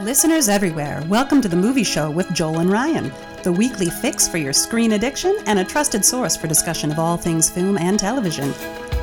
Listeners 0.00 0.48
everywhere, 0.48 1.02
welcome 1.08 1.42
to 1.42 1.48
the 1.48 1.54
movie 1.54 1.84
show 1.84 2.10
with 2.10 2.32
Joel 2.32 2.60
and 2.60 2.70
Ryan, 2.70 3.12
the 3.42 3.52
weekly 3.52 3.90
fix 3.90 4.26
for 4.26 4.38
your 4.38 4.54
screen 4.54 4.92
addiction 4.92 5.36
and 5.44 5.58
a 5.58 5.64
trusted 5.64 6.06
source 6.06 6.38
for 6.38 6.46
discussion 6.46 6.90
of 6.90 6.98
all 6.98 7.18
things 7.18 7.50
film 7.50 7.76
and 7.76 7.98
television. 7.98 8.50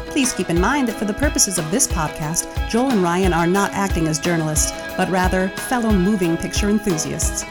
Please 0.07 0.33
keep 0.33 0.49
in 0.49 0.59
mind 0.59 0.87
that 0.87 0.95
for 0.95 1.05
the 1.05 1.13
purposes 1.13 1.59
of 1.59 1.69
this 1.69 1.85
podcast, 1.87 2.47
Joel 2.67 2.89
and 2.89 3.03
Ryan 3.03 3.31
are 3.31 3.45
not 3.45 3.73
acting 3.73 4.07
as 4.07 4.17
journalists, 4.17 4.71
but 4.97 5.07
rather 5.11 5.49
fellow 5.49 5.91
moving 5.91 6.35
picture 6.35 6.67
enthusiasts. 6.67 7.45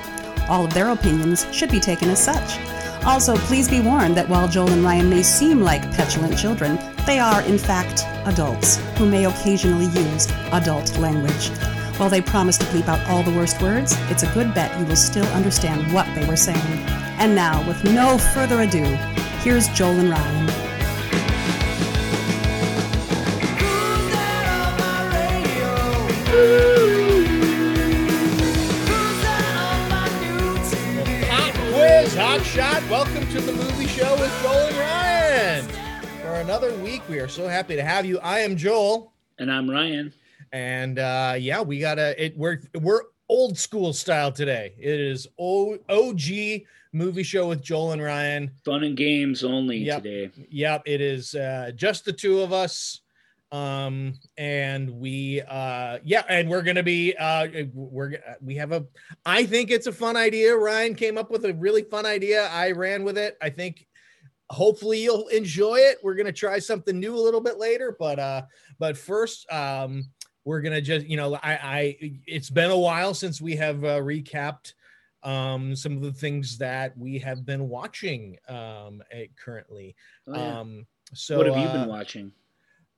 All 0.49 0.65
of 0.65 0.75
their 0.75 0.91
opinions 0.91 1.47
should 1.53 1.71
be 1.71 1.79
taken 1.79 2.11
as 2.11 2.21
such. 2.21 2.59
Also, 3.05 3.37
please 3.37 3.69
be 3.69 3.79
warned 3.79 4.17
that 4.17 4.29
while 4.29 4.49
Joel 4.49 4.73
and 4.73 4.83
Ryan 4.83 5.09
may 5.09 5.23
seem 5.23 5.61
like 5.61 5.89
petulant 5.93 6.37
children, 6.37 6.81
they 7.07 7.21
are, 7.21 7.43
in 7.43 7.59
fact, 7.59 8.03
adults 8.27 8.79
who 8.99 9.09
may 9.09 9.27
occasionally 9.27 9.87
use 9.87 10.29
adult 10.51 10.99
language. 10.99 11.53
While 11.97 12.11
they 12.11 12.21
promise 12.21 12.59
to 12.59 12.65
bleep 12.67 12.89
out 12.89 13.01
all 13.09 13.23
the 13.23 13.31
worst 13.31 13.63
words, 13.63 13.97
it's 14.11 14.23
a 14.23 14.31
good 14.35 14.53
bet 14.53 14.79
you 14.79 14.85
will 14.85 14.97
still 14.97 15.25
understand 15.29 15.91
what 15.95 16.07
they 16.15 16.27
were 16.27 16.37
saying. 16.37 16.61
And 17.19 17.35
now, 17.35 17.67
with 17.67 17.83
no 17.85 18.19
further 18.19 18.61
ado, 18.61 18.85
here's 19.41 19.69
Joel 19.71 20.01
and 20.01 20.11
Ryan. 20.11 20.49
Hot 31.31 31.55
whiz, 31.73 32.15
hot 32.15 32.45
shot. 32.45 32.83
Welcome 32.91 33.27
to 33.31 33.41
the 33.41 33.53
movie 33.55 33.87
show 33.87 34.15
with 34.21 34.43
Joel 34.43 34.69
and 34.69 34.77
Ryan. 34.77 35.65
For 36.21 36.35
another 36.35 36.75
week, 36.81 37.01
we 37.09 37.21
are 37.21 37.29
so 37.29 37.49
happy 37.49 37.75
to 37.75 37.83
have 37.83 38.05
you. 38.05 38.19
I 38.19 38.41
am 38.41 38.59
Joel, 38.59 39.15
And 39.39 39.51
I'm 39.51 39.71
Ryan. 39.71 40.13
And 40.57 40.99
uh, 40.99 41.35
yeah, 41.39 41.61
we 41.61 41.79
got 41.79 41.99
a 41.99 42.25
it. 42.25 42.37
We're 42.37 42.63
we're 42.81 43.03
old 43.29 43.59
school 43.59 43.93
style 43.93 44.33
today. 44.33 44.75
It 44.79 44.99
is 45.01 45.27
o, 45.39 45.79
OG 45.91 46.63
movie 46.93 47.23
show 47.23 47.49
with 47.49 47.61
Joel 47.61 47.93
and 47.93 48.03
Ryan. 48.03 48.51
Fun 48.65 48.83
and 48.83 48.97
games 48.97 49.45
only 49.45 49.77
Yep. 49.79 50.03
today. 50.03 50.31
Yep, 50.49 50.83
it 50.87 51.01
is 51.03 51.35
uh, 51.35 51.73
just 51.75 52.07
the 52.07 52.13
two 52.13 52.41
of 52.41 52.55
us. 52.55 53.03
Um, 53.53 54.15
and 54.39 54.91
we, 54.91 55.43
uh, 55.43 55.99
yeah, 56.05 56.25
and 56.29 56.49
we're 56.49 56.63
gonna 56.63 56.83
be, 56.83 57.15
uh, 57.19 57.49
we're 57.75 58.15
we 58.41 58.55
have 58.57 58.73
a, 58.73 58.87
I 59.27 59.45
think 59.45 59.71
it's 59.71 59.87
a 59.87 59.93
fun 59.93 60.17
idea. 60.17 60.57
Ryan 60.57 60.95
came 60.95 61.19
up 61.19 61.31
with 61.31 61.45
a 61.45 61.53
really 61.53 61.83
fun 61.83 62.07
idea. 62.07 62.49
I 62.49 62.71
ran 62.71 63.05
with 63.05 63.19
it. 63.19 63.37
I 63.43 63.51
think 63.51 63.87
hopefully 64.49 65.03
you'll 65.03 65.29
enjoy 65.29 65.77
it. 65.77 65.99
We're 66.03 66.15
gonna 66.15 66.33
try 66.33 66.59
something 66.61 66.99
new 66.99 67.15
a 67.15 67.21
little 67.21 67.43
bit 67.43 67.59
later, 67.59 67.95
but 67.99 68.19
uh, 68.19 68.43
but 68.79 68.97
first, 68.97 69.51
um, 69.53 70.05
we're 70.47 70.63
gonna 70.63 70.81
just, 70.81 71.07
you 71.07 71.19
know, 71.19 71.35
I, 71.35 71.53
I, 72.01 72.19
it's 72.27 72.49
been 72.49 72.71
a 72.71 72.79
while 72.79 73.13
since 73.13 73.41
we 73.43 73.57
have 73.57 73.85
uh, 73.85 73.99
recapped 74.01 74.73
um 75.23 75.75
some 75.75 75.97
of 75.97 76.03
the 76.03 76.13
things 76.13 76.57
that 76.59 76.97
we 76.97 77.19
have 77.19 77.45
been 77.45 77.69
watching 77.69 78.37
um 78.49 79.03
eh, 79.11 79.27
currently 79.43 79.97
Oh, 80.29 80.35
yeah. 80.37 80.59
um 80.61 80.87
so 81.15 81.39
what 81.39 81.47
have 81.47 81.57
you 81.57 81.65
uh, 81.67 81.73
been 81.73 81.89
watching? 81.89 82.33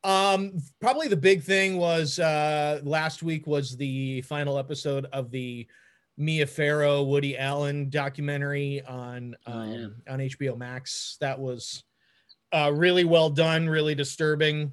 um 0.04 0.58
probably 0.80 1.08
the 1.08 1.16
big 1.16 1.42
thing 1.42 1.78
was 1.78 2.18
uh 2.18 2.80
last 2.82 3.22
week 3.22 3.46
was 3.46 3.76
the 3.76 4.20
final 4.22 4.58
episode 4.58 5.06
of 5.12 5.30
the 5.30 5.66
Mia 6.18 6.46
Farrow 6.46 7.02
Woody 7.04 7.38
Allen 7.38 7.88
documentary 7.88 8.82
on 8.82 9.36
Oh, 9.46 9.52
um, 9.52 9.96
yeah. 10.06 10.12
on 10.12 10.18
HBO 10.18 10.58
Max 10.58 11.16
that 11.20 11.38
was 11.38 11.84
uh 12.52 12.72
really 12.74 13.04
well 13.04 13.30
done 13.30 13.68
really 13.68 13.94
disturbing 13.94 14.72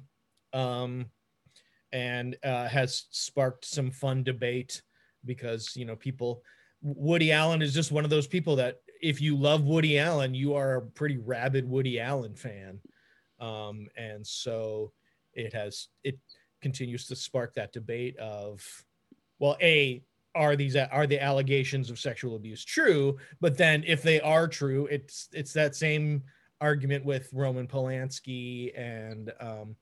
um 0.52 1.06
and 1.92 2.36
uh 2.44 2.68
has 2.68 3.04
sparked 3.10 3.64
some 3.64 3.90
fun 3.90 4.22
debate 4.22 4.82
because 5.24 5.76
you 5.76 5.84
know 5.84 5.96
people 5.96 6.42
Woody 6.82 7.32
Allen 7.32 7.62
is 7.62 7.74
just 7.74 7.90
one 7.90 8.04
of 8.04 8.10
those 8.10 8.26
people 8.26 8.56
that 8.56 8.76
if 9.02 9.20
you 9.20 9.36
love 9.36 9.64
Woody 9.64 9.98
Allen 9.98 10.34
you 10.34 10.54
are 10.54 10.76
a 10.76 10.82
pretty 10.82 11.18
rabid 11.18 11.68
Woody 11.68 12.00
Allen 12.00 12.34
fan. 12.34 12.80
Um 13.40 13.88
and 13.96 14.26
so 14.26 14.92
it 15.34 15.52
has 15.52 15.88
it 16.04 16.18
continues 16.62 17.06
to 17.06 17.16
spark 17.16 17.54
that 17.54 17.72
debate 17.72 18.16
of 18.18 18.64
well 19.38 19.56
a 19.60 20.02
are 20.34 20.54
these 20.54 20.76
are 20.76 21.06
the 21.06 21.22
allegations 21.22 21.90
of 21.90 21.98
sexual 21.98 22.36
abuse 22.36 22.64
true? 22.64 23.16
But 23.40 23.56
then 23.56 23.84
if 23.86 24.02
they 24.02 24.20
are 24.20 24.48
true 24.48 24.86
it's 24.90 25.28
it's 25.32 25.52
that 25.54 25.76
same 25.76 26.22
argument 26.60 27.04
with 27.04 27.28
roman 27.34 27.66
polanski 27.66 28.72
and 28.78 29.30
um 29.40 29.76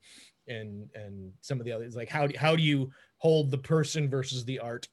and 0.47 0.89
and 0.95 1.31
some 1.41 1.59
of 1.59 1.65
the 1.65 1.71
others 1.71 1.95
like 1.95 2.09
how 2.09 2.27
do, 2.27 2.37
how 2.37 2.55
do 2.55 2.61
you 2.63 2.89
hold 3.17 3.49
the 3.51 3.57
person 3.57 4.09
versus 4.09 4.45
the 4.45 4.59
art 4.59 4.87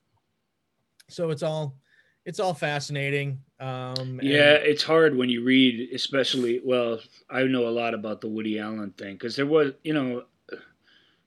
so 1.08 1.30
it's 1.30 1.42
all 1.42 1.76
it's 2.24 2.40
all 2.40 2.54
fascinating 2.54 3.38
um 3.60 4.18
and- 4.18 4.22
Yeah, 4.22 4.52
it's 4.54 4.82
hard 4.84 5.16
when 5.16 5.28
you 5.28 5.42
read, 5.44 5.90
especially. 5.92 6.60
Well, 6.64 7.00
I 7.28 7.42
know 7.44 7.66
a 7.66 7.70
lot 7.70 7.94
about 7.94 8.20
the 8.20 8.28
Woody 8.28 8.58
Allen 8.60 8.92
thing 8.96 9.14
because 9.14 9.34
there 9.36 9.46
was, 9.46 9.72
you 9.82 9.92
know, 9.92 10.24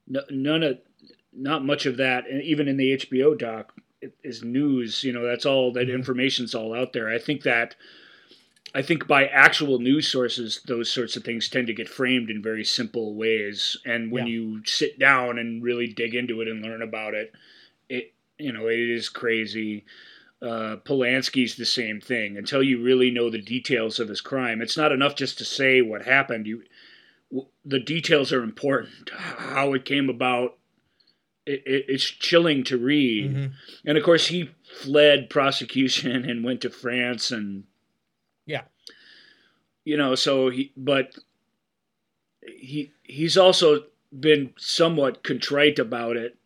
no, 0.07 0.21
none 0.29 0.63
of, 0.63 0.79
not 1.33 1.65
much 1.65 1.85
of 1.85 1.97
that, 1.97 2.29
and 2.29 2.41
even 2.43 2.67
in 2.69 2.77
the 2.77 2.93
HBO 2.97 3.37
doc, 3.37 3.73
is 4.23 4.43
news. 4.43 5.03
You 5.03 5.11
know, 5.13 5.25
that's 5.25 5.45
all 5.45 5.71
that 5.73 5.87
Mhm. 5.87 5.93
information's 5.95 6.55
all 6.55 6.73
out 6.73 6.93
there. 6.93 7.09
I 7.09 7.17
think 7.19 7.43
that, 7.43 7.75
I 8.75 8.81
think 8.81 9.07
by 9.07 9.25
actual 9.27 9.79
news 9.79 10.05
sources, 10.07 10.61
those 10.67 10.91
sorts 10.91 11.15
of 11.15 11.23
things 11.23 11.47
tend 11.47 11.67
to 11.67 11.73
get 11.73 11.87
framed 11.87 12.29
in 12.29 12.41
very 12.43 12.65
simple 12.65 13.15
ways, 13.15 13.77
and 13.85 14.11
when 14.11 14.27
Yeah. 14.27 14.33
you 14.33 14.61
sit 14.65 14.99
down 14.99 15.39
and 15.39 15.63
really 15.63 15.87
dig 15.87 16.13
into 16.13 16.41
it 16.41 16.49
and 16.49 16.61
learn 16.61 16.81
about 16.81 17.13
it, 17.13 17.33
it, 17.87 18.13
you 18.37 18.51
know, 18.51 18.67
it 18.67 18.77
is 18.79 19.07
crazy 19.09 19.85
uh, 20.41 20.75
Polanski's 20.83 21.55
the 21.55 21.65
same 21.65 21.99
thing. 22.01 22.37
Until 22.37 22.61
you 22.61 22.79
really 22.83 23.09
know 23.09 23.29
the 23.29 23.41
details 23.41 23.99
of 23.99 24.09
his 24.09 24.19
crime, 24.21 24.61
it's 24.61 24.75
not 24.77 24.91
enough 24.91 25.15
just 25.15 25.37
to 25.39 25.45
say 25.45 25.81
what 25.81 26.03
happened. 26.03 26.45
You, 26.45 26.63
w- 27.31 27.47
the 27.63 27.79
details 27.79 28.33
are 28.33 28.43
important. 28.43 29.09
How 29.11 29.73
it 29.73 29.85
came 29.85 30.09
about, 30.09 30.57
it, 31.45 31.63
it, 31.65 31.85
it's 31.87 32.03
chilling 32.03 32.63
to 32.65 32.77
read. 32.77 33.33
Mhm. 33.33 33.51
And 33.85 33.97
of 33.97 34.03
course, 34.03 34.27
he 34.27 34.49
fled 34.81 35.29
prosecution 35.29 36.29
and 36.29 36.43
went 36.43 36.61
to 36.61 36.69
France, 36.69 37.31
and 37.31 37.63
Yeah. 38.45 38.61
you 39.83 39.97
know, 39.97 40.15
so 40.15 40.49
he, 40.49 40.71
but 40.77 41.15
he 42.45 42.91
he's 43.03 43.37
also 43.37 43.85
been 44.17 44.53
somewhat 44.57 45.23
contrite 45.23 45.79
about 45.79 46.15
it 46.15 46.37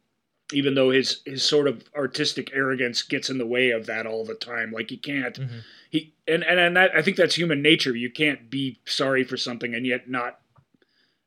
even 0.51 0.73
though 0.73 0.89
his 0.89 1.21
his 1.25 1.43
sort 1.47 1.67
of 1.67 1.83
artistic 1.95 2.49
arrogance 2.53 3.03
gets 3.03 3.29
in 3.29 3.38
the 3.38 3.45
way 3.45 3.69
of 3.69 3.85
that 3.85 4.07
all 4.07 4.25
the 4.25 4.33
time. 4.33 4.71
Like 4.71 4.89
he 4.89 4.97
can't 4.97 5.39
Mhm. 5.39 5.61
he 5.89 6.13
and 6.27 6.43
and, 6.43 6.59
and 6.59 6.75
that, 6.77 6.95
i 6.95 7.01
think 7.01 7.17
that's 7.17 7.35
human 7.35 7.61
nature. 7.61 7.95
You 7.95 8.09
can't 8.09 8.49
be 8.49 8.79
sorry 8.85 9.23
for 9.23 9.38
something 9.38 9.75
and 9.75 9.85
yet 9.85 10.09
not 10.09 10.39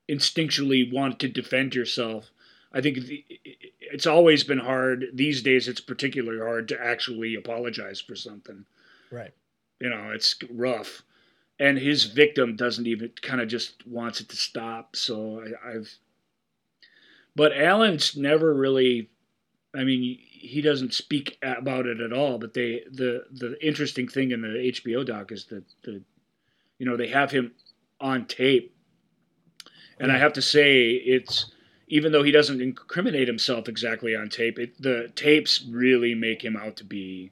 instinctually 0.09 0.91
want 0.91 1.21
to 1.21 1.29
defend 1.29 1.75
yourself. 1.75 2.31
I 2.73 2.81
think 2.81 2.99
the, 3.07 3.25
it's 3.81 4.07
always 4.07 4.43
been 4.45 4.59
hard. 4.59 5.07
These 5.13 5.43
days 5.43 5.69
it's 5.69 5.81
particularly 5.81 6.41
hard 6.41 6.67
to 6.69 6.81
actually 6.85 7.35
apologize 7.35 8.01
for 8.01 8.17
something. 8.17 8.65
Right 9.11 9.33
you 9.83 9.91
know 9.91 10.11
it's 10.15 10.37
rough. 10.49 11.03
And 11.59 11.79
his 11.79 12.05
victim 12.05 12.57
doesn't 12.57 12.87
even 12.87 13.11
kind 13.21 13.41
of 13.41 13.49
just 13.49 13.87
wants 13.87 14.21
it 14.21 14.29
to 14.31 14.37
stop 14.37 14.97
so 14.97 15.45
I, 15.45 15.71
i've 15.73 15.99
but 17.37 17.53
alan's 17.57 18.17
never 18.17 18.53
really 18.55 19.11
i 19.75 19.85
mean 19.85 20.19
he 20.21 20.61
doesn't 20.61 20.95
speak 20.95 21.39
about 21.43 21.87
it 21.87 22.01
at 22.01 22.13
all 22.13 22.39
but 22.39 22.55
they 22.55 22.83
the 22.91 23.25
the 23.31 23.65
interesting 23.65 24.09
thing 24.09 24.33
in 24.33 24.41
the 24.41 24.49
hbo 24.49 25.07
doc 25.07 25.31
is 25.31 25.45
that 25.47 25.65
the 25.85 26.03
you 26.79 26.87
know 26.87 26.97
they 26.97 27.09
have 27.09 27.31
him 27.31 27.53
on 28.01 28.27
tape. 28.27 28.75
And 30.01 30.11
i 30.11 30.19
have 30.19 30.33
to 30.33 30.43
say 30.43 30.91
it's 30.91 31.53
even 31.87 32.11
though 32.11 32.25
he 32.25 32.33
doesn't 32.33 32.63
incriminate 32.63 33.29
himself 33.29 33.69
exactly 33.69 34.17
on 34.17 34.29
tape 34.31 34.59
it, 34.59 34.81
the 34.83 35.13
tapes 35.15 35.65
really 35.71 36.15
make 36.15 36.43
him 36.43 36.57
out 36.57 36.77
to 36.79 36.85
be 36.85 37.31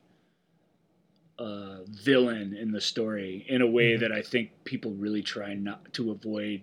uh, 1.40 1.78
villain 1.88 2.54
in 2.54 2.70
the 2.70 2.80
story 2.80 3.46
in 3.48 3.62
a 3.62 3.66
way 3.66 3.94
Mhm. 3.94 4.00
that 4.00 4.12
I 4.12 4.20
think 4.20 4.50
people 4.64 4.92
really 4.92 5.22
try 5.22 5.54
not 5.54 5.92
to 5.94 6.10
avoid 6.10 6.60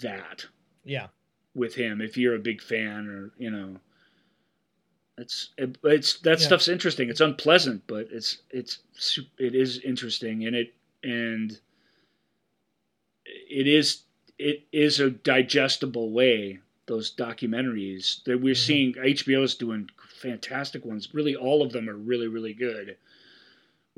that 0.00 0.44
yeah 0.84 1.06
with 1.54 1.74
him. 1.74 2.00
If 2.00 2.16
you're 2.16 2.34
a 2.34 2.40
big 2.40 2.60
fan, 2.60 3.06
or 3.06 3.30
you 3.38 3.50
know, 3.50 3.80
it's 5.16 5.50
it, 5.56 5.78
it's 5.84 6.18
that 6.20 6.40
Yeah. 6.40 6.46
stuff's 6.46 6.66
interesting. 6.68 7.08
It's 7.08 7.20
unpleasant, 7.20 7.84
but 7.86 8.08
it's 8.10 8.38
it's 8.50 8.80
it 9.38 9.54
is 9.54 9.78
interesting, 9.80 10.44
and 10.46 10.56
it 10.56 10.74
and 11.04 11.60
it 13.24 13.66
is 13.68 14.02
it 14.38 14.64
is 14.72 14.98
a 14.98 15.10
digestible 15.10 16.10
way. 16.10 16.58
Those 16.86 17.14
documentaries 17.14 18.24
that 18.24 18.38
we're 18.40 18.54
Mhm. 18.54 18.56
seeing, 18.56 18.94
HBO's 18.98 19.54
doing 19.54 19.90
fantastic 20.08 20.84
ones. 20.84 21.12
Really, 21.12 21.36
all 21.36 21.62
of 21.62 21.70
them 21.70 21.88
are 21.88 21.96
really 21.96 22.26
really 22.28 22.54
good 22.54 22.96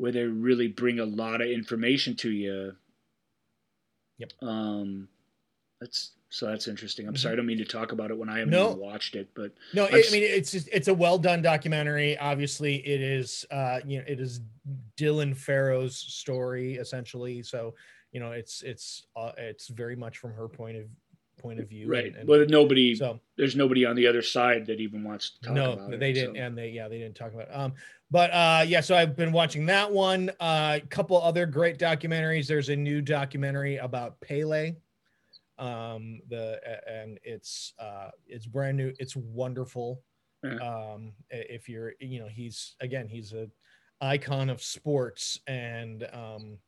where 0.01 0.13
they 0.13 0.25
really 0.25 0.67
bring 0.69 0.99
a 0.99 1.05
lot 1.05 1.43
of 1.43 1.49
information 1.49 2.17
to 2.17 2.31
you. 2.31 2.73
Yep. 4.19 4.33
Um, 4.43 5.09
that's 5.81 6.13
So 6.33 6.47
that's 6.47 6.69
interesting. 6.69 7.09
I'm 7.09 7.15
Mhm. 7.15 7.19
sorry, 7.19 7.33
I 7.33 7.37
don't 7.37 7.47
mean 7.47 7.59
to 7.59 7.65
talk 7.65 7.91
about 7.91 8.13
it 8.13 8.17
when 8.17 8.29
I 8.29 8.39
haven't 8.39 8.53
No. 8.53 8.69
even 8.71 8.79
watched 8.79 9.17
it, 9.17 9.29
but 9.35 9.53
No, 9.75 9.87
it, 9.87 10.07
I 10.09 10.13
mean 10.13 10.23
it's 10.23 10.53
just, 10.53 10.69
it's 10.73 10.87
a 10.87 10.95
well 10.95 11.19
done 11.19 11.43
documentary. 11.43 12.17
Obviously, 12.19 12.77
it 12.87 13.01
is 13.01 13.45
uh 13.51 13.81
you 13.85 13.99
know 13.99 14.05
it 14.07 14.21
is 14.21 14.41
Dylan 14.97 15.37
Farrow's 15.37 15.97
story 15.97 16.75
essentially. 16.77 17.43
So 17.43 17.75
you 18.13 18.21
know 18.21 18.31
it's 18.31 18.63
it's 18.63 19.07
uh, 19.17 19.33
it's 19.39 19.67
very 19.69 19.97
much 19.97 20.19
from 20.19 20.33
her 20.35 20.47
point 20.49 20.77
of 20.77 20.85
point 21.39 21.59
of 21.59 21.69
view. 21.69 21.89
right. 21.89 22.07
and- 22.07 22.17
and 22.19 22.27
but 22.29 22.49
nobody, 22.49 22.95
so 22.95 23.19
there's 23.37 23.57
nobody 23.57 23.85
on 23.85 23.97
the 23.97 24.07
other 24.07 24.23
side 24.23 24.67
that 24.67 24.79
even 24.79 25.03
wants 25.03 25.31
to 25.31 25.41
talk 25.47 25.55
no, 25.55 25.73
about 25.73 25.89
it. 25.89 25.91
No, 25.93 25.97
they 25.99 26.13
didn't, 26.13 26.37
so. 26.37 26.41
and 26.43 26.57
they 26.57 26.69
yeah 26.71 26.87
they 26.87 26.99
didn't 26.99 27.17
talk 27.17 27.33
about. 27.35 27.49
It. 27.49 27.55
Um, 27.57 27.73
but 28.11 28.31
uh 28.33 28.65
yeah, 28.67 28.81
so 28.81 28.97
I've 28.97 29.17
been 29.17 29.33
watching 29.33 29.67
that 29.67 29.91
one. 29.91 30.31
A 30.41 30.45
uh, 30.45 30.79
couple 30.89 31.21
other 31.21 31.47
great 31.47 31.79
documentaries. 31.79 32.47
There's 32.47 32.69
a 32.69 32.77
new 32.77 33.01
documentary 33.01 33.77
about 33.77 34.21
Pele. 34.21 34.75
Um, 35.59 36.21
the 36.29 36.61
and 36.89 37.19
it's 37.23 37.75
uh 37.79 38.11
it's 38.27 38.47
brand 38.47 38.77
new. 38.77 38.93
It's 38.99 39.17
wonderful. 39.17 40.03
Yeah. 40.43 40.55
Um, 40.57 41.13
if 41.31 41.69
you're 41.69 41.93
you 42.01 42.21
know 42.21 42.29
he's 42.29 42.75
again 42.81 43.09
he's 43.09 43.33
a 43.33 43.49
icon 44.01 44.49
of 44.49 44.63
sports 44.63 45.41
and 45.47 46.09
um 46.13 46.59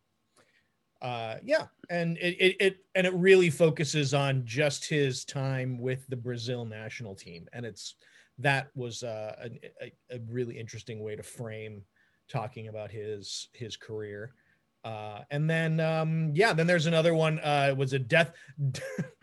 uh 1.01 1.37
yeah 1.43 1.67
and 1.91 2.19
it, 2.19 2.37
it 2.39 2.57
it 2.61 2.77
and 2.95 3.07
it 3.07 3.15
really 3.15 3.51
focuses 3.51 4.13
on 4.15 4.45
just 4.45 4.85
his 4.85 5.25
time 5.25 5.81
with 5.81 6.07
the 6.09 6.17
brazil 6.17 6.65
national 6.65 7.15
team 7.15 7.49
and 7.53 7.65
it's 7.65 7.95
that 8.39 8.69
was 8.75 9.03
uh, 9.03 9.49
a, 9.81 9.93
a, 10.11 10.19
really 10.29 10.59
interesting 10.59 11.03
way 11.03 11.15
to 11.15 11.23
frame 11.23 11.83
talking 12.31 12.69
about 12.69 12.91
his 12.91 13.49
his 13.53 13.77
career 13.77 14.33
uh 14.85 15.21
and 15.31 15.49
then 15.49 15.79
um 15.81 16.31
yeah 16.35 16.53
then 16.53 16.67
there's 16.67 16.87
another 16.87 17.15
one 17.15 17.39
uh 17.41 17.67
it 17.71 17.77
was 17.77 17.93
a 17.93 17.99
death 17.99 18.33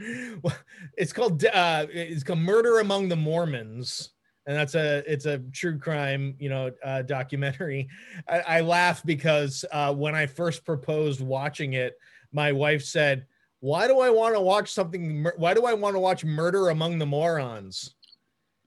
it's 0.98 1.12
called 1.12 1.44
uh 1.46 1.86
it's 1.90 2.24
called 2.24 2.40
murder 2.40 2.80
among 2.80 3.10
the 3.10 3.16
mormons 3.16 4.12
and 4.46 4.56
that's 4.56 4.76
a 4.76 5.04
it's 5.12 5.26
a 5.26 5.40
true 5.52 5.78
crime 5.78 6.36
you 6.40 6.50
know 6.50 6.72
uh 6.84 7.02
documentary 7.02 7.90
I, 8.28 8.40
I 8.40 8.62
laugh 8.62 9.04
because 9.06 9.66
uh, 9.72 9.94
when 9.94 10.16
I 10.16 10.26
first 10.26 10.66
proposed 10.66 11.22
watching 11.22 11.74
it, 11.74 11.98
my 12.32 12.52
wife 12.52 12.84
said, 12.84 13.26
"Why 13.60 13.88
do 13.88 14.00
I 14.00 14.10
want 14.10 14.36
to 14.36 14.42
watch 14.42 14.72
something? 14.72 15.26
Why 15.38 15.54
do 15.54 15.66
I 15.66 15.74
want 15.74 15.96
to 15.96 16.00
watch 16.00 16.24
Murder 16.24 16.70
Among 16.70 17.00
the 17.00 17.06
Morons?" 17.06 17.96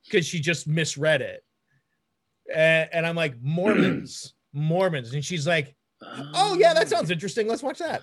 Because 0.05 0.27
she 0.27 0.41
just 0.41 0.67
misread 0.67 1.23
it, 1.23 1.45
and, 2.53 2.89
and 2.93 3.07
I'm 3.07 3.17
like, 3.17 3.41
"Mormons, 3.41 4.35
Mormons," 4.53 5.15
and 5.15 5.25
she's 5.25 5.47
like, 5.47 5.75
"Oh 6.35 6.57
yeah, 6.59 6.75
that 6.75 6.89
sounds 6.89 7.11
interesting. 7.11 7.47
Let's 7.49 7.63
watch 7.63 7.79
that." 7.79 8.03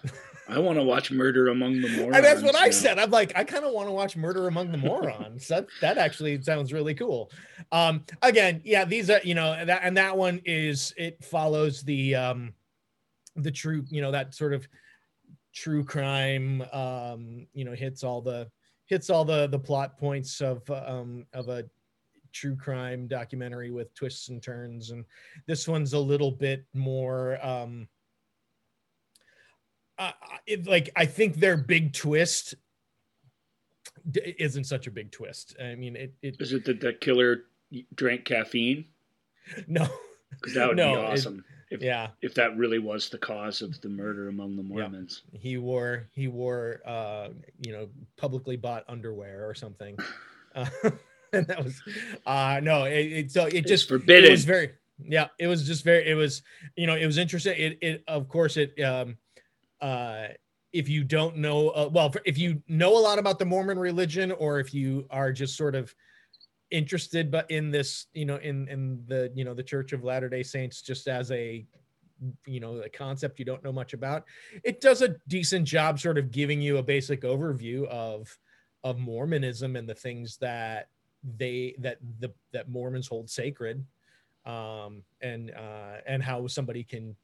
I 0.49 0.57
want 0.57 0.79
to 0.79 0.83
watch 0.83 1.11
Murder 1.11 1.49
Among 1.49 1.79
the 1.79 1.87
Morons. 1.89 2.15
and 2.15 2.25
that's 2.25 2.41
what 2.41 2.55
I 2.55 2.71
said. 2.71 2.97
I'm 2.97 3.11
like, 3.11 3.33
I 3.35 3.43
kind 3.43 3.63
of 3.65 3.71
want 3.71 3.87
to 3.87 3.91
watch 3.91 4.17
Murder 4.17 4.47
Among 4.47 4.71
the 4.71 4.79
Morons. 4.79 5.47
that 5.47 5.67
that 5.81 5.97
actually 5.97 6.41
sounds 6.41 6.73
really 6.73 6.95
cool. 6.95 7.31
Um, 7.71 8.03
again, 8.23 8.61
yeah, 8.63 8.83
these 8.83 9.09
are 9.09 9.21
you 9.23 9.35
know 9.35 9.53
and 9.53 9.69
that 9.69 9.81
and 9.83 9.95
that 9.97 10.17
one 10.17 10.41
is 10.45 10.93
it 10.97 11.23
follows 11.23 11.83
the 11.83 12.15
um 12.15 12.53
the 13.35 13.51
true 13.51 13.85
you 13.89 14.01
know 14.01 14.11
that 14.11 14.33
sort 14.33 14.53
of 14.53 14.67
true 15.53 15.83
crime 15.83 16.61
um 16.73 17.47
you 17.53 17.65
know 17.65 17.73
hits 17.73 18.03
all 18.03 18.21
the 18.21 18.49
hits 18.85 19.09
all 19.09 19.25
the 19.25 19.47
the 19.47 19.59
plot 19.59 19.97
points 19.97 20.41
of 20.41 20.69
um 20.69 21.25
of 21.33 21.47
a 21.49 21.63
true 22.31 22.55
crime 22.55 23.07
documentary 23.07 23.71
with 23.71 23.93
twists 23.93 24.29
and 24.29 24.41
turns 24.41 24.91
and 24.91 25.05
this 25.47 25.67
one's 25.67 25.93
a 25.93 25.99
little 25.99 26.31
bit 26.31 26.65
more 26.73 27.43
um 27.45 27.87
uh, 29.97 30.11
it, 30.47 30.65
like 30.65 30.89
I 30.95 31.05
think 31.05 31.35
their 31.35 31.57
big 31.57 31.91
twist 31.91 32.55
d- 34.11 34.33
isn't 34.39 34.63
such 34.63 34.87
a 34.87 34.91
big 34.91 35.11
twist. 35.11 35.57
I 35.61 35.75
mean, 35.75 35.97
it 35.97 36.13
it 36.21 36.37
Is 36.39 36.53
it 36.53 36.63
that 36.65 36.79
the 36.79 36.93
killer 36.93 37.43
drank 37.95 38.23
caffeine? 38.23 38.85
no, 39.67 39.87
Because 40.29 40.53
that 40.53 40.69
would 40.69 40.77
No, 40.77 40.93
be 40.93 41.01
it- 41.01 41.03
awesome 41.03 41.43
if 41.69 41.81
yeah, 41.83 42.07
if 42.21 42.33
that 42.35 42.55
really 42.57 42.79
was 42.79 43.09
the 43.09 43.17
cause 43.17 43.61
of 43.61 43.79
the 43.81 43.89
murder 43.89 44.29
among 44.29 44.55
the 44.55 44.63
Mormons. 44.63 45.23
he 45.33 45.57
wore 45.57 46.07
he 46.13 46.27
wore 46.29 46.79
uh 46.85 47.27
you 47.59 47.71
know 47.73 47.89
publicly 48.15 48.55
bought 48.55 48.85
underwear 48.87 49.47
or 49.47 49.53
something, 49.53 49.97
uh, 50.55 50.65
that 51.47 51.63
was 51.63 51.81
uh 52.25 52.59
no, 52.63 52.85
it, 52.85 53.05
it 53.11 53.31
so 53.31 53.45
it 53.45 53.55
It's 53.55 53.69
just 53.69 53.87
forbidden. 53.87 54.25
it 54.25 54.31
was 54.31 54.45
very 54.45 54.71
yeah 55.01 55.27
it 55.39 55.47
was 55.47 55.65
just 55.65 55.83
very 55.83 56.07
it 56.07 56.15
was 56.15 56.41
you 56.75 56.87
know 56.87 56.95
it 56.95 57.05
was 57.05 57.17
interesting 57.17 57.53
it, 57.57 57.77
it 57.81 58.03
of 58.07 58.27
course 58.27 58.57
it 58.57 58.79
um 58.81 59.17
uh 59.81 60.27
if 60.73 60.89
you 60.89 61.03
don't 61.03 61.37
know 61.37 61.69
uh, 61.69 61.89
well 61.91 62.13
if 62.25 62.37
you 62.37 62.61
know 62.67 62.97
a 62.97 62.99
lot 62.99 63.17
about 63.17 63.39
the 63.39 63.45
mormon 63.45 63.79
religion 63.79 64.31
or 64.33 64.59
if 64.59 64.73
you 64.73 65.05
are 65.09 65.31
just 65.31 65.55
sort 65.55 65.73
of 65.75 65.93
interested 66.71 67.31
but 67.31 67.49
in 67.49 67.71
this 67.71 68.07
you 68.13 68.25
know 68.25 68.35
in 68.37 68.67
in 68.67 69.01
the 69.07 69.31
you 69.35 69.43
know 69.45 69.53
the 69.53 69.63
church 69.63 69.93
of 69.93 70.03
latter 70.03 70.29
day 70.29 70.43
saints 70.43 70.81
just 70.81 71.07
as 71.07 71.31
a 71.31 71.65
you 72.45 72.59
know 72.59 72.77
a 72.81 72.89
concept 72.89 73.39
you 73.39 73.45
don't 73.45 73.63
know 73.63 73.71
much 73.71 73.93
about 73.93 74.25
it 74.63 74.81
does 74.81 75.01
a 75.01 75.15
decent 75.27 75.65
job 75.65 75.99
sort 75.99 76.17
of 76.17 76.31
giving 76.31 76.61
you 76.61 76.77
a 76.77 76.83
basic 76.83 77.21
overview 77.21 77.85
of 77.87 78.37
of 78.83 78.99
mormonism 78.99 79.75
and 79.75 79.87
the 79.87 79.95
things 79.95 80.37
that 80.37 80.89
they 81.37 81.75
that 81.79 81.97
the 82.19 82.31
that 82.53 82.69
mormons 82.69 83.07
hold 83.07 83.29
sacred 83.29 83.85
um 84.45 85.03
and 85.21 85.51
uh 85.51 85.97
and 86.07 86.23
how 86.23 86.47
somebody 86.47 86.83
can 86.83 87.15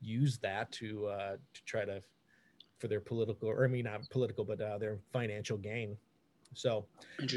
use 0.00 0.38
that 0.38 0.70
to 0.70 1.06
uh 1.06 1.36
to 1.52 1.64
try 1.64 1.84
to 1.84 2.02
for 2.78 2.88
their 2.88 3.00
political 3.00 3.48
or 3.48 3.64
i 3.64 3.68
mean 3.68 3.84
not 3.84 4.08
political 4.10 4.44
but 4.44 4.60
uh 4.60 4.78
their 4.78 4.98
financial 5.12 5.56
gain 5.56 5.96
so 6.54 6.86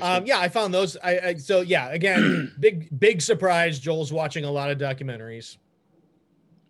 um 0.02 0.26
yeah 0.26 0.40
i 0.40 0.48
found 0.48 0.74
those 0.74 0.96
i, 1.04 1.20
I 1.20 1.34
so 1.36 1.62
yeah 1.62 1.90
again 1.90 2.54
big 2.60 2.88
big 3.00 3.22
surprise 3.22 3.80
joel's 3.80 4.14
watching 4.14 4.46
a 4.46 4.52
lot 4.52 4.70
of 4.70 4.78
documentaries 4.78 5.58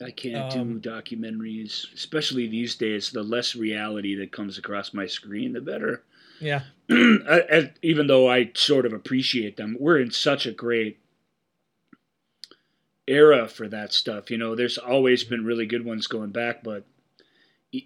I 0.02 0.12
can't 0.12 0.54
um, 0.54 0.80
do 0.80 0.90
documentaries, 0.90 1.94
especially 1.94 2.48
these 2.48 2.76
days. 2.76 3.12
The 3.12 3.24
less 3.24 3.56
reality 3.56 4.16
that 4.16 4.32
comes 4.32 4.58
across 4.58 4.94
my 4.94 5.06
screen, 5.06 5.54
the 5.54 5.62
better. 5.62 6.04
Yeah 6.40 6.62
I, 6.90 7.44
I, 7.52 7.72
even 7.82 8.08
though 8.08 8.30
I 8.30 8.52
sort 8.56 8.86
of 8.86 8.94
appreciate 8.94 9.56
them, 9.58 9.78
we're 9.80 10.00
in 10.00 10.12
such 10.12 10.46
a 10.46 10.52
great 10.52 11.00
era 13.08 13.48
for 13.48 13.68
that 13.68 13.94
stuff. 13.94 14.30
You 14.32 14.38
know, 14.38 14.56
there's 14.56 14.78
always 14.78 15.24
been 15.24 15.46
really 15.46 15.66
good 15.66 15.86
ones 15.86 16.08
going 16.08 16.32
back, 16.32 16.64
but 16.64 16.86
it, 17.72 17.86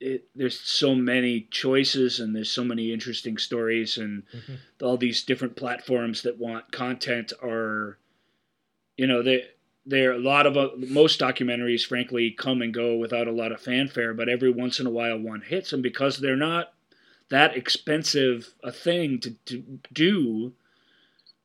it, 0.00 0.28
there's 0.34 0.60
so 0.60 0.94
many 0.94 1.48
choices 1.50 2.20
and 2.20 2.34
there's 2.36 2.50
so 2.50 2.64
many 2.64 2.92
interesting 2.92 3.38
stories 3.38 3.96
and 3.98 4.22
Mhm. 4.32 4.58
all 4.82 4.96
these 4.96 5.24
different 5.24 5.56
platforms 5.56 6.22
that 6.22 6.38
want 6.38 6.70
content 6.70 7.32
are, 7.42 7.98
you 8.96 9.06
know, 9.06 9.22
they. 9.22 9.48
There 9.86 10.12
a 10.12 10.18
lot 10.18 10.46
of 10.46 10.56
uh, 10.56 10.70
most 10.76 11.20
documentaries, 11.20 11.84
frankly, 11.86 12.30
come 12.30 12.62
and 12.62 12.72
go 12.72 12.96
without 12.96 13.28
a 13.28 13.32
lot 13.32 13.52
of 13.52 13.60
fanfare. 13.60 14.14
But 14.14 14.30
every 14.30 14.50
once 14.50 14.80
in 14.80 14.86
a 14.86 14.90
while, 14.90 15.18
one 15.18 15.42
hits, 15.42 15.74
and 15.74 15.82
because 15.82 16.18
they're 16.18 16.36
not 16.36 16.73
that 17.34 17.56
expensive 17.56 18.54
a 18.62 18.70
thing 18.70 19.18
to, 19.18 19.30
to 19.46 19.80
do, 19.92 20.52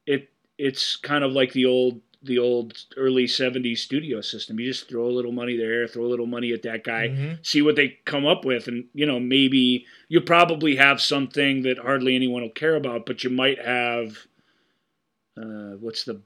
it 0.06 0.30
it's 0.58 0.96
kind 0.96 1.24
of 1.24 1.32
like 1.32 1.52
the 1.54 1.66
old 1.66 2.02
the 2.22 2.38
old 2.38 2.86
early 2.98 3.26
70s 3.26 3.80
studio 3.82 4.22
system. 4.22 4.60
You 4.60 4.68
just 4.68 4.88
throw 4.90 5.06
a 5.08 5.18
little 5.18 5.32
money 5.32 5.56
there, 5.58 5.88
throw 5.88 6.06
a 6.06 6.14
little 6.14 6.28
money 6.28 6.52
at 6.52 6.64
that 6.64 6.84
guy, 6.84 7.08
Mhm. 7.08 7.38
see 7.42 7.62
what 7.62 7.76
they 7.76 7.98
come 8.06 8.26
up 8.28 8.46
with 8.46 8.68
and 8.68 8.86
you 8.94 9.06
know, 9.06 9.20
maybe 9.20 9.86
you 10.10 10.22
probably 10.22 10.76
have 10.76 11.02
something 11.02 11.64
that 11.64 11.80
hardly 11.80 12.16
anyone 12.16 12.44
will 12.44 12.50
care 12.64 12.76
about, 12.76 13.06
but 13.08 13.24
you 13.24 13.30
might 13.32 13.60
have 13.60 14.28
uh 15.38 15.74
what's 15.80 16.04
the 16.04 16.22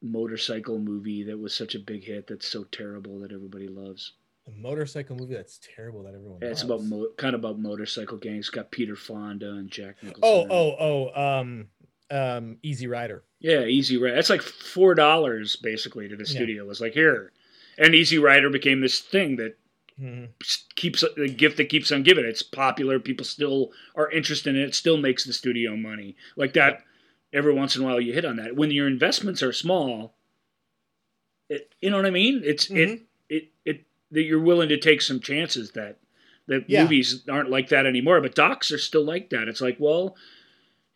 motorcycle 0.00 0.78
movie 0.78 1.24
that 1.24 1.38
was 1.38 1.54
such 1.54 1.74
a 1.74 1.78
big 1.78 2.04
hit 2.04 2.26
that's 2.26 2.46
so 2.48 2.64
terrible 2.64 3.18
that 3.20 3.32
everybody 3.32 3.68
loves. 3.68 4.12
A 4.46 4.50
motorcycle 4.50 5.16
movie 5.16 5.34
that's 5.34 5.58
terrible 5.74 6.02
that 6.04 6.14
everyone 6.14 6.38
Yeah, 6.42 6.48
it's 6.48 6.62
about 6.62 6.82
mo- 6.82 7.08
kind 7.16 7.34
of 7.34 7.40
about 7.40 7.58
motorcycle 7.58 8.18
gangs. 8.18 8.48
Got 8.50 8.70
Peter 8.70 8.96
Fonda 8.96 9.50
and 9.50 9.70
Jack 9.70 9.96
Nicholson. 10.02 10.20
oh 10.22 10.46
oh 10.50 11.10
oh 11.14 11.38
um 11.38 11.68
um 12.10 12.58
easy 12.62 12.86
rider 12.86 13.24
Yeah, 13.40 13.64
Easy 13.64 13.96
Rider. 13.96 14.14
That's 14.14 14.30
like 14.30 14.42
four 14.42 14.94
dollars 14.94 15.56
basically 15.56 16.08
to 16.08 16.16
the 16.16 16.24
Yeah. 16.24 16.30
studio. 16.30 16.64
It 16.64 16.68
was 16.68 16.80
like 16.80 16.92
here, 16.94 17.32
and 17.78 17.94
Easy 17.94 18.18
Rider 18.18 18.50
became 18.50 18.80
this 18.80 19.00
thing 19.00 19.36
that 19.36 19.56
Mhm. 20.00 20.30
keeps 20.76 21.04
the 21.16 21.28
gift 21.28 21.56
that 21.56 21.68
keeps 21.68 21.92
on 21.92 22.02
giving. 22.02 22.24
It's 22.24 22.42
popular. 22.42 22.98
People 22.98 23.24
still 23.24 23.72
are 23.94 24.10
interested 24.10 24.54
in 24.56 24.60
it. 24.62 24.68
It 24.68 24.74
still 24.74 24.96
makes 24.96 25.24
the 25.24 25.32
studio 25.32 25.76
money. 25.76 26.16
Like 26.36 26.52
that. 26.54 26.82
Every 27.32 27.52
once 27.52 27.74
in 27.76 27.82
a 27.82 27.84
while, 27.84 28.00
you 28.00 28.12
hit 28.12 28.24
on 28.24 28.36
that. 28.36 28.54
When 28.56 28.70
your 28.70 28.86
investments 28.86 29.42
are 29.42 29.52
small, 29.52 30.14
it, 31.48 31.74
you 31.80 31.90
know 31.90 31.96
what 31.96 32.06
I 32.06 32.10
mean. 32.10 32.42
It's 32.44 32.66
Mhm. 32.68 32.76
it 32.76 32.88
it 32.88 32.92
it 32.92 33.02
that 34.14 34.22
you're 34.22 34.40
willing 34.40 34.68
to 34.70 34.78
take 34.78 35.02
some 35.02 35.20
chances 35.20 35.72
that 35.72 35.98
that 36.46 36.64
Yeah. 36.68 36.82
movies 36.82 37.22
aren't 37.28 37.50
like 37.50 37.68
that 37.68 37.86
anymore. 37.86 38.20
But 38.20 38.34
docs 38.34 38.70
are 38.72 38.78
still 38.78 39.04
like 39.04 39.30
that. 39.30 39.48
It's 39.48 39.60
like 39.60 39.76
well 39.78 40.16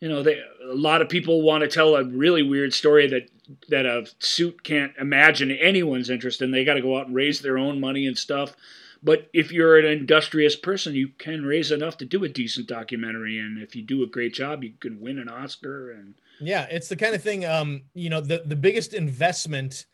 you 0.01 0.07
know, 0.07 0.23
they, 0.23 0.39
a 0.63 0.73
lot 0.75 1.01
of 1.01 1.09
people 1.09 1.41
want 1.41 1.61
to 1.61 1.67
tell 1.67 1.93
a 1.97 2.05
really 2.05 2.41
weird 2.41 2.73
story 2.73 3.05
that 3.07 3.29
that 3.67 3.85
a 3.85 4.05
suit 4.19 4.63
can't 4.63 4.93
imagine 4.97 5.51
anyone's 5.51 6.09
interest 6.09 6.41
in. 6.41 6.51
They 6.51 6.63
got 6.63 6.75
to 6.75 6.81
go 6.81 6.97
out 6.97 7.07
and 7.07 7.15
raise 7.15 7.41
their 7.41 7.57
own 7.57 7.79
money 7.81 8.05
and 8.07 8.17
stuff. 8.17 8.55
but 9.03 9.29
if 9.33 9.51
you're 9.51 9.77
an 9.79 9.85
industrious 9.85 10.55
person, 10.55 10.93
you 10.95 11.09
can 11.17 11.45
raise 11.45 11.71
enough 11.71 11.97
to 11.97 12.05
do 12.05 12.23
a 12.23 12.29
decent 12.29 12.67
documentary, 12.67 13.37
and 13.39 13.61
if 13.61 13.75
you 13.75 13.81
do 13.81 14.03
a 14.03 14.07
great 14.07 14.33
job, 14.33 14.63
you 14.63 14.71
can 14.79 14.99
win 15.01 15.17
an 15.19 15.27
Oscar. 15.29 15.91
And 15.91 16.15
yeah, 16.39 16.65
it's 16.71 16.87
the 16.89 16.95
kind 16.95 17.13
of 17.15 17.21
thing. 17.23 17.43
Um, 17.45 17.81
you 17.93 18.09
know, 18.09 18.21
the 18.21 18.43
the 18.45 18.55
biggest 18.55 18.93
investment, 18.93 19.85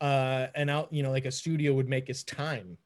uh, 0.00 0.46
and 0.54 0.70
out, 0.70 0.92
you 0.92 1.02
know, 1.02 1.10
like 1.10 1.26
a 1.26 1.32
studio 1.32 1.74
would 1.74 1.88
make 1.88 2.10
is 2.10 2.24
time. 2.24 2.78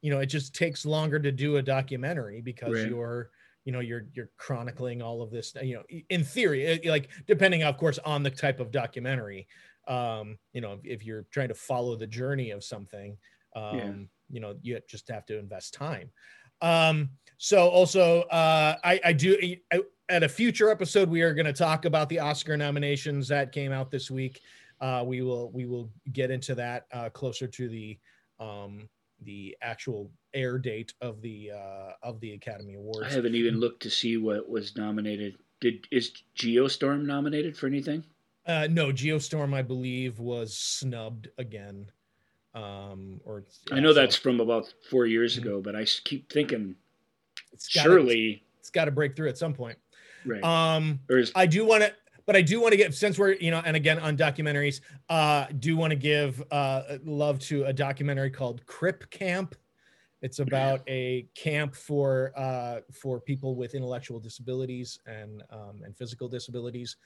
You 0.00 0.10
know, 0.10 0.20
it 0.20 0.26
just 0.26 0.54
takes 0.54 0.84
longer 0.84 1.18
to 1.18 1.30
do 1.30 1.56
a 1.56 1.62
documentary 1.62 2.40
because 2.40 2.72
Right. 2.72 2.88
you're 2.88 3.30
you 3.64 3.72
know 3.72 3.80
you're 3.80 4.06
you're 4.12 4.30
chronicling 4.38 5.02
all 5.02 5.22
of 5.22 5.30
this 5.30 5.54
you 5.62 5.74
know 5.74 5.84
in 6.08 6.24
theory 6.24 6.80
like 6.84 7.10
depending 7.28 7.62
of 7.62 7.76
course 7.76 7.98
on 8.04 8.22
the 8.24 8.30
type 8.30 8.58
of 8.58 8.72
documentary 8.72 9.46
um 9.86 10.36
you 10.52 10.60
know 10.60 10.72
if, 10.72 10.80
if 10.84 11.04
you're 11.04 11.26
trying 11.30 11.48
to 11.48 11.54
follow 11.54 11.94
the 11.94 12.06
journey 12.06 12.50
of 12.50 12.64
something 12.64 13.16
um 13.54 13.72
Yeah. 13.76 13.92
you 14.30 14.40
know 14.40 14.56
you 14.62 14.80
just 14.88 15.08
have 15.08 15.24
to 15.26 15.38
invest 15.38 15.74
time 15.74 16.10
um 16.60 17.10
so 17.38 17.68
also 17.68 18.22
uh 18.22 18.76
i 18.84 19.00
i 19.04 19.12
do 19.12 19.36
I, 19.72 19.80
at 20.08 20.22
a 20.22 20.28
future 20.28 20.68
episode 20.70 21.08
we 21.08 21.22
are 21.22 21.32
going 21.34 21.46
to 21.46 21.52
talk 21.52 21.84
about 21.84 22.08
the 22.08 22.18
oscar 22.18 22.56
nominations 22.56 23.28
that 23.28 23.52
came 23.52 23.72
out 23.72 23.90
this 23.90 24.10
week 24.10 24.40
uh 24.82 25.02
we 25.06 25.22
will 25.22 25.50
we 25.52 25.64
will 25.64 25.90
get 26.12 26.30
into 26.30 26.54
that 26.54 26.86
uh 26.92 27.08
closer 27.08 27.46
to 27.46 27.68
the 27.68 27.98
um 28.40 28.88
the 29.22 29.56
actual 29.62 30.10
air 30.34 30.58
date 30.58 30.92
of 31.00 31.22
the 31.22 31.50
uh 31.52 31.92
of 32.02 32.20
the 32.20 32.32
academy 32.34 32.74
Awards. 32.74 33.06
I 33.08 33.10
haven't 33.14 33.36
even 33.36 33.60
looked 33.60 33.80
to 33.82 33.90
see 33.90 34.16
what 34.16 34.48
was 34.50 34.76
nominated. 34.76 35.36
Did 35.60 35.86
is 35.92 36.12
Geostorm 36.36 37.04
nominated 37.06 37.56
for 37.56 37.68
anything? 37.68 38.04
Uh, 38.44 38.66
no, 38.68 38.88
Geostorm, 38.88 39.54
I 39.54 39.62
believe, 39.62 40.18
was 40.18 40.58
snubbed 40.58 41.28
again. 41.38 41.86
Um, 42.54 43.20
or 43.24 43.44
I 43.70 43.78
know 43.78 43.90
so 43.90 43.94
that's 44.00 44.16
from 44.16 44.40
about 44.40 44.74
four 44.90 45.06
years 45.06 45.36
Mhm. 45.36 45.42
ago, 45.42 45.60
but 45.62 45.76
I 45.76 45.84
keep 45.84 46.30
thinking 46.32 46.74
it's 47.52 47.68
gotta, 47.72 47.88
surely 47.88 48.42
it's 48.58 48.70
got 48.70 48.86
to 48.86 48.90
break 48.90 49.14
through 49.14 49.28
at 49.28 49.38
some 49.38 49.54
point. 49.54 49.78
right. 50.24 50.42
Um, 50.42 50.98
is 51.08 51.30
I 51.36 51.46
do 51.46 51.64
want 51.64 51.84
to, 51.84 51.94
but 52.26 52.36
I 52.36 52.42
do 52.42 52.60
want 52.60 52.72
to 52.72 52.76
get 52.76 52.94
since 52.94 53.18
we're 53.18 53.32
you 53.34 53.50
know, 53.50 53.62
and 53.64 53.76
again 53.76 53.98
on 53.98 54.16
documentaries, 54.16 54.80
uh, 55.08 55.46
do 55.58 55.76
want 55.76 55.90
to 55.90 55.96
give 55.96 56.42
uh 56.50 56.98
love 57.04 57.38
to 57.40 57.64
a 57.64 57.72
documentary 57.72 58.30
called 58.30 58.64
Crip 58.66 59.08
Camp. 59.10 59.54
It's 60.20 60.38
about 60.38 60.82
a 60.88 61.26
camp 61.34 61.74
for 61.74 62.32
uh 62.36 62.80
for 62.92 63.20
people 63.20 63.56
with 63.56 63.74
intellectual 63.74 64.20
disabilities 64.20 64.98
and 65.06 65.42
um 65.50 65.80
and 65.84 65.96
physical 65.96 66.28
disabilities. 66.28 66.96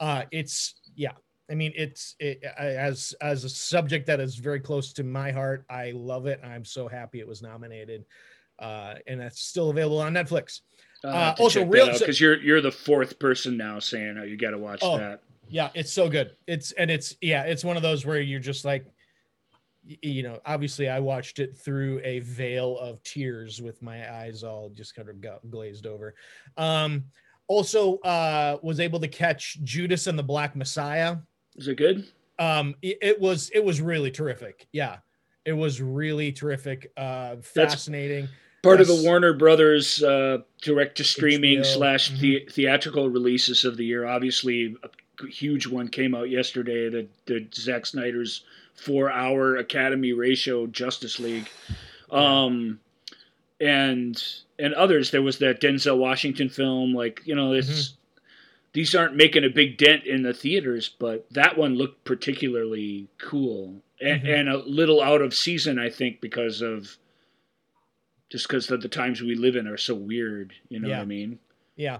Uh, 0.00 0.24
it's 0.30 0.80
yeah. 0.96 1.12
I 1.50 1.54
mean, 1.54 1.72
it's 1.76 2.16
it, 2.18 2.42
as 2.58 3.14
as 3.20 3.44
a 3.44 3.48
subject 3.48 4.06
that 4.06 4.20
is 4.20 4.36
very 4.36 4.60
close 4.60 4.92
to 4.94 5.04
my 5.04 5.30
heart. 5.30 5.64
I 5.68 5.92
love 5.94 6.26
it. 6.26 6.40
I'm 6.42 6.64
so 6.64 6.88
happy 6.88 7.20
it 7.20 7.28
was 7.28 7.42
nominated, 7.42 8.04
uh, 8.58 8.94
and 9.06 9.20
it's 9.20 9.42
still 9.42 9.70
available 9.70 10.00
on 10.00 10.14
Netflix. 10.14 10.60
Uh, 11.04 11.34
also 11.38 11.64
real- 11.64 11.92
so- 11.92 11.98
because 11.98 12.20
you're 12.20 12.40
you're 12.42 12.60
the 12.60 12.72
fourth 12.72 13.18
person 13.18 13.56
now 13.56 13.78
saying 13.78 14.16
oh, 14.18 14.24
you 14.24 14.36
got 14.36 14.50
to 14.50 14.58
watch 14.58 14.80
Oh, 14.82 14.98
that. 14.98 15.22
Yeah, 15.48 15.68
it's 15.74 15.92
so 15.92 16.08
good. 16.08 16.36
It's 16.46 16.72
and 16.72 16.90
it's 16.90 17.16
yeah, 17.20 17.42
it's 17.42 17.64
one 17.64 17.76
of 17.76 17.82
those 17.82 18.06
where 18.06 18.20
you're 18.20 18.40
just 18.40 18.64
like 18.64 18.86
you 19.84 20.22
know, 20.22 20.38
obviously 20.46 20.88
I 20.88 21.00
watched 21.00 21.40
it 21.40 21.58
through 21.58 22.00
a 22.04 22.20
veil 22.20 22.78
of 22.78 23.02
tears 23.02 23.60
with 23.60 23.82
my 23.82 24.08
eyes 24.14 24.44
all 24.44 24.70
just 24.70 24.94
kind 24.94 25.08
of 25.08 25.20
go- 25.20 25.40
glazed 25.50 25.86
over. 25.86 26.14
Um 26.56 27.04
also 27.48 27.98
uh 27.98 28.58
was 28.62 28.78
able 28.78 29.00
to 29.00 29.08
catch 29.08 29.58
Judas 29.64 30.06
and 30.06 30.16
the 30.18 30.22
Black 30.22 30.54
Messiah. 30.54 31.16
Is 31.56 31.66
it 31.68 31.76
good? 31.78 32.06
Um 32.38 32.76
it, 32.80 32.98
it 33.02 33.20
was 33.20 33.50
it 33.52 33.64
was 33.64 33.80
really 33.80 34.10
terrific. 34.12 34.68
Yeah. 34.72 34.98
It 35.44 35.52
was 35.52 35.82
really 35.82 36.30
terrific. 36.30 36.92
Uh 36.96 37.36
fascinating. 37.42 38.28
Part 38.62 38.80
of 38.80 38.86
the 38.86 39.02
Warner 39.02 39.32
Brothers 39.32 40.02
uh, 40.02 40.38
direct 40.60 40.96
to 40.98 41.04
streaming 41.04 41.64
slash 41.64 42.12
mhm. 42.12 42.18
the- 42.20 42.46
theatrical 42.50 43.08
releases 43.10 43.64
of 43.64 43.76
the 43.76 43.84
year. 43.84 44.06
Obviously, 44.06 44.76
a 44.82 45.26
huge 45.26 45.66
one 45.66 45.88
came 45.88 46.14
out 46.14 46.30
yesterday. 46.30 46.88
The 46.88 47.06
the 47.26 47.46
Zack 47.54 47.86
Snyder's 47.86 48.44
four 48.74 49.10
hour 49.10 49.56
Academy 49.56 50.12
ratio 50.12 50.66
Justice 50.68 51.18
League, 51.18 51.48
um, 52.10 52.78
and 53.60 54.22
and 54.58 54.74
others. 54.74 55.10
There 55.10 55.22
was 55.22 55.38
that 55.38 55.60
Denzel 55.60 55.98
Washington 55.98 56.48
film. 56.48 56.94
Like 56.94 57.20
you 57.24 57.34
know, 57.34 57.52
it's 57.52 57.68
Mm-hmm. 57.68 57.96
these 58.74 58.94
aren't 58.94 59.16
making 59.16 59.44
a 59.44 59.48
big 59.50 59.76
dent 59.76 60.04
in 60.04 60.22
the 60.22 60.32
theaters, 60.32 60.88
but 60.98 61.26
that 61.32 61.58
one 61.58 61.74
looked 61.74 62.04
particularly 62.04 63.08
cool 63.18 63.82
and, 64.00 64.22
Mhm. 64.22 64.38
and 64.40 64.48
a 64.48 64.58
little 64.58 65.02
out 65.02 65.20
of 65.20 65.34
season, 65.34 65.78
I 65.78 65.90
think, 65.90 66.20
because 66.20 66.62
of 66.62 66.96
just 68.32 68.48
because 68.48 68.66
the 68.66 68.78
times 68.88 69.20
we 69.20 69.34
live 69.34 69.56
in 69.56 69.68
are 69.68 69.76
so 69.76 69.94
weird. 69.94 70.54
You 70.70 70.80
know 70.80 70.88
Yeah. 70.88 70.96
what 70.96 71.02
I 71.02 71.06
mean? 71.06 71.38
Yeah. 71.76 71.98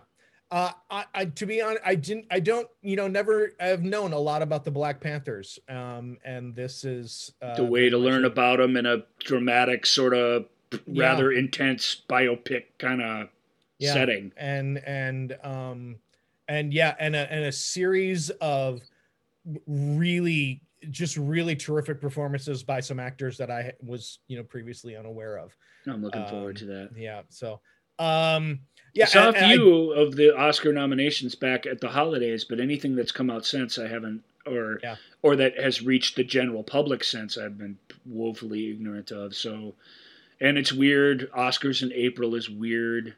Uh, 0.50 0.72
I, 0.90 1.04
I, 1.14 1.24
to 1.26 1.46
be 1.46 1.60
honest, 1.62 1.82
I 1.84 1.94
didn't, 1.94 2.26
I 2.30 2.40
don't, 2.40 2.66
you 2.82 2.96
know, 2.96 3.06
never 3.06 3.52
have 3.60 3.82
known 3.82 4.12
a 4.14 4.18
lot 4.18 4.40
about 4.42 4.64
the 4.64 4.70
Black 4.70 5.00
Panthers. 5.00 5.58
Um, 5.68 6.16
and 6.24 6.54
this 6.54 6.84
is 6.84 7.32
uh, 7.42 7.54
the 7.56 7.64
way 7.64 7.88
to 7.90 7.98
learn 7.98 8.24
about 8.24 8.58
them 8.58 8.76
in 8.78 8.86
a 8.86 9.04
dramatic, 9.20 9.84
sort 9.86 10.14
of 10.14 10.46
Yeah. 10.86 11.04
rather 11.12 11.32
intense 11.32 12.02
biopic 12.08 12.64
kind 12.78 13.02
of 13.02 13.28
Yeah. 13.78 13.92
setting. 13.92 14.32
and 14.38 14.78
and 14.86 15.36
um 15.42 15.96
and 16.48 16.72
yeah 16.72 16.94
and 16.98 17.14
a, 17.14 17.30
and 17.32 17.44
a 17.44 17.52
series 17.52 18.30
of 18.40 18.80
really 19.66 20.62
just 20.90 21.16
really 21.16 21.54
terrific 21.56 22.00
performances 22.00 22.62
by 22.62 22.80
some 22.80 22.98
actors 23.00 23.36
that 23.38 23.50
I 23.50 23.72
was 23.82 24.18
you 24.28 24.36
know 24.36 24.42
previously 24.44 24.96
unaware 24.96 25.36
of. 25.38 25.56
I'm 25.86 26.02
looking 26.02 26.26
forward 26.26 26.56
Um, 26.56 26.60
to 26.60 26.64
that. 26.66 26.90
Yeah. 26.96 27.22
So 27.28 27.60
um 27.98 28.60
yeah. 28.94 29.04
I 29.04 29.08
saw 29.08 29.26
and- 29.28 29.36
a 29.36 29.38
and 29.38 29.46
I- 29.46 29.54
few 29.54 29.92
of 29.92 30.16
the 30.16 30.36
Oscar 30.36 30.72
nominations 30.72 31.34
back 31.34 31.66
at 31.66 31.80
the 31.80 31.88
holidays, 31.88 32.44
but 32.44 32.60
anything 32.60 32.94
that's 32.96 33.12
come 33.12 33.30
out 33.30 33.44
since 33.46 33.78
I 33.78 33.86
haven't, 33.88 34.22
or 34.46 34.80
Yeah. 34.82 34.96
or 35.22 35.36
that 35.36 35.58
has 35.58 35.82
reached 35.82 36.16
the 36.16 36.24
general 36.24 36.62
public 36.64 37.04
since 37.04 37.38
I've 37.38 37.58
been 37.58 37.78
woefully 38.06 38.70
ignorant 38.70 39.10
of. 39.12 39.34
So, 39.34 39.74
and 40.40 40.58
it's 40.58 40.72
weird. 40.72 41.30
Oscars 41.32 41.82
in 41.82 41.92
April 41.92 42.34
is 42.34 42.50
weird. 42.50 43.14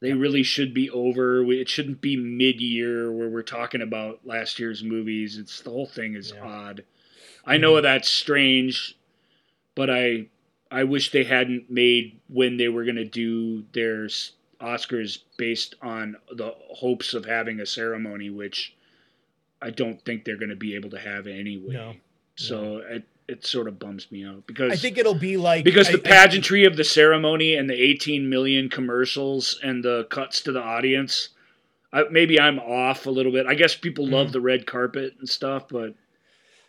They 0.00 0.12
really 0.12 0.42
should 0.42 0.74
be 0.74 0.90
over. 0.90 1.44
It 1.52 1.68
shouldn't 1.68 2.00
be 2.02 2.16
mid-year 2.16 3.10
where 3.12 3.28
we're 3.28 3.42
talking 3.42 3.80
about 3.82 4.20
last 4.26 4.58
year's 4.58 4.82
movies. 4.82 5.38
It's 5.38 5.60
the 5.62 5.70
whole 5.70 5.86
thing 5.86 6.14
is 6.14 6.32
Yeah. 6.34 6.42
odd. 6.44 6.84
I 7.46 7.56
know 7.58 7.80
that's 7.80 8.08
strange, 8.08 8.96
but 9.74 9.90
I 9.90 10.26
I 10.70 10.84
wish 10.84 11.10
they 11.10 11.24
hadn't 11.24 11.70
made 11.70 12.20
when 12.28 12.56
they 12.56 12.68
were 12.68 12.84
going 12.84 12.96
to 12.96 13.04
do 13.04 13.64
their 13.72 14.06
Oscars 14.60 15.18
based 15.36 15.74
on 15.82 16.16
the 16.32 16.52
hopes 16.70 17.14
of 17.14 17.24
having 17.26 17.60
a 17.60 17.66
ceremony, 17.66 18.30
which 18.30 18.74
I 19.62 19.70
don't 19.70 20.02
think 20.04 20.24
they're 20.24 20.36
going 20.38 20.48
to 20.50 20.56
be 20.56 20.74
able 20.74 20.90
to 20.90 20.98
have 20.98 21.26
anyway. 21.26 21.74
No, 21.74 21.94
So 22.36 22.78
it 22.78 23.04
it 23.26 23.46
sort 23.46 23.68
of 23.68 23.78
bums 23.78 24.10
me 24.12 24.22
out 24.24 24.46
because 24.46 24.70
I 24.72 24.76
think 24.76 24.98
it'll 24.98 25.14
be 25.14 25.36
like 25.38 25.64
because 25.64 25.88
the 25.88 25.94
I- 25.98 26.00
I- 26.00 26.24
pageantry 26.26 26.64
of 26.64 26.76
the 26.76 26.84
ceremony 26.84 27.54
and 27.54 27.68
the 27.70 27.74
18 27.74 28.28
million 28.28 28.68
commercials 28.68 29.58
and 29.62 29.82
the 29.84 30.04
cuts 30.10 30.40
to 30.42 30.52
the 30.52 30.60
audience. 30.62 31.30
I, 31.92 32.04
maybe 32.10 32.38
I'm 32.40 32.58
off 32.58 33.06
a 33.06 33.10
little 33.10 33.30
bit. 33.32 33.46
I 33.46 33.54
guess 33.54 33.76
people 33.76 34.06
love 34.06 34.28
Mhm. 34.28 34.32
the 34.32 34.40
red 34.40 34.66
carpet 34.66 35.14
and 35.20 35.28
stuff, 35.28 35.68
but 35.68 35.94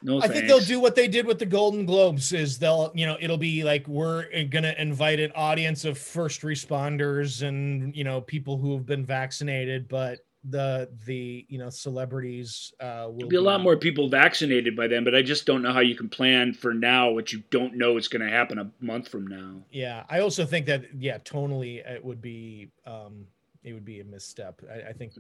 no, 0.05 0.21
I 0.21 0.27
think 0.27 0.47
they'll 0.47 0.59
do 0.59 0.79
what 0.79 0.93
they 0.93 1.07
did 1.07 1.25
with 1.25 1.39
the 1.39 1.47
Golden 1.47 1.83
Globes. 1.88 2.31
Is 2.31 2.59
they'll, 2.59 2.91
you 2.93 3.07
know, 3.07 3.17
it'll 3.19 3.39
be 3.39 3.63
like 3.63 3.88
we're 3.88 4.27
gonna 4.50 4.75
invite 4.77 5.19
an 5.19 5.31
audience 5.33 5.83
of 5.83 5.97
first 5.97 6.41
responders 6.41 7.41
and 7.41 7.95
you 7.95 8.03
know 8.03 8.21
people 8.21 8.57
who 8.57 8.74
have 8.74 8.85
been 8.85 9.03
vaccinated, 9.03 9.88
but 9.88 10.19
the 10.47 10.88
the 11.07 11.43
you 11.50 11.57
know 11.57 11.71
celebrities 11.71 12.71
uh, 12.79 13.05
will 13.07 13.17
There'll 13.17 13.29
be 13.29 13.35
a 13.38 13.41
lot 13.41 13.62
more 13.62 13.77
people 13.77 14.07
vaccinated 14.07 14.75
by 14.75 14.88
then, 14.88 15.03
but 15.03 15.15
I 15.15 15.24
just 15.24 15.47
don't 15.47 15.63
know 15.63 15.74
how 15.74 15.79
you 15.79 15.95
can 15.95 16.07
plan 16.07 16.53
for 16.53 16.71
now 16.71 17.09
what 17.09 17.33
you 17.33 17.41
don't 17.50 17.75
know 17.75 17.97
is 17.97 18.07
going 18.07 18.21
to 18.21 18.29
happen 18.29 18.59
a 18.59 18.69
month 18.79 19.07
from 19.07 19.25
now. 19.25 19.63
Yeah, 19.71 20.03
I 20.07 20.19
also 20.19 20.45
think 20.45 20.67
that 20.67 20.85
yeah, 21.00 21.17
tonally 21.17 21.77
it 21.77 22.05
would 22.05 22.21
be 22.21 22.69
um 22.85 23.25
it 23.65 23.74
would 23.74 23.84
be 23.86 24.00
a 24.00 24.03
misstep. 24.03 24.62
I, 24.72 24.89
I 24.89 24.93
think 24.93 25.13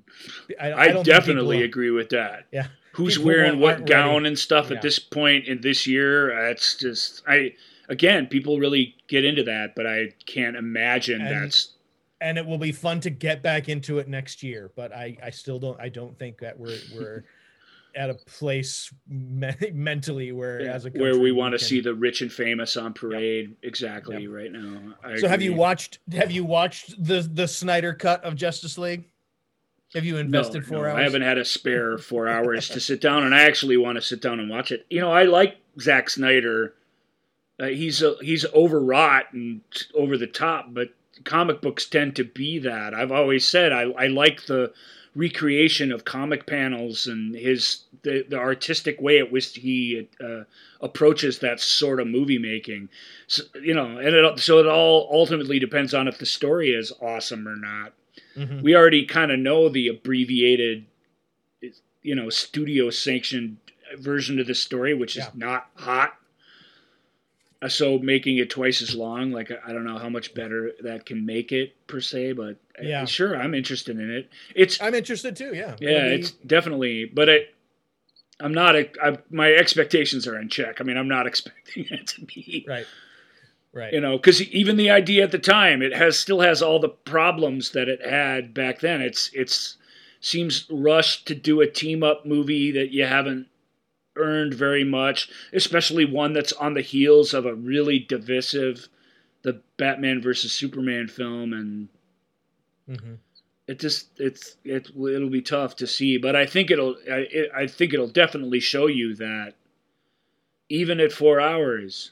I, 0.61 0.71
I, 0.73 0.91
think 0.93 1.05
definitely 1.05 1.57
people- 1.57 1.65
agree 1.65 1.91
with 1.91 2.09
that. 2.09 2.45
Yeah, 2.51 2.67
Who's 2.93 3.15
People 3.17 3.27
wearing 3.27 3.59
what 3.59 3.79
ready. 3.79 3.85
gown 3.91 4.25
and 4.25 4.37
stuff 4.37 4.69
Yeah. 4.69 4.77
at 4.77 4.81
this 4.81 4.99
point 4.99 5.47
in 5.47 5.61
this 5.61 5.85
year? 5.87 6.29
It's 6.49 6.77
just 6.77 7.23
I 7.27 7.53
again, 7.89 8.27
people 8.27 8.59
really 8.59 8.95
get 9.07 9.25
into 9.25 9.43
that, 9.43 9.75
but 9.75 9.85
I 9.87 10.09
can't 10.25 10.55
imagine 10.55 11.21
And- 11.21 11.43
that's 11.45 11.71
and 12.21 12.37
it 12.37 12.45
will 12.45 12.57
be 12.57 12.71
fun 12.71 13.01
to 13.01 13.09
get 13.09 13.43
back 13.43 13.67
into 13.67 13.99
it 13.99 14.07
next 14.07 14.41
year. 14.41 14.71
But 14.75 14.93
I 14.93 15.17
I 15.21 15.31
still 15.31 15.59
don't 15.59 15.79
I 15.81 15.89
don't 15.89 16.17
think 16.17 16.39
that 16.39 16.57
we're 16.57 16.77
we're 16.95 17.23
at 17.95 18.09
a 18.09 18.13
place 18.13 18.93
me- 19.07 19.53
mentally 19.73 20.31
where 20.31 20.67
as 20.69 20.85
a 20.85 20.89
where 20.89 21.17
we 21.17 21.31
want 21.31 21.53
to 21.53 21.57
can- 21.57 21.67
see 21.67 21.81
the 21.81 21.93
rich 21.93 22.21
and 22.21 22.31
famous 22.31 22.77
on 22.77 22.93
parade 22.93 23.55
exactly 23.63 24.23
Yep. 24.23 24.31
right 24.31 24.51
now. 24.51 24.95
I 25.03 25.17
So 25.17 25.27
have 25.27 25.41
you 25.41 25.53
watched 25.53 25.99
have 26.11 26.31
you 26.31 26.43
watched 26.43 27.03
the 27.03 27.21
the 27.21 27.47
Snyder 27.47 27.93
cut 27.93 28.23
of 28.23 28.35
Justice 28.35 28.77
League? 28.77 29.05
Have 29.93 30.03
you 30.03 30.17
invested 30.17 30.63
no, 30.63 30.67
four 30.67 30.83
no, 30.83 30.89
hours? 30.89 30.99
I 30.99 31.03
haven't 31.03 31.21
had 31.21 31.37
a 31.37 31.45
spare 31.45 31.97
four 31.99 32.27
hours 32.27 32.67
to 32.69 32.79
sit 32.79 32.99
down, 33.01 33.23
and 33.23 33.33
I 33.33 33.43
actually 33.43 33.77
want 33.77 33.95
to 33.97 34.01
sit 34.01 34.21
down 34.21 34.39
and 34.39 34.49
watch 34.49 34.71
it. 34.71 34.85
You 34.89 34.99
know, 34.99 35.11
I 35.11 35.23
like 35.23 35.57
Zack 35.79 36.09
Snyder 36.09 36.73
uh, 37.59 37.67
he's 37.67 38.01
a, 38.01 38.15
he's 38.21 38.45
overwrought 38.53 39.31
and 39.33 39.61
over 39.93 40.17
the 40.17 40.27
top, 40.27 40.67
but 40.73 40.89
comic 41.23 41.61
books 41.61 41.85
tend 41.85 42.15
to 42.17 42.23
be 42.23 42.59
that. 42.59 42.93
I've 42.93 43.11
always 43.11 43.47
said 43.47 43.71
I, 43.71 43.83
I 43.91 44.07
like 44.07 44.45
the 44.45 44.73
recreation 45.15 45.91
of 45.91 46.03
comic 46.03 46.45
panels 46.45 47.07
and 47.07 47.33
his 47.33 47.85
the, 48.03 48.25
the 48.29 48.37
artistic 48.37 48.99
way 49.01 49.17
at 49.19 49.31
which 49.31 49.55
he 49.55 50.07
uh, 50.23 50.43
approaches 50.81 51.39
that 51.39 51.59
sort 51.59 51.99
of 51.99 52.07
movie 52.07 52.37
making. 52.37 52.89
So, 53.27 53.43
you 53.61 53.73
know, 53.73 53.97
and 53.97 54.15
it, 54.15 54.39
so 54.39 54.59
it 54.59 54.67
all 54.67 55.09
ultimately 55.11 55.57
depends 55.57 55.93
on 55.93 56.07
if 56.07 56.17
the 56.17 56.25
story 56.25 56.71
is 56.71 56.91
awesome 57.01 57.47
or 57.47 57.55
not. 57.55 57.93
Mm-hmm. 58.37 58.61
We 58.61 58.75
already 58.75 59.05
kind 59.05 59.31
of 59.31 59.39
know 59.39 59.69
the 59.69 59.87
abbreviated, 59.87 60.85
you 62.01 62.15
know, 62.15 62.29
studio 62.29 62.89
sanctioned 62.89 63.57
version 63.97 64.39
of 64.39 64.47
the 64.47 64.55
story, 64.55 64.93
which 64.93 65.15
is 65.17 65.25
not 65.33 65.69
hot 65.75 66.17
so 67.67 67.99
making 67.99 68.37
it 68.37 68.49
twice 68.49 68.81
as 68.81 68.95
long, 68.95 69.31
like 69.31 69.51
I 69.65 69.71
don't 69.71 69.85
know 69.85 69.97
how 69.97 70.09
much 70.09 70.33
better 70.33 70.71
that 70.81 71.05
can 71.05 71.25
make 71.25 71.51
it 71.51 71.75
per 71.87 71.99
se, 71.99 72.33
but 72.33 72.57
uh, 72.79 72.83
yeah, 72.83 73.05
sure, 73.05 73.37
I'm 73.37 73.53
interested 73.53 73.97
in 73.99 74.09
it. 74.09 74.29
It's 74.55 74.81
I'm 74.81 74.95
interested 74.95 75.35
too. 75.35 75.53
Yeah, 75.53 75.75
yeah, 75.79 76.09
be... 76.09 76.15
it's 76.15 76.31
definitely, 76.31 77.05
but 77.05 77.29
it. 77.29 77.55
I'm 78.39 78.53
not. 78.53 78.75
A, 78.75 78.89
I, 79.01 79.17
my 79.29 79.53
expectations 79.53 80.27
are 80.27 80.37
in 80.37 80.49
check. 80.49 80.81
I 80.81 80.83
mean, 80.83 80.97
I'm 80.97 81.07
not 81.07 81.27
expecting 81.27 81.85
it 81.89 82.07
to 82.07 82.21
be 82.21 82.65
right, 82.67 82.85
right. 83.73 83.93
You 83.93 84.01
know, 84.01 84.17
because 84.17 84.41
even 84.41 84.77
the 84.77 84.89
idea 84.89 85.23
at 85.23 85.31
the 85.31 85.39
time, 85.39 85.81
it 85.81 85.93
has 85.95 86.19
still 86.19 86.41
has 86.41 86.61
all 86.61 86.79
the 86.79 86.89
problems 86.89 87.71
that 87.71 87.87
it 87.87 88.05
had 88.05 88.53
back 88.53 88.79
then. 88.79 89.01
It's 89.01 89.29
it's 89.33 89.77
seems 90.19 90.65
rushed 90.71 91.27
to 91.27 91.35
do 91.35 91.61
a 91.61 91.67
team 91.67 92.03
up 92.03 92.25
movie 92.25 92.71
that 92.71 92.91
you 92.91 93.05
haven't 93.05 93.47
earned 94.15 94.53
very 94.53 94.83
much, 94.83 95.29
especially 95.53 96.05
one 96.05 96.33
that's 96.33 96.53
on 96.53 96.73
the 96.73 96.81
heels 96.81 97.33
of 97.33 97.45
a 97.45 97.55
really 97.55 97.99
divisive, 97.99 98.87
the 99.43 99.61
Batman 99.77 100.21
versus 100.21 100.51
Superman 100.51 101.07
film, 101.07 101.53
and 101.53 101.89
mm-hmm. 102.89 103.13
it 103.67 103.79
just 103.79 104.09
it's 104.17 104.57
it 104.63 104.89
it'll 104.89 105.29
be 105.29 105.41
tough 105.41 105.75
to 105.77 105.87
see. 105.87 106.17
But 106.17 106.35
I 106.35 106.45
think 106.45 106.71
it'll 106.71 106.95
I, 107.11 107.47
I 107.55 107.67
think 107.67 107.93
it'll 107.93 108.07
definitely 108.07 108.59
show 108.59 108.87
you 108.87 109.15
that 109.15 109.53
even 110.69 110.99
at 110.99 111.11
four 111.11 111.39
hours, 111.39 112.11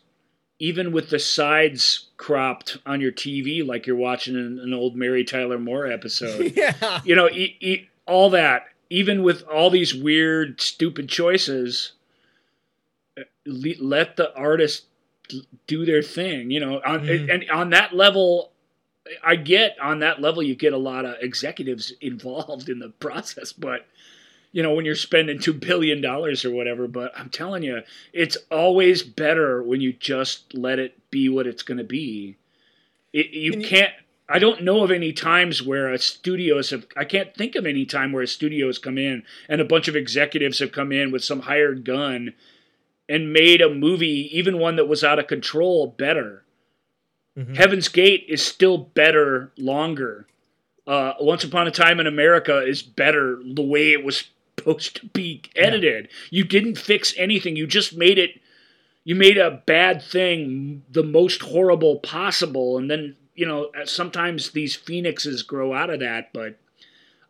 even 0.60 0.92
with 0.92 1.10
the 1.10 1.20
sides 1.20 2.10
cropped 2.18 2.78
on 2.86 3.02
your 3.02 3.12
TV 3.12 3.66
like 3.66 3.88
you're 3.88 3.96
watching 3.96 4.36
an, 4.36 4.60
an 4.60 4.74
old 4.74 4.96
Mary 4.96 5.24
Tyler 5.24 5.60
Moore 5.60 5.88
episode, 5.88 6.54
yeah, 6.56 7.02
you 7.04 7.16
know, 7.16 7.30
e- 7.30 7.58
e- 7.60 7.90
all 8.06 8.30
that 8.32 8.68
even 8.94 9.24
with 9.24 9.42
all 9.48 9.72
these 9.72 9.96
weird, 9.96 10.62
stupid 10.62 11.10
choices, 11.10 11.94
let 13.48 14.18
the 14.18 14.32
artist 14.36 14.86
do 15.66 15.84
their 15.84 16.04
thing. 16.04 16.52
You 16.52 16.60
know, 16.60 16.80
on, 16.86 17.00
mm-hmm. 17.00 17.28
and 17.28 17.50
on 17.50 17.72
that 17.72 17.94
level, 17.96 18.52
I 19.24 19.36
get 19.36 19.80
on 19.82 20.00
that 20.00 20.22
level 20.22 20.44
you 20.44 20.54
get 20.54 20.74
a 20.74 20.78
lot 20.78 21.06
of 21.06 21.16
executives 21.22 21.92
involved 22.02 22.70
in 22.70 22.78
the 22.78 22.90
process, 23.00 23.52
but 23.52 23.88
you 24.52 24.62
know 24.62 24.76
when 24.76 24.86
you're 24.86 24.94
spending 24.94 25.40
two 25.40 25.54
billion 25.54 26.00
dollars 26.00 26.46
or 26.46 26.52
whatever. 26.52 26.88
But 26.88 27.18
I'm 27.18 27.32
telling 27.32 27.64
you, 27.64 27.82
it's 28.14 28.38
always 28.52 29.02
better 29.02 29.64
when 29.64 29.82
you 29.82 29.94
just 29.94 30.54
let 30.54 30.78
it 30.78 31.10
be 31.10 31.30
what 31.30 31.48
it's 31.48 31.64
going 31.64 31.80
to 31.80 31.84
be. 31.84 32.38
It, 33.12 33.32
you, 33.32 33.54
you 33.54 33.66
can't 33.66 33.94
I 34.30 34.40
don't 34.40 34.64
know 34.64 34.84
of 34.84 34.92
any 34.92 35.12
times 35.12 35.62
where 35.62 35.92
a 35.92 35.98
studios 35.98 36.70
have. 36.70 36.86
I 36.96 37.04
can't 37.04 37.36
think 37.36 37.56
of 37.56 37.66
any 37.66 37.86
time 37.86 38.12
where 38.12 38.24
a 38.24 38.28
studio 38.28 38.68
has 38.68 38.80
come 38.80 38.98
in 38.98 39.24
and 39.50 39.60
a 39.60 39.66
bunch 39.66 39.88
of 39.88 39.96
executives 39.96 40.60
have 40.60 40.72
come 40.72 40.92
in 40.92 41.12
with 41.12 41.24
some 41.24 41.42
hired 41.42 41.84
gun 41.84 42.34
and 43.10 43.34
made 43.34 43.62
a 43.62 43.74
movie, 43.74 44.30
even 44.38 44.58
one 44.58 44.78
that 44.78 44.88
was 44.88 45.04
out 45.04 45.20
of 45.20 45.28
control, 45.28 45.88
better. 45.88 46.44
Mm-hmm. 47.38 47.56
Heaven's 47.56 47.90
Gate 47.90 48.26
is 48.30 48.46
still 48.46 48.78
better 48.78 49.52
longer. 49.58 50.28
Uh, 50.88 51.14
Once 51.20 51.44
Upon 51.44 51.68
a 51.68 51.72
Time 51.72 52.00
in 52.00 52.08
America 52.08 52.60
is 52.60 52.82
better 52.82 53.42
the 53.44 53.62
way 53.62 53.92
it 53.92 54.04
was 54.04 54.30
supposed 54.58 54.96
to 54.98 55.06
be 55.08 55.42
edited. 55.56 56.06
Yeah. 56.06 56.40
You 56.40 56.44
didn't 56.46 56.78
fix 56.78 57.14
anything. 57.18 57.56
You 57.56 57.68
just 57.68 57.96
made 57.96 58.18
it. 58.18 58.40
You 59.04 59.16
made 59.16 59.38
a 59.38 59.62
bad 59.66 60.02
thing 60.02 60.84
the 60.90 61.04
most 61.04 61.42
horrible 61.42 61.98
possible, 61.98 62.78
and 62.78 62.90
then 62.90 63.18
you 63.36 63.46
know, 63.46 63.72
uh, 63.80 63.86
sometimes 63.86 64.52
these 64.52 64.76
phoenixes 64.76 65.44
grow 65.44 65.74
out 65.74 65.90
of 65.90 66.00
that, 66.00 66.32
but 66.34 66.58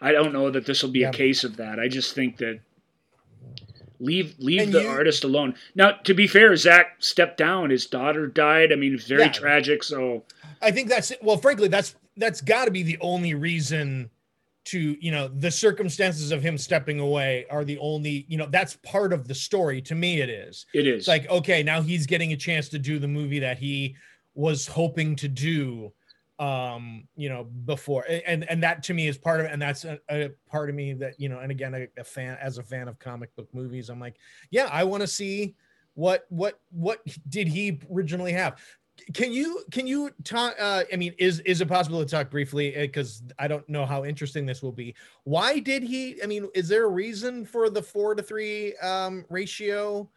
I 0.02 0.12
don't 0.12 0.34
know 0.34 0.50
that 0.52 0.66
this 0.66 0.84
will 0.84 0.92
be 0.92 1.00
yeah. 1.00 1.10
a 1.10 1.14
case 1.14 1.44
of 1.44 1.58
that. 1.58 1.80
I 1.80 1.88
just 1.88 2.14
think 2.14 2.38
that 2.38 2.60
leave 4.00 4.36
leave 4.40 4.62
and 4.62 4.74
the 4.74 4.84
you, 4.84 4.88
artist 4.88 5.24
alone. 5.24 5.56
Now, 5.76 5.92
to 6.04 6.14
be 6.14 6.28
fair, 6.28 6.56
Zach 6.56 6.98
stepped 7.00 7.38
down. 7.38 7.70
His 7.70 7.86
daughter 7.86 8.28
died. 8.28 8.72
I 8.72 8.76
mean, 8.76 8.94
it's 8.94 9.08
very 9.08 9.24
yeah. 9.24 9.32
tragic. 9.32 9.84
So 9.84 10.24
I 10.62 10.72
think 10.72 10.90
that's 10.90 11.14
well, 11.22 11.38
frankly, 11.38 11.70
that's 11.70 11.96
that's 12.18 12.42
got 12.42 12.66
to 12.66 12.72
be 12.72 12.84
the 12.84 12.98
only 13.02 13.34
reason 13.34 14.10
to 14.66 14.98
you 15.00 15.12
know 15.12 15.28
the 15.28 15.52
circumstances 15.52 16.32
of 16.32 16.42
him 16.42 16.58
stepping 16.58 17.00
away 17.00 17.46
are 17.50 17.66
the 17.66 17.78
only 17.80 18.26
you 18.30 18.38
know 18.38 18.48
that's 18.50 18.78
part 18.78 19.12
of 19.12 19.28
the 19.28 19.36
story 19.36 19.82
to 19.82 19.94
me 19.94 20.22
it 20.22 20.30
is 20.30 20.66
it 20.74 20.88
is 20.88 21.00
it's 21.00 21.08
like 21.08 21.30
okay 21.30 21.64
now 21.64 21.82
he's 21.82 22.06
getting 22.06 22.32
a 22.32 22.38
chance 22.38 22.70
to 22.70 22.80
do 22.80 22.98
the 22.98 23.08
movie 23.08 23.40
that 23.40 23.58
he 23.58 23.94
was 24.36 24.68
hoping 24.68 25.16
to 25.18 25.28
do 25.28 25.92
um 26.40 27.08
you 27.16 27.30
know 27.30 27.44
before. 27.44 28.06
And 28.28 28.50
and 28.50 28.64
that 28.64 28.84
to 28.84 28.94
me 28.94 29.08
is 29.08 29.18
part 29.18 29.40
of 29.40 29.46
and 29.48 29.62
that's 29.62 29.86
a, 29.86 30.00
a 30.10 30.30
part 30.50 30.70
of 30.70 30.76
me 30.76 30.94
that 30.94 31.20
you 31.20 31.30
know 31.30 31.40
and 31.40 31.52
again 31.52 31.74
a, 31.76 31.88
a, 32.00 32.04
fan 32.04 32.38
as 32.42 32.58
a 32.58 32.64
fan 32.64 32.88
of 32.88 32.98
comic 32.98 33.36
book 33.36 33.48
movies 33.54 33.90
i'm 33.90 34.00
like 34.00 34.16
yeah 34.50 34.68
i 34.72 34.84
want 34.84 35.02
to 35.02 35.08
see 35.08 35.56
what 35.96 36.26
what 36.30 36.60
what 36.72 37.02
did 37.30 37.48
he 37.48 37.80
originally 37.92 38.32
have. 38.34 38.60
Can 39.14 39.34
you 39.34 39.64
can 39.72 39.88
you 39.88 40.12
talk 40.24 40.56
uh 40.60 40.84
i 40.92 40.96
mean 40.96 41.16
is 41.18 41.40
is 41.42 41.62
it 41.62 41.68
possible 41.68 42.00
to 42.00 42.06
talk 42.06 42.30
briefly? 42.30 42.72
Because 42.72 43.24
uh, 43.32 43.34
i 43.40 43.48
don't 43.48 43.68
know 43.68 43.86
how 43.86 44.06
interesting 44.06 44.46
this 44.46 44.62
will 44.62 44.72
be. 44.72 44.96
Why 45.24 45.60
did 45.60 45.84
he 45.84 46.22
i 46.22 46.28
mean 46.28 46.48
is 46.54 46.68
there 46.68 46.86
a 46.86 46.90
reason 46.90 47.46
for 47.46 47.70
the 47.70 47.82
four 47.82 48.14
to 48.14 48.22
three 48.22 48.76
um 48.78 49.26
ratio 49.30 50.10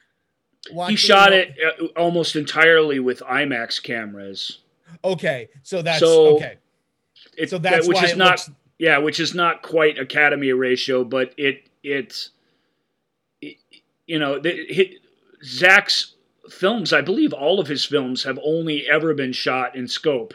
he 0.88 0.96
shot 0.96 1.33
it 1.33 1.55
uh, 1.64 1.87
almost 1.98 2.37
entirely 2.37 3.00
with 3.00 3.20
IMAX 3.20 3.83
cameras. 3.83 4.59
Okay, 5.05 5.48
so 5.62 5.83
that's 5.83 6.00
so 6.00 6.37
okay. 6.37 6.57
It, 7.37 7.50
so 7.50 7.59
that's 7.59 7.87
that, 7.87 7.88
which 7.88 8.02
is 8.02 8.16
not 8.16 8.33
looks... 8.33 8.50
yeah, 8.79 8.98
which 8.98 9.20
is 9.20 9.35
not 9.35 9.62
quite 9.62 9.98
Academy 9.98 10.52
ratio, 10.52 11.05
but 11.05 11.35
it 11.37 11.68
it's 11.83 12.31
it, 13.40 13.57
you 14.07 14.18
know 14.18 14.38
the, 14.38 14.98
Zack's 15.44 16.14
films. 16.50 16.92
I 16.92 17.00
believe 17.00 17.33
all 17.33 17.61
of 17.61 17.68
his 17.68 17.85
films 17.85 18.24
have 18.24 18.38
only 18.44 18.88
ever 18.88 19.14
been 19.14 19.33
shot 19.33 19.76
in 19.76 19.88
scope 19.88 20.35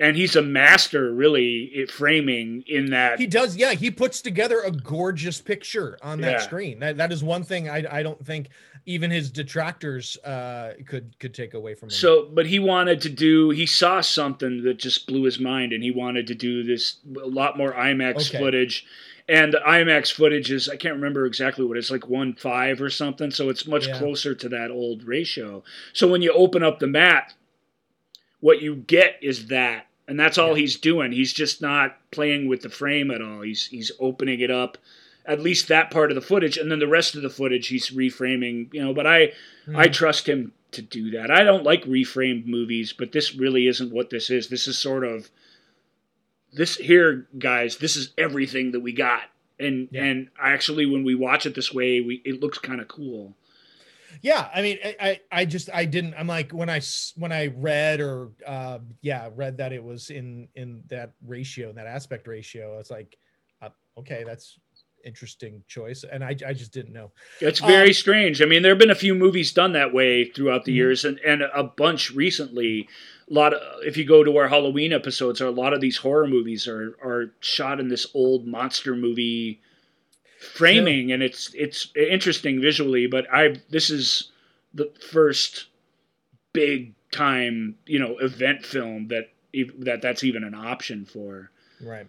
and 0.00 0.16
he's 0.16 0.34
a 0.34 0.42
master 0.42 1.12
really 1.12 1.70
at 1.80 1.90
framing 1.90 2.64
in 2.66 2.90
that 2.90 3.20
he 3.20 3.26
does 3.26 3.54
yeah 3.54 3.72
he 3.72 3.90
puts 3.90 4.20
together 4.22 4.60
a 4.62 4.72
gorgeous 4.72 5.40
picture 5.40 5.98
on 6.02 6.20
that 6.22 6.32
yeah. 6.32 6.38
screen 6.38 6.80
that, 6.80 6.96
that 6.96 7.12
is 7.12 7.22
one 7.22 7.44
thing 7.44 7.68
I, 7.68 7.84
I 7.98 8.02
don't 8.02 8.24
think 8.24 8.48
even 8.90 9.10
his 9.10 9.30
detractors 9.30 10.16
uh, 10.18 10.74
could 10.86 11.18
could 11.18 11.34
take 11.34 11.54
away 11.54 11.74
from 11.74 11.86
him 11.86 11.90
so 11.90 12.28
but 12.32 12.46
he 12.46 12.58
wanted 12.58 13.00
to 13.00 13.08
do 13.08 13.50
he 13.50 13.66
saw 13.66 14.00
something 14.00 14.62
that 14.62 14.78
just 14.78 15.06
blew 15.06 15.24
his 15.24 15.38
mind 15.38 15.72
and 15.72 15.82
he 15.82 15.90
wanted 15.90 16.26
to 16.26 16.34
do 16.34 16.62
this 16.62 16.96
a 17.22 17.26
lot 17.26 17.56
more 17.56 17.72
imax 17.72 18.28
okay. 18.28 18.38
footage 18.38 18.86
and 19.28 19.52
the 19.52 19.60
IMAX 19.64 20.12
footage 20.12 20.50
is 20.50 20.68
I 20.68 20.74
can't 20.74 20.96
remember 20.96 21.24
exactly 21.24 21.64
what 21.64 21.76
it's 21.76 21.90
like 21.90 22.08
one 22.08 22.34
five 22.34 22.82
or 22.82 22.90
something, 22.90 23.30
so 23.30 23.48
it's 23.48 23.64
much 23.64 23.86
yeah. 23.86 23.96
closer 23.96 24.34
to 24.34 24.48
that 24.48 24.72
old 24.72 25.04
ratio. 25.04 25.62
So 25.92 26.08
when 26.08 26.20
you 26.20 26.32
open 26.32 26.64
up 26.64 26.80
the 26.80 26.88
mat, 26.88 27.32
what 28.40 28.60
you 28.60 28.74
get 28.74 29.20
is 29.22 29.46
that 29.46 29.86
and 30.10 30.18
that's 30.18 30.38
all 30.38 30.56
yeah. 30.56 30.62
he's 30.62 30.76
doing. 30.76 31.12
He's 31.12 31.32
just 31.32 31.62
not 31.62 31.96
playing 32.10 32.48
with 32.48 32.62
the 32.62 32.68
frame 32.68 33.12
at 33.12 33.22
all. 33.22 33.42
He's 33.42 33.66
he's 33.66 33.92
opening 34.00 34.40
it 34.40 34.50
up, 34.50 34.76
at 35.30 35.40
least 35.40 35.68
that 35.68 35.90
part 35.90 36.10
of 36.10 36.14
the 36.16 36.20
footage, 36.20 36.56
and 36.56 36.70
then 36.70 36.80
the 36.80 36.88
rest 36.88 37.14
of 37.14 37.22
the 37.22 37.30
footage 37.30 37.68
he's 37.68 37.90
reframing. 37.90 38.72
You 38.74 38.84
know, 38.84 38.94
but 38.94 39.06
I 39.06 39.32
mm. 39.66 39.76
I 39.76 39.88
trust 39.88 40.28
him 40.28 40.52
to 40.72 40.82
do 40.82 41.10
that. 41.12 41.30
I 41.30 41.44
don't 41.44 41.64
like 41.64 41.84
reframed 41.84 42.46
movies, 42.46 42.92
but 42.92 43.12
this 43.12 43.34
really 43.34 43.66
isn't 43.66 43.92
what 43.92 44.10
this 44.10 44.30
is. 44.30 44.48
This 44.48 44.66
is 44.66 44.76
sort 44.76 45.04
of 45.04 45.30
this 46.52 46.76
here, 46.76 47.28
guys. 47.38 47.76
This 47.76 47.96
is 47.96 48.12
everything 48.18 48.72
that 48.72 48.80
we 48.80 48.92
got, 48.92 49.22
and 49.58 49.88
yeah. 49.92 50.04
and 50.04 50.28
actually, 50.40 50.86
when 50.86 51.04
we 51.04 51.14
watch 51.14 51.46
it 51.46 51.54
this 51.54 51.72
way, 51.72 52.00
we 52.00 52.20
it 52.24 52.40
looks 52.40 52.58
kind 52.58 52.80
of 52.80 52.88
cool 52.88 53.34
yeah 54.22 54.48
i 54.54 54.62
mean 54.62 54.78
i 55.00 55.20
i 55.32 55.44
just 55.44 55.70
i 55.72 55.84
didn't 55.84 56.14
i'm 56.14 56.26
like 56.26 56.52
when 56.52 56.68
i 56.68 56.80
when 57.16 57.32
i 57.32 57.46
read 57.56 58.00
or 58.00 58.30
uh 58.46 58.78
yeah 59.02 59.30
read 59.34 59.56
that 59.56 59.72
it 59.72 59.82
was 59.82 60.10
in 60.10 60.48
in 60.54 60.82
that 60.88 61.12
ratio 61.26 61.72
that 61.72 61.86
aspect 61.86 62.26
ratio 62.26 62.78
it's 62.78 62.90
like 62.90 63.16
uh, 63.62 63.68
okay 63.96 64.24
that's 64.24 64.58
interesting 65.04 65.62
choice 65.68 66.04
and 66.04 66.22
i, 66.22 66.30
I 66.46 66.52
just 66.52 66.72
didn't 66.72 66.92
know 66.92 67.10
it's 67.40 67.60
very 67.60 67.88
um, 67.88 67.94
strange 67.94 68.42
i 68.42 68.44
mean 68.44 68.62
there 68.62 68.72
have 68.72 68.78
been 68.78 68.90
a 68.90 68.94
few 68.94 69.14
movies 69.14 69.52
done 69.52 69.72
that 69.72 69.94
way 69.94 70.26
throughout 70.26 70.64
the 70.64 70.72
mm-hmm. 70.72 70.76
years 70.76 71.04
and 71.04 71.18
and 71.20 71.42
a 71.42 71.64
bunch 71.64 72.10
recently 72.10 72.88
a 73.30 73.32
lot 73.32 73.54
of 73.54 73.60
if 73.82 73.96
you 73.96 74.04
go 74.04 74.22
to 74.24 74.36
our 74.36 74.48
halloween 74.48 74.92
episodes 74.92 75.40
a 75.40 75.50
lot 75.50 75.72
of 75.72 75.80
these 75.80 75.98
horror 75.98 76.26
movies 76.26 76.68
are 76.68 76.96
are 77.02 77.32
shot 77.40 77.80
in 77.80 77.88
this 77.88 78.06
old 78.14 78.46
monster 78.46 78.94
movie 78.94 79.60
framing 80.38 81.08
yeah. 81.08 81.14
and 81.14 81.22
it's 81.22 81.52
it's 81.54 81.88
interesting 81.96 82.60
visually 82.60 83.06
but 83.06 83.26
i 83.32 83.56
this 83.70 83.90
is 83.90 84.30
the 84.74 84.90
first 85.10 85.66
big 86.52 86.94
time, 87.10 87.76
you 87.86 87.98
know, 87.98 88.18
event 88.18 88.64
film 88.64 89.08
that 89.08 89.30
that 89.80 90.00
that's 90.02 90.24
even 90.24 90.44
an 90.44 90.54
option 90.54 91.04
for. 91.04 91.50
Right. 91.80 92.06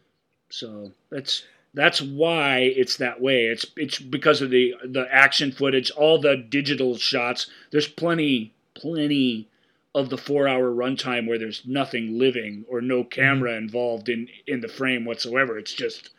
So 0.49 0.91
that's 1.09 1.43
that's 1.73 2.01
why 2.01 2.59
it's 2.59 2.97
that 2.97 3.21
way. 3.21 3.45
It's 3.45 3.65
it's 3.77 3.99
because 3.99 4.41
of 4.41 4.49
the 4.49 4.75
the 4.83 5.07
action 5.11 5.51
footage, 5.51 5.89
all 5.91 6.19
the 6.19 6.35
digital 6.35 6.97
shots. 6.97 7.47
There's 7.71 7.87
plenty 7.87 8.53
plenty 8.73 9.47
of 9.93 10.09
the 10.09 10.17
four 10.17 10.47
hour 10.47 10.71
runtime 10.71 11.27
where 11.27 11.37
there's 11.39 11.63
nothing 11.65 12.17
living 12.17 12.65
or 12.69 12.81
no 12.81 13.03
camera 13.03 13.55
involved 13.55 14.09
in 14.09 14.27
in 14.47 14.61
the 14.61 14.67
frame 14.67 15.05
whatsoever. 15.05 15.57
It's 15.57 15.73
just 15.73 16.09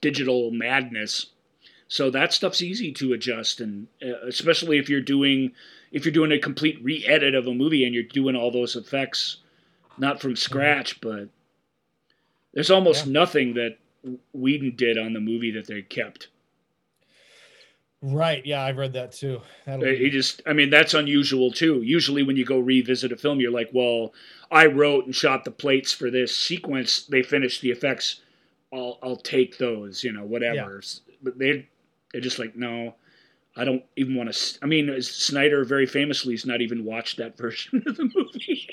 digital 0.00 0.50
madness. 0.50 1.26
So 1.88 2.08
that 2.10 2.32
stuff's 2.32 2.62
easy 2.62 2.90
to 2.92 3.12
adjust, 3.12 3.60
and 3.60 3.86
uh, 4.02 4.26
especially 4.26 4.78
if 4.78 4.88
you're 4.88 5.00
doing 5.00 5.52
if 5.90 6.04
you're 6.04 6.12
doing 6.12 6.32
a 6.32 6.38
complete 6.38 6.82
re-edit 6.82 7.34
of 7.34 7.46
a 7.46 7.52
movie 7.54 7.84
and 7.84 7.92
you're 7.94 8.02
doing 8.04 8.34
all 8.34 8.50
those 8.50 8.76
effects 8.76 9.38
not 9.98 10.20
from 10.20 10.34
scratch, 10.36 11.00
but 11.02 11.28
there's 12.54 12.70
almost 12.70 13.06
Yeah. 13.06 13.12
nothing 13.12 13.54
that 13.54 13.76
Whedon 14.32 14.74
did 14.76 14.98
on 14.98 15.12
the 15.12 15.20
movie 15.20 15.50
that 15.52 15.66
they 15.66 15.82
kept. 15.82 16.28
Right. 18.04 18.44
Yeah, 18.44 18.62
I've 18.64 18.78
read 18.78 18.94
that 18.94 19.12
too. 19.12 19.40
That'll 19.64 19.84
Uh, 19.84 19.90
be- 19.92 19.96
He 19.98 20.10
just, 20.10 20.42
I 20.44 20.52
mean, 20.52 20.70
that's 20.70 20.92
unusual 20.92 21.52
too. 21.52 21.82
Usually, 21.82 22.24
when 22.24 22.36
you 22.36 22.44
go 22.44 22.58
revisit 22.58 23.12
a 23.12 23.16
film, 23.16 23.38
you're 23.40 23.52
like, 23.52 23.70
well, 23.72 24.12
I 24.50 24.66
wrote 24.66 25.04
and 25.06 25.14
shot 25.14 25.44
the 25.44 25.52
plates 25.52 25.92
for 25.92 26.10
this 26.10 26.36
sequence. 26.36 27.04
They 27.06 27.22
finished 27.22 27.60
the 27.62 27.70
effects. 27.70 28.20
I'll, 28.72 28.98
I'll 29.02 29.16
take 29.16 29.58
those, 29.58 30.02
you 30.02 30.12
know, 30.12 30.24
whatever. 30.24 30.82
But 31.22 31.38
they, 31.38 31.68
they're 32.10 32.20
just 32.20 32.40
like, 32.40 32.56
no, 32.56 32.96
I 33.54 33.64
don't 33.64 33.84
even 33.94 34.16
want 34.16 34.32
to. 34.34 34.58
I 34.62 34.66
mean, 34.66 35.00
Snyder 35.00 35.64
very 35.64 35.86
famously 35.86 36.32
has 36.34 36.44
not 36.44 36.60
even 36.60 36.84
watched 36.84 37.18
that 37.18 37.36
version 37.38 37.84
of 37.86 37.96
the 37.96 38.10
movie, 38.12 38.66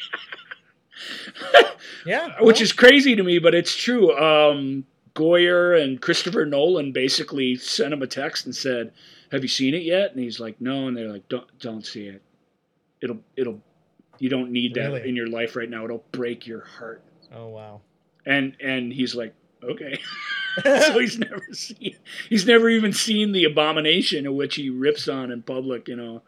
yeah. 2.06 2.36
which 2.42 2.62
is 2.62 2.72
crazy 2.74 3.16
to 3.16 3.22
me, 3.24 3.38
but 3.40 3.54
it's 3.54 3.76
true. 3.76 4.18
Um, 4.18 4.86
Goyer 5.20 5.82
and 5.82 6.02
Christopher 6.02 6.46
Nolan 6.46 6.92
basically 6.94 7.56
sent 7.58 7.94
him 7.94 8.02
a 8.02 8.08
text 8.08 8.46
and 8.46 8.56
said, 8.56 8.92
"Have 9.32 9.42
you 9.44 9.50
seen 9.50 9.74
it 9.74 9.84
yet?" 9.84 10.12
And 10.12 10.20
he's 10.24 10.40
like, 10.40 10.62
"No." 10.62 10.88
And 10.88 10.96
they're 10.96 11.12
like, 11.12 11.28
"Don't, 11.28 11.48
don't 11.60 11.86
see 11.86 12.08
it. 12.08 12.22
It'll, 13.02 13.20
it'll. 13.36 13.62
You 14.20 14.30
don't 14.30 14.52
need 14.52 14.74
that 14.76 14.92
Really? 14.92 15.10
in 15.10 15.16
your 15.16 15.28
life 15.28 15.56
right 15.56 15.70
now. 15.70 15.84
It'll 15.86 16.06
break 16.12 16.48
your 16.48 16.62
heart." 16.66 17.02
Oh 17.36 17.48
wow. 17.48 17.82
And 18.26 18.56
and 18.62 18.94
he's 18.94 19.14
like, 19.16 19.34
"Okay." 19.64 20.00
so 20.64 20.98
he's 21.00 21.18
never 21.20 21.44
seen. 21.54 21.96
He's 22.28 22.46
never 22.46 22.70
even 22.70 22.92
seen 22.92 23.32
the 23.34 23.44
abomination 23.46 24.26
of 24.26 24.34
which 24.34 24.56
he 24.56 24.70
rips 24.70 25.08
on 25.08 25.32
in 25.32 25.42
public. 25.44 25.88
You 25.88 25.96
know. 25.96 26.22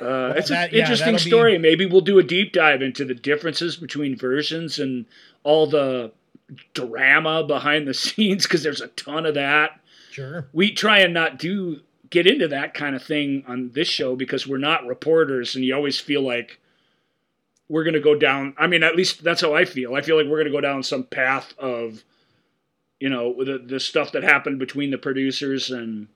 Uh, 0.00 0.34
it's 0.36 0.50
that- 0.50 0.68
an 0.70 0.74
yeah, 0.76 0.80
interesting 0.82 1.12
that'll 1.14 1.24
be- 1.24 1.30
story. 1.30 1.58
Maybe 1.58 1.86
we'll 1.86 2.02
do 2.02 2.18
a 2.18 2.22
deep 2.22 2.52
dive 2.52 2.82
into 2.82 3.04
the 3.04 3.14
differences 3.14 3.76
between 3.76 4.16
versions 4.16 4.78
and 4.78 5.06
all 5.44 5.66
the 5.66 6.12
drama 6.74 7.44
behind 7.44 7.86
the 7.86 7.94
scenes 7.94 8.44
because 8.44 8.62
there's 8.62 8.80
a 8.80 8.88
ton 8.88 9.26
of 9.26 9.34
that. 9.34 9.80
Sure. 10.10 10.48
We 10.52 10.72
try 10.72 11.00
and 11.00 11.12
not 11.12 11.38
do 11.38 11.80
get 12.08 12.26
into 12.26 12.48
that 12.48 12.72
kind 12.72 12.94
of 12.94 13.02
thing 13.02 13.44
on 13.48 13.70
this 13.74 13.88
show 13.88 14.16
because 14.16 14.46
we're 14.46 14.58
not 14.58 14.86
reporters 14.86 15.56
and 15.56 15.64
you 15.64 15.74
always 15.74 15.98
feel 15.98 16.22
like 16.22 16.60
we're 17.68 17.82
going 17.82 17.94
to 17.94 18.00
go 18.00 18.14
down 18.14 18.54
I 18.56 18.68
mean 18.68 18.82
at 18.84 18.96
least 18.96 19.24
that's 19.24 19.40
how 19.40 19.54
I 19.54 19.64
feel. 19.64 19.94
I 19.94 20.02
feel 20.02 20.16
like 20.16 20.26
we're 20.26 20.38
going 20.38 20.46
to 20.46 20.52
go 20.52 20.60
down 20.60 20.82
some 20.82 21.02
path 21.02 21.52
of 21.58 22.04
you 23.00 23.10
know 23.10 23.44
the 23.44 23.58
the 23.58 23.80
stuff 23.80 24.12
that 24.12 24.22
happened 24.22 24.58
between 24.58 24.90
the 24.90 24.98
producers 24.98 25.70
and 25.70 26.06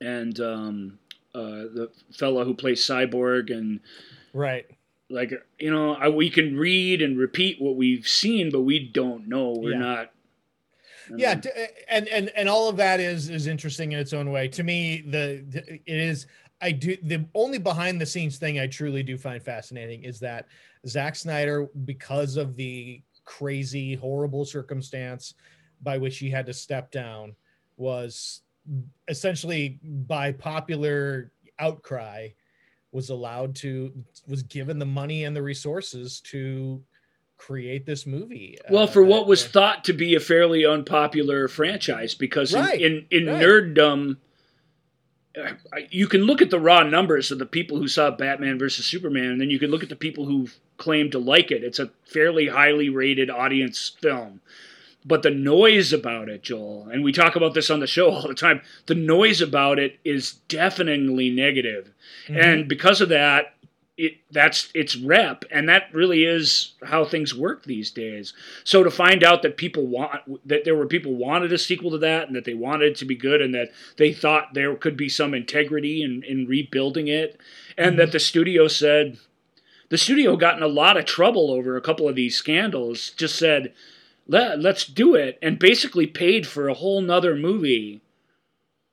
and 0.00 0.40
um 0.40 0.98
uh 1.34 1.68
the 1.70 1.90
fella 2.12 2.44
who 2.44 2.54
plays 2.54 2.80
Cyborg 2.80 3.50
and 3.56 3.80
Right. 4.32 4.66
Like 5.12 5.32
you 5.58 5.70
know 5.70 5.94
I, 5.94 6.08
we 6.08 6.30
can 6.30 6.56
read 6.56 7.02
and 7.02 7.18
repeat 7.18 7.60
what 7.60 7.76
we've 7.76 8.06
seen 8.06 8.50
but 8.50 8.62
we 8.62 8.88
don't 8.88 9.28
know. 9.28 9.52
We're 9.56 9.72
Yeah. 9.72 9.78
not 9.78 10.10
yeah 11.16 11.34
t- 11.34 11.50
eh, 11.54 11.66
and 11.88 12.08
and 12.08 12.30
and 12.36 12.48
all 12.48 12.68
of 12.68 12.76
that 12.78 12.98
is 13.00 13.28
is 13.28 13.46
interesting 13.46 13.92
in 13.92 13.98
its 13.98 14.12
own 14.12 14.30
way. 14.30 14.48
To 14.48 14.62
me 14.62 15.02
the, 15.06 15.44
the- 15.48 15.74
it 15.86 15.98
is 15.98 16.26
i 16.60 16.70
do 16.70 16.96
the 17.02 17.26
only 17.34 17.58
behind 17.58 18.00
the 18.00 18.06
scenes 18.06 18.38
thing 18.38 18.60
i 18.60 18.66
truly 18.68 19.02
do 19.02 19.18
find 19.18 19.42
fascinating 19.42 20.04
is 20.04 20.20
that 20.20 20.46
Zack 20.86 21.16
snyder 21.16 21.68
because 21.84 22.36
of 22.36 22.54
the 22.56 23.02
crazy 23.24 23.94
horrible 23.96 24.44
circumstance 24.44 25.34
by 25.82 25.98
which 25.98 26.18
he 26.18 26.30
had 26.30 26.46
to 26.46 26.54
step 26.54 26.90
down 26.92 27.34
was 27.76 28.42
essentially 29.08 29.80
by 29.82 30.30
popular 30.30 31.32
outcry 31.58 32.28
was 32.92 33.10
allowed 33.10 33.54
to 33.56 33.92
was 34.28 34.42
given 34.42 34.78
the 34.78 34.86
money 34.86 35.24
and 35.24 35.34
the 35.34 35.42
resources 35.42 36.20
to 36.20 36.82
create 37.38 37.84
this 37.86 38.06
movie 38.06 38.56
Well, 38.70 38.84
uh, 38.84 38.86
for 38.86 39.02
what 39.02 39.26
was 39.26 39.44
thought 39.44 39.84
to 39.84 39.92
be 39.92 40.14
a 40.14 40.20
fairly 40.20 40.64
unpopular 40.64 41.48
franchise, 41.48 42.14
because 42.14 42.54
Right, 42.54 42.80
in 42.80 43.06
in, 43.10 43.22
in 43.22 43.26
right. 43.26 43.42
nerddom, 43.42 44.16
uh, 45.36 45.52
you 45.90 46.06
can 46.06 46.22
look 46.22 46.42
at 46.42 46.50
the 46.50 46.60
raw 46.60 46.82
numbers 46.82 47.30
of 47.30 47.38
the 47.38 47.46
people 47.46 47.78
who 47.78 47.88
saw 47.88 48.10
Batman 48.10 48.58
versus 48.58 48.86
Superman, 48.86 49.30
and 49.32 49.40
then 49.40 49.50
you 49.50 49.58
can 49.58 49.70
look 49.70 49.82
at 49.82 49.88
the 49.88 49.96
people 49.96 50.26
who 50.26 50.48
claim 50.76 51.10
to 51.10 51.18
like 51.18 51.50
it. 51.50 51.64
It's 51.64 51.78
a 51.78 51.90
fairly 52.04 52.48
highly 52.48 52.88
rated 52.90 53.30
audience 53.30 53.96
film. 54.00 54.40
But 55.04 55.22
the 55.22 55.30
noise 55.30 55.92
about 55.92 56.28
it, 56.28 56.42
Joel, 56.42 56.88
and 56.92 57.02
we 57.02 57.12
talk 57.12 57.34
about 57.34 57.54
this 57.54 57.70
on 57.70 57.80
the 57.80 57.86
show 57.86 58.10
all 58.12 58.28
the 58.28 58.34
time, 58.34 58.60
the 58.86 58.94
noise 58.94 59.40
about 59.40 59.78
it 59.78 59.98
is 60.04 60.34
deafeningly 60.48 61.30
negative. 61.30 61.90
Mhm. 62.28 62.44
and 62.44 62.68
because 62.68 63.00
of 63.00 63.08
that 63.08 63.54
it 63.98 64.14
that's 64.30 64.70
its 64.74 64.96
rep 64.96 65.44
and 65.50 65.68
that 65.68 65.84
really 65.92 66.24
is 66.24 66.72
how 66.84 67.04
things 67.04 67.34
work 67.34 67.64
these 67.64 67.90
days. 67.90 68.32
So 68.64 68.82
to 68.82 68.90
find 68.90 69.22
out 69.22 69.42
that 69.42 69.56
people 69.58 69.86
want 69.86 70.22
that 70.48 70.64
there 70.64 70.74
were 70.74 70.86
people 70.86 71.14
wanted 71.14 71.52
a 71.52 71.58
sequel 71.58 71.90
to 71.90 71.98
that 71.98 72.26
and 72.26 72.34
that 72.34 72.44
they 72.44 72.54
wanted 72.54 72.92
it 72.92 72.96
to 72.98 73.04
be 73.04 73.14
good 73.14 73.42
and 73.42 73.54
that 73.54 73.70
they 73.98 74.12
thought 74.12 74.54
there 74.54 74.74
could 74.76 74.96
be 74.96 75.08
some 75.10 75.34
integrity 75.34 76.02
in, 76.02 76.22
in 76.22 76.46
rebuilding 76.46 77.08
it 77.08 77.38
and 77.76 77.98
that 77.98 78.12
the 78.12 78.18
studio 78.20 78.66
said 78.66 79.18
the 79.90 79.98
studio 79.98 80.36
got 80.36 80.56
in 80.56 80.62
a 80.62 80.68
lot 80.68 80.96
of 80.96 81.04
trouble 81.04 81.50
over 81.50 81.76
a 81.76 81.82
couple 81.82 82.08
of 82.08 82.16
these 82.16 82.34
scandals 82.34 83.10
just 83.10 83.36
said 83.36 83.74
Let, 84.26 84.60
let's 84.60 84.86
do 84.86 85.14
it 85.14 85.38
and 85.42 85.58
basically 85.58 86.06
paid 86.06 86.46
for 86.46 86.68
a 86.68 86.74
whole 86.74 87.00
nother 87.00 87.34
movie 87.34 88.00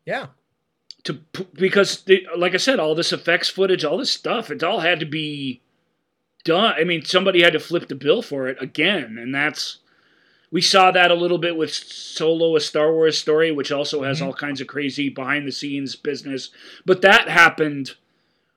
yeah 0.06 0.28
to 1.04 1.14
because 1.54 2.04
they, 2.04 2.26
like 2.36 2.54
I 2.54 2.58
said, 2.58 2.80
all 2.80 2.96
this 2.96 3.14
effects 3.14 3.50
footage, 3.50 3.86
all 3.86 3.98
this 3.98 4.12
stuff, 4.12 4.52
it 4.52 4.64
all 4.64 4.80
had 4.82 5.00
to 5.00 5.06
be 5.06 5.62
done. 6.44 6.74
I 6.78 6.84
mean, 6.84 7.06
somebody 7.06 7.42
had 7.42 7.54
to 7.54 7.60
flip 7.60 7.88
the 7.88 7.96
bill 7.96 8.22
for 8.22 8.48
it 8.48 8.62
again, 8.62 9.18
and 9.18 9.34
that's 9.34 9.78
we 10.52 10.62
saw 10.62 10.90
that 10.92 11.12
a 11.12 11.16
little 11.16 11.38
bit 11.38 11.56
with 11.56 11.72
Solo, 11.74 12.56
a 12.56 12.60
Star 12.60 12.92
Wars 12.92 13.18
story, 13.18 13.52
which 13.52 13.72
also 13.72 14.04
has 14.04 14.20
Mhm. 14.20 14.26
all 14.26 14.34
kinds 14.34 14.60
of 14.62 14.68
crazy 14.68 15.08
behind 15.10 15.48
the 15.48 15.52
scenes 15.52 15.96
business. 15.96 16.50
But 16.86 17.02
that 17.04 17.30
happened 17.30 17.96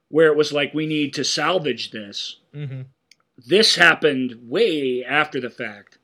where 0.09 0.29
it 0.29 0.37
was 0.37 0.53
like 0.53 0.73
we 0.75 0.87
need 0.87 1.13
to 1.15 1.25
salvage 1.25 1.91
this. 1.91 2.39
hmm 2.53 2.83
This 3.37 3.77
happened 3.77 4.39
way 4.49 5.05
after 5.05 5.41
the 5.41 5.51
fact. 5.51 5.99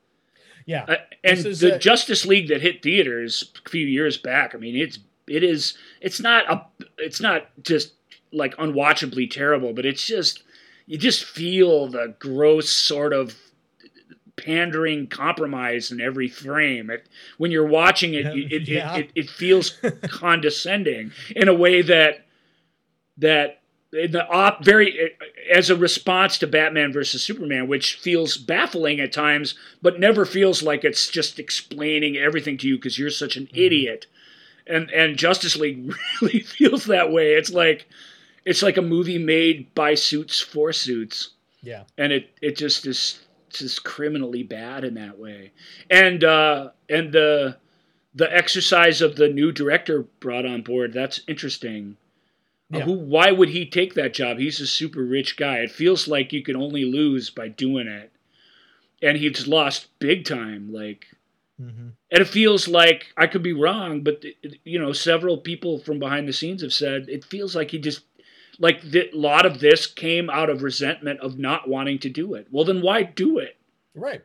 Yeah 0.69 0.85
Uh, 0.87 0.95
and 1.23 1.39
the 1.39 1.75
a- 1.75 1.79
Justice 1.79 2.25
League 2.25 2.47
that 2.49 2.61
hit 2.61 2.81
theaters 2.83 3.51
a 3.65 3.69
few 3.69 3.85
years 3.87 4.17
back, 4.17 4.53
I 4.55 4.57
mean, 4.57 4.75
it's 4.75 4.99
it 5.27 5.43
is 5.43 5.77
it's 6.01 6.19
not 6.19 6.41
a 6.53 6.55
it's 6.97 7.19
not 7.21 7.41
just 7.63 7.93
like 8.31 8.55
unwatchably 8.57 9.29
terrible, 9.29 9.73
but 9.73 9.85
it's 9.85 10.05
just 10.05 10.43
you 10.85 10.97
just 10.97 11.23
feel 11.25 11.87
the 11.87 12.15
gross 12.19 12.69
sort 12.69 13.13
of 13.13 13.35
pandering 14.37 15.07
compromise 15.07 15.91
in 15.91 15.99
every 15.99 16.27
frame. 16.29 16.89
It, 16.89 17.07
when 17.37 17.51
you're 17.51 17.67
watching 17.67 18.13
it, 18.13 18.25
it, 18.27 18.51
it, 18.53 18.67
Yeah. 18.67 18.95
it, 18.97 19.11
it 19.15 19.29
feels 19.29 19.71
condescending 20.03 21.11
in 21.35 21.47
a 21.47 21.53
way 21.53 21.81
that 21.81 22.25
that 23.17 23.58
in 23.91 24.11
the 24.11 24.27
op 24.27 24.63
very 24.63 25.11
as 25.51 25.69
a 25.69 25.75
response 25.75 26.37
to 26.37 26.47
Batman 26.47 26.93
versus 26.93 27.23
Superman, 27.23 27.67
which 27.67 27.95
feels 27.95 28.37
baffling 28.37 28.99
at 28.99 29.11
times, 29.11 29.55
but 29.81 29.99
never 29.99 30.25
feels 30.25 30.61
like 30.61 30.83
it's 30.83 31.09
just 31.09 31.39
explaining 31.39 32.17
everything 32.17 32.57
to 32.59 32.67
you 32.67 32.75
because 32.75 32.99
you're 32.99 33.09
such 33.09 33.35
an 33.35 33.49
idiot. 33.53 34.05
And 34.67 34.91
and 34.91 35.17
Justice 35.17 35.55
League 35.55 35.93
really 36.21 36.41
feels 36.41 36.85
that 36.85 37.11
way. 37.11 37.33
It's 37.33 37.51
like 37.51 37.87
it's 38.45 38.61
like 38.61 38.77
a 38.77 38.81
movie 38.81 39.17
made 39.17 39.73
by 39.73 39.95
suits 39.95 40.39
for 40.39 40.71
suits. 40.71 41.31
Yeah. 41.61 41.83
And 41.97 42.11
it 42.13 42.29
it 42.41 42.57
just 42.57 42.85
is 42.85 43.25
just 43.49 43.83
criminally 43.83 44.43
bad 44.43 44.83
in 44.83 44.93
that 44.93 45.17
way. 45.17 45.51
And 45.89 46.23
uh 46.23 46.69
and 46.89 47.11
the 47.11 47.57
the 48.13 48.31
exercise 48.35 49.01
of 49.01 49.15
the 49.15 49.29
new 49.29 49.51
director 49.51 50.03
brought 50.19 50.45
on 50.45 50.61
board 50.61 50.93
that's 50.93 51.21
interesting 51.27 51.95
Yeah. 52.71 52.83
who 52.83 52.93
why 52.93 53.31
would 53.31 53.49
he 53.49 53.65
take 53.65 53.95
that 53.95 54.13
job 54.13 54.37
he's 54.37 54.59
a 54.59 54.67
super 54.67 55.03
rich 55.03 55.37
guy 55.37 55.57
it 55.57 55.71
feels 55.71 56.07
like 56.07 56.31
you 56.33 56.43
can 56.43 56.55
only 56.55 56.85
lose 56.85 57.29
by 57.29 57.47
doing 57.47 57.87
it 57.87 58.11
and 59.01 59.17
he's 59.17 59.47
lost 59.47 59.87
big 59.99 60.25
time 60.25 60.71
like 60.71 61.07
hmm 61.59 61.89
and 62.11 62.21
it 62.21 62.27
feels 62.27 62.67
like 62.67 63.07
I 63.17 63.27
could 63.27 63.43
be 63.43 63.53
wrong, 63.53 64.01
but 64.01 64.23
you 64.63 64.79
know, 64.79 64.93
several 64.93 65.37
people 65.37 65.79
from 65.79 65.99
behind 65.99 66.27
the 66.27 66.33
scenes 66.33 66.61
have 66.61 66.73
said 66.73 67.05
it 67.07 67.23
feels 67.23 67.55
like 67.55 67.71
he 67.71 67.77
just 67.79 68.01
like 68.57 68.83
a 68.93 69.09
lot 69.13 69.45
of 69.45 69.59
this 69.59 69.85
came 69.85 70.29
out 70.29 70.49
of 70.49 70.63
resentment 70.63 71.19
of 71.19 71.37
not 71.37 71.69
wanting 71.69 71.99
to 71.99 72.09
do 72.09 72.33
it. 72.33 72.47
Well, 72.51 72.65
then 72.65 72.81
why 72.81 73.03
do 73.03 73.37
it? 73.37 73.57
Right. 73.93 74.23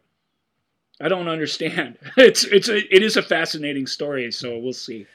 I 1.01 1.09
don't 1.09 1.29
understand. 1.29 1.99
It's 2.17 2.45
it's 2.45 2.69
a, 2.69 2.79
it 2.95 3.03
is 3.03 3.17
a 3.17 3.23
fascinating 3.23 3.87
story, 3.87 4.31
so 4.33 4.59
we'll 4.59 4.73
see. 4.73 5.07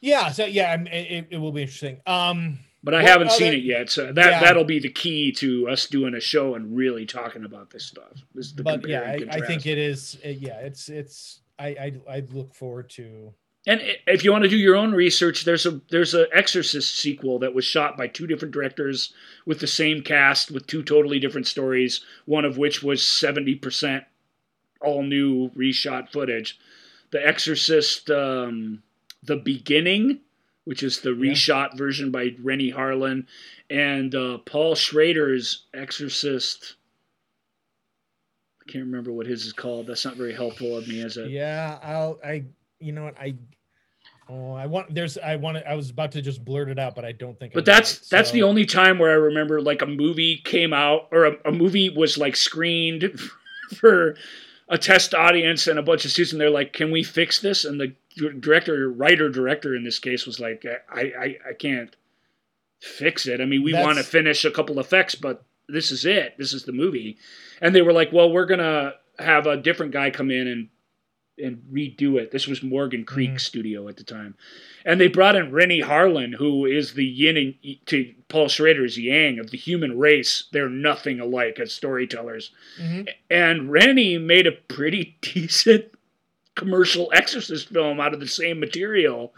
Yeah. 0.00 0.30
So 0.30 0.44
yeah, 0.44 0.76
it, 0.80 1.28
it 1.30 1.38
will 1.38 1.52
be 1.52 1.62
interesting. 1.62 2.00
Um. 2.06 2.58
But 2.84 2.94
I 2.94 3.02
haven't 3.02 3.32
seen 3.32 3.52
it 3.52 3.64
yet, 3.64 3.90
so 3.90 4.12
that 4.12 4.30
Yeah. 4.30 4.40
that'll 4.40 4.62
be 4.62 4.78
the 4.78 4.90
key 4.90 5.32
to 5.32 5.68
us 5.68 5.86
doing 5.88 6.14
a 6.14 6.20
show 6.20 6.54
and 6.54 6.76
really 6.76 7.04
talking 7.04 7.44
about 7.44 7.70
this 7.70 7.84
stuff. 7.84 8.12
This 8.32 8.52
the 8.52 8.62
but 8.62 8.86
yeah, 8.86 9.00
I, 9.00 9.38
I 9.38 9.40
think 9.40 9.66
it 9.66 9.76
is. 9.76 10.16
uh, 10.24 10.28
Yeah, 10.28 10.60
it's 10.60 10.88
it's. 10.88 11.40
I 11.58 11.68
I 11.68 11.92
I 12.08 12.20
look 12.30 12.54
forward 12.54 12.88
to. 12.90 13.34
And 13.66 13.80
if 14.06 14.22
you 14.22 14.30
want 14.30 14.44
to 14.44 14.48
do 14.48 14.56
your 14.56 14.76
own 14.76 14.92
research, 14.92 15.44
there's 15.44 15.66
a 15.66 15.80
there's 15.90 16.14
a 16.14 16.28
Exorcist 16.32 16.96
sequel 16.96 17.40
that 17.40 17.54
was 17.54 17.64
shot 17.64 17.96
by 17.96 18.06
two 18.06 18.28
different 18.28 18.54
directors 18.54 19.12
with 19.46 19.58
the 19.58 19.66
same 19.66 20.02
cast 20.02 20.52
with 20.52 20.68
two 20.68 20.84
totally 20.84 21.18
different 21.18 21.48
stories. 21.48 22.04
One 22.26 22.44
of 22.44 22.56
which 22.56 22.84
was 22.84 23.04
seventy 23.04 23.56
percent 23.56 24.04
all 24.80 25.02
new 25.02 25.48
reshot 25.56 26.12
footage. 26.12 26.56
The 27.10 27.26
Exorcist, 27.26 28.10
um, 28.10 28.84
the 29.26 29.36
beginning, 29.36 30.20
which 30.64 30.82
is 30.82 31.00
the 31.00 31.10
Yeah. 31.10 31.32
reshot 31.32 31.76
version 31.78 32.10
by 32.10 32.34
Renny 32.42 32.72
Harlin, 32.72 33.26
and 33.70 34.14
uh, 34.14 34.38
Paul 34.38 34.74
Schrader's 34.74 35.66
Exorcist. 35.74 36.76
I 38.60 38.72
can't 38.72 38.84
remember 38.86 39.12
what 39.12 39.26
his 39.26 39.46
is 39.46 39.52
called. 39.52 39.86
That's 39.86 40.04
not 40.04 40.16
very 40.16 40.34
helpful 40.34 40.76
of 40.76 40.88
me 40.88 41.02
as 41.02 41.16
a 41.16 41.28
Yeah, 41.28 41.78
I'll. 41.82 42.18
I. 42.24 42.44
You 42.80 42.92
know 42.92 43.04
what 43.04 43.18
I. 43.18 43.34
Oh, 44.28 44.54
I 44.54 44.66
want. 44.66 44.92
There's. 44.92 45.16
I 45.18 45.36
want. 45.36 45.58
I 45.58 45.74
was 45.76 45.90
about 45.90 46.12
to 46.12 46.22
just 46.22 46.44
blurt 46.44 46.68
it 46.68 46.78
out, 46.78 46.96
but 46.96 47.04
I 47.04 47.12
don't 47.12 47.38
think. 47.38 47.52
But 47.54 47.64
that's 47.64 47.98
it, 47.98 48.10
that's 48.10 48.32
the 48.32 48.42
only 48.42 48.66
time 48.66 48.98
where 48.98 49.10
I 49.10 49.14
remember 49.14 49.60
like 49.60 49.82
a 49.82 49.86
movie 49.86 50.38
came 50.44 50.72
out 50.72 51.08
or 51.12 51.26
a, 51.26 51.36
a 51.46 51.52
movie 51.52 51.90
was 51.90 52.18
like 52.18 52.34
screened 52.34 53.20
for 53.76 54.16
a 54.68 54.76
test 54.76 55.14
audience 55.14 55.68
and 55.68 55.78
a 55.78 55.82
bunch 55.82 56.04
of 56.04 56.10
students 56.10 56.32
and 56.32 56.40
they're 56.40 56.50
like, 56.50 56.72
"Can 56.72 56.90
we 56.90 57.04
fix 57.04 57.40
this?" 57.40 57.64
And 57.64 57.80
the 57.80 57.94
director, 58.16 58.90
writer, 58.90 59.28
director 59.28 59.74
in 59.74 59.84
this 59.84 59.98
case 59.98 60.26
was 60.26 60.40
like, 60.40 60.64
"I 60.90 61.00
I, 61.00 61.38
I 61.50 61.52
can't 61.52 61.94
fix 62.80 63.26
it. 63.26 63.40
I 63.40 63.44
mean, 63.46 63.62
we 63.62 63.72
That's- 63.72 63.86
want 63.86 63.98
to 63.98 64.04
finish 64.04 64.44
a 64.44 64.50
couple 64.50 64.78
effects, 64.80 65.14
but 65.14 65.44
this 65.68 65.90
is 65.90 66.04
it. 66.04 66.34
This 66.38 66.52
is 66.52 66.64
the 66.64 66.72
movie." 66.72 67.16
And 67.60 67.74
they 67.74 67.82
were 67.82 67.92
like, 67.92 68.12
"Well, 68.12 68.30
we're 68.30 68.46
gonna 68.46 68.94
have 69.18 69.46
a 69.46 69.56
different 69.56 69.92
guy 69.92 70.10
come 70.10 70.30
in 70.30 70.46
and." 70.48 70.68
And 71.38 71.58
redo 71.70 72.18
it. 72.18 72.30
This 72.30 72.46
was 72.46 72.62
Morgan 72.62 73.04
Creek 73.04 73.32
Mhm. 73.32 73.40
Studio 73.42 73.88
at 73.88 73.98
the 73.98 74.04
time, 74.04 74.36
and 74.86 74.98
they 74.98 75.06
brought 75.06 75.36
in 75.36 75.50
Renny 75.52 75.82
Harlin, 75.82 76.34
who 76.36 76.64
is 76.64 76.94
the 76.94 77.04
yin 77.04 77.36
and 77.36 77.54
to 77.88 78.14
Paul 78.28 78.48
Schrader's 78.48 78.98
yang 78.98 79.38
of 79.38 79.50
the 79.50 79.58
human 79.58 79.98
race. 79.98 80.44
They're 80.52 80.70
nothing 80.70 81.20
alike 81.20 81.60
as 81.60 81.74
storytellers. 81.74 82.52
Mhm. 82.80 83.08
And 83.28 83.70
Renny 83.70 84.16
made 84.16 84.46
a 84.46 84.52
pretty 84.52 85.18
decent 85.20 85.92
commercial 86.56 87.10
Exorcist 87.14 87.68
film 87.68 88.00
out 88.00 88.12
of 88.12 88.18
the 88.20 88.26
same 88.26 88.58
material. 88.58 89.32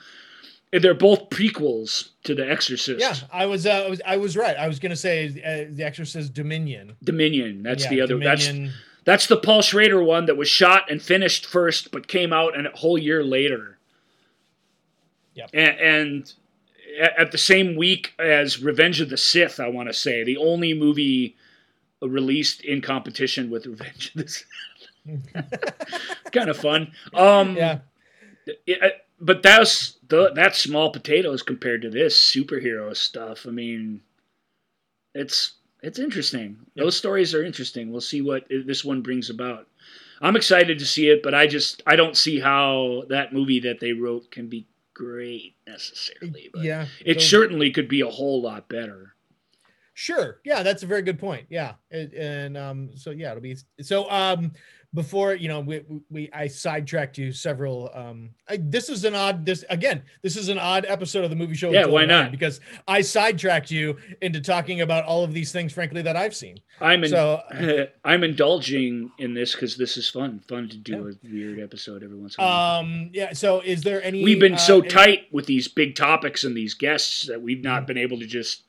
And 0.73 0.83
They're 0.83 0.95
both 0.95 1.29
prequels 1.31 2.11
to 2.25 2.35
The 2.35 2.51
Exorcist. 2.51 3.01
Yeah, 3.01 3.15
I 3.33 3.47
was. 3.47 3.67
Uh, 3.67 3.71
I 3.71 3.89
was. 3.89 4.03
I 4.07 4.17
was 4.19 4.37
right. 4.37 4.57
I 4.57 4.69
was 4.69 4.79
gonna 4.79 4.97
say 4.97 5.27
uh, 5.29 5.73
the 5.75 5.85
Exorcist 5.85 6.35
Dominion. 6.35 6.95
Dominion. 7.03 7.63
That's 7.63 7.85
Yeah, 7.85 7.91
the 7.91 8.01
other. 8.03 8.19
That's 8.19 8.47
Dominion. 8.47 8.73
that's 9.05 9.27
the 9.29 9.39
Paul 9.39 9.63
Schrader 9.63 10.03
one 10.03 10.27
that 10.27 10.37
was 10.37 10.49
shot 10.49 10.91
and 10.91 11.01
finished 11.01 11.47
first, 11.47 11.91
but 11.91 12.07
came 12.09 12.33
out 12.35 12.57
and 12.57 12.67
a 12.67 12.71
whole 12.71 12.99
year 12.99 13.25
later. 13.25 13.79
Yep. 15.35 15.51
And, 15.55 15.79
and 15.81 16.33
at 17.17 17.31
the 17.33 17.39
same 17.39 17.77
week 17.77 18.13
as 18.19 18.63
Revenge 18.63 19.01
of 19.01 19.09
the 19.09 19.17
Sith, 19.17 19.61
I 19.61 19.69
want 19.69 19.89
to 19.89 19.95
say 19.95 20.25
the 20.25 20.37
only 20.37 20.75
movie 20.75 21.37
released 22.03 22.61
in 22.63 22.81
competition 22.83 23.49
with 23.49 23.65
Revenge 23.67 24.13
of 24.15 24.25
the 24.25 24.29
Sith. 24.29 24.47
kind 26.33 26.49
of 26.51 26.57
fun. 26.57 26.93
Um, 27.15 27.57
yeah. 27.57 27.79
it- 28.67 29.05
but 29.21 29.43
that's 29.43 29.99
the 30.07 30.31
that's 30.33 30.61
small 30.61 30.93
potatoes 30.93 31.43
compared 31.43 31.83
to 31.83 31.91
this 31.91 32.17
superhero 32.17 32.97
stuff. 32.97 33.47
I 33.49 33.51
mean, 33.51 34.01
it's 35.15 35.55
it's 35.83 35.99
interesting. 35.99 36.57
Yep. 36.75 36.85
Those 36.85 36.97
stories 36.97 37.35
are 37.35 37.45
interesting. 37.45 37.91
We'll 37.91 38.01
see 38.01 38.23
what 38.23 38.45
this 38.49 38.85
one 38.85 39.03
brings 39.03 39.29
about. 39.29 39.67
I'm 40.21 40.37
excited 40.37 40.79
to 40.79 40.87
see 40.87 41.09
it, 41.09 41.23
but 41.23 41.35
I 41.35 41.47
just 41.49 41.83
I 41.87 41.97
don't 41.97 42.17
see 42.17 42.39
how 42.39 43.05
that 43.09 43.33
movie 43.33 43.61
that 43.61 43.81
they 43.81 43.93
wrote 43.93 44.31
can 44.31 44.49
be 44.49 44.69
great 44.95 45.55
necessarily. 45.67 46.51
But 46.53 46.63
Yeah. 46.63 46.87
it 47.05 47.21
certainly 47.21 47.71
could 47.73 47.89
be 47.89 48.01
a 48.03 48.09
whole 48.09 48.41
lot 48.43 48.69
better. 48.69 49.15
Sure. 49.95 50.39
Yeah, 50.45 50.63
that's 50.63 50.85
a 50.85 50.87
very 50.87 51.03
good 51.03 51.19
point. 51.19 51.47
Yeah, 51.51 51.75
and, 51.91 52.13
and 52.15 52.57
um, 52.57 52.91
so 52.95 53.11
yeah, 53.11 53.31
it'll 53.33 53.43
be 53.43 53.57
so. 53.81 54.09
Um, 54.09 54.53
before 54.95 55.35
you 55.35 55.49
know, 55.49 55.61
we 55.61 55.83
we 56.11 56.31
I 56.33 56.47
sidetracked 56.49 57.19
you 57.19 57.31
several. 57.33 57.91
Um, 57.93 58.31
I, 58.49 58.59
this 58.61 58.89
is 58.89 59.05
an 59.05 59.15
odd. 59.15 59.45
This 59.45 59.63
again, 59.69 60.03
this 60.23 60.35
is 60.37 60.49
an 60.49 60.59
odd 60.59 60.87
episode 60.89 61.25
of 61.25 61.31
the 61.31 61.37
movie 61.37 61.55
show. 61.55 61.71
Yeah, 61.71 61.85
why 61.87 62.07
not? 62.07 62.31
Because 62.31 62.61
I 62.87 63.03
sidetracked 63.03 63.71
you 63.71 63.99
into 64.23 64.41
talking 64.41 64.81
about 64.81 65.05
all 65.05 65.25
of 65.25 65.35
these 65.35 65.53
things, 65.53 65.73
frankly, 65.75 66.01
that 66.03 66.17
I've 66.17 66.35
seen. 66.35 66.61
I'm 66.81 67.05
in, 67.05 67.11
So, 67.11 67.43
I'm 68.05 68.25
indulging 68.25 69.11
in 69.19 69.35
this 69.35 69.53
because 69.53 69.77
this 69.77 69.97
is 69.99 70.09
fun. 70.09 70.41
Fun 70.49 70.69
to 70.71 70.77
do 70.79 71.09
a 71.09 71.13
weird 71.29 71.61
episode 71.61 72.03
every 72.03 72.17
once 72.17 72.37
in 72.39 72.45
a 72.45 72.47
while. 72.47 72.81
um, 72.81 73.11
yeah. 73.13 73.35
So, 73.35 73.61
is 73.61 73.83
there 73.83 74.03
any? 74.03 74.25
we've 74.25 74.41
been 74.41 74.55
uh, 74.55 74.59
so 74.59 74.79
any- 74.81 74.89
tight 74.89 75.21
with 75.31 75.45
these 75.47 75.69
big 75.69 75.97
topics 75.97 76.45
and 76.45 76.57
these 76.57 76.73
guests 76.75 77.27
that 77.27 77.43
we've 77.43 77.63
not 77.63 77.83
Mhm. 77.83 77.87
been 77.89 77.99
able 77.99 78.19
to 78.21 78.27
just 78.27 78.63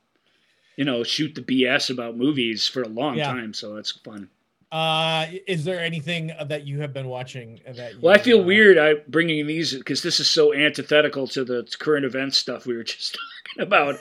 you 0.76 0.86
know 0.86 1.04
shoot 1.04 1.36
the 1.36 1.42
bs 1.42 1.90
about 1.90 2.16
movies 2.16 2.66
for 2.68 2.82
a 2.82 2.88
long 2.88 3.18
Yeah. 3.18 3.26
time 3.34 3.54
so 3.54 3.76
that's 3.76 3.92
fun 3.92 4.30
Uh, 4.72 5.26
is 5.48 5.64
there 5.64 5.80
anything 5.80 6.32
that 6.46 6.68
you 6.68 6.80
have 6.80 6.94
been 6.94 7.08
watching 7.08 7.60
that? 7.66 7.96
You, 7.96 8.00
well 8.02 8.14
i 8.14 8.20
feel 8.20 8.42
uh, 8.42 8.44
weird 8.44 8.78
i 8.78 8.96
bringing 9.08 9.48
these 9.48 9.76
because 9.76 10.04
this 10.04 10.20
is 10.20 10.30
so 10.30 10.54
antithetical 10.54 11.26
to 11.30 11.44
the 11.44 11.68
current 11.80 12.06
event 12.06 12.36
stuff 12.36 12.68
we 12.68 12.78
were 12.78 12.84
just 12.96 13.18
talking 13.48 13.64
about 13.64 13.96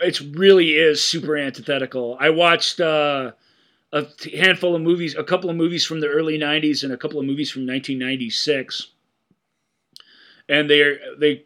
it 0.00 0.20
really 0.32 0.72
is 0.72 1.04
super 1.04 1.36
antithetical 1.36 2.16
i 2.18 2.30
watched 2.30 2.80
uh 2.80 3.30
a 3.92 4.06
handful 4.34 4.74
of 4.74 4.82
movies 4.82 5.14
a 5.14 5.22
couple 5.22 5.48
of 5.48 5.54
movies 5.54 5.86
from 5.86 6.00
the 6.00 6.08
early 6.08 6.36
90s 6.36 6.82
and 6.82 6.92
a 6.92 6.96
couple 6.96 7.20
of 7.20 7.26
movies 7.26 7.52
from 7.52 7.62
1996 7.62 8.88
and 10.48 10.68
they're 10.68 10.98
they 11.16 11.44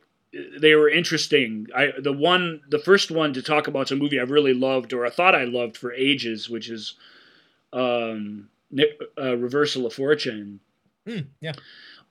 they 0.59 0.75
were 0.75 0.89
interesting. 0.89 1.67
I 1.75 1.93
the 1.99 2.13
one 2.13 2.61
the 2.69 2.79
first 2.79 3.11
one 3.11 3.33
to 3.35 3.43
talk 3.43 3.69
about 3.69 3.87
is 3.87 3.93
a 3.93 3.97
movie 3.97 4.21
I 4.21 4.25
really 4.25 4.55
loved 4.55 4.93
or 4.93 5.07
I 5.07 5.11
thought 5.11 5.35
I 5.35 5.45
loved 5.45 5.77
for 5.77 5.93
ages, 5.93 6.49
which 6.49 6.69
is 6.69 6.95
um 7.77 8.49
uh, 9.19 9.37
Reversal 9.37 9.87
of 9.87 9.93
Fortune, 9.93 10.61
hmm, 11.07 11.21
yeah. 11.41 11.53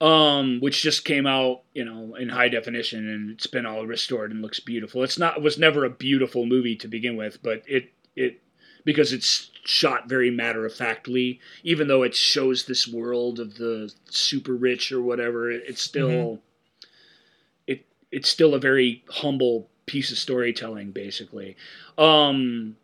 um, 0.00 0.60
which 0.60 0.82
just 0.82 1.04
came 1.04 1.26
out, 1.26 1.62
you 1.74 1.84
know, 1.84 2.14
in 2.14 2.28
high 2.28 2.48
definition 2.48 3.08
and 3.08 3.30
it's 3.30 3.46
been 3.46 3.66
all 3.66 3.86
restored 3.86 4.30
and 4.30 4.42
looks 4.42 4.60
beautiful. 4.60 5.02
It's 5.02 5.18
not 5.18 5.36
it 5.36 5.42
was 5.42 5.58
never 5.58 5.84
a 5.84 5.90
beautiful 5.90 6.46
movie 6.46 6.76
to 6.76 6.88
begin 6.88 7.16
with, 7.16 7.42
but 7.42 7.62
it 7.66 7.92
it 8.14 8.40
because 8.84 9.12
it's 9.12 9.50
shot 9.64 10.08
very 10.08 10.30
matter 10.30 10.64
of 10.64 10.72
factly, 10.72 11.40
even 11.64 11.88
though 11.88 12.04
it 12.04 12.14
shows 12.14 12.64
this 12.64 12.86
world 12.86 13.40
of 13.40 13.56
the 13.56 13.92
super 14.08 14.54
rich 14.54 14.92
or 14.92 15.02
whatever, 15.02 15.50
it, 15.50 15.64
it's 15.66 15.82
still 15.82 16.40
it 17.66 17.84
it's 18.10 18.28
still 18.28 18.54
a 18.54 18.60
very 18.60 19.04
humble 19.08 19.68
piece 19.86 20.10
of 20.10 20.18
storytelling, 20.18 20.92
basically. 20.92 21.56
Um, 21.98 22.76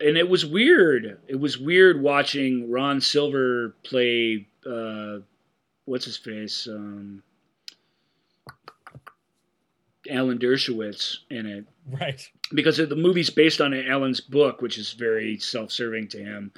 and 0.00 0.16
it 0.16 0.28
was 0.28 0.44
weird. 0.44 1.18
It 1.28 1.40
was 1.40 1.58
weird 1.58 2.00
watching 2.00 2.70
Ron 2.70 3.00
Silver 3.00 3.74
play 3.82 4.46
uh, 4.68 5.18
what's 5.84 6.04
his 6.04 6.16
face, 6.16 6.66
um, 6.66 7.22
Alan 10.08 10.38
Dershowitz 10.38 11.18
in 11.30 11.46
it 11.46 11.64
Right. 11.88 12.28
because 12.54 12.76
the 12.76 12.94
movie's 12.96 13.30
based 13.30 13.60
on 13.60 13.74
Alan's 13.74 14.20
book, 14.20 14.60
which 14.62 14.78
is 14.78 14.92
very 14.92 15.38
self-serving 15.38 16.08
to 16.08 16.18
him. 16.18 16.52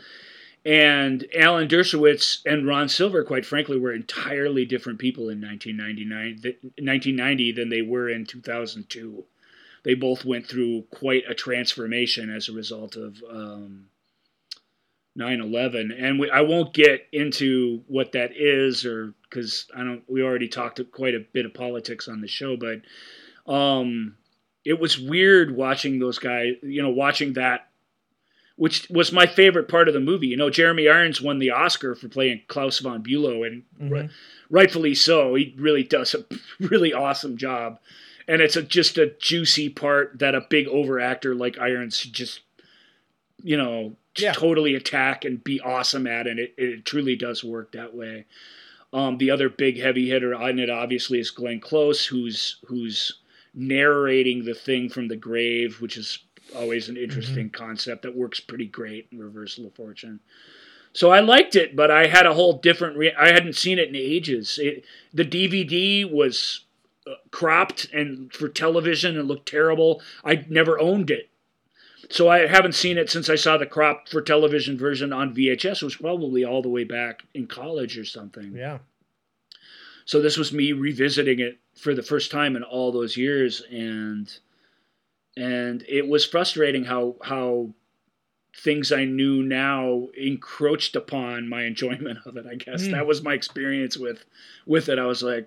And 0.65 1.27
Alan 1.35 1.69
Dershowitz 1.69 2.41
and 2.45 2.67
Ron 2.67 2.89
Silver, 2.89 3.25
quite 3.25 3.47
frankly, 3.47 3.79
were 3.79 3.93
entirely 3.93 4.67
different 4.67 4.99
people 4.99 5.29
in 5.31 5.41
1999, 5.41 6.43
th- 6.43 6.59
1990 6.63 7.53
than 7.53 7.69
they 7.71 7.81
were 7.83 8.09
in 8.11 8.27
2002. 8.27 9.25
They 9.89 9.95
both 9.95 10.23
went 10.23 10.47
through 10.47 10.83
quite 10.91 11.25
a 11.31 11.35
transformation 11.35 12.29
as 12.29 12.51
a 12.51 12.53
result 12.53 12.95
of 12.95 13.25
um, 13.27 13.87
9/11, 15.19 15.95
and 15.99 16.21
we, 16.21 16.31
I 16.31 16.43
won't 16.43 16.75
get 16.75 17.07
into 17.11 17.83
what 17.87 18.13
that 18.13 18.33
is, 18.37 18.85
or 18.85 19.15
because 19.23 19.65
I 19.75 19.79
don't. 19.85 20.03
We 20.07 20.23
already 20.23 20.47
talked 20.47 20.79
quite 20.93 21.15
a 21.15 21.25
bit 21.33 21.47
of 21.47 21.55
politics 21.55 22.07
on 22.07 22.21
the 22.21 22.29
show, 22.29 22.55
but 22.59 22.83
um, 23.51 24.19
it 24.63 24.79
was 24.79 24.99
weird 25.01 25.57
watching 25.57 26.01
those 26.01 26.19
guys, 26.19 26.57
you 26.63 26.83
know, 26.83 26.91
watching 26.91 27.33
that, 27.33 27.71
which 28.57 28.91
was 28.91 29.11
my 29.11 29.25
favorite 29.25 29.69
part 29.69 29.89
of 29.89 29.95
the 29.95 30.01
movie. 30.01 30.27
You 30.27 30.37
know, 30.37 30.51
Jeremy 30.51 30.87
Irons 30.87 31.23
won 31.23 31.39
the 31.39 31.53
Oscar 31.53 31.95
for 31.95 32.09
playing 32.11 32.43
Klaus 32.47 32.79
von 32.81 33.03
Bülow, 33.03 33.47
and 33.47 33.63
Mhm. 33.81 34.11
rightfully 34.51 34.95
so. 34.95 35.35
He 35.35 35.55
really 35.57 35.83
does 35.83 36.15
a 36.15 36.27
really 36.61 36.93
awesome 36.93 37.39
job. 37.39 37.79
And 38.29 38.41
it's 38.43 38.55
a, 38.57 38.63
just 38.63 38.99
a 38.99 39.15
juicy 39.19 39.69
part 39.71 40.19
that 40.21 40.35
a 40.37 40.47
big 40.49 40.67
overactor 40.69 41.37
like 41.37 41.59
Irons 41.59 41.97
should 41.97 42.13
just, 42.13 42.41
you 43.43 43.57
know, 43.57 43.97
Yeah. 44.17 44.33
totally 44.33 44.75
attack 44.75 45.25
and 45.25 45.43
be 45.43 45.61
awesome 45.61 46.07
at, 46.07 46.27
and 46.27 46.39
it, 46.39 46.55
it 46.59 46.85
truly 46.85 47.17
does 47.17 47.43
work 47.43 47.73
that 47.73 47.95
way. 47.95 48.27
Um, 48.93 49.19
the 49.19 49.31
other 49.31 49.49
big 49.49 49.79
heavy 49.81 50.09
hitter 50.09 50.35
on 50.35 50.59
it, 50.59 50.71
obviously, 50.71 51.19
is 51.19 51.31
Glenn 51.31 51.61
Close, 51.61 52.07
who's 52.07 52.57
who's 52.67 53.19
narrating 53.55 54.45
the 54.45 54.55
thing 54.55 54.89
from 54.89 55.09
the 55.09 55.17
grave, 55.17 55.81
which 55.81 55.97
is 55.97 56.19
always 56.57 56.89
an 56.89 56.97
interesting 56.97 57.51
concept 57.51 58.03
that 58.03 58.17
works 58.17 58.41
pretty 58.41 58.67
great 58.67 59.09
in 59.13 59.19
Reversal 59.19 59.67
of 59.67 59.75
Fortune. 59.75 60.21
So 60.95 61.11
I 61.11 61.21
liked 61.21 61.55
it, 61.55 61.77
but 61.77 61.91
I 61.91 62.07
had 62.07 62.25
a 62.25 62.33
whole 62.33 62.55
different. 62.55 62.97
Re- 62.97 63.13
I 63.15 63.29
hadn't 63.33 63.57
seen 63.57 63.79
it 63.79 63.89
in 63.91 63.97
ages. 63.97 64.59
It, 64.61 64.85
the 65.13 65.25
DVD 65.25 66.11
was 66.11 66.65
cropped 67.31 67.87
and 67.93 68.33
for 68.33 68.49
television 68.49 69.19
and 69.19 69.29
looked 69.29 69.49
terrible. 69.49 70.03
I 70.25 70.45
never 70.49 70.79
owned 70.81 71.11
it, 71.11 71.29
so 72.11 72.29
I 72.29 72.47
haven't 72.47 72.75
seen 72.75 72.99
it 72.99 73.11
since 73.11 73.29
I 73.29 73.35
saw 73.37 73.57
the 73.57 73.67
cropped 73.67 74.09
for 74.11 74.21
television 74.23 74.77
version 74.79 75.13
on 75.13 75.35
VHS. 75.35 75.83
It 75.83 75.85
was 75.85 75.97
probably 75.97 76.45
all 76.45 76.63
the 76.63 76.69
way 76.69 76.85
back 76.85 77.23
in 77.35 77.47
college 77.47 77.97
or 77.99 78.05
something. 78.05 78.53
Yeah. 78.55 78.79
So 80.05 80.21
this 80.23 80.37
was 80.39 80.53
me 80.53 80.73
revisiting 80.73 81.39
it 81.39 81.59
for 81.75 81.95
the 81.95 82.03
first 82.03 82.31
time 82.31 82.57
in 82.57 82.63
all 82.63 82.91
those 82.93 83.17
years, 83.17 83.63
and 83.71 84.33
and 85.37 85.85
it 85.89 86.09
was 86.09 86.25
frustrating 86.25 86.85
how 86.85 87.17
how 87.23 87.71
things 88.57 88.91
I 88.91 89.05
knew 89.05 89.43
now 89.43 90.09
encroached 90.17 90.97
upon 90.97 91.49
my 91.49 91.63
enjoyment 91.67 92.19
of 92.27 92.37
it. 92.37 92.47
I 92.51 92.55
guess 92.57 92.87
Hmm. 92.87 92.93
that 92.93 93.07
was 93.07 93.23
my 93.23 93.35
experience 93.35 93.97
with 93.99 94.25
with 94.67 94.89
it. 94.89 94.99
I 94.99 95.05
was 95.07 95.23
like. 95.23 95.47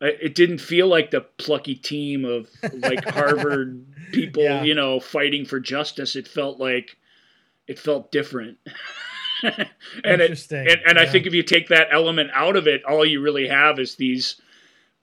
It 0.00 0.34
didn't 0.34 0.58
feel 0.58 0.86
like 0.86 1.10
the 1.10 1.20
plucky 1.20 1.74
team 1.74 2.24
of 2.24 2.48
like 2.72 3.04
Harvard 3.08 3.84
people, 4.12 4.42
Yeah. 4.42 4.62
you 4.62 4.74
know, 4.74 4.98
fighting 4.98 5.44
for 5.44 5.60
justice. 5.60 6.16
It 6.16 6.26
felt 6.26 6.58
like 6.58 6.96
it 7.66 7.78
felt 7.78 8.10
different. 8.10 8.58
and 9.42 9.56
it, 10.04 10.20
Interesting. 10.20 10.66
and, 10.68 10.80
and 10.86 10.98
I 10.98 11.06
think 11.06 11.26
if 11.26 11.34
you 11.34 11.42
take 11.42 11.68
that 11.68 11.88
element 11.90 12.30
out 12.34 12.56
of 12.56 12.66
it, 12.66 12.84
all 12.84 13.04
you 13.04 13.20
really 13.20 13.48
have 13.48 13.78
is 13.78 13.96
these 13.96 14.40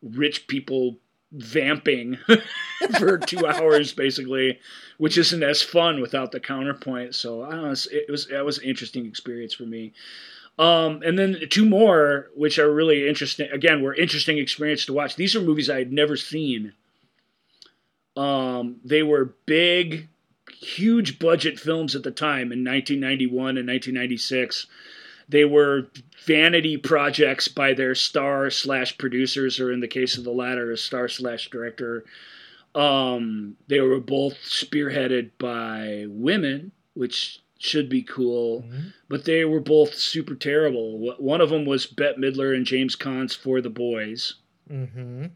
rich 0.01 0.47
people 0.47 0.97
vamping 1.31 2.17
for 2.99 3.17
two 3.17 3.45
hours, 3.45 3.93
basically, 3.93 4.59
which 4.97 5.17
isn't 5.17 5.43
as 5.43 5.61
fun 5.61 6.01
without 6.01 6.31
the 6.31 6.39
counterpoint. 6.39 7.13
So 7.15 7.43
I 7.43 7.51
don't 7.51 7.63
know. 7.63 7.75
It 7.91 8.09
was 8.09 8.27
that 8.27 8.45
was 8.45 8.57
an 8.59 8.65
interesting 8.65 9.05
experience 9.05 9.53
for 9.53 9.63
me. 9.63 9.93
Um, 10.57 11.03
and 11.05 11.19
then 11.19 11.37
two 11.49 11.65
more, 11.65 12.29
which 12.35 12.57
are 12.57 12.71
really 12.71 13.07
interesting. 13.07 13.49
Again, 13.51 13.81
were 13.83 13.93
interesting 13.93 14.39
experience 14.39 14.85
to 14.85 14.93
watch. 14.93 15.15
These 15.15 15.35
are 15.35 15.41
movies 15.41 15.69
I 15.69 15.77
had 15.77 15.93
never 15.93 16.17
seen. 16.17 16.73
Um, 18.15 18.77
they 18.83 19.03
were 19.03 19.35
big, 19.45 20.07
huge 20.59 21.19
budget 21.19 21.59
films 21.59 21.95
at 21.95 22.01
the 22.01 22.11
time 22.11 22.51
in 22.51 22.65
1991 22.65 23.57
and 23.57 23.67
1996. 23.67 24.65
They 25.29 25.45
were 25.45 25.87
vanity 26.25 26.77
projects 26.77 27.47
by 27.47 27.73
their 27.73 27.93
star 27.93 28.49
slash 28.49 28.97
producers, 28.97 29.59
or 29.59 29.71
in 29.71 29.81
the 29.81 29.87
case 29.87 30.17
of 30.17 30.23
the 30.23 30.31
latter, 30.31 30.71
a 30.71 30.77
star 30.77 31.07
slash 31.07 31.49
director. 31.49 32.05
Um, 32.73 33.57
they 33.67 33.81
were 33.81 33.99
both 33.99 34.35
spearheaded 34.35 35.31
by 35.37 36.05
women, 36.07 36.71
which 36.93 37.41
should 37.59 37.89
be 37.89 38.01
cool, 38.03 38.63
Mhm. 38.63 38.93
but 39.09 39.25
they 39.25 39.43
were 39.45 39.59
both 39.59 39.95
super 39.95 40.35
terrible. 40.35 41.15
One 41.17 41.41
of 41.41 41.49
them 41.49 41.65
was 41.65 41.85
Bette 41.85 42.19
Midler 42.19 42.55
and 42.55 42.65
James 42.65 42.95
Caan's 42.95 43.33
For 43.35 43.61
the 43.61 43.69
Boys 43.69 44.35
Mhm. 44.71 45.31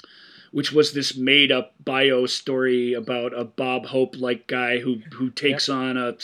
which 0.52 0.74
was 0.74 0.92
this 0.94 1.16
made 1.16 1.50
up 1.52 1.74
bio 1.84 2.26
story 2.26 2.94
about 2.94 3.34
a 3.38 3.46
Bob 3.46 3.86
Hope 3.88 4.16
like 4.18 4.48
guy 4.48 4.80
who 4.80 4.96
who 5.14 5.30
takes 5.30 5.70
on 5.70 5.96
a 5.98 6.18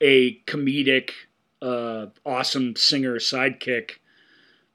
a 0.00 0.40
comedic 0.46 1.10
uh, 1.62 2.06
awesome 2.26 2.74
singer 2.74 3.16
sidekick 3.18 3.98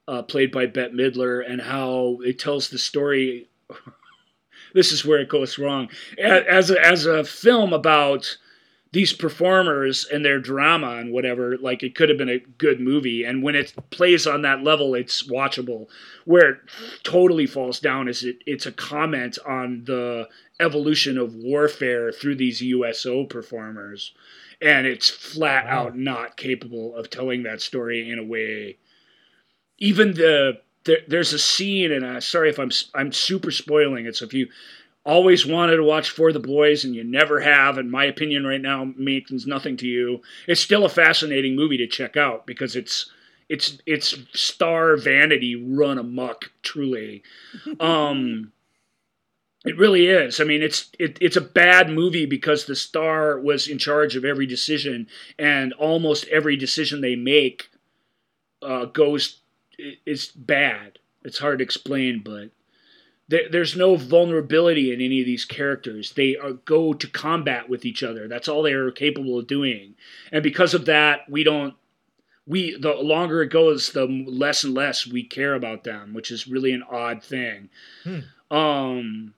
uh, 0.08 0.21
played 0.21 0.51
by 0.51 0.65
Bette 0.67 0.93
Midler 0.93 1.43
and 1.45 1.60
how 1.62 2.19
it 2.23 2.38
tells 2.39 2.69
the 2.69 2.78
story 2.78 3.47
this 4.73 4.91
is 4.91 5.04
where 5.04 5.19
it 5.19 5.30
goes 5.30 5.58
wrong 5.58 5.89
as 6.17 6.69
a, 6.71 6.80
as 6.86 7.06
a 7.06 7.23
film 7.23 7.73
about 7.73 8.38
these 8.95 9.12
performers 9.12 10.05
and 10.05 10.23
their 10.23 10.39
drama 10.39 10.91
and 10.95 11.12
whatever 11.12 11.58
like 11.58 11.84
it 11.84 11.95
could 11.95 12.08
have 12.08 12.17
been 12.17 12.29
a 12.29 12.39
good 12.39 12.79
movie. 12.79 13.25
And 13.25 13.43
when 13.43 13.53
it 13.53 13.73
plays 13.89 14.25
on 14.25 14.41
that 14.43 14.63
level 14.63 14.95
it's 14.95 15.27
watchable. 15.27 15.88
Where 16.23 16.49
it 16.51 16.58
totally 17.03 17.45
falls 17.45 17.81
down 17.81 18.08
is 18.08 18.23
it 18.23 18.38
it's 18.45 18.65
a 18.65 18.71
comment 18.71 19.38
on 19.45 19.84
the 19.84 20.29
evolution 20.62 21.17
of 21.17 21.36
warfare 21.36 22.13
through 22.13 22.36
these 22.36 22.62
USO 22.62 23.25
performers. 23.25 24.13
And 24.62 24.88
it's 24.88 25.10
flat 25.10 25.65
Wow. 25.65 25.88
out 25.88 25.97
not 25.97 26.38
capable 26.38 26.95
of 26.95 27.10
telling 27.10 27.43
that 27.43 27.60
story 27.60 28.10
in 28.10 28.17
a 28.17 28.23
way. 28.23 28.77
Even 29.77 30.13
the 30.13 30.62
there, 30.86 30.99
there's 31.10 31.34
a 31.34 31.39
scene 31.39 31.91
and 31.91 32.05
uh, 32.05 32.21
sorry 32.21 32.49
if 32.49 32.60
I'm 32.60 32.71
I'm 32.93 33.12
super 33.12 33.51
spoiling 33.51 34.05
it 34.05 34.15
so 34.15 34.23
if 34.23 34.34
you 34.34 34.47
always 35.05 35.45
wanted 35.45 35.77
to 35.77 35.83
watch 35.83 36.09
For 36.09 36.33
the 36.33 36.39
Boys 36.39 36.83
and 36.83 36.95
you 36.95 37.03
never 37.03 37.39
have, 37.41 37.77
in 37.77 37.89
my 37.89 38.05
opinion, 38.05 38.45
right 38.45 38.61
now 38.61 38.85
means 38.97 39.45
nothing 39.45 39.77
to 39.77 39.87
you. 39.87 40.21
It's 40.47 40.61
still 40.61 40.85
a 40.85 40.89
fascinating 40.89 41.55
movie 41.55 41.77
to 41.77 41.87
check 41.87 42.17
out 42.17 42.45
because 42.45 42.75
it's 42.75 43.11
it's 43.47 43.77
it's 43.85 44.17
star 44.33 44.97
vanity 44.97 45.55
run 45.55 45.97
amok, 45.97 46.51
truly. 46.63 47.23
Um, 47.79 48.51
it 49.65 49.77
really 49.79 50.07
is. 50.07 50.39
I 50.39 50.43
mean, 50.43 50.61
it's 50.61 50.91
it, 50.99 51.17
it's 51.19 51.35
a 51.35 51.41
bad 51.41 51.89
movie 51.89 52.27
because 52.27 52.65
the 52.65 52.75
star 52.75 53.39
was 53.39 53.67
in 53.67 53.79
charge 53.79 54.15
of 54.15 54.23
every 54.23 54.45
decision, 54.45 55.07
and 55.39 55.73
almost 55.73 56.27
every 56.27 56.55
decision 56.55 57.01
they 57.01 57.15
make 57.15 57.69
uh, 58.61 58.85
goes 58.85 59.39
is 60.05 60.27
bad. 60.27 60.99
It's 61.23 61.39
hard 61.39 61.59
to 61.59 61.63
explain, 61.63 62.21
but 62.23 62.49
there, 63.27 63.49
there's 63.49 63.75
no 63.75 63.95
vulnerability 63.95 64.93
in 64.93 65.01
any 65.01 65.19
of 65.19 65.25
these 65.25 65.45
characters. 65.45 66.13
They 66.13 66.35
are, 66.38 66.53
go 66.53 66.93
to 66.93 67.07
combat 67.07 67.69
with 67.69 67.85
each 67.85 68.03
other. 68.03 68.27
That's 68.27 68.47
all 68.47 68.61
they 68.61 68.73
are 68.73 68.91
capable 68.91 69.39
of 69.39 69.47
doing. 69.47 69.95
And 70.31 70.43
because 70.43 70.73
of 70.73 70.85
that, 70.85 71.29
we 71.29 71.43
don't. 71.43 71.73
We 72.47 72.77
the 72.77 72.93
longer 72.93 73.41
it 73.41 73.49
goes, 73.49 73.91
the 73.91 74.05
less 74.05 74.63
and 74.63 74.75
less 74.75 75.07
we 75.07 75.23
care 75.23 75.55
about 75.55 75.83
them, 75.83 76.13
which 76.13 76.29
is 76.29 76.47
really 76.47 76.73
an 76.73 76.83
odd 76.83 77.23
thing. 77.23 77.69
Hmm. 78.03 78.55
Um, 78.55 79.33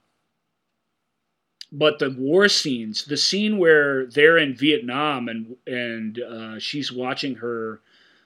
but 1.72 2.00
the 2.00 2.12
war 2.12 2.50
scenes, 2.50 3.06
the 3.06 3.16
scene 3.16 3.58
where 3.58 4.08
they're 4.08 4.38
in 4.38 4.56
Vietnam 4.56 5.30
and 5.30 5.56
and 5.66 6.20
uh, 6.20 6.60
she's 6.60 6.92
watching 6.92 7.36
her 7.36 7.80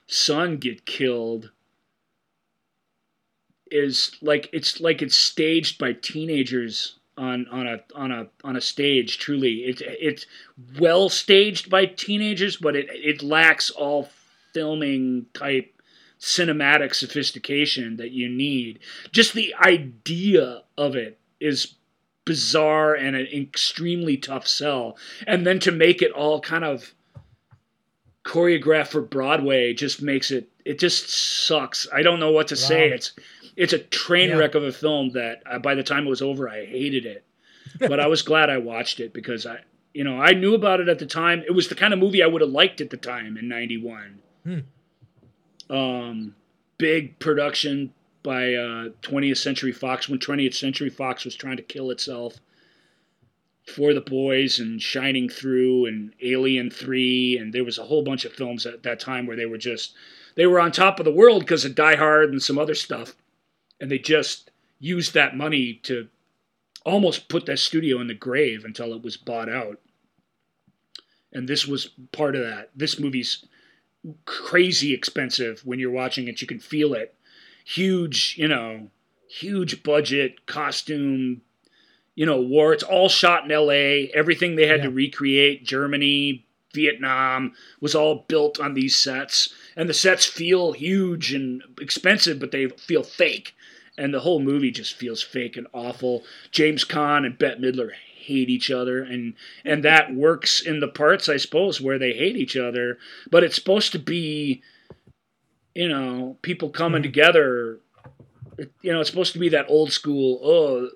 son 0.08 0.58
get 0.58 0.88
killed 0.88 1.52
is 3.72 4.12
like 4.22 4.50
it's 4.54 4.80
like 4.80 5.02
it's 5.02 5.18
staged 5.18 5.80
by 5.80 5.94
teenagers 5.94 7.00
on 7.18 7.48
on 7.50 7.68
a 7.68 7.80
on 7.96 8.12
a 8.12 8.28
on 8.44 8.56
a 8.56 8.62
stage 8.62 9.18
truly. 9.18 9.64
It's 9.66 9.82
it's 9.86 10.26
well 10.80 11.10
staged 11.10 11.70
by 11.70 11.86
teenagers 11.86 12.58
but 12.58 12.76
it 12.76 12.88
it 12.90 13.24
lacks 13.24 13.70
all 13.70 14.10
filming 14.54 15.26
type 15.34 15.82
cinematic 16.20 16.94
sophistication 16.94 17.98
that 17.98 18.12
you 18.12 18.30
need. 18.30 18.80
Just 19.12 19.34
the 19.34 19.56
idea 19.56 20.64
of 20.78 20.96
it 20.96 21.20
is 21.40 21.76
bizarre 22.26 22.94
and 22.94 23.16
an 23.16 23.28
extremely 23.34 24.18
tough 24.18 24.48
sell. 24.48 24.98
And 25.26 25.46
then 25.46 25.60
to 25.60 25.72
make 25.72 26.02
it 26.02 26.12
all 26.12 26.40
kind 26.40 26.64
of 26.64 26.94
choreographed 28.24 28.90
for 28.90 29.02
broadway 29.02 29.74
just 29.74 30.02
makes 30.02 30.30
it 30.30 30.48
it 30.64 30.78
just 30.78 31.10
sucks. 31.10 31.88
I 31.92 32.04
don't 32.04 32.20
know 32.20 32.32
what 32.32 32.48
to 32.50 32.56
say. 32.56 32.90
It's 32.90 33.14
it's 33.62 33.74
a 33.74 33.80
train 33.80 34.30
Yeah. 34.30 34.38
wreck 34.38 34.56
of 34.56 34.64
a 34.64 34.72
film 34.72 35.12
that 35.12 35.44
uh, 35.50 35.60
by 35.60 35.76
the 35.76 35.84
time 35.84 36.06
it 36.08 36.10
was 36.10 36.22
over 36.22 36.50
i 36.50 36.66
hated 36.66 37.06
it. 37.06 37.24
But 37.80 38.00
i 38.00 38.08
was 38.08 38.22
glad 38.22 38.50
i 38.50 38.58
watched 38.58 39.00
it 39.00 39.14
because 39.14 39.46
i 39.46 39.58
you 39.94 40.04
know 40.04 40.20
i 40.22 40.32
knew 40.34 40.54
about 40.56 40.80
it 40.82 40.90
at 40.90 41.00
the 41.00 41.06
time. 41.06 41.44
It 41.46 41.52
was 41.60 41.68
the 41.70 41.76
kind 41.76 41.94
of 41.94 42.00
movie 42.00 42.24
i 42.24 42.28
would 42.28 42.42
have 42.42 42.52
liked 42.62 42.82
at 42.82 42.90
the 42.90 42.98
time 42.98 43.38
in 43.38 43.48
91 43.48 44.20
Hmm. 44.44 44.60
um 45.70 46.36
big 46.78 47.18
production 47.20 47.94
by 48.24 48.54
uh 48.54 48.90
20th 49.02 49.38
century 49.38 49.72
fox. 49.72 50.10
When 50.10 50.20
20th 50.20 50.54
century 50.56 50.90
fox 50.90 51.26
was 51.26 51.36
trying 51.36 51.58
to 51.58 51.64
kill 51.64 51.92
itself 51.92 52.36
for 53.76 53.94
the 53.94 54.02
boys 54.02 54.60
and 54.60 54.82
shining 54.82 55.30
through 55.30 55.86
and 55.86 56.14
alien 56.22 56.70
3 56.72 57.38
and 57.40 57.54
there 57.54 57.64
was 57.64 57.78
a 57.78 57.84
whole 57.84 58.04
bunch 58.04 58.26
of 58.26 58.34
films 58.34 58.66
at 58.66 58.84
that 58.84 59.00
time 59.00 59.26
where 59.28 59.38
they 59.38 59.46
were 59.46 59.58
just 59.58 59.94
they 60.36 60.48
were 60.48 60.60
on 60.60 60.72
top 60.72 61.00
of 61.00 61.06
the 61.06 61.12
world 61.12 61.42
because 61.42 61.64
of 61.64 61.76
die 61.76 61.96
hard 61.96 62.32
and 62.32 62.42
some 62.42 62.58
other 62.58 62.74
stuff 62.76 63.16
and 63.82 63.92
they 63.92 64.00
just 64.00 64.52
used 64.80 65.14
that 65.14 65.36
money 65.36 65.74
to 65.84 66.08
almost 66.86 67.28
put 67.28 67.46
that 67.46 67.60
studio 67.60 68.00
in 68.00 68.08
the 68.08 68.14
grave 68.14 68.64
until 68.64 68.94
it 68.94 69.04
was 69.04 69.18
bought 69.18 69.50
out 69.50 69.80
and 71.34 71.48
this 71.48 71.68
was 71.68 71.90
part 72.12 72.36
of 72.36 72.44
that 72.44 72.70
this 72.76 73.00
movie's 73.00 73.46
crazy 74.26 74.94
expensive 74.94 75.62
when 75.66 75.78
you're 75.80 75.92
watching 75.92 76.28
it 76.28 76.42
you 76.42 76.48
can 76.48 76.60
feel 76.60 76.94
it 76.94 77.14
huge 77.66 78.36
you 78.38 78.48
know 78.48 78.90
huge 79.28 79.84
budget 79.84 80.46
costume 80.46 81.42
you 82.16 82.26
know, 82.26 82.42
war. 82.42 82.74
It's 82.74 82.84
all 82.84 83.10
shot 83.10 83.46
in 83.46 83.52
L.A. 83.52 84.10
Everything 84.14 84.56
they 84.56 84.68
had 84.68 84.80
Yeah. 84.82 84.86
to 84.86 84.92
recreate, 84.92 85.64
Germany, 85.64 86.46
Vietnam, 86.74 87.54
was 87.80 87.96
all 87.96 88.26
built 88.28 88.60
on 88.60 88.74
these 88.74 88.96
sets, 88.96 89.54
and 89.76 89.88
the 89.88 89.94
sets 89.94 90.26
feel 90.26 90.74
huge 90.74 91.34
and 91.34 91.64
expensive, 91.80 92.38
but 92.40 92.52
they 92.52 92.68
feel 92.68 93.04
fake. 93.04 93.56
And 94.02 94.12
the 94.12 94.22
whole 94.22 94.40
movie 94.40 94.72
just 94.72 94.96
feels 94.96 95.22
fake 95.22 95.58
and 95.58 95.68
awful. 95.74 96.24
James 96.50 96.84
Caan 96.84 97.24
and 97.24 97.38
Bette 97.38 97.62
Midler 97.62 97.92
hate 97.94 98.50
each 98.50 98.72
other, 98.72 99.04
and 99.04 99.36
and 99.64 99.84
that 99.86 100.14
works 100.16 100.60
in 100.60 100.80
the 100.80 100.88
parts, 100.88 101.30
I 101.30 101.38
suppose, 101.38 101.80
where 101.80 102.00
they 102.00 102.14
hate 102.14 102.36
each 102.36 102.58
other. 102.58 102.98
But 103.30 103.44
it's 103.44 103.54
supposed 103.56 103.92
to 103.92 104.00
be, 104.00 104.64
you 105.76 105.88
know, 105.88 106.38
people 106.42 106.70
coming 106.72 107.02
Mhm. 107.02 107.06
together. 107.06 107.80
You 108.82 108.92
know, 108.92 109.02
it's 109.02 109.10
supposed 109.12 109.34
to 109.34 109.40
be 109.40 109.50
that 109.50 109.70
old 109.70 109.92
school. 109.92 110.40
Oh, 110.44 110.90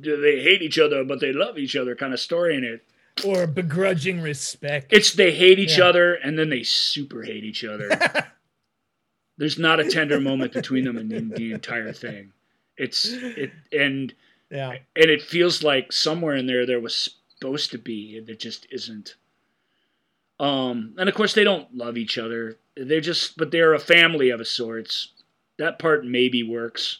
do 0.00 0.18
they 0.18 0.40
hate 0.40 0.62
each 0.62 0.78
other, 0.78 1.04
but 1.04 1.20
they 1.20 1.32
love 1.34 1.58
each 1.58 1.76
other 1.76 1.94
kind 1.94 2.14
of 2.14 2.20
story 2.20 2.56
in 2.56 2.64
it. 2.64 2.84
Or 3.24 3.46
begrudging 3.46 4.22
respect. 4.22 4.92
It's 4.94 5.12
they 5.12 5.32
hate 5.32 5.58
each 5.58 5.76
Yeah. 5.78 5.88
other 5.88 6.14
and 6.14 6.38
then 6.38 6.48
they 6.48 6.62
super 6.62 7.22
hate 7.22 7.44
each 7.44 7.64
other. 7.64 7.88
There's 9.38 9.58
not 9.58 9.80
a 9.80 9.88
tender 9.90 10.20
moment 10.20 10.52
between 10.54 10.84
them 10.84 10.96
in 10.96 11.08
the, 11.08 11.20
the 11.36 11.52
entire 11.52 11.92
thing. 11.92 12.32
It's 12.76 13.04
it 13.10 13.52
and 13.72 14.12
yeah. 14.50 14.70
and 14.94 15.10
it 15.10 15.22
feels 15.22 15.62
like 15.62 15.92
somewhere 15.92 16.36
in 16.36 16.46
there 16.46 16.66
there 16.66 16.80
was 16.80 17.14
supposed 17.38 17.70
to 17.72 17.78
be 17.78 18.16
and 18.18 18.28
it 18.28 18.38
just 18.40 18.66
isn't. 18.70 19.14
Um, 20.38 20.94
and 20.98 21.08
of 21.08 21.14
course 21.14 21.32
they 21.34 21.44
don't 21.44 21.74
love 21.74 21.96
each 21.96 22.18
other. 22.18 22.58
They're 22.76 23.00
just 23.00 23.36
but 23.36 23.50
they're 23.50 23.74
a 23.74 23.78
family 23.78 24.30
of 24.30 24.40
a 24.40 24.44
sorts. 24.44 25.12
That 25.58 25.78
part 25.78 26.04
maybe 26.04 26.42
works. 26.42 26.98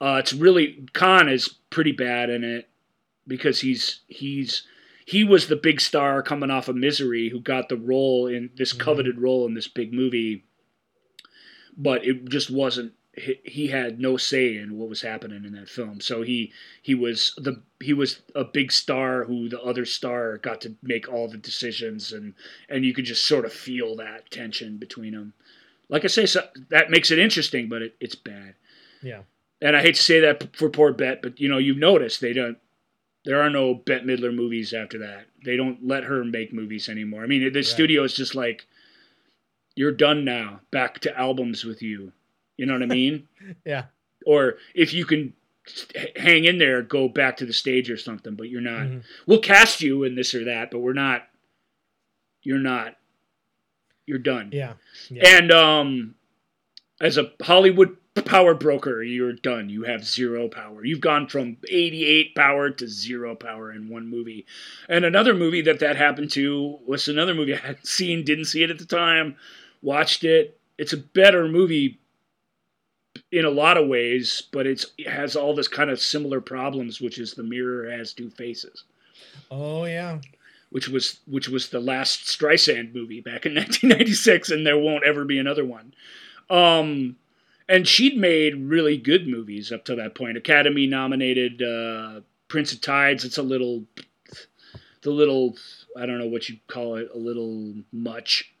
Uh, 0.00 0.16
it's 0.18 0.32
really 0.32 0.86
Caan 0.94 1.30
is 1.30 1.48
pretty 1.70 1.92
bad 1.92 2.30
in 2.30 2.42
it 2.44 2.68
because 3.26 3.60
he's 3.60 4.00
he's 4.08 4.66
he 5.06 5.22
was 5.22 5.48
the 5.48 5.56
big 5.56 5.80
star 5.82 6.22
coming 6.22 6.50
off 6.50 6.68
of 6.68 6.76
Misery 6.76 7.28
who 7.28 7.38
got 7.40 7.68
the 7.68 7.76
role 7.76 8.26
in 8.26 8.50
this 8.56 8.72
Mhm. 8.72 8.80
coveted 8.80 9.18
role 9.20 9.46
in 9.46 9.52
this 9.54 9.68
big 9.68 9.92
movie, 9.92 10.44
but 11.76 12.04
it 12.06 12.24
just 12.28 12.50
wasn't. 12.50 12.92
He, 13.16 13.40
he 13.44 13.66
had 13.68 14.00
no 14.00 14.16
say 14.16 14.56
in 14.56 14.76
what 14.76 14.88
was 14.88 15.02
happening 15.02 15.44
in 15.44 15.52
that 15.52 15.68
film, 15.68 16.00
so 16.00 16.22
he 16.22 16.52
he 16.82 16.94
was 16.94 17.34
the 17.36 17.62
he 17.80 17.92
was 17.92 18.22
a 18.34 18.44
big 18.44 18.72
star 18.72 19.24
who 19.24 19.48
the 19.48 19.60
other 19.60 19.84
star 19.84 20.38
got 20.38 20.60
to 20.62 20.74
make 20.82 21.08
all 21.08 21.28
the 21.28 21.36
decisions 21.36 22.12
and 22.12 22.34
and 22.68 22.84
you 22.84 22.92
could 22.92 23.04
just 23.04 23.26
sort 23.26 23.44
of 23.44 23.52
feel 23.52 23.94
that 23.96 24.30
tension 24.30 24.78
between 24.78 25.12
them. 25.12 25.32
Like 25.88 26.04
I 26.04 26.08
say, 26.08 26.26
so 26.26 26.42
that 26.70 26.90
makes 26.90 27.10
it 27.10 27.18
interesting, 27.18 27.68
but 27.68 27.82
it, 27.82 27.94
it's 28.00 28.14
bad. 28.14 28.54
Yeah. 29.02 29.22
And 29.60 29.76
I 29.76 29.82
hate 29.82 29.94
to 29.94 30.02
say 30.02 30.20
that 30.20 30.56
for 30.56 30.68
poor 30.68 30.92
Bette, 30.92 31.20
but 31.22 31.40
you 31.40 31.48
know, 31.48 31.58
you've 31.58 31.76
noticed 31.76 32.20
they 32.20 32.32
don't. 32.32 32.58
There 33.24 33.40
are 33.40 33.48
no 33.48 33.74
Bette 33.74 34.04
Midler 34.04 34.34
movies 34.34 34.74
after 34.74 34.98
that. 34.98 35.26
They 35.44 35.56
don't 35.56 35.86
let 35.86 36.04
her 36.04 36.24
make 36.24 36.52
movies 36.52 36.88
anymore. 36.88 37.22
I 37.22 37.26
mean, 37.26 37.50
the 37.52 37.62
studio 37.62 38.02
is 38.02 38.14
just 38.14 38.34
like, 38.34 38.66
you're 39.74 39.92
done 39.92 40.24
now. 40.26 40.60
Back 40.70 40.98
to 41.00 41.18
albums 41.18 41.64
with 41.64 41.80
you. 41.80 42.12
You 42.56 42.66
know 42.66 42.72
what 42.74 42.82
I 42.82 42.86
mean? 42.86 43.28
Yeah. 43.64 43.84
or 44.26 44.54
if 44.74 44.92
you 44.94 45.04
can 45.04 45.32
hang 46.16 46.44
in 46.44 46.58
there, 46.58 46.82
go 46.82 47.08
back 47.08 47.36
to 47.38 47.46
the 47.46 47.52
stage 47.52 47.90
or 47.90 47.96
something. 47.96 48.34
But 48.34 48.48
you're 48.48 48.60
not. 48.60 48.82
Mhm. 48.86 49.02
We'll 49.26 49.40
cast 49.40 49.80
you 49.82 50.04
in 50.04 50.14
this 50.14 50.34
or 50.34 50.44
that, 50.44 50.70
but 50.70 50.80
we're 50.80 50.92
not. 50.94 51.26
You're 52.42 52.58
not. 52.58 52.96
You're 54.06 54.18
done. 54.18 54.50
Yeah. 54.52 54.74
Yeah. 55.10 55.22
And 55.38 55.50
um, 55.50 56.14
as 57.00 57.16
a 57.18 57.32
Hollywood 57.42 57.96
power 58.26 58.54
broker, 58.54 59.02
you're 59.02 59.32
done. 59.32 59.68
You 59.70 59.84
have 59.84 60.04
zero 60.06 60.48
power. 60.48 60.84
You've 60.84 61.00
gone 61.00 61.26
from 61.28 61.56
88 61.68 62.34
power 62.34 62.70
to 62.70 62.86
zero 62.86 63.34
power 63.34 63.72
in 63.72 63.88
one 63.88 64.06
movie. 64.08 64.46
And 64.88 65.04
another 65.04 65.34
movie 65.34 65.62
that 65.62 65.80
that 65.80 65.96
happened 65.96 66.30
to 66.32 66.78
was 66.86 67.08
another 67.08 67.34
movie 67.34 67.54
I 67.54 67.58
hadn't 67.58 67.86
seen, 67.86 68.24
didn't 68.24 68.44
see 68.46 68.62
it 68.62 68.70
at 68.70 68.78
the 68.78 68.84
time, 68.86 69.36
watched 69.82 70.22
it. 70.24 70.58
It's 70.78 70.92
a 70.92 70.98
better 70.98 71.48
movie 71.48 71.98
in 73.30 73.44
a 73.44 73.50
lot 73.50 73.76
of 73.76 73.88
ways, 73.88 74.42
but 74.52 74.66
it's 74.66 74.86
it 74.98 75.08
has 75.08 75.36
all 75.36 75.54
this 75.54 75.68
kind 75.68 75.90
of 75.90 76.00
similar 76.00 76.40
problems, 76.40 77.00
which 77.00 77.18
is 77.18 77.34
the 77.34 77.42
mirror 77.42 77.90
has 77.90 78.12
two 78.12 78.30
faces 78.30 78.84
Oh 79.50 79.84
yeah. 79.84 80.18
which 80.70 80.88
was 80.88 81.20
which 81.26 81.48
was 81.48 81.68
the 81.68 81.80
last 81.80 82.24
Streisand 82.26 82.94
movie 82.94 83.20
back 83.20 83.46
in 83.46 83.54
1996, 83.54 84.50
and 84.50 84.66
there 84.66 84.78
won't 84.78 85.04
ever 85.04 85.24
be 85.24 85.38
another 85.38 85.64
one. 85.64 85.94
Um, 86.50 87.16
and 87.68 87.88
she'd 87.88 88.16
made 88.18 88.56
really 88.68 88.96
good 88.98 89.26
movies 89.26 89.72
up 89.72 89.84
to 89.86 89.94
that 89.96 90.14
point. 90.14 90.36
Academy 90.36 90.86
nominated 90.86 91.62
uh, 91.62 92.20
Prince 92.48 92.72
of 92.72 92.80
Tides. 92.82 93.24
It's 93.24 93.38
a 93.38 93.42
little, 93.42 93.84
the 95.02 95.10
little 95.10 95.56
I 95.96 96.06
don't 96.06 96.18
know 96.18 96.26
what 96.26 96.48
you'd 96.48 96.66
call 96.66 96.96
it, 96.96 97.08
a 97.14 97.18
little 97.18 97.74
much. 97.92 98.52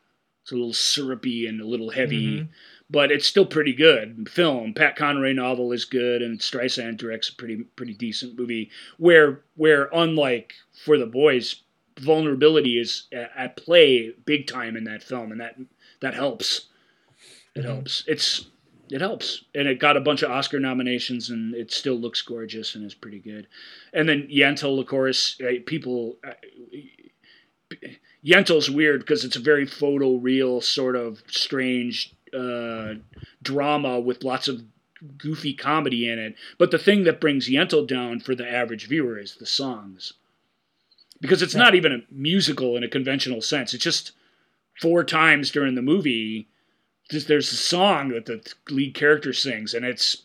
It's 0.42 0.52
a 0.52 0.54
little 0.54 0.72
syrupy 0.72 1.46
and 1.46 1.60
a 1.60 1.66
little 1.66 1.90
heavy, 1.90 2.40
Mhm. 2.40 2.48
But 2.94 3.10
it's 3.10 3.26
still 3.26 3.44
pretty 3.44 3.72
good 3.72 4.28
film. 4.30 4.72
Pat 4.72 4.94
Conroy 4.94 5.32
novel 5.32 5.72
is 5.72 5.84
good, 5.84 6.22
and 6.22 6.38
Streisand 6.38 6.96
directs 6.96 7.28
a 7.28 7.34
pretty 7.34 7.64
pretty 7.74 7.92
decent 7.92 8.38
movie. 8.38 8.70
Where 8.98 9.40
where 9.56 9.88
unlike 9.92 10.54
for 10.84 10.96
the 10.96 11.04
boys, 11.04 11.56
vulnerability 11.98 12.78
is 12.78 13.08
at, 13.12 13.56
play 13.56 14.14
big 14.24 14.46
time 14.46 14.76
in 14.76 14.84
that 14.84 15.02
film, 15.02 15.32
and 15.32 15.40
that 15.40 15.56
that 16.02 16.14
helps. 16.14 16.68
It 17.56 17.62
Mhm. 17.62 17.64
helps. 17.64 18.04
It's 18.06 18.46
it 18.92 19.00
helps, 19.00 19.42
and 19.56 19.66
it 19.66 19.80
got 19.80 19.96
a 19.96 20.00
bunch 20.00 20.22
of 20.22 20.30
Oscar 20.30 20.60
nominations, 20.60 21.30
and 21.30 21.52
it 21.52 21.72
still 21.72 21.96
looks 21.96 22.22
gorgeous 22.22 22.76
and 22.76 22.86
is 22.86 22.94
pretty 22.94 23.18
good. 23.18 23.48
And 23.92 24.08
then 24.08 24.28
Yentl, 24.28 24.78
of 24.78 24.86
course, 24.86 25.40
uh, 25.40 25.54
people. 25.66 26.20
Uh, 26.22 26.34
Yentl's 28.24 28.70
weird 28.70 29.00
because 29.00 29.24
it's 29.24 29.36
a 29.36 29.40
very 29.40 29.66
photo 29.66 30.14
real 30.14 30.60
sort 30.60 30.96
of 30.96 31.22
strange 31.26 32.14
uh, 32.34 32.94
drama 33.42 34.00
with 34.00 34.24
lots 34.24 34.48
of 34.48 34.62
goofy 35.18 35.54
comedy 35.54 36.08
in 36.08 36.18
it. 36.18 36.34
But 36.58 36.70
the 36.70 36.78
thing 36.78 37.04
that 37.04 37.20
brings 37.20 37.48
Yentl 37.48 37.86
down 37.86 38.20
for 38.20 38.34
the 38.34 38.48
average 38.48 38.88
viewer 38.88 39.18
is 39.18 39.36
the 39.36 39.46
songs. 39.46 40.14
Because 41.20 41.42
it's 41.42 41.54
not 41.54 41.74
even 41.74 41.92
a 41.92 41.98
musical 42.10 42.76
in 42.76 42.84
a 42.84 42.88
conventional 42.88 43.40
sense. 43.40 43.72
It's 43.72 43.84
just 43.84 44.12
four 44.80 45.04
times 45.04 45.50
during 45.50 45.74
the 45.74 45.82
movie 45.82 46.48
there's 47.10 47.52
a 47.52 47.56
song 47.56 48.08
that 48.08 48.26
the 48.26 48.42
lead 48.70 48.94
character 48.94 49.32
sings 49.32 49.74
and 49.74 49.84
it's 49.84 50.22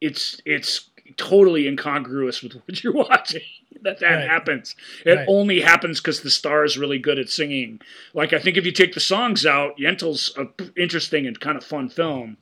it's 0.00 0.40
it's 0.44 0.88
totally 1.16 1.66
incongruous 1.66 2.42
with 2.42 2.52
what 2.66 2.82
you're 2.82 2.92
watching 2.92 3.42
that 3.86 4.00
that 4.00 4.16
Right. 4.16 4.28
happens 4.28 4.74
it 5.04 5.14
Right. 5.16 5.26
only 5.28 5.60
happens 5.60 6.00
because 6.00 6.20
the 6.20 6.30
star 6.30 6.64
is 6.64 6.76
really 6.76 6.98
good 6.98 7.18
at 7.18 7.30
singing 7.30 7.80
like 8.14 8.32
i 8.32 8.38
think 8.38 8.56
if 8.56 8.66
you 8.66 8.72
take 8.72 8.94
the 8.94 9.00
songs 9.00 9.46
out 9.46 9.78
yentl's 9.78 10.32
a 10.36 10.46
interesting 10.80 11.26
and 11.26 11.40
kind 11.40 11.56
of 11.56 11.64
fun 11.64 11.88
film 11.88 12.36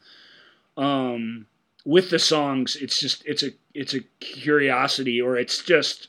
um 0.76 1.46
with 1.84 2.10
the 2.10 2.18
songs 2.18 2.76
it's 2.76 2.98
just 2.98 3.22
it's 3.26 3.42
a 3.42 3.50
it's 3.74 3.94
a 3.94 4.00
curiosity 4.20 5.20
or 5.20 5.36
it's 5.36 5.62
just 5.62 6.08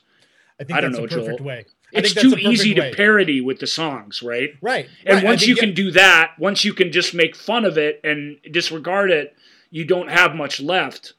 I 0.58 0.64
think 0.64 0.78
I 0.78 0.80
don't 0.80 0.90
that's 0.92 0.98
know, 1.00 1.04
a 1.04 1.08
perfect 1.08 1.40
Joel. 1.40 1.46
way. 1.46 1.66
I 1.94 1.98
it's 1.98 2.14
too 2.14 2.34
easy 2.38 2.74
way. 2.74 2.90
to 2.90 2.96
parody 2.96 3.40
with 3.40 3.58
the 3.60 3.66
songs 3.66 4.22
right 4.22 4.50
Right. 4.60 4.88
and 5.04 5.16
right. 5.16 5.24
Once 5.24 5.46
you 5.46 5.54
can 5.54 5.74
do 5.74 5.90
that, 5.92 6.32
once 6.38 6.64
you 6.64 6.72
can 6.72 6.90
just 6.92 7.14
make 7.14 7.36
fun 7.36 7.64
of 7.64 7.76
it 7.78 8.00
and 8.02 8.38
disregard 8.50 9.10
it, 9.10 9.36
you 9.70 9.84
don't 9.84 10.08
have 10.08 10.34
much 10.34 10.60
left. 10.60 11.12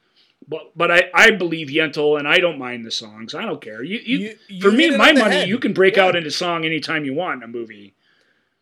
But 0.48 0.72
but 0.76 0.92
I, 0.92 1.04
I 1.14 1.32
believe 1.32 1.68
Yentl 1.70 2.18
and 2.20 2.28
I 2.28 2.40
don't 2.40 2.58
mind 2.60 2.86
the 2.86 2.92
songs. 2.92 3.34
I 3.36 3.44
don't 3.44 3.62
care. 3.62 3.84
You, 3.84 4.00
you, 4.04 4.18
You- 4.18 4.36
you 4.48 4.62
for 4.62 4.72
me, 4.72 4.90
my 4.96 5.12
money, 5.14 5.36
head. 5.36 5.50
you 5.50 5.60
can 5.60 5.74
break 5.74 5.96
Yeah. 5.98 6.06
out 6.06 6.16
into 6.16 6.32
song 6.32 6.66
anytime 6.66 7.06
you 7.06 7.14
want 7.14 7.44
in 7.44 7.50
a 7.50 7.52
movie. 7.52 7.96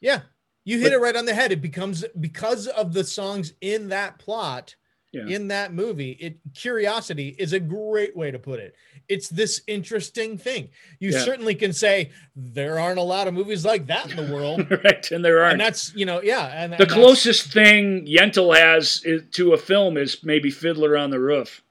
Yeah. 0.02 0.22
You 0.64 0.80
hit 0.80 0.86
But- 0.86 0.94
it 0.94 1.00
right 1.00 1.16
on 1.16 1.26
the 1.26 1.34
head. 1.36 1.52
It 1.52 1.62
becomes 1.62 2.04
because 2.20 2.68
of 2.68 2.94
the 2.94 3.04
songs 3.04 3.54
in 3.62 3.90
that 3.90 4.18
plot, 4.20 4.76
Yeah. 5.16 5.28
in 5.36 5.48
that 5.48 5.74
movie. 5.74 6.12
It 6.20 6.38
curiosity 6.54 7.36
is 7.40 7.54
a 7.54 7.60
great 7.60 8.16
way 8.18 8.32
to 8.32 8.38
put 8.40 8.60
it. 8.60 8.76
It's 9.08 9.30
this 9.30 9.62
interesting 9.68 10.38
thing. 10.38 10.70
You 11.00 11.12
Yeah. 11.12 11.24
certainly 11.24 11.56
can 11.56 11.72
say 11.74 12.12
there 12.36 12.80
aren't 12.80 13.00
a 13.00 13.04
lot 13.04 13.28
of 13.28 13.34
movies 13.34 13.64
like 13.66 13.88
that 13.88 14.10
in 14.12 14.18
the 14.18 14.34
world. 14.36 14.70
right? 14.84 15.10
And 15.12 15.24
there 15.24 15.42
aren't. 15.42 15.54
And 15.54 15.62
that's 15.62 15.94
you 15.96 16.06
know, 16.06 16.22
yeah. 16.22 16.48
And 16.48 16.74
The 16.74 16.84
and 16.84 16.92
closest 16.92 17.54
thing 17.54 18.06
Yentl 18.06 18.58
has 18.60 19.02
is, 19.06 19.24
to 19.34 19.54
a 19.54 19.58
film 19.58 19.96
is 19.98 20.24
maybe 20.24 20.52
Fiddler 20.52 20.98
on 20.98 21.10
the 21.12 21.20
Roof. 21.20 21.62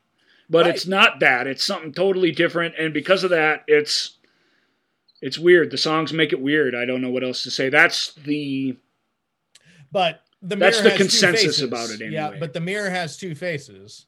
But 0.48 0.66
Right. 0.66 0.74
it's 0.74 0.86
not 0.86 1.20
that. 1.20 1.46
It's 1.46 1.64
something 1.64 1.92
totally 1.92 2.30
different. 2.30 2.74
And 2.78 2.92
because 2.94 3.24
of 3.24 3.30
that, 3.30 3.64
it's 3.66 4.16
it's 5.22 5.38
weird. 5.38 5.70
The 5.70 5.78
songs 5.78 6.12
make 6.12 6.32
it 6.32 6.40
weird. 6.40 6.74
I 6.74 6.84
don't 6.84 7.00
know 7.00 7.08
what 7.10 7.24
else 7.24 7.42
to 7.44 7.50
say. 7.50 7.68
That's 7.70 8.12
the 8.14 8.76
but 9.90 10.22
the 10.44 10.56
That's 10.56 10.80
the 10.80 10.90
consensus 10.90 11.60
about 11.62 11.90
it 11.90 12.00
anyway. 12.00 12.14
Yeah, 12.14 12.36
but 12.38 12.52
the 12.52 12.60
mirror 12.60 12.90
has 12.90 13.16
two 13.16 13.34
faces, 13.34 14.06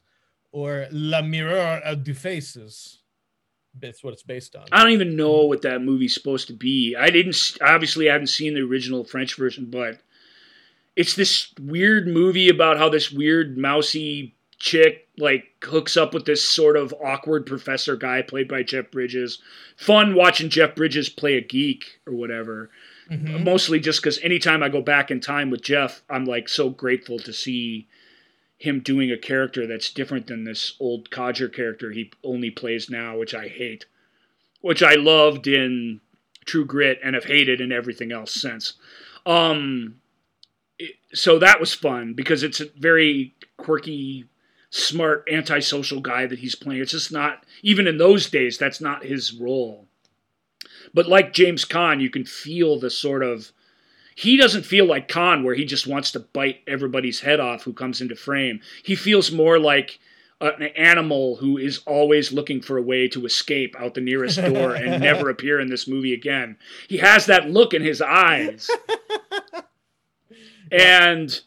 or 0.52 0.86
la 0.92 1.22
mirror 1.22 1.80
a 1.84 1.96
deux 1.96 2.14
faces. 2.14 2.98
That's 3.78 4.02
what 4.04 4.12
it's 4.12 4.22
based 4.22 4.56
on. 4.56 4.66
I 4.72 4.82
don't 4.82 4.92
even 4.92 5.16
know 5.16 5.44
what 5.44 5.62
that 5.62 5.82
movie's 5.82 6.14
supposed 6.14 6.46
to 6.48 6.54
be. 6.54 6.94
I 6.98 7.10
didn't 7.10 7.58
obviously 7.60 8.08
I 8.08 8.12
haven't 8.12 8.28
seen 8.28 8.54
the 8.54 8.60
original 8.60 9.04
French 9.04 9.34
version, 9.36 9.66
but 9.70 10.00
it's 10.94 11.14
this 11.14 11.52
weird 11.60 12.06
movie 12.06 12.48
about 12.48 12.78
how 12.78 12.88
this 12.88 13.10
weird 13.10 13.58
mousy 13.58 14.34
chick 14.58 15.08
like 15.18 15.44
hooks 15.62 15.96
up 15.96 16.14
with 16.14 16.24
this 16.24 16.42
sort 16.42 16.76
of 16.76 16.94
awkward 17.04 17.44
professor 17.46 17.96
guy 17.96 18.22
played 18.22 18.48
by 18.48 18.62
Jeff 18.62 18.90
Bridges. 18.90 19.40
Fun 19.76 20.14
watching 20.14 20.48
Jeff 20.48 20.74
Bridges 20.74 21.08
play 21.08 21.34
a 21.34 21.42
geek 21.42 22.00
or 22.06 22.14
whatever. 22.14 22.70
Mhm. 23.10 23.44
Mostly 23.44 23.78
just 23.78 24.00
because 24.00 24.18
anytime 24.20 24.62
I 24.62 24.68
go 24.68 24.82
back 24.82 25.10
in 25.10 25.20
time 25.20 25.50
with 25.50 25.62
Jeff, 25.62 26.02
I'm 26.10 26.24
like 26.24 26.48
so 26.48 26.70
grateful 26.70 27.18
to 27.20 27.32
see 27.32 27.86
him 28.58 28.80
doing 28.80 29.10
a 29.12 29.18
character 29.18 29.66
that's 29.66 29.92
different 29.92 30.26
than 30.26 30.44
this 30.44 30.74
old 30.80 31.10
codger 31.10 31.48
character 31.48 31.92
he 31.92 32.10
only 32.24 32.50
plays 32.50 32.88
now, 32.90 33.16
which 33.18 33.34
I 33.34 33.48
hate, 33.48 33.84
which 34.60 34.82
I 34.82 34.94
loved 34.94 35.46
in 35.46 36.00
True 36.46 36.64
Grit 36.64 36.98
and 37.02 37.14
have 37.14 37.24
hated 37.24 37.60
in 37.60 37.70
everything 37.70 38.12
else 38.12 38.32
since. 38.32 38.74
Um, 39.26 40.00
so 41.12 41.38
that 41.38 41.60
was 41.60 41.74
fun 41.74 42.14
because 42.14 42.42
it's 42.42 42.60
a 42.60 42.66
very 42.78 43.34
quirky, 43.56 44.24
smart, 44.70 45.28
antisocial 45.30 46.00
guy 46.00 46.26
that 46.26 46.38
he's 46.38 46.54
playing. 46.54 46.80
It's 46.80 46.92
just 46.92 47.12
not 47.12 47.44
even 47.62 47.86
in 47.86 47.98
those 47.98 48.30
days. 48.30 48.58
That's 48.58 48.80
not 48.80 49.04
his 49.04 49.32
role. 49.32 49.86
But 50.94 51.08
like 51.08 51.32
James 51.32 51.64
Caan, 51.64 52.00
you 52.00 52.10
can 52.10 52.24
feel 52.24 52.78
the 52.78 52.90
sort 52.90 53.22
of 53.22 53.52
he 54.16 54.38
doesn't 54.38 54.64
feel 54.64 54.86
like 54.86 55.08
Caan 55.08 55.44
where 55.44 55.54
he 55.54 55.66
just 55.66 55.86
wants 55.86 56.10
to 56.12 56.20
bite 56.20 56.62
everybody's 56.66 57.20
head 57.20 57.38
off 57.38 57.62
who 57.62 57.74
comes 57.74 58.00
into 58.00 58.16
frame. 58.16 58.60
He 58.82 58.96
feels 58.96 59.30
more 59.30 59.58
like 59.58 60.00
an 60.40 60.62
animal 60.62 61.36
who 61.36 61.58
is 61.58 61.80
always 61.86 62.32
looking 62.32 62.62
for 62.62 62.78
a 62.78 62.82
way 62.82 63.08
to 63.08 63.26
escape 63.26 63.76
out 63.78 63.94
the 63.94 64.00
nearest 64.00 64.38
door 64.38 64.74
and 64.74 65.02
never 65.02 65.28
appear 65.28 65.60
in 65.60 65.68
this 65.68 65.86
movie 65.86 66.14
again. 66.14 66.56
He 66.88 66.96
has 66.98 67.26
that 67.26 67.50
look 67.50 67.74
in 67.74 67.82
his 67.82 68.00
eyes. 68.00 68.70
and 70.72 71.38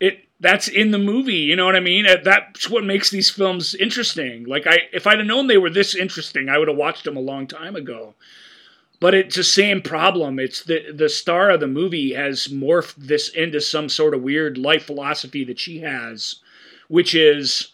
it 0.00 0.24
that's 0.40 0.68
in 0.68 0.92
the 0.92 0.98
movie, 0.98 1.34
you 1.34 1.56
know 1.56 1.66
what 1.66 1.76
I 1.76 1.80
mean? 1.80 2.06
That's 2.24 2.70
what 2.70 2.84
makes 2.84 3.10
these 3.10 3.28
films 3.28 3.74
interesting. 3.74 4.44
Like 4.44 4.66
I 4.66 4.78
if 4.92 5.06
I'd 5.06 5.18
have 5.18 5.26
known 5.26 5.46
they 5.46 5.58
were 5.58 5.70
this 5.70 5.94
interesting, 5.94 6.48
I 6.48 6.56
would 6.56 6.68
have 6.68 6.76
watched 6.76 7.04
them 7.04 7.18
a 7.18 7.20
long 7.20 7.46
time 7.46 7.76
ago 7.76 8.14
but 9.00 9.14
it's 9.14 9.36
the 9.36 9.44
same 9.44 9.82
problem. 9.82 10.38
It's 10.38 10.62
the 10.64 10.92
the 10.92 11.08
star 11.08 11.50
of 11.50 11.60
the 11.60 11.66
movie 11.66 12.14
has 12.14 12.48
morphed 12.48 12.96
this 12.96 13.28
into 13.28 13.60
some 13.60 13.88
sort 13.88 14.14
of 14.14 14.22
weird 14.22 14.58
life 14.58 14.84
philosophy 14.84 15.44
that 15.44 15.58
she 15.58 15.80
has, 15.80 16.36
which 16.88 17.14
is 17.14 17.72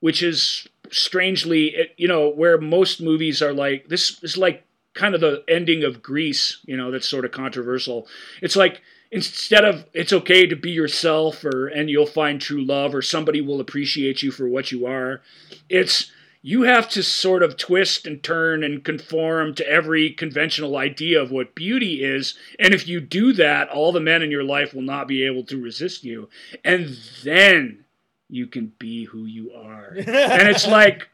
which 0.00 0.22
is 0.22 0.68
strangely 0.90 1.90
you 1.96 2.08
know 2.08 2.28
where 2.28 2.58
most 2.58 3.00
movies 3.00 3.42
are 3.42 3.52
like 3.52 3.88
this 3.88 4.22
is 4.22 4.36
like 4.36 4.64
kind 4.94 5.14
of 5.14 5.20
the 5.20 5.44
ending 5.48 5.82
of 5.82 6.02
Grease, 6.02 6.58
you 6.64 6.76
know, 6.76 6.90
that's 6.90 7.08
sort 7.08 7.24
of 7.24 7.32
controversial. 7.32 8.06
It's 8.40 8.56
like 8.56 8.80
instead 9.10 9.64
of 9.64 9.84
it's 9.92 10.12
okay 10.12 10.46
to 10.46 10.56
be 10.56 10.70
yourself 10.70 11.44
or 11.44 11.66
and 11.66 11.90
you'll 11.90 12.06
find 12.06 12.40
true 12.40 12.64
love 12.64 12.94
or 12.94 13.02
somebody 13.02 13.40
will 13.40 13.60
appreciate 13.60 14.22
you 14.22 14.30
for 14.30 14.48
what 14.48 14.72
you 14.72 14.86
are. 14.86 15.20
It's 15.68 16.10
you 16.46 16.64
have 16.64 16.90
to 16.90 17.02
sort 17.02 17.42
of 17.42 17.56
twist 17.56 18.06
and 18.06 18.22
turn 18.22 18.62
and 18.62 18.84
conform 18.84 19.54
to 19.54 19.66
every 19.66 20.10
conventional 20.10 20.76
idea 20.76 21.18
of 21.18 21.30
what 21.30 21.54
beauty 21.54 22.04
is. 22.04 22.34
And 22.58 22.74
if 22.74 22.86
you 22.86 23.00
do 23.00 23.32
that, 23.32 23.70
all 23.70 23.92
the 23.92 24.00
men 24.00 24.20
in 24.20 24.30
your 24.30 24.44
life 24.44 24.74
will 24.74 24.82
not 24.82 25.08
be 25.08 25.24
able 25.24 25.44
to 25.44 25.58
resist 25.58 26.04
you. 26.04 26.28
And 26.62 26.98
then 27.22 27.86
you 28.28 28.46
can 28.46 28.74
be 28.78 29.04
who 29.04 29.24
you 29.24 29.52
are. 29.52 29.94
And 29.96 30.46
it's 30.46 30.66
like, 30.66 31.08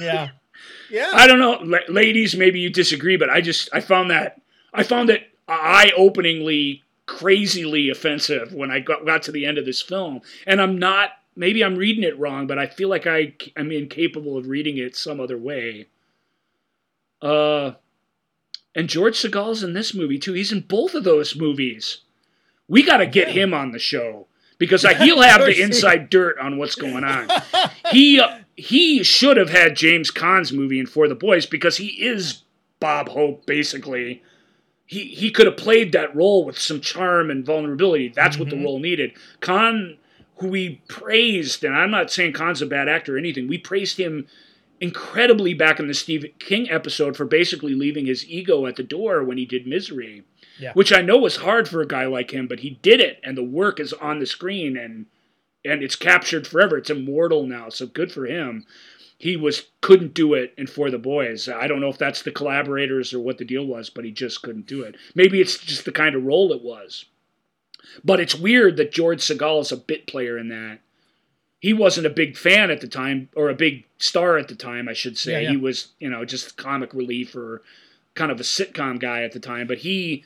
yeah, 0.00 0.30
yeah. 0.90 1.12
I 1.14 1.28
don't 1.28 1.38
know, 1.38 1.60
la- 1.62 1.86
ladies, 1.88 2.34
maybe 2.34 2.58
you 2.58 2.68
disagree, 2.68 3.16
but 3.16 3.30
I 3.30 3.40
just, 3.40 3.68
I 3.72 3.78
found 3.78 4.10
that, 4.10 4.40
I 4.74 4.82
found 4.82 5.08
it 5.08 5.22
eye 5.46 5.92
openingly, 5.96 6.82
crazily 7.06 7.90
offensive 7.90 8.52
when 8.52 8.72
I 8.72 8.80
got, 8.80 9.06
got 9.06 9.22
to 9.22 9.30
the 9.32 9.46
end 9.46 9.56
of 9.56 9.66
this 9.66 9.82
film. 9.82 10.20
And 10.48 10.60
I'm 10.60 10.80
not 10.80 11.10
maybe 11.36 11.62
I'm 11.62 11.76
reading 11.76 12.02
it 12.02 12.18
wrong, 12.18 12.46
but 12.46 12.58
I 12.58 12.66
feel 12.66 12.88
like 12.88 13.06
I 13.06 13.34
am 13.56 13.70
incapable 13.70 14.36
of 14.36 14.46
reading 14.48 14.78
it 14.78 14.96
some 14.96 15.20
other 15.20 15.38
way. 15.38 15.86
Uh, 17.22 17.72
and 18.74 18.88
George 18.88 19.14
Segal's 19.20 19.62
in 19.62 19.72
this 19.72 19.94
movie 19.94 20.18
too. 20.18 20.32
He's 20.32 20.52
in 20.52 20.60
both 20.60 20.94
of 20.94 21.04
those 21.04 21.36
movies. 21.36 21.98
We 22.68 22.82
got 22.82 22.98
to 22.98 23.06
get 23.06 23.28
Yeah. 23.28 23.44
him 23.44 23.54
on 23.54 23.72
the 23.72 23.78
show 23.78 24.26
because 24.58 24.84
I, 24.86 24.94
he'll 24.94 25.22
have 25.22 25.40
the 25.40 25.60
inside 25.62 26.10
dirt 26.10 26.38
on 26.38 26.58
what's 26.58 26.74
going 26.74 27.04
on. 27.04 27.28
He 27.90 28.20
uh, 28.20 28.38
he 28.56 29.02
should 29.02 29.36
have 29.36 29.50
had 29.50 29.76
James 29.76 30.10
Caan's 30.10 30.52
movie 30.52 30.78
in 30.80 30.86
For 30.86 31.08
the 31.08 31.14
Boys 31.14 31.46
because 31.46 31.76
he 31.76 31.88
is 31.88 32.42
Bob 32.80 33.08
Hope 33.08 33.46
basically. 33.46 34.22
He 34.86 35.04
he 35.06 35.30
could 35.30 35.46
have 35.46 35.56
played 35.56 35.92
that 35.92 36.14
role 36.14 36.44
with 36.44 36.58
some 36.58 36.80
charm 36.80 37.30
and 37.30 37.44
vulnerability. 37.44 38.08
That's 38.08 38.38
what 38.38 38.50
the 38.50 38.56
Mhm. 38.56 38.64
role 38.64 38.78
needed. 38.78 39.12
Caan 39.40 39.96
who 40.36 40.48
we 40.48 40.82
praised, 40.88 41.64
and 41.64 41.74
I'm 41.76 41.90
not 41.90 42.10
saying 42.10 42.34
Caan's 42.34 42.62
a 42.62 42.66
bad 42.66 42.88
actor 42.88 43.14
or 43.14 43.18
anything, 43.18 43.48
we 43.48 43.58
praised 43.58 43.98
him 43.98 44.26
incredibly 44.80 45.54
back 45.54 45.80
in 45.80 45.88
the 45.88 45.94
Stephen 45.94 46.30
King 46.38 46.70
episode 46.70 47.16
for 47.16 47.24
basically 47.24 47.74
leaving 47.74 48.06
his 48.06 48.28
ego 48.28 48.66
at 48.66 48.76
the 48.76 48.82
door 48.82 49.24
when 49.24 49.38
he 49.38 49.46
did 49.46 49.66
Misery. 49.66 50.24
Yeah. 50.58 50.72
Which 50.72 50.92
I 50.92 51.02
know 51.02 51.18
was 51.18 51.36
hard 51.36 51.68
for 51.68 51.80
a 51.82 51.86
guy 51.86 52.06
like 52.06 52.32
him, 52.32 52.46
but 52.46 52.60
he 52.60 52.70
did 52.82 53.00
it, 53.00 53.20
and 53.22 53.36
the 53.36 53.44
work 53.44 53.78
is 53.78 53.92
on 53.94 54.18
the 54.18 54.26
screen 54.26 54.76
and 54.76 55.06
and 55.64 55.82
it's 55.82 55.96
captured 55.96 56.46
forever. 56.46 56.78
It's 56.78 56.90
immortal 56.90 57.44
now, 57.44 57.68
so 57.68 57.86
good 57.86 58.12
for 58.12 58.26
him. 58.26 58.64
He 59.18 59.36
was 59.36 59.64
couldn't 59.80 60.14
do 60.14 60.34
it 60.34 60.54
in 60.56 60.66
For 60.66 60.90
the 60.90 60.98
Boys. 60.98 61.48
I 61.48 61.66
don't 61.66 61.80
know 61.80 61.88
if 61.88 61.98
that's 61.98 62.22
the 62.22 62.30
collaborators 62.30 63.12
or 63.12 63.20
what 63.20 63.38
the 63.38 63.44
deal 63.44 63.66
was, 63.66 63.90
but 63.90 64.04
he 64.04 64.12
just 64.12 64.42
couldn't 64.42 64.66
do 64.66 64.82
it. 64.82 64.96
Maybe 65.14 65.40
it's 65.40 65.58
just 65.58 65.84
the 65.84 65.92
kind 65.92 66.14
of 66.14 66.24
role 66.24 66.52
it 66.52 66.62
was. 66.62 67.06
But 68.04 68.20
it's 68.20 68.34
weird 68.34 68.76
that 68.76 68.92
George 68.92 69.20
Segal 69.20 69.60
is 69.60 69.72
a 69.72 69.76
bit 69.76 70.06
player 70.06 70.36
in 70.38 70.48
that. 70.48 70.78
He 71.60 71.72
wasn't 71.72 72.06
a 72.06 72.10
big 72.10 72.36
fan 72.36 72.70
at 72.70 72.80
the 72.80 72.86
time, 72.88 73.28
or 73.34 73.48
a 73.48 73.54
big 73.54 73.84
star 73.98 74.36
at 74.38 74.48
the 74.48 74.54
time, 74.54 74.88
I 74.88 74.92
should 74.92 75.16
say. 75.18 75.32
Yeah, 75.32 75.38
yeah. 75.40 75.50
He 75.50 75.56
was, 75.56 75.88
you 75.98 76.10
know, 76.10 76.24
just 76.24 76.56
comic 76.56 76.92
relief 76.94 77.34
or 77.34 77.62
kind 78.14 78.30
of 78.30 78.38
a 78.40 78.44
sitcom 78.44 79.00
guy 79.00 79.22
at 79.22 79.32
the 79.32 79.40
time. 79.40 79.66
But 79.66 79.78
he, 79.78 80.24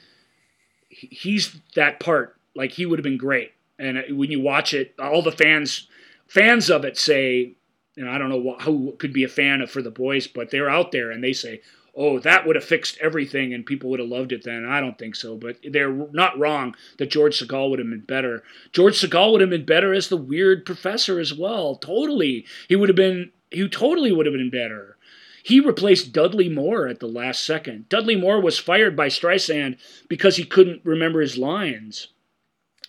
he- 0.89 1.07
he's 1.09 1.57
that 1.77 2.01
part. 2.01 2.37
Like 2.55 2.73
he 2.73 2.85
would 2.85 2.99
have 2.99 3.05
been 3.05 3.17
great. 3.17 3.53
And 3.79 4.03
when 4.19 4.31
you 4.31 4.41
watch 4.41 4.75
it, 4.75 4.95
all 4.99 5.23
the 5.23 5.33
fans, 5.33 5.89
fans 6.27 6.69
of 6.69 6.85
it 6.85 6.99
say, 6.99 7.53
and 7.97 8.09
I 8.11 8.19
don't 8.19 8.29
know 8.29 8.57
who 8.61 8.93
could 8.99 9.13
be 9.13 9.25
a 9.25 9.29
fan 9.29 9.61
of 9.63 9.71
For 9.71 9.81
the 9.83 9.91
Boys, 9.91 10.27
but 10.27 10.51
they're 10.51 10.69
out 10.69 10.93
there 10.93 11.11
and 11.11 11.23
they 11.25 11.33
say, 11.33 11.61
oh, 11.97 12.19
that 12.21 12.47
would 12.47 12.57
have 12.57 12.65
fixed 12.65 12.99
everything 13.01 13.53
and 13.53 13.67
people 13.67 13.91
would 13.91 14.01
have 14.01 14.09
loved 14.09 14.33
it 14.33 14.45
then. 14.45 14.65
I 14.65 14.81
don't 14.81 14.99
think 14.99 15.17
so, 15.17 15.37
but 15.37 15.57
they're 15.63 15.93
not 15.93 16.39
wrong 16.39 16.75
that 16.99 17.11
George 17.11 17.39
Segal 17.39 17.71
would 17.71 17.79
have 17.79 17.89
been 17.89 18.01
better. 18.01 18.43
George 18.73 19.01
Segal 19.01 19.33
would 19.33 19.41
have 19.41 19.51
been 19.51 19.65
better 19.65 19.93
as 19.93 20.09
the 20.09 20.17
weird 20.17 20.65
professor 20.65 21.19
as 21.19 21.35
well. 21.35 21.77
Totally. 21.77 22.47
He 22.69 22.77
would 22.77 22.89
have 22.89 22.97
been, 22.97 23.33
he 23.51 23.69
totally 23.69 24.13
would 24.13 24.27
have 24.27 24.35
been 24.35 24.51
better. 24.51 24.97
He 25.43 25.59
replaced 25.59 26.13
Dudley 26.13 26.49
Moore 26.49 26.87
at 26.87 27.01
the 27.01 27.07
last 27.09 27.45
second. 27.45 27.89
Dudley 27.89 28.17
Moore 28.17 28.41
was 28.41 28.59
fired 28.59 28.95
by 28.95 29.09
Streisand 29.09 29.79
because 30.09 30.37
he 30.37 30.45
couldn't 30.45 30.85
remember 30.85 31.21
his 31.21 31.39
lines, 31.39 32.09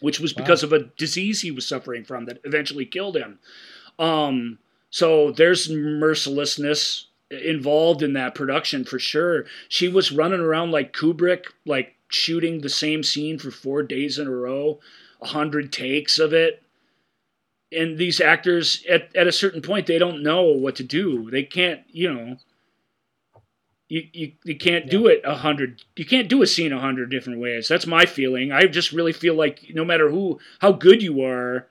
which 0.01 0.19
was 0.19 0.35
Wow. 0.35 0.43
because 0.43 0.61
of 0.63 0.73
a 0.73 0.89
disease 0.97 1.41
he 1.41 1.51
was 1.51 1.65
suffering 1.67 2.03
from 2.03 2.25
that 2.25 2.39
eventually 2.43 2.85
killed 2.85 3.15
him. 3.15 3.39
Um, 3.97 4.59
so 4.89 5.31
there's 5.31 5.69
mercilessness 5.69 7.07
involved 7.31 8.03
in 8.03 8.13
that 8.13 8.35
production 8.35 8.83
for 8.83 8.99
sure. 8.99 9.45
She 9.69 9.87
was 9.87 10.11
running 10.11 10.41
around 10.41 10.71
like 10.71 10.93
Kubrick, 10.93 11.45
like 11.65 11.95
shooting 12.09 12.61
the 12.61 12.69
same 12.69 13.03
scene 13.03 13.39
for 13.39 13.51
four 13.51 13.83
days 13.83 14.19
in 14.19 14.27
a 14.27 14.31
row, 14.31 14.79
a 15.21 15.27
hundred 15.27 15.71
takes 15.71 16.19
of 16.19 16.33
it. 16.33 16.61
And 17.71 17.97
these 17.97 18.19
actors, 18.19 18.83
at, 18.89 19.15
at 19.15 19.27
a 19.27 19.31
certain 19.31 19.61
point, 19.61 19.87
they 19.87 19.97
don't 19.97 20.23
know 20.23 20.43
what 20.43 20.75
to 20.75 20.83
do. 20.83 21.31
They 21.31 21.43
can't, 21.43 21.81
you 21.89 22.13
know, 22.13 22.37
you, 23.87 24.03
you, 24.11 24.31
you 24.43 24.57
can't 24.57 24.89
do 24.89 25.07
it 25.07 25.21
a 25.23 25.35
hundred. 25.35 25.81
You 25.95 26.05
can't 26.05 26.27
do 26.29 26.41
a 26.41 26.47
scene 26.47 26.73
a 26.73 26.79
hundred 26.79 27.09
different 27.09 27.39
ways. 27.39 27.67
That's 27.67 27.87
my 27.87 28.05
feeling. 28.05 28.51
I 28.51 28.65
just 28.65 28.91
really 28.91 29.13
feel 29.13 29.35
like 29.35 29.65
no 29.73 29.85
matter 29.85 30.09
who, 30.09 30.39
how 30.59 30.73
good 30.73 31.01
you 31.01 31.23
are, 31.23 31.67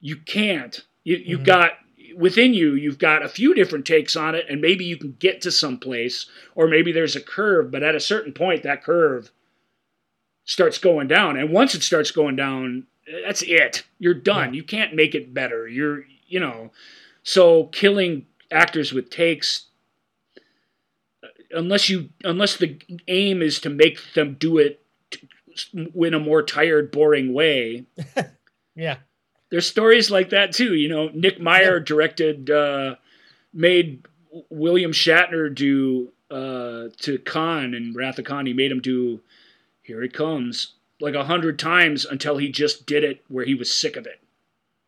you 0.00 0.16
can't. 0.16 0.80
You, 1.04 1.16
you've 1.16 1.40
Mhm. 1.40 1.46
got 1.46 1.72
within 2.18 2.52
you, 2.52 2.74
you've 2.74 2.98
got 2.98 3.24
a 3.24 3.28
few 3.28 3.54
different 3.54 3.86
takes 3.86 4.16
on 4.16 4.34
it, 4.34 4.46
and 4.50 4.60
maybe 4.60 4.84
you 4.84 4.96
can 4.96 5.16
get 5.20 5.40
to 5.42 5.52
some 5.52 5.78
place, 5.78 6.26
or 6.56 6.66
maybe 6.66 6.90
there's 6.90 7.14
a 7.14 7.20
curve, 7.20 7.70
but 7.70 7.84
at 7.84 7.94
a 7.94 8.00
certain 8.00 8.32
point, 8.32 8.64
that 8.64 8.82
curve 8.82 9.30
starts 10.44 10.78
going 10.78 11.06
down. 11.06 11.36
And 11.36 11.52
once 11.52 11.74
it 11.74 11.82
starts 11.82 12.10
going 12.10 12.34
down, 12.34 12.86
that's 13.24 13.42
it. 13.42 13.84
You're 14.00 14.14
done. 14.14 14.52
You 14.52 14.64
can't 14.64 14.94
make 14.94 15.14
it 15.14 15.32
better. 15.32 15.68
You're, 15.68 16.04
you 16.26 16.40
know, 16.40 16.72
so 17.22 17.66
killing 17.66 18.26
actors 18.50 18.92
with 18.92 19.10
takes, 19.10 19.66
unless 21.52 21.88
you, 21.88 22.08
unless 22.24 22.56
the 22.56 22.80
aim 23.06 23.42
is 23.42 23.60
to 23.60 23.70
make 23.70 24.00
them 24.14 24.36
do 24.38 24.58
it 24.58 24.82
in 25.72 26.14
a 26.14 26.20
more 26.20 26.42
tired, 26.42 26.90
boring 26.90 27.32
way, 27.32 27.86
yeah. 28.74 28.96
There's 29.50 29.66
stories 29.68 30.10
like 30.10 30.30
that 30.30 30.52
too. 30.52 30.74
You 30.74 30.88
know, 30.88 31.08
Nick 31.14 31.40
Meyer 31.40 31.80
directed, 31.80 32.50
uh, 32.50 32.96
made 33.52 34.06
William 34.50 34.92
Shatner 34.92 35.54
do 35.54 36.12
uh, 36.30 36.88
to 36.98 37.18
Khan 37.24 37.74
and 37.74 37.94
Wrath 37.96 38.18
of 38.18 38.24
Khan. 38.26 38.46
He 38.46 38.52
made 38.52 38.70
him 38.70 38.80
do 38.80 39.20
"Here 39.82 40.02
It 40.02 40.12
Comes" 40.12 40.74
like 41.00 41.14
a 41.14 41.24
hundred 41.24 41.58
times 41.58 42.04
until 42.04 42.36
he 42.38 42.50
just 42.50 42.84
did 42.86 43.04
it 43.04 43.24
where 43.28 43.44
he 43.44 43.54
was 43.54 43.72
sick 43.74 43.96
of 43.96 44.06
it. 44.06 44.20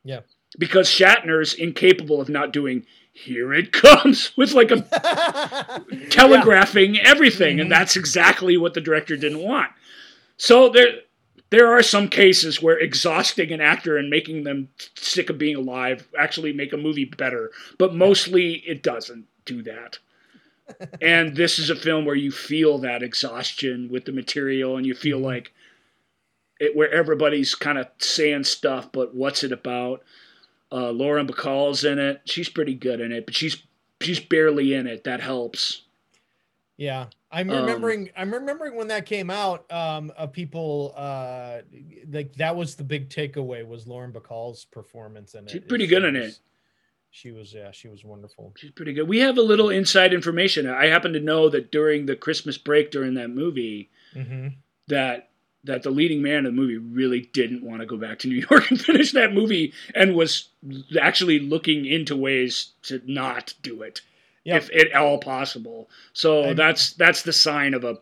Yeah. 0.05 0.21
because 0.59 0.89
Shatner's 0.89 1.55
incapable 1.55 2.21
of 2.21 2.29
not 2.29 2.53
doing 2.53 2.85
here 3.13 3.53
it 3.53 3.71
comes 3.73 4.33
with 4.37 4.53
like 4.53 4.71
a 4.71 4.81
telegraphing 6.11 6.99
everything 6.99 7.59
Mhm. 7.59 7.63
and 7.63 7.73
that's 7.73 7.97
exactly 7.97 8.57
what 8.57 8.75
the 8.75 8.81
director 8.81 9.17
didn't 9.17 9.41
want 9.41 9.71
so 10.37 10.69
there 10.69 11.01
there 11.51 11.69
are 11.73 11.83
some 11.83 12.09
cases 12.09 12.63
where 12.63 12.79
exhausting 12.79 13.51
an 13.53 13.61
actor 13.61 13.97
and 13.97 14.09
making 14.09 14.45
them 14.45 14.69
sick 14.97 15.29
of 15.31 15.39
being 15.39 15.57
alive 15.57 16.09
actually 16.19 16.53
make 16.53 16.73
a 16.73 16.77
movie 16.77 17.05
better 17.05 17.51
but 17.79 17.95
mostly 17.95 18.55
it 18.67 18.83
doesn't 18.83 19.27
do 19.45 19.63
that 19.63 19.99
and 21.03 21.37
this 21.37 21.59
is 21.59 21.69
a 21.71 21.77
film 21.77 22.05
where 22.05 22.15
you 22.15 22.31
feel 22.31 22.79
that 22.79 23.03
exhaustion 23.03 23.89
with 23.91 24.05
the 24.05 24.13
material 24.13 24.77
and 24.77 24.87
you 24.87 24.95
feel 24.95 25.19
Mhm. 25.19 25.25
like 25.25 25.53
it, 26.61 26.77
where 26.77 26.91
everybody's 26.93 27.55
kind 27.55 27.79
of 27.79 27.89
saying 27.99 28.45
stuff 28.45 28.91
but 28.93 29.15
what's 29.15 29.43
it 29.43 29.53
about 29.53 30.03
uh, 30.73 30.91
Lauren 30.91 31.27
Bacall's 31.27 31.83
in 31.83 31.99
it. 31.99 32.21
She's 32.27 32.49
pretty 32.49 32.75
good 32.75 33.01
in 33.01 33.11
it, 33.11 33.27
but 33.27 33.35
she's 33.35 33.61
she's 34.01 34.21
barely 34.21 34.73
in 34.73 34.87
it. 34.87 35.03
That 35.03 35.21
helps. 35.21 35.83
Yeah, 36.81 37.09
I'm 37.31 37.51
Um, 37.51 37.61
remembering. 37.61 38.11
I'm 38.17 38.33
remembering 38.33 38.75
when 38.75 38.89
that 38.89 39.05
came 39.05 39.29
out. 39.31 39.71
Um, 39.71 40.11
of 40.17 40.33
people, 40.33 40.95
uh, 40.97 41.61
like 42.11 42.33
that 42.37 42.57
was 42.57 42.75
the 42.77 42.85
big 42.85 43.11
takeaway 43.11 43.67
was 43.67 43.87
Lauren 43.87 44.13
Bacall's 44.13 44.65
performance 44.65 45.35
in 45.35 45.45
it. 45.45 45.51
She's 45.51 45.61
pretty 45.69 45.85
She 45.85 45.91
good 45.91 46.05
in 46.05 46.15
was- 46.19 46.33
it. 46.37 46.39
She 47.13 47.33
was, 47.33 47.53
yeah, 47.53 47.71
she 47.73 47.89
was 47.89 48.03
wonderful. 48.05 48.55
She's 48.57 48.71
pretty 48.71 48.93
good. 48.95 49.09
We 49.09 49.19
have 49.19 49.37
a 49.37 49.43
little 49.43 49.69
inside 49.69 50.15
information. 50.15 50.67
I 50.69 50.87
happen 50.87 51.13
to 51.13 51.21
know 51.21 51.49
that 51.51 51.71
during 51.73 52.07
the 52.07 52.15
Christmas 52.17 52.57
break 52.57 52.91
during 52.91 53.15
that 53.15 53.29
movie, 53.31 53.91
Mm-hmm. 54.15 54.49
that 54.89 55.29
that 55.65 55.83
the 55.83 55.91
leading 55.91 56.23
man 56.23 56.39
of 56.39 56.45
the 56.45 56.51
movie 56.53 56.79
really 56.79 57.21
didn't 57.35 57.63
want 57.63 57.81
to 57.81 57.87
go 57.87 57.99
back 57.99 58.19
to 58.21 58.29
New 58.29 58.47
York 58.51 58.71
and 58.71 58.81
finish 58.81 59.13
that 59.13 59.35
movie, 59.35 59.75
and 59.95 60.15
was 60.17 60.49
actually 60.99 61.39
looking 61.41 61.85
into 61.85 62.17
ways 62.17 62.71
to 62.85 63.03
not 63.05 63.53
do 63.63 63.83
it, 63.83 64.01
Yep. 64.45 64.63
if 64.71 64.87
at 64.87 64.95
all 64.95 65.19
possible. 65.19 65.89
So 66.13 66.45
And- 66.45 66.59
that's 66.59 66.93
that's 66.95 67.23
the 67.23 67.33
sign 67.33 67.75
of 67.75 67.85
a 67.85 67.99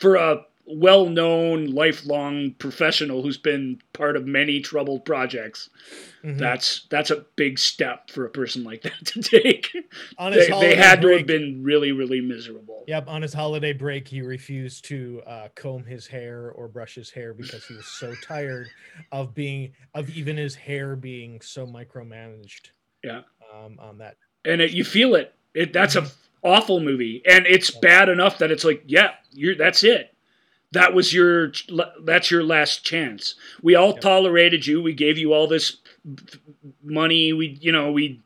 for 0.00 0.16
a 0.16 0.44
well-known 0.70 1.66
lifelong 1.68 2.52
professional 2.58 3.22
who's 3.22 3.38
been 3.38 3.80
part 3.94 4.16
of 4.16 4.26
many 4.26 4.60
troubled 4.60 5.02
projects. 5.04 5.70
Mhm. 6.22 6.38
That's 6.38 6.86
that's 6.90 7.10
a 7.10 7.24
big 7.36 7.58
step 7.58 8.10
for 8.10 8.26
a 8.26 8.30
person 8.30 8.64
like 8.64 8.82
that 8.82 8.92
to 9.06 9.22
take. 9.22 9.74
on 10.18 10.32
his 10.32 10.46
They, 10.46 10.52
holiday 10.52 10.68
they 10.70 10.76
had 10.76 11.00
to 11.02 11.08
have 11.16 11.26
been 11.26 11.62
really 11.62 11.92
really 11.92 12.20
miserable. 12.20 12.84
Yep, 12.86 13.08
on 13.08 13.22
his 13.22 13.32
holiday 13.32 13.72
break, 13.72 14.08
he 14.08 14.20
refused 14.22 14.84
to 14.86 15.22
uh, 15.26 15.48
comb 15.54 15.84
his 15.84 16.06
hair 16.06 16.50
or 16.50 16.68
brush 16.68 16.94
his 16.94 17.10
hair 17.10 17.32
because 17.34 17.64
he 17.66 17.74
was 17.74 17.86
so 17.86 18.14
tired 18.22 18.68
of 19.10 19.34
being 19.34 19.72
of 19.94 20.10
even 20.10 20.36
his 20.36 20.54
hair 20.54 20.96
being 20.96 21.40
so 21.40 21.66
micromanaged. 21.66 22.70
Yeah. 23.02 23.22
Um, 23.54 23.78
on 23.80 23.98
that. 23.98 24.16
and 24.44 24.60
it, 24.60 24.72
you 24.72 24.84
feel 24.84 25.14
it. 25.14 25.34
It 25.58 25.72
that's 25.72 25.96
a 25.96 26.06
awful 26.42 26.80
movie, 26.80 27.20
and 27.26 27.46
it's 27.46 27.70
bad 27.70 28.08
enough 28.08 28.38
that 28.38 28.50
it's 28.50 28.64
like, 28.64 28.82
yeah, 28.86 29.14
you're 29.32 29.56
that's 29.56 29.82
it. 29.82 30.14
That 30.72 30.94
was 30.94 31.12
your 31.12 31.52
that's 32.04 32.30
your 32.30 32.44
last 32.44 32.84
chance. 32.84 33.34
We 33.62 33.74
all 33.74 33.92
Yep. 33.92 34.00
tolerated 34.00 34.66
you. 34.66 34.80
We 34.82 34.92
gave 34.92 35.18
you 35.18 35.32
all 35.32 35.46
this 35.48 35.78
money. 36.84 37.32
We 37.32 37.58
you 37.60 37.72
know 37.72 37.90
we 37.92 38.20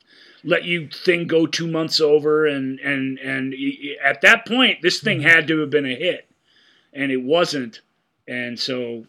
let 0.44 0.64
you 0.64 0.88
thing 0.88 1.26
go 1.26 1.46
two 1.46 1.68
months 1.68 2.00
over, 2.00 2.46
and 2.46 2.78
and 2.80 3.18
and 3.20 3.54
at 4.04 4.20
that 4.22 4.46
point, 4.46 4.82
this 4.82 5.00
thing 5.00 5.20
Mhm. 5.20 5.30
had 5.30 5.46
to 5.48 5.60
have 5.60 5.70
been 5.70 5.86
a 5.86 5.94
hit, 5.94 6.28
and 6.92 7.10
it 7.12 7.22
wasn't. 7.22 7.80
And 8.28 8.58
so, 8.58 9.06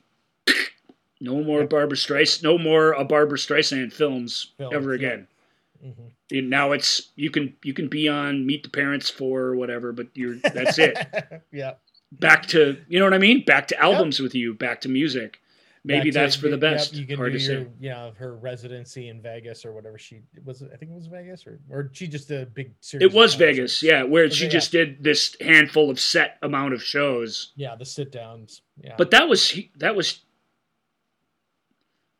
no 1.20 1.44
more 1.44 1.62
Yep. 1.62 1.70
Barbra 1.72 1.98
Streisand, 1.98 2.44
no 2.44 2.58
more 2.58 2.94
a 2.94 3.04
Barbra 3.04 3.38
Streisand 3.38 3.94
films 3.94 4.52
Films, 4.58 4.74
ever 4.74 4.92
yep. 4.96 5.00
again 5.02 5.28
Mhm. 5.86 6.12
And 6.34 6.50
now 6.50 6.72
it's 6.74 7.12
you 7.16 7.30
can 7.30 7.56
you 7.64 7.74
can 7.74 7.88
be 7.88 8.10
on 8.10 8.46
meet 8.46 8.64
the 8.64 8.70
parents 8.70 9.10
for 9.10 9.42
or 9.42 9.56
whatever 9.56 9.92
but 9.94 10.08
you're 10.16 10.36
that's 10.54 10.78
it 10.78 10.98
yeah. 11.54 11.74
back 12.12 12.46
to 12.48 12.78
you 12.90 13.00
know 13.00 13.06
what 13.06 13.14
i 13.14 13.18
mean 13.20 13.46
back 13.46 13.68
to 13.68 13.80
albums 13.80 14.20
with 14.20 14.36
you 14.36 14.54
back 14.54 14.82
to 14.82 14.90
music 14.90 15.40
maybe 15.86 16.10
Back 16.10 16.14
to- 16.14 16.20
that's 16.20 16.36
for 16.36 16.46
the 16.48 16.52
yep, 16.52 16.60
best 16.62 16.94
you 16.94 17.06
can 17.06 17.18
hard 17.18 17.34
do 17.34 17.40
to 17.40 17.44
your, 17.44 17.64
say 17.64 17.70
you 17.80 17.90
know, 17.90 18.14
her 18.18 18.36
residency 18.38 19.10
in 19.10 19.22
Vegas 19.22 19.66
or 19.66 19.74
whatever 19.74 19.98
she 19.98 20.22
was. 20.46 20.64
I 20.64 20.78
think 20.78 20.92
it 20.92 20.96
was 20.96 21.08
Vegas 21.08 21.46
or 21.46 21.60
or 21.70 21.90
she 21.92 22.08
just 22.08 22.32
a 22.32 22.46
big 22.46 22.72
series. 22.80 23.04
it 23.06 23.14
was 23.14 23.36
vegas 23.36 23.84
yeah 23.84 24.04
where 24.04 24.30
she 24.32 24.48
just 24.48 24.72
did 24.72 25.04
this 25.04 25.36
handful 25.42 25.90
of 25.90 26.00
set 26.00 26.38
amount 26.42 26.74
of 26.74 26.82
shows 26.82 27.52
Yeah, 27.58 27.76
the 27.76 27.84
sit 27.86 28.12
downs. 28.14 28.62
Yeah, 28.82 28.96
but 28.98 29.12
that 29.12 29.28
was 29.28 29.60
that 29.78 29.94
was 29.96 30.22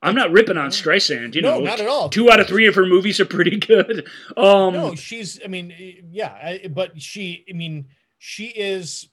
i'm 0.04 0.14
not 0.16 0.32
ripping 0.32 0.58
on 0.58 0.70
streisand 0.70 1.34
you 1.34 1.42
no, 1.42 1.56
know 1.58 1.64
not 1.66 1.80
at 1.80 1.88
all. 1.88 2.10
two 2.10 2.30
out 2.32 2.40
of 2.40 2.48
three 2.48 2.68
of 2.68 2.76
her 2.76 2.86
movies 2.86 3.20
are 3.20 3.26
pretty 3.26 3.58
good 3.58 4.06
um 4.38 4.74
no, 4.74 4.94
she's. 4.96 5.40
I 5.44 5.48
mean, 5.48 5.74
yeah, 6.12 6.30
I, 6.34 6.68
but 6.70 7.02
she. 7.02 7.44
I 7.50 7.54
mean, 7.54 7.88
she 8.20 8.46
is, 8.48 9.10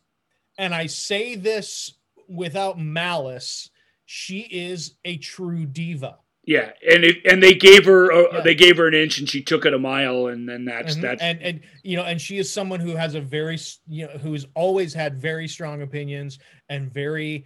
and 0.58 0.74
I 0.74 0.86
say 0.86 1.34
this 1.36 1.94
without 2.28 2.78
malice. 2.78 3.70
She 4.06 4.40
is 4.40 4.94
a 5.04 5.16
true 5.18 5.64
diva. 5.66 6.18
yeah 6.46 6.70
and 6.90 7.04
it, 7.04 7.16
and 7.30 7.42
they 7.42 7.54
gave 7.54 7.84
her 7.84 8.10
uh, 8.12 8.24
Yeah. 8.32 8.40
they 8.40 8.54
gave 8.54 8.76
her 8.78 8.88
an 8.88 8.94
inch 8.94 9.18
and 9.20 9.28
she 9.28 9.42
took 9.42 9.64
it 9.66 9.74
a 9.74 9.78
mile 9.78 10.26
and 10.28 10.48
then 10.48 10.64
that's 10.64 10.96
Mhm. 10.96 11.02
that's 11.02 11.22
and 11.22 11.40
and 11.42 11.60
you 11.84 11.96
know 11.96 12.04
and 12.04 12.20
she 12.20 12.38
is 12.38 12.50
someone 12.52 12.80
who 12.80 12.96
has 12.96 13.14
a 13.14 13.20
very 13.20 13.58
you 13.88 14.06
know 14.06 14.18
who's 14.18 14.46
always 14.54 14.92
had 14.94 15.20
very 15.20 15.46
strong 15.46 15.82
opinions 15.82 16.38
and 16.68 16.92
very 16.92 17.44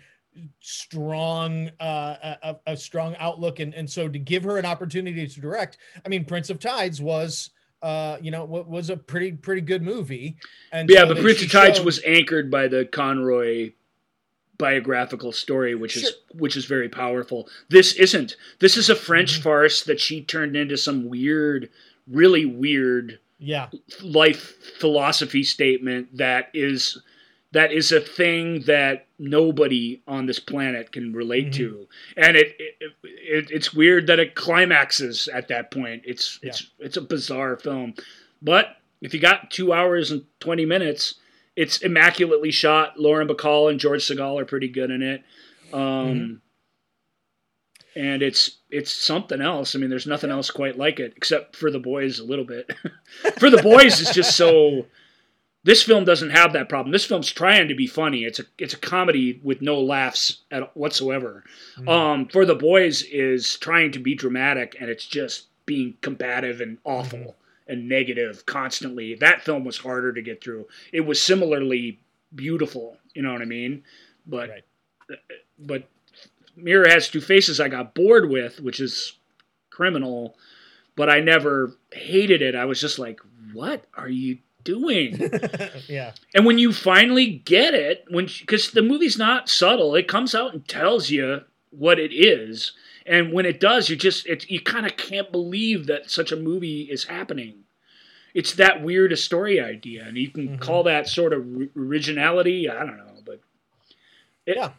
strong 0.61 1.70
uh 1.80 2.35
a, 2.43 2.57
a 2.68 2.76
strong 2.76 3.14
outlook 3.18 3.61
and 3.61 3.74
and 3.74 3.89
so 3.89 4.09
to 4.09 4.18
give 4.18 4.43
her 4.43 4.59
an 4.59 4.64
opportunity 4.66 5.26
to 5.26 5.41
direct 5.41 5.78
i 6.05 6.09
mean 6.09 6.24
prince 6.24 6.51
of 6.51 6.59
tides 6.59 7.01
was 7.01 7.51
uh 7.82 8.16
you 8.20 8.30
know 8.30 8.45
wa- 8.45 8.62
was 8.62 8.91
a 8.91 8.97
pretty 8.97 9.32
pretty 9.32 9.61
good 9.61 9.82
movie 9.82 10.37
and 10.72 10.89
yeah, 10.91 11.01
so 11.03 11.09
but 11.14 11.18
Prince 11.22 11.43
of 11.43 11.51
Tides 11.51 11.76
showed- 11.78 11.87
was 11.87 12.03
anchored 12.05 12.51
by 12.51 12.66
the 12.68 12.85
Conroy 12.87 13.72
biographical 14.57 15.32
story, 15.32 15.74
which 15.74 15.97
is 15.97 16.12
which 16.32 16.57
is 16.57 16.64
very 16.64 16.89
powerful. 16.89 17.49
This 17.70 17.95
isn't. 17.95 18.37
This 18.61 18.76
is 18.76 18.89
a 18.89 18.95
French 18.95 19.41
Mhm. 19.41 19.43
farce 19.43 19.82
that 19.82 19.99
she 20.01 20.22
turned 20.22 20.57
into 20.57 20.76
some 20.76 21.09
weird, 21.09 21.70
really 22.09 22.45
weird 22.45 23.18
yeah 23.39 23.68
life 24.01 24.55
philosophy 24.78 25.43
statement 25.43 26.16
that 26.16 26.51
is 26.55 27.03
that 27.55 27.72
is 27.72 27.90
a 27.92 28.00
thing 28.00 28.61
that 28.62 29.07
nobody 29.18 30.02
on 30.07 30.26
this 30.26 30.38
planet 30.38 30.92
can 30.92 31.12
relate 31.12 31.46
Mhm. 31.48 31.52
to 31.57 31.88
and 32.16 32.36
it, 32.36 32.55
it, 32.59 32.74
it 33.02 33.50
it's 33.50 33.72
weird 33.72 34.07
that 34.09 34.18
it 34.20 34.34
climaxes 34.34 35.26
at 35.28 35.48
that 35.48 35.70
point 35.70 36.02
it's 36.05 36.38
it's 36.42 36.70
it's 36.78 36.96
a 36.98 37.00
bizarre 37.00 37.57
film 37.57 37.94
but 38.42 38.76
if 39.00 39.14
you 39.14 39.20
got 39.20 39.50
2 39.50 39.72
hours 39.72 40.11
and 40.11 40.24
20 40.40 40.66
minutes 40.66 41.14
it's 41.57 41.78
immaculately 41.82 42.50
shot 42.50 42.98
Lauren 43.00 43.28
Bacall 43.28 43.70
and 43.70 43.80
George 43.80 44.02
Segal 44.05 44.40
are 44.40 44.44
pretty 44.44 44.68
good 44.68 44.90
in 44.90 45.02
it 45.02 45.22
um 45.72 45.80
Mhm. 45.80 46.40
and 47.96 48.22
it's 48.22 48.59
it's 48.70 48.92
something 48.92 49.40
else. 49.40 49.76
I 49.76 49.78
mean, 49.78 49.88
there's 49.88 50.07
nothing 50.09 50.30
else 50.32 50.50
quite 50.50 50.76
like 50.76 50.98
it 50.98 51.12
except 51.16 51.55
for 51.55 51.70
the 51.70 51.78
boys 51.78 52.18
a 52.18 52.24
little 52.24 52.44
bit. 52.44 52.68
for 53.38 53.50
the 53.50 53.62
boys, 53.62 54.00
it's 54.00 54.12
just 54.12 54.36
so. 54.36 54.86
This 55.64 55.82
film 55.82 56.04
doesn't 56.04 56.30
have 56.30 56.52
that 56.52 56.68
problem. 56.68 56.92
This 56.92 57.06
film's 57.06 57.32
trying 57.32 57.68
to 57.68 57.74
be 57.74 57.86
funny. 57.86 58.24
It's 58.24 58.38
a 58.38 58.44
it's 58.58 58.74
a 58.74 58.78
comedy 58.78 59.40
with 59.42 59.62
no 59.62 59.80
laughs 59.80 60.42
at 60.50 60.76
whatsoever. 60.76 61.42
Mhm. 61.78 61.88
Um, 61.88 62.28
for 62.28 62.44
the 62.44 62.54
boys 62.54 63.02
is 63.02 63.56
trying 63.58 63.90
to 63.92 63.98
be 63.98 64.14
dramatic, 64.14 64.76
and 64.78 64.90
it's 64.90 65.06
just 65.06 65.46
being 65.66 65.96
combative 66.02 66.60
and 66.60 66.76
awful 66.84 67.18
Mhm. 67.18 67.34
and 67.66 67.88
negative 67.88 68.44
constantly. 68.44 69.14
That 69.14 69.42
film 69.42 69.64
was 69.64 69.78
harder 69.78 70.12
to 70.12 70.20
get 70.20 70.44
through. 70.44 70.68
It 70.92 71.00
was 71.00 71.20
similarly 71.20 71.98
beautiful. 72.34 72.98
You 73.14 73.22
know 73.22 73.32
what 73.32 73.40
I 73.42 73.46
mean? 73.46 73.84
But 74.26 74.50
Right. 74.50 74.64
but 75.58 75.88
Mirror 76.56 76.88
has 76.88 77.08
two 77.08 77.20
faces. 77.22 77.58
I 77.58 77.68
got 77.68 77.94
bored 77.94 78.28
with, 78.28 78.60
which 78.60 78.80
is 78.80 79.14
criminal, 79.70 80.36
but 80.94 81.08
I 81.08 81.20
never 81.20 81.74
hated 81.92 82.42
it. 82.42 82.54
I 82.54 82.64
was 82.66 82.80
just 82.80 82.98
like, 82.98 83.20
what 83.52 83.86
are 83.94 84.08
you 84.08 84.38
doing? 84.64 85.30
yeah 85.88 86.12
and 86.34 86.44
when 86.46 86.58
you 86.58 86.72
finally 86.72 87.26
get 87.26 87.74
it, 87.74 88.04
when 88.08 88.26
because 88.40 88.70
the 88.72 88.82
movie's 88.82 89.18
not 89.18 89.48
subtle, 89.48 89.94
it 89.94 90.08
comes 90.08 90.34
out 90.34 90.52
and 90.54 90.66
tells 90.66 91.10
you 91.10 91.42
what 91.70 91.98
it 91.98 92.12
is. 92.12 92.72
And 93.06 93.32
when 93.32 93.44
it 93.46 93.60
does, 93.60 93.90
you 93.90 93.96
just 93.96 94.26
it, 94.26 94.48
you 94.50 94.60
kind 94.60 94.86
of 94.86 94.96
can't 94.96 95.30
believe 95.30 95.86
that 95.86 96.10
such 96.10 96.32
a 96.32 96.36
movie 96.36 96.82
is 96.82 97.04
happening. 97.04 97.60
It's 98.32 98.54
that 98.54 98.82
weird 98.82 99.12
a 99.12 99.16
story 99.16 99.60
idea, 99.60 100.04
and 100.04 100.16
you 100.16 100.28
can 100.30 100.56
Mhm. 100.56 100.60
call 100.60 100.82
that 100.84 101.06
sort 101.06 101.32
of 101.32 101.40
r- 101.56 101.68
originality. 101.76 102.68
I 102.68 102.78
don't 102.84 102.96
know, 102.96 103.20
but 103.24 103.40
it, 104.46 104.56
Yeah. 104.56 104.72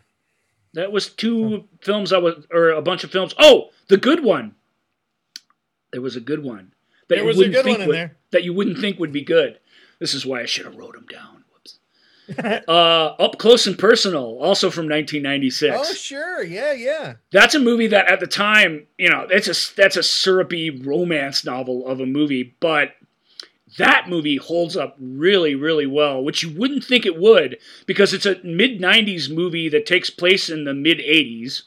that 0.73 0.91
was 0.91 1.07
two 1.09 1.65
films 1.81 2.11
I 2.11 2.17
was, 2.17 2.45
or 2.51 2.71
a 2.71 2.81
bunch 2.81 3.03
of 3.05 3.11
films. 3.11 3.33
Oh, 3.38 3.69
the 3.88 3.97
good 3.97 4.23
one. 4.23 4.55
There 5.91 6.01
was 6.01 6.15
a 6.15 6.21
good 6.21 6.43
one. 6.43 6.73
that 7.07 7.15
there 7.17 7.23
was 7.23 7.39
a 7.39 7.47
good 7.47 7.65
one 7.67 7.81
in 7.81 7.88
would- 7.88 7.95
there 7.95 8.17
That 8.31 8.43
you 8.43 8.51
wouldn't 8.53 8.79
think 8.79 8.99
would 8.99 9.11
be 9.13 9.21
good. 9.21 9.59
This 10.06 10.14
is 10.14 10.24
why 10.24 10.41
I 10.41 10.45
should 10.45 10.66
have 10.66 10.76
wrote 10.76 10.93
them 10.93 11.08
down. 11.12 11.43
Whoops. 11.51 11.80
uh, 12.68 13.16
Up 13.18 13.39
Close 13.39 13.66
and 13.66 13.76
Personal, 13.76 14.38
also 14.39 14.70
from 14.70 14.84
1996. 14.86 15.76
oh, 15.76 15.93
sure. 15.95 16.43
Yeah, 16.43 16.74
yeah. 16.74 17.16
That's 17.32 17.56
a 17.56 17.60
movie 17.60 17.88
that 17.88 18.08
at 18.08 18.20
the 18.20 18.28
time, 18.28 18.86
you 18.99 19.10
know, 19.10 19.26
it's 19.32 19.47
a 19.47 19.76
that's 19.76 19.97
a 19.97 20.03
syrupy 20.03 20.70
romance 20.70 21.43
novel 21.43 21.88
of 21.88 21.99
a 21.99 22.06
movie, 22.06 22.56
but 22.60 22.91
that 23.80 24.08
movie 24.08 24.38
holds 24.38 24.78
up 24.78 24.95
really, 24.99 25.56
really 25.56 25.88
well, 25.88 26.24
which 26.24 26.43
you 26.43 26.56
wouldn't 26.56 26.84
think 26.84 27.08
it 27.08 27.20
would 27.20 27.58
because 27.88 28.14
it's 28.14 28.28
a 28.28 28.39
mid 28.43 28.80
90s 28.80 29.34
movie 29.34 29.70
that 29.70 29.88
takes 29.88 30.12
place 30.12 30.51
in 30.51 30.66
the 30.66 30.76
mid 30.76 30.99
80s. 30.99 31.64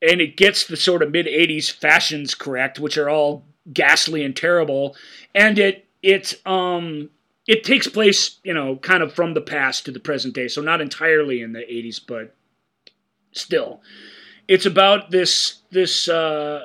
And 0.00 0.22
it 0.22 0.38
gets 0.38 0.66
the 0.66 0.78
sort 0.78 1.02
of 1.02 1.10
mid 1.10 1.26
80s 1.26 1.70
fashions 1.70 2.34
correct, 2.34 2.80
which 2.80 2.96
are 2.96 3.10
all 3.10 3.44
ghastly 3.70 4.24
and 4.24 4.34
terrible. 4.34 4.96
And 5.34 5.58
it 5.58 5.84
it 6.02 6.34
um 6.46 7.10
it 7.46 7.64
takes 7.64 7.88
place, 7.88 8.38
you 8.44 8.54
know, 8.54 8.76
kind 8.76 9.02
of 9.02 9.12
from 9.12 9.34
the 9.34 9.40
past 9.40 9.84
to 9.84 9.90
the 9.90 9.98
present 10.00 10.34
day. 10.34 10.46
So 10.48 10.60
not 10.62 10.80
entirely 10.80 11.40
in 11.42 11.52
the 11.52 11.60
80s, 11.60 12.00
but 12.06 12.34
still. 13.32 13.80
It's 14.48 14.66
about 14.66 15.10
this 15.10 15.60
this 15.70 16.08
uh 16.08 16.64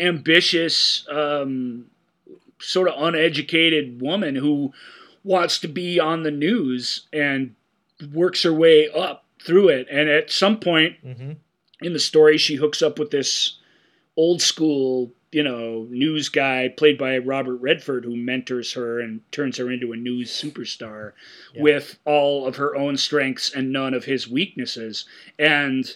ambitious 0.00 1.06
um 1.10 1.86
sort 2.60 2.88
of 2.88 2.94
uneducated 3.02 4.00
woman 4.00 4.34
who 4.34 4.72
wants 5.22 5.58
to 5.60 5.68
be 5.68 6.00
on 6.00 6.22
the 6.22 6.30
news 6.30 7.06
and 7.12 7.54
works 8.12 8.42
her 8.42 8.52
way 8.52 8.88
up 8.90 9.24
through 9.44 9.68
it. 9.68 9.86
And 9.90 10.08
at 10.08 10.30
some 10.30 10.58
point 10.58 10.96
Mm-hmm. 11.04 11.32
in 11.82 11.92
the 11.92 11.98
story, 11.98 12.38
she 12.38 12.56
hooks 12.56 12.82
up 12.82 12.98
with 12.98 13.10
this 13.10 13.58
old 14.16 14.40
school, 14.40 15.12
you 15.34 15.42
know, 15.42 15.86
news 15.90 16.28
guy 16.28 16.68
played 16.68 16.96
by 16.96 17.18
Robert 17.18 17.56
Redford 17.56 18.04
who 18.04 18.16
mentors 18.16 18.72
her 18.74 19.00
and 19.00 19.20
turns 19.32 19.58
her 19.58 19.70
into 19.70 19.92
a 19.92 19.96
news 19.96 20.30
superstar 20.30 21.12
Yeah. 21.52 21.62
with 21.62 21.98
all 22.04 22.46
of 22.46 22.56
her 22.56 22.76
own 22.76 22.96
strengths 22.96 23.52
and 23.52 23.72
none 23.72 23.94
of 23.94 24.04
his 24.04 24.28
weaknesses. 24.28 25.04
And 25.38 25.92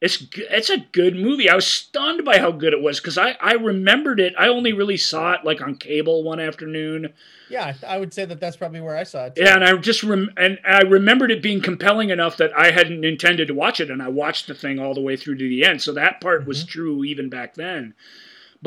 it's 0.00 0.24
it's 0.34 0.70
a 0.70 0.86
good 0.92 1.16
movie. 1.16 1.48
I 1.48 1.54
was 1.54 1.66
stunned 1.66 2.24
by 2.24 2.38
how 2.38 2.52
good 2.52 2.74
it 2.74 2.82
was 2.82 3.00
because 3.00 3.16
I, 3.16 3.36
I 3.40 3.54
remembered 3.54 4.20
it. 4.20 4.34
I 4.38 4.48
only 4.48 4.72
really 4.72 4.98
saw 4.98 5.32
it 5.32 5.40
like 5.42 5.62
on 5.62 5.76
cable 5.76 6.22
one 6.22 6.38
afternoon. 6.38 7.14
Yeah, 7.48 7.74
I 7.86 7.98
would 7.98 8.12
say 8.12 8.24
that 8.26 8.38
that's 8.38 8.56
probably 8.56 8.82
where 8.82 8.96
I 8.96 9.04
saw 9.04 9.26
it. 9.26 9.36
too. 9.36 9.42
Yeah, 9.42 9.54
and 9.54 9.64
I 9.64 9.74
just 9.76 10.02
rem- 10.02 10.32
and 10.36 10.58
I 10.66 10.82
remembered 10.82 11.30
it 11.30 11.42
being 11.42 11.62
compelling 11.62 12.10
enough 12.10 12.36
that 12.36 12.56
I 12.56 12.72
hadn't 12.72 13.04
intended 13.04 13.48
to 13.48 13.54
watch 13.54 13.80
it, 13.80 13.90
and 13.90 14.02
I 14.02 14.08
watched 14.08 14.48
the 14.48 14.54
thing 14.54 14.78
all 14.78 14.94
the 14.94 15.00
way 15.00 15.16
through 15.16 15.38
to 15.38 15.48
the 15.48 15.64
end. 15.64 15.80
So 15.80 15.92
that 15.94 16.20
part 16.20 16.46
was 16.46 16.60
mm-hmm. 16.60 16.68
true 16.68 17.04
even 17.04 17.30
back 17.30 17.54
then. 17.54 17.94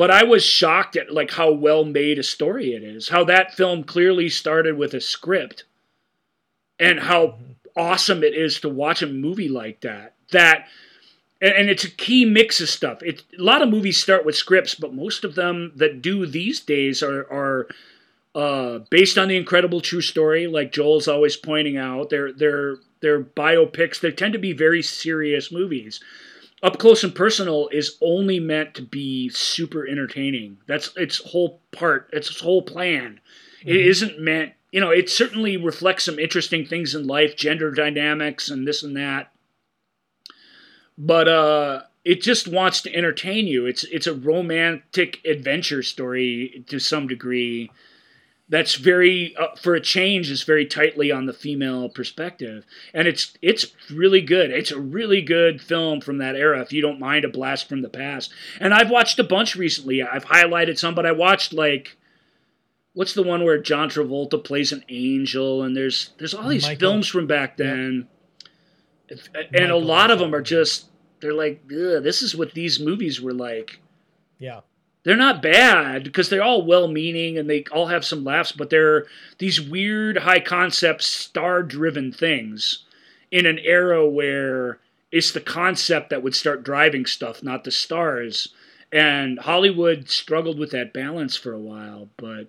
But 0.00 0.10
I 0.10 0.24
was 0.24 0.42
shocked 0.42 0.96
at 0.96 1.12
like 1.12 1.32
how 1.32 1.52
well 1.52 1.84
made 1.84 2.18
a 2.18 2.22
story 2.22 2.72
it 2.72 2.82
is. 2.82 3.10
How 3.10 3.22
that 3.24 3.54
film 3.54 3.84
clearly 3.84 4.30
started 4.30 4.78
with 4.78 4.94
a 4.94 5.00
script, 5.02 5.64
and 6.78 7.00
how 7.00 7.36
awesome 7.76 8.24
it 8.24 8.32
is 8.32 8.60
to 8.60 8.70
watch 8.70 9.02
a 9.02 9.06
movie 9.06 9.50
like 9.50 9.82
that. 9.82 10.14
That 10.32 10.68
and, 11.42 11.68
it's 11.68 11.84
a 11.84 11.90
key 11.90 12.24
mix 12.24 12.62
of 12.62 12.70
stuff. 12.70 13.02
It 13.02 13.24
a 13.38 13.42
lot 13.42 13.60
of 13.60 13.68
movies 13.68 14.00
start 14.00 14.24
with 14.24 14.36
scripts, 14.36 14.74
but 14.74 14.94
most 14.94 15.22
of 15.22 15.34
them 15.34 15.72
that 15.76 16.00
do 16.00 16.24
these 16.24 16.60
days 16.60 17.02
are 17.02 17.30
are 17.30 17.68
uh, 18.34 18.78
based 18.88 19.18
on 19.18 19.28
the 19.28 19.36
incredible 19.36 19.82
true 19.82 20.00
story, 20.00 20.46
like 20.46 20.72
Joel's 20.72 21.08
always 21.08 21.36
pointing 21.36 21.76
out. 21.76 22.08
They're 22.08 22.32
they're 22.32 22.76
they're 23.02 23.22
biopics. 23.22 24.00
They 24.00 24.12
tend 24.12 24.32
to 24.32 24.38
be 24.38 24.54
very 24.54 24.80
serious 24.80 25.52
movies. 25.52 26.00
Up 26.62 26.78
close 26.78 27.02
and 27.02 27.14
personal 27.14 27.68
is 27.72 27.96
only 28.02 28.38
meant 28.38 28.74
to 28.74 28.82
be 28.82 29.30
super 29.30 29.86
entertaining. 29.86 30.58
That's 30.66 30.94
its 30.96 31.18
whole 31.18 31.60
part. 31.72 32.10
It's 32.12 32.30
its 32.30 32.40
whole 32.40 32.62
plan. 32.62 33.20
It 33.64 33.76
isn't 33.76 34.20
meant. 34.20 34.52
You 34.70 34.80
know, 34.80 34.90
it 34.90 35.08
certainly 35.10 35.56
reflects 35.56 36.04
some 36.04 36.18
interesting 36.18 36.64
things 36.64 36.94
in 36.94 37.06
life, 37.06 37.36
gender 37.36 37.70
dynamics, 37.70 38.50
and 38.50 38.66
this 38.68 38.82
and 38.82 38.96
that. 38.96 39.32
But 40.98 41.28
uh, 41.28 41.82
it 42.04 42.22
just 42.22 42.46
wants 42.46 42.82
to 42.82 42.94
entertain 42.94 43.46
you. 43.46 43.66
It's 43.66 43.84
it's 43.84 44.06
a 44.06 44.14
romantic 44.14 45.24
adventure 45.24 45.82
story 45.82 46.64
to 46.68 46.78
some 46.78 47.06
degree 47.06 47.70
that's 48.50 48.74
very 48.74 49.34
uh, 49.36 49.54
for 49.54 49.74
a 49.74 49.80
change 49.80 50.28
is 50.28 50.42
very 50.42 50.66
tightly 50.66 51.12
on 51.12 51.26
the 51.26 51.32
female 51.32 51.88
perspective. 51.88 52.66
And 52.92 53.06
it's 53.06 53.38
it's 53.40 53.68
really 53.90 54.20
good. 54.20 54.50
It's 54.50 54.72
a 54.72 54.80
really 54.80 55.22
good 55.22 55.62
film 55.62 56.00
from 56.00 56.18
that 56.18 56.34
era 56.34 56.60
if 56.60 56.72
you 56.72 56.82
don't 56.82 56.98
mind 56.98 57.24
a 57.24 57.28
blast 57.28 57.68
from 57.68 57.82
the 57.82 57.88
past. 57.88 58.30
And 58.58 58.74
i've 58.74 58.90
watched 58.90 59.18
a 59.20 59.24
bunch 59.24 59.54
recently. 59.54 60.02
I've 60.02 60.26
highlighted 60.26 60.78
some 60.78 60.94
but 60.94 61.06
i 61.06 61.12
watched 61.12 61.52
like 61.52 61.96
what's 62.92 63.14
the 63.14 63.22
one 63.22 63.44
where 63.44 63.62
john 63.62 63.88
travolta 63.88 64.42
plays 64.42 64.72
an 64.72 64.84
angel? 64.88 65.62
And 65.62 65.76
there's 65.76 66.10
there's 66.18 66.34
all 66.34 66.48
these 66.48 66.64
Michael. 66.64 66.80
films 66.80 67.08
from 67.08 67.28
back 67.28 67.56
then. 67.56 68.08
And 69.54 69.70
a 69.70 69.76
lot 69.76 70.10
of 70.10 70.18
them 70.18 70.34
are 70.34 70.42
just 70.42 70.88
they're 71.20 71.34
like 71.34 71.68
this 71.68 72.20
is 72.20 72.34
what 72.34 72.52
these 72.52 72.80
movies 72.80 73.20
were 73.20 73.32
like. 73.32 73.78
Yeah. 74.38 74.60
They're 75.02 75.16
not 75.16 75.42
bad 75.42 76.04
because 76.04 76.28
they're 76.28 76.42
all 76.42 76.66
well-meaning 76.66 77.38
and 77.38 77.48
they 77.48 77.64
all 77.72 77.86
have 77.86 78.04
some 78.04 78.24
laughs, 78.24 78.52
but 78.52 78.70
they're 78.70 79.06
these 79.38 79.60
weird, 79.60 80.18
high-concept, 80.18 81.02
star-driven 81.02 82.12
things 82.12 82.84
in 83.30 83.46
an 83.46 83.58
era 83.60 84.08
where 84.08 84.78
it's 85.10 85.32
the 85.32 85.40
concept 85.40 86.10
that 86.10 86.22
would 86.22 86.34
start 86.34 86.62
driving 86.62 87.06
stuff, 87.06 87.42
not 87.42 87.64
the 87.64 87.70
stars. 87.70 88.54
And 88.92 89.38
Hollywood 89.38 90.08
struggled 90.08 90.58
with 90.58 90.72
that 90.72 90.92
balance 90.92 91.36
for 91.36 91.52
a 91.52 91.58
while, 91.58 92.08
but 92.16 92.48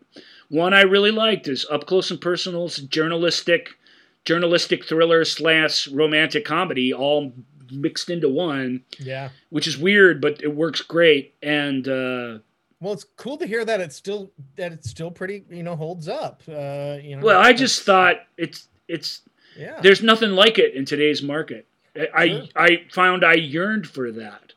one 0.49 0.73
I 0.73 0.81
really 0.81 1.11
liked 1.11 1.47
is 1.47 1.65
Up 1.69 1.85
Close 1.85 2.11
and 2.11 2.19
Personal's 2.19 2.77
journalistic, 2.77 3.77
journalistic 4.25 4.85
thriller 4.85 5.23
slash 5.23 5.87
romantic 5.87 6.43
comedy, 6.43 6.91
all 6.93 7.31
mixed 7.71 8.09
into 8.09 8.29
one, 8.29 8.83
Yeah. 8.99 9.29
which 9.49 9.67
is 9.67 9.77
weird, 9.77 10.21
but 10.21 10.41
it 10.43 10.53
works 10.55 10.81
great. 10.81 11.33
And 11.41 11.87
uh, 11.87 12.39
Well, 12.79 12.93
it's 12.93 13.05
cool 13.17 13.37
to 13.37 13.47
hear 13.47 13.63
that 13.65 13.79
it's 13.81 13.95
still 13.95 14.31
that 14.55 14.71
it's 14.73 14.89
still 14.89 15.11
pretty, 15.11 15.43
you 15.49 15.63
know, 15.63 15.75
holds 15.75 16.07
up. 16.07 16.41
Uh, 16.47 16.97
you 17.01 17.15
know. 17.15 17.23
Well, 17.23 17.39
I 17.39 17.53
just 17.53 17.83
thought 17.83 18.17
it's 18.37 18.67
it's 18.87 19.21
Yeah. 19.57 19.79
there's 19.81 20.01
nothing 20.01 20.31
like 20.31 20.57
it 20.59 20.73
in 20.75 20.85
today's 20.85 21.21
market. 21.21 21.67
I 22.13 22.27
Sure. 22.27 22.43
I, 22.55 22.65
I 22.65 22.83
found 22.91 23.23
I 23.25 23.33
yearned 23.33 23.87
for 23.87 24.11
that, 24.13 24.53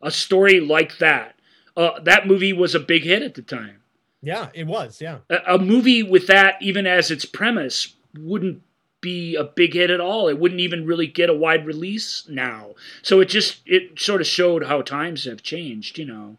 a 0.00 0.10
story 0.10 0.60
like 0.60 0.98
that. 0.98 1.34
Uh, 1.76 1.98
that 2.00 2.26
movie 2.26 2.52
was 2.52 2.74
a 2.74 2.80
big 2.80 3.02
hit 3.02 3.22
at 3.22 3.34
the 3.34 3.42
time. 3.42 3.82
Yeah, 4.22 4.48
it 4.54 4.66
was. 4.66 5.00
Yeah. 5.00 5.18
A, 5.28 5.54
a 5.54 5.58
movie 5.58 6.02
with 6.02 6.26
that, 6.28 6.56
even 6.62 6.86
as 6.86 7.10
its 7.10 7.24
premise, 7.26 7.94
wouldn't 8.18 8.62
be 9.00 9.34
a 9.34 9.44
big 9.44 9.74
hit 9.74 9.90
at 9.90 10.00
all. 10.00 10.28
It 10.28 10.38
wouldn't 10.38 10.60
even 10.60 10.86
really 10.86 11.06
get 11.06 11.30
a 11.30 11.34
wide 11.34 11.66
release 11.66 12.26
now. 12.28 12.74
So 13.02 13.20
it 13.20 13.26
just 13.26 13.60
it 13.66 13.98
sort 14.00 14.20
of 14.20 14.26
showed 14.26 14.64
how 14.64 14.82
times 14.82 15.24
have 15.24 15.42
changed. 15.42 15.98
You 15.98 16.06
know. 16.06 16.36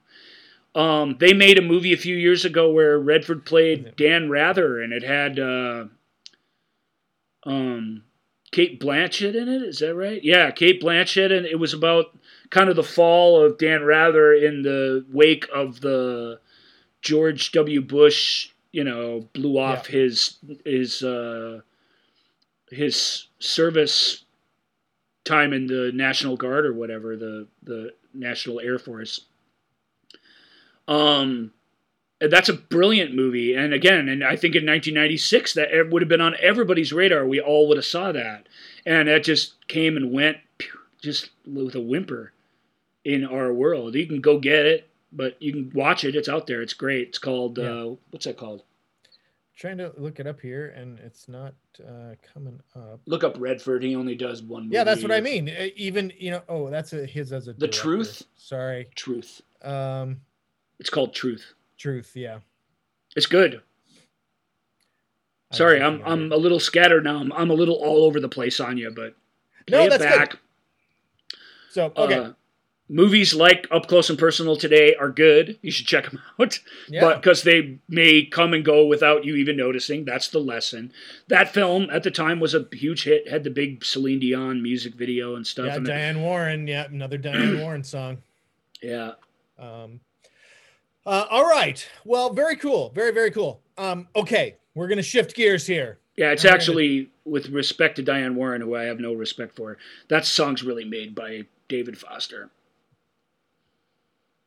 Um, 0.76 1.18
they 1.20 1.34
made 1.34 1.58
a 1.58 1.64
movie 1.64 1.92
a 1.92 1.98
few 1.98 2.16
years 2.16 2.46
ago 2.46 2.70
where 2.72 3.00
Redford 3.00 3.46
played 3.46 3.96
Dan 3.96 4.30
Rather, 4.30 4.80
and 4.80 4.94
it 4.94 5.02
had 5.02 5.40
uh, 5.40 5.86
um, 7.48 8.04
Cate 8.52 8.80
Blanchett 8.80 9.36
in 9.36 9.50
it. 9.50 9.64
Is 9.64 9.80
that 9.80 9.96
right? 9.96 10.24
Yeah, 10.24 10.52
Cate 10.52 10.80
Blanchett, 10.82 11.36
and 11.36 11.48
it 11.48 11.60
was 11.60 11.74
about 11.74 12.16
kind 12.52 12.70
of 12.70 12.76
the 12.76 12.84
fall 12.84 13.44
of 13.44 13.58
Dan 13.58 13.84
Rather 13.84 14.34
in 14.34 14.62
the 14.62 15.04
wake 15.12 15.48
of 15.54 15.82
the 15.82 16.40
George 17.02 17.52
W. 17.54 17.82
Bush. 17.82 18.50
You 18.72 18.84
know, 18.84 19.28
blew 19.34 19.58
off 19.58 19.88
his 19.88 20.38
his 20.64 21.02
uh, 21.02 21.62
his 22.70 23.28
service 23.40 24.24
time 25.26 25.54
in 25.54 25.68
the 25.68 25.92
National 25.94 26.38
Guard 26.38 26.66
or 26.66 26.74
whatever 26.74 27.16
the 27.16 27.48
the 27.64 27.94
National 28.14 28.60
Air 28.60 28.80
Force. 28.80 29.22
Um, 30.88 31.52
that's 32.20 32.50
a 32.50 32.54
brilliant 32.54 33.14
movie, 33.14 33.54
and 33.54 33.74
again, 33.74 34.08
and 34.10 34.24
I 34.24 34.36
think 34.36 34.56
in 34.56 34.66
1996 34.66 35.54
that 35.54 35.72
it 35.72 35.90
would 35.92 36.02
have 36.02 36.10
been 36.10 36.22
on 36.22 36.36
everybody's 36.42 36.92
radar. 36.94 37.28
We 37.28 37.40
all 37.40 37.68
would 37.68 37.78
have 37.78 37.86
saw 37.86 38.12
that, 38.12 38.48
and 38.86 39.08
that 39.08 39.24
just 39.24 39.68
came 39.68 39.96
and 39.98 40.12
went, 40.12 40.38
just 41.02 41.30
with 41.46 41.76
a 41.76 41.82
whimper, 41.82 42.32
in 43.06 43.24
our 43.26 43.54
world. 43.54 43.94
You 43.96 44.08
can 44.08 44.20
go 44.22 44.40
get 44.40 44.66
it, 44.66 44.90
but 45.12 45.40
you 45.42 45.52
can 45.52 45.72
watch 45.76 46.04
it. 46.04 46.16
It's 46.16 46.30
out 46.30 46.48
there. 46.48 46.62
It's 46.62 46.74
great. 46.74 47.10
It's 47.10 47.20
called 47.20 47.58
Yeah. 47.60 47.66
uh, 47.70 47.96
what's 48.10 48.26
that 48.26 48.38
called? 48.38 48.64
Trying 49.58 49.80
to 49.80 49.92
look 49.98 50.20
it 50.20 50.28
up 50.28 50.40
here, 50.40 50.68
and 50.78 51.00
it's 51.00 51.28
not 51.28 51.56
uh, 51.84 52.14
coming 52.34 52.60
up. 52.76 53.00
Look 53.08 53.24
up 53.24 53.36
Redford. 53.40 53.82
He 53.82 53.96
only 53.96 54.14
does 54.14 54.44
one. 54.44 54.70
Yeah, 54.72 54.84
that's 54.84 55.02
what 55.02 55.12
I 55.12 55.20
mean. 55.20 55.50
Even 55.76 56.14
you 56.20 56.30
know, 56.30 56.44
oh, 56.48 56.70
that's 56.70 56.94
a, 56.94 57.08
his 57.08 57.34
as 57.34 57.48
a 57.48 57.54
The 57.54 57.62
director. 57.62 57.80
Truth? 57.82 58.24
Sorry, 58.36 58.88
Truth. 58.94 59.42
um, 59.64 60.22
It's 60.80 60.92
called 60.92 61.12
Truth. 61.16 61.54
truth. 61.78 62.12
Yeah. 62.16 62.38
It's 63.16 63.26
good. 63.26 63.62
I 65.52 65.56
Sorry, 65.56 65.82
I'm 65.82 66.04
I'm 66.06 66.32
a 66.32 66.38
little 66.38 66.60
scattered 66.60 67.06
now. 67.06 67.18
I'm, 67.18 67.32
I'm 67.34 67.50
a 67.50 67.54
little 67.56 67.76
all 67.76 68.04
over 68.04 68.20
the 68.20 68.30
place 68.30 68.60
on 68.60 68.78
you, 68.78 68.92
but 68.92 69.16
No, 69.72 69.90
that's 69.90 70.04
good. 70.04 70.10
back. 70.20 70.38
So 71.72 71.92
okay, 71.98 72.14
Uh, 72.16 72.34
movies 72.90 73.34
like 73.34 73.68
Up 73.72 73.88
Close 73.88 74.10
and 74.10 74.18
Personal 74.18 74.56
today 74.56 74.96
are 74.96 75.10
good. 75.10 75.58
You 75.62 75.72
should 75.72 75.88
check 75.88 76.10
them 76.10 76.22
out. 76.40 76.60
Yeah. 76.88 77.02
But 77.02 77.22
because 77.22 77.44
they 77.44 77.80
may 77.90 78.24
come 78.26 78.54
and 78.54 78.64
go 78.64 78.86
without 78.86 79.26
you 79.26 79.36
even 79.36 79.58
noticing, 79.58 80.06
that's 80.06 80.30
the 80.30 80.40
lesson. 80.40 80.92
That 81.28 81.54
film 81.54 81.90
at 81.92 82.04
the 82.04 82.12
time 82.12 82.40
was 82.40 82.54
a 82.54 82.66
huge 82.72 83.04
hit. 83.04 83.28
Had 83.30 83.44
the 83.44 83.50
big 83.50 83.84
Celine 83.84 84.20
Dion 84.20 84.62
music 84.64 84.96
video 84.96 85.36
and 85.36 85.46
stuff. 85.46 85.68
yeah, 85.68 85.76
and 85.76 85.86
Diane 85.86 86.22
Warren. 86.22 86.68
Yeah, 86.68 86.86
another 86.86 87.18
Diane 87.18 87.60
Warren 87.62 87.84
song. 87.84 88.20
yeah, 88.82 89.12
Um, 89.60 90.00
uh, 91.06 91.26
all 91.30 91.50
right. 91.50 91.88
Well, 92.06 92.32
very 92.34 92.56
cool. 92.56 92.92
Very, 92.96 93.12
very 93.12 93.32
cool. 93.32 93.62
Um, 93.78 94.08
okay, 94.16 94.56
we're 94.76 94.88
gonna 94.88 95.02
shift 95.02 95.36
gears 95.36 95.66
here. 95.68 96.00
yeah. 96.16 96.32
It's 96.32 96.44
gonna- 96.44 96.56
actually 96.56 97.10
with 97.26 97.50
respect 97.50 97.98
to 97.98 98.02
Diane 98.04 98.36
Warren, 98.36 98.62
who 98.62 98.76
I 98.76 98.84
have 98.84 99.00
no 99.00 99.14
respect 99.14 99.56
for. 99.56 99.78
That 100.08 100.26
song's 100.26 100.64
really 100.64 100.86
made 100.86 101.14
by 101.14 101.44
David 101.68 101.98
Foster. 101.98 102.50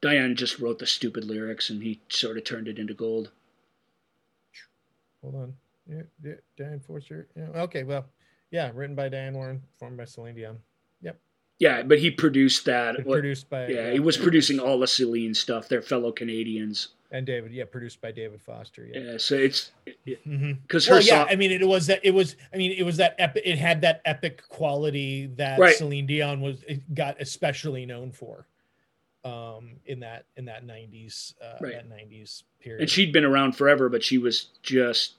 Diane 0.03 0.35
just 0.35 0.59
wrote 0.59 0.79
the 0.79 0.87
stupid 0.87 1.25
lyrics, 1.25 1.71
and 1.71 1.83
he 1.83 2.01
sort 2.09 2.39
of 2.39 2.45
turned 2.45 2.69
it 2.69 2.79
into 2.79 2.95
gold. 2.95 3.31
Hold 5.23 5.35
on. 5.35 5.55
Yeah, 5.89 6.03
yeah, 6.25 6.35
Diane 6.57 6.81
Forster. 6.81 7.29
Yeah. 7.37 7.49
Okay. 7.63 7.83
Well, 7.83 8.07
yeah, 8.51 8.71
written 8.75 8.95
by 8.97 9.09
Diane 9.09 9.35
Warren, 9.35 9.63
performed 9.73 9.99
by 9.99 10.05
Celine 10.05 10.35
Dion, 10.35 10.59
Yep. 11.03 11.19
Yeah, 11.59 11.83
but 11.83 11.99
he 11.99 12.11
produced 12.11 12.65
that. 12.67 13.05
What- 13.05 13.17
produced 13.17 13.51
by 13.51 13.67
yeah, 13.69 13.91
he 13.91 14.01
was 14.01 14.17
producing 14.17 14.59
all 14.59 14.79
the 14.79 14.87
Celine 14.87 15.35
stuff. 15.35 15.69
They're 15.69 15.83
fellow 15.83 16.13
Canadians. 16.13 16.89
and 17.11 17.27
David. 17.27 17.53
Yeah, 17.53 17.65
produced 17.65 18.01
by 18.01 18.13
David 18.13 18.41
Foster. 18.41 18.87
Yeah. 18.87 19.01
Yeah, 19.01 19.17
so 19.19 19.35
it's 19.35 19.73
because 20.05 20.25
mm-hmm. 20.27 20.53
her 20.73 20.97
Well, 20.97 21.03
yeah. 21.03 21.25
song. 21.25 21.27
I 21.29 21.37
mean, 21.37 21.51
it 21.51 21.67
was 21.67 21.87
that. 21.89 22.01
It 22.05 22.13
was. 22.13 22.37
I 22.55 22.57
mean, 22.57 22.73
it 22.73 22.85
was 22.85 22.97
that 22.99 23.15
epic. 23.19 23.43
It 23.45 23.59
had 23.59 23.81
that 23.83 24.01
epic 24.05 24.43
quality 24.49 25.27
that 25.37 25.59
Right. 25.59 25.75
Celine 25.77 26.07
Dion 26.07 26.41
was 26.41 26.65
got 26.95 27.21
especially 27.21 27.85
known 27.85 28.11
for, 28.13 28.47
um, 29.25 29.71
in 29.87 30.01
that 30.01 30.25
in 30.37 30.47
that 30.47 30.67
'90s 30.67 31.35
uh, 31.43 31.57
Right. 31.61 31.73
that 31.75 31.89
'90s 31.89 32.43
period. 32.61 32.81
and 32.83 32.91
she'd 32.91 33.13
been 33.13 33.25
around 33.25 33.53
forever, 33.57 33.89
but 33.89 34.03
she 34.03 34.19
was 34.19 34.47
just 34.63 35.15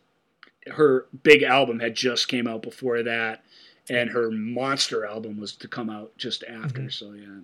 her 0.67 1.05
big 1.23 1.43
album 1.43 1.79
had 1.79 1.95
just 1.95 2.27
came 2.27 2.47
out 2.47 2.61
before 2.61 3.03
that, 3.03 3.43
and 3.89 4.09
her 4.11 4.29
monster 4.31 5.05
album 5.05 5.39
was 5.39 5.53
to 5.57 5.67
come 5.67 5.89
out 5.89 6.15
just 6.17 6.43
after. 6.43 6.81
Mhm. 6.81 6.91
So 6.93 7.13
yeah, 7.13 7.39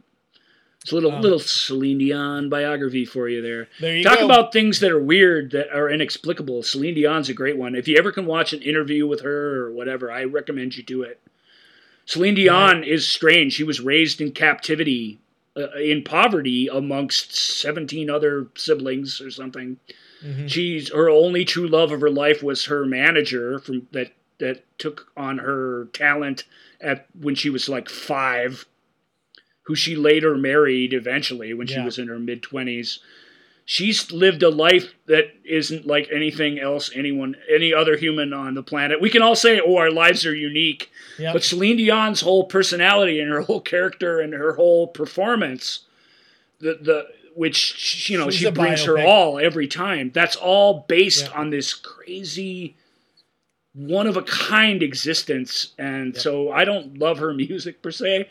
it's 0.82 0.92
a 0.92 0.96
little 0.96 1.12
Um, 1.12 1.22
little 1.22 1.40
Celine 1.40 1.98
Dion 2.00 2.50
biography 2.50 3.06
for 3.06 3.28
you 3.30 3.42
there. 3.42 3.68
there 3.80 3.98
you 3.98 4.04
Talk 4.04 4.20
go. 4.20 4.26
about 4.26 4.54
things 4.54 4.80
that 4.80 4.92
are 4.92 5.00
weird 5.02 5.52
that 5.52 5.70
are 5.76 5.90
inexplicable. 5.90 6.64
Celine 6.64 6.94
Dion's 6.96 7.30
a 7.30 7.34
great 7.34 7.58
one. 7.58 7.76
If 7.76 7.88
you 7.88 7.98
ever 7.98 8.12
can 8.12 8.26
watch 8.26 8.54
an 8.54 8.62
interview 8.62 9.06
with 9.08 9.22
her 9.22 9.64
or 9.66 9.72
whatever, 9.72 10.12
I 10.12 10.24
recommend 10.24 10.78
you 10.78 10.84
do 10.84 11.02
it. 11.04 11.20
Celine 12.06 12.36
Dion 12.36 12.84
is 12.84 13.08
strange. 13.08 13.54
She 13.54 13.64
was 13.64 13.82
raised 13.82 14.22
in 14.22 14.32
captivity, 14.32 15.20
uh, 15.58 15.72
in 15.80 16.04
poverty, 16.04 16.68
amongst 16.68 17.36
17 17.36 18.10
other 18.10 18.48
siblings 18.56 19.20
or 19.20 19.32
something. 19.32 19.78
Mhm. 20.24 20.50
She's 20.50 20.90
her 20.92 21.10
only 21.10 21.46
true 21.46 21.68
love 21.68 21.92
of 21.92 22.02
her 22.02 22.10
life 22.10 22.42
was 22.44 22.66
her 22.66 22.86
manager 22.86 23.60
from 23.60 23.88
that 23.92 24.14
that 24.40 24.64
took 24.78 25.12
on 25.18 25.40
her 25.40 25.86
talent 25.94 26.44
at 26.80 27.08
when 27.20 27.34
she 27.34 27.50
was 27.50 27.68
like 27.68 27.90
five, 27.90 28.66
who 29.64 29.74
she 29.76 29.96
later 29.96 30.38
married 30.38 30.94
eventually 30.94 31.54
when 31.54 31.66
she 31.68 31.76
was 31.86 31.98
in 31.98 32.08
her 32.08 32.20
mid 32.20 32.44
twenties. 32.44 33.00
She's 33.70 34.14
lived 34.14 34.44
a 34.44 34.50
life 34.50 34.94
that 35.08 35.26
isn't 35.44 35.86
like 35.86 36.08
anything 36.10 36.58
else 36.58 36.90
anyone 36.96 37.36
any 37.54 37.74
other 37.74 37.98
human 37.98 38.32
on 38.32 38.54
the 38.54 38.64
planet. 38.64 39.02
We 39.02 39.10
can 39.10 39.22
all 39.22 39.36
say, 39.36 39.60
"Oh, 39.60 39.76
our 39.76 39.92
lives 39.92 40.26
are 40.26 40.34
unique," 40.34 40.90
Yep. 41.20 41.34
but 41.34 41.44
Celine 41.44 41.76
Dion's 41.76 42.22
whole 42.22 42.46
personality 42.46 43.20
and 43.20 43.30
her 43.30 43.42
whole 43.42 43.60
character 43.60 44.22
and 44.22 44.32
her 44.34 44.54
whole 44.54 44.88
performance, 44.88 45.80
the 46.60 46.80
the 46.82 47.08
which 47.36 48.10
you 48.10 48.18
know 48.18 48.30
She's 48.30 48.40
she 48.40 48.52
brings 48.52 48.86
her 48.86 49.00
all 49.06 49.38
every 49.38 49.68
time. 49.68 50.12
That's 50.14 50.38
all 50.38 50.86
based 50.88 51.26
Yeah. 51.26 51.38
on 51.40 51.50
this 51.50 51.74
crazy, 51.74 52.78
one 53.74 54.08
of 54.08 54.16
a 54.16 54.22
kind 54.24 54.82
existence. 54.82 55.74
And 55.78 56.14
Yep. 56.14 56.24
so 56.24 56.52
I 56.52 56.64
don't 56.64 56.98
love 57.00 57.20
her 57.20 57.34
music 57.46 57.82
per 57.82 57.92
se. 57.92 58.30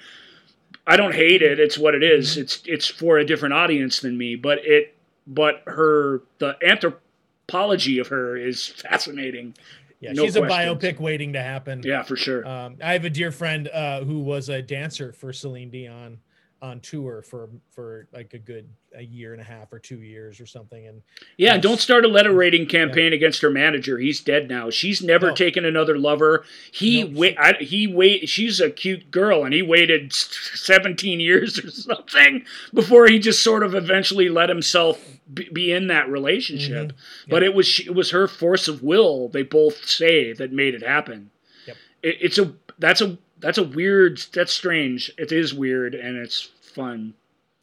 I 0.87 0.97
don't 0.97 1.15
hate 1.15 1.43
it. 1.43 1.61
It's 1.61 1.77
what 1.77 1.95
it 1.95 2.03
is. 2.03 2.33
Mm-hmm. 2.33 2.41
It's 2.41 2.63
it's 2.65 2.87
for 2.87 3.19
a 3.19 3.25
different 3.27 3.53
audience 3.53 4.01
than 4.01 4.17
me. 4.17 4.35
But 4.35 4.65
it 4.65 4.95
but 5.27 5.63
her 5.67 6.23
the 6.39 6.57
anthropology 6.65 7.99
of 7.99 8.09
her 8.09 8.37
is 8.37 8.67
fascinating. 8.67 9.55
yeah, 10.01 10.13
no 10.13 10.25
she's 10.25 10.37
a 10.37 10.43
biopic 10.43 10.99
waiting 10.99 11.33
to 11.33 11.43
happen. 11.43 11.83
Yeah, 11.85 12.03
for 12.03 12.17
sure. 12.17 12.47
Um, 12.47 12.77
I 12.83 12.93
have 12.93 13.05
a 13.05 13.11
dear 13.11 13.33
friend 13.33 13.69
uh, 13.69 14.05
who 14.05 14.21
was 14.21 14.49
a 14.49 14.63
dancer 14.63 15.13
for 15.13 15.33
Celine 15.33 15.71
Dion 15.71 16.19
on 16.67 16.81
tour 16.81 17.23
for 17.23 17.49
for 17.71 18.09
like 18.13 18.35
a 18.35 18.39
good 18.39 18.69
a 18.95 19.03
year 19.03 19.33
and 19.33 19.41
a 19.41 19.45
half 19.45 19.73
or 19.73 19.79
two 19.79 20.01
years 20.01 20.41
or 20.41 20.47
something. 20.47 20.87
And 20.87 21.03
Yeah, 21.37 21.55
Yes. 21.55 21.63
don't 21.63 21.81
start 21.81 22.05
a 22.05 22.09
letter 22.09 22.33
rating 22.33 22.67
campaign 22.67 23.13
against 23.13 23.41
her 23.43 23.51
manager. 23.51 23.99
He's 23.99 24.21
dead 24.21 24.49
now. 24.49 24.71
She's 24.71 25.03
never 25.03 25.29
No. 25.29 25.35
taken 25.35 25.65
another 25.65 25.97
lover. 25.99 26.45
He 26.73 27.05
No, 27.05 27.19
wait. 27.19 27.37
I, 27.39 27.53
he 27.61 27.87
wait. 27.87 28.29
She's 28.29 28.61
a 28.61 28.71
cute 28.71 29.11
girl, 29.11 29.45
and 29.45 29.55
he 29.55 29.63
waited 29.63 30.13
seventeen 30.13 31.21
years 31.21 31.59
or 31.65 31.71
something 31.71 32.45
before 32.75 33.07
he 33.07 33.19
just 33.19 33.43
sort 33.43 33.63
of 33.63 33.75
eventually 33.75 34.29
let 34.29 34.49
himself 34.49 35.19
be, 35.33 35.73
in 35.73 35.87
that 35.89 36.09
relationship. 36.09 36.89
Mhm. 36.93 37.29
But 37.29 37.43
it 37.43 37.55
was 37.55 37.81
it 37.81 37.95
was 37.95 38.11
her 38.11 38.27
force 38.27 38.67
of 38.69 38.83
will. 38.83 39.29
They 39.29 39.43
both 39.43 39.89
say 39.89 40.33
that 40.33 40.53
made 40.53 40.75
it 40.75 40.83
happen. 40.83 41.31
Yep. 41.67 41.77
It, 42.03 42.17
it's 42.21 42.39
a 42.39 42.55
that's 42.79 43.01
a 43.01 43.19
that's 43.39 43.59
a 43.59 43.63
weird. 43.65 44.19
That's 44.33 44.51
strange. 44.53 45.13
It 45.19 45.31
is 45.31 45.53
weird, 45.53 45.95
and 45.95 46.17
it's 46.17 46.51
fun. 46.77 47.15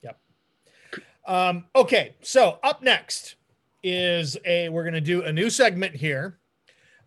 Yep. 0.03 0.17
Um, 1.25 1.65
okay, 1.75 2.15
so 2.21 2.59
up 2.63 2.81
next 2.83 3.35
is 3.83 4.37
a 4.45 4.67
we're 4.69 4.83
gonna 4.83 4.99
do 5.01 5.21
a 5.23 5.31
new 5.31 5.49
segment 5.49 5.95
here. 5.95 6.37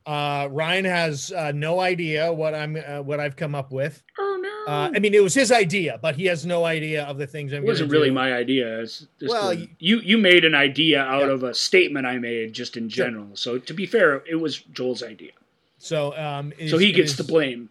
Uh, 0.06 0.46
Ryan 0.52 0.84
has 0.84 1.32
uh, 1.32 1.50
no 1.52 1.80
idea 1.80 2.32
what 2.32 2.54
I'm 2.54 2.76
uh, 2.76 3.02
what 3.02 3.18
I've 3.18 3.34
come 3.34 3.54
up 3.56 3.72
with. 3.72 4.02
Oh 4.18 4.38
no! 4.40 4.72
Uh, 4.72 4.90
I 4.94 5.00
mean, 5.00 5.14
it 5.14 5.22
was 5.22 5.34
his 5.34 5.50
idea, 5.50 5.98
but 6.00 6.14
he 6.14 6.26
has 6.26 6.46
no 6.46 6.64
idea 6.64 7.02
of 7.04 7.18
the 7.18 7.26
things 7.26 7.52
I'm. 7.52 7.64
It 7.64 7.66
wasn't 7.66 7.90
really 7.90 8.08
do. 8.10 8.14
my 8.14 8.32
idea. 8.32 8.80
It's 8.82 9.00
just 9.18 9.32
Well, 9.32 9.50
a- 9.50 9.56
y- 9.56 9.68
you 9.80 9.98
you 10.00 10.16
made 10.16 10.44
an 10.44 10.54
idea 10.54 11.02
out 11.02 11.22
Yeah. 11.26 11.32
of 11.34 11.42
a 11.42 11.52
statement 11.54 12.06
I 12.06 12.18
made 12.18 12.52
just 12.52 12.76
in 12.76 12.88
Sure. 12.88 13.06
general. 13.06 13.34
So 13.34 13.58
to 13.58 13.74
be 13.74 13.84
fair, 13.84 14.22
it 14.30 14.36
was 14.36 14.58
Joel's 14.60 15.02
idea. 15.02 15.32
So 15.78 16.16
um, 16.16 16.52
so 16.68 16.78
he 16.78 16.92
gets 16.92 17.10
is- 17.12 17.16
the 17.16 17.24
blame. 17.24 17.68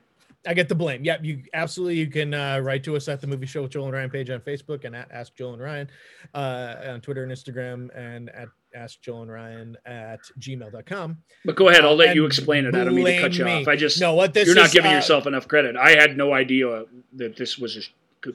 I 0.47 0.53
get 0.53 0.69
the 0.69 0.75
blame. 0.75 1.03
Yep, 1.03 1.23
you 1.23 1.43
absolutely. 1.53 1.95
You 1.95 2.07
can 2.07 2.33
uh, 2.33 2.59
write 2.59 2.83
to 2.85 2.95
us 2.95 3.07
at 3.07 3.21
the 3.21 3.27
Movie 3.27 3.45
Show 3.45 3.63
with 3.63 3.71
Joel 3.71 3.85
and 3.85 3.93
Ryan 3.93 4.09
page 4.09 4.29
on 4.29 4.39
Facebook 4.41 4.85
and 4.85 4.95
at 4.95 5.11
Ask 5.11 5.35
Joel 5.35 5.53
and 5.53 5.61
Ryan 5.61 5.89
uh, 6.33 6.75
on 6.87 7.01
Twitter 7.01 7.23
and 7.23 7.31
Instagram 7.31 7.89
and 7.95 8.29
at 8.29 8.47
Ask 8.75 9.01
Joel 9.01 9.23
and 9.23 9.31
Ryan 9.31 9.77
at 9.85 10.19
gmail.com. 10.39 11.17
But 11.45 11.55
go 11.55 11.69
ahead, 11.69 11.83
I'll 11.83 11.95
let 11.95 12.09
and 12.09 12.15
you 12.15 12.25
explain 12.25 12.65
it. 12.65 12.75
I 12.75 12.83
don't 12.83 12.95
mean 12.95 13.05
to 13.05 13.19
cut 13.19 13.37
you 13.37 13.45
me. 13.45 13.61
off. 13.61 13.67
I 13.67 13.75
just 13.75 13.99
No, 13.99 14.13
what 14.13 14.33
this 14.33 14.45
you're 14.45 14.55
not 14.55 14.71
giving 14.71 14.91
uh, 14.91 14.95
yourself 14.95 15.27
enough 15.27 15.47
credit. 15.47 15.75
I 15.75 15.91
had 15.91 16.17
no 16.17 16.33
idea 16.33 16.85
that 17.13 17.35
this 17.35 17.57
was 17.57 17.77
a 17.77 17.81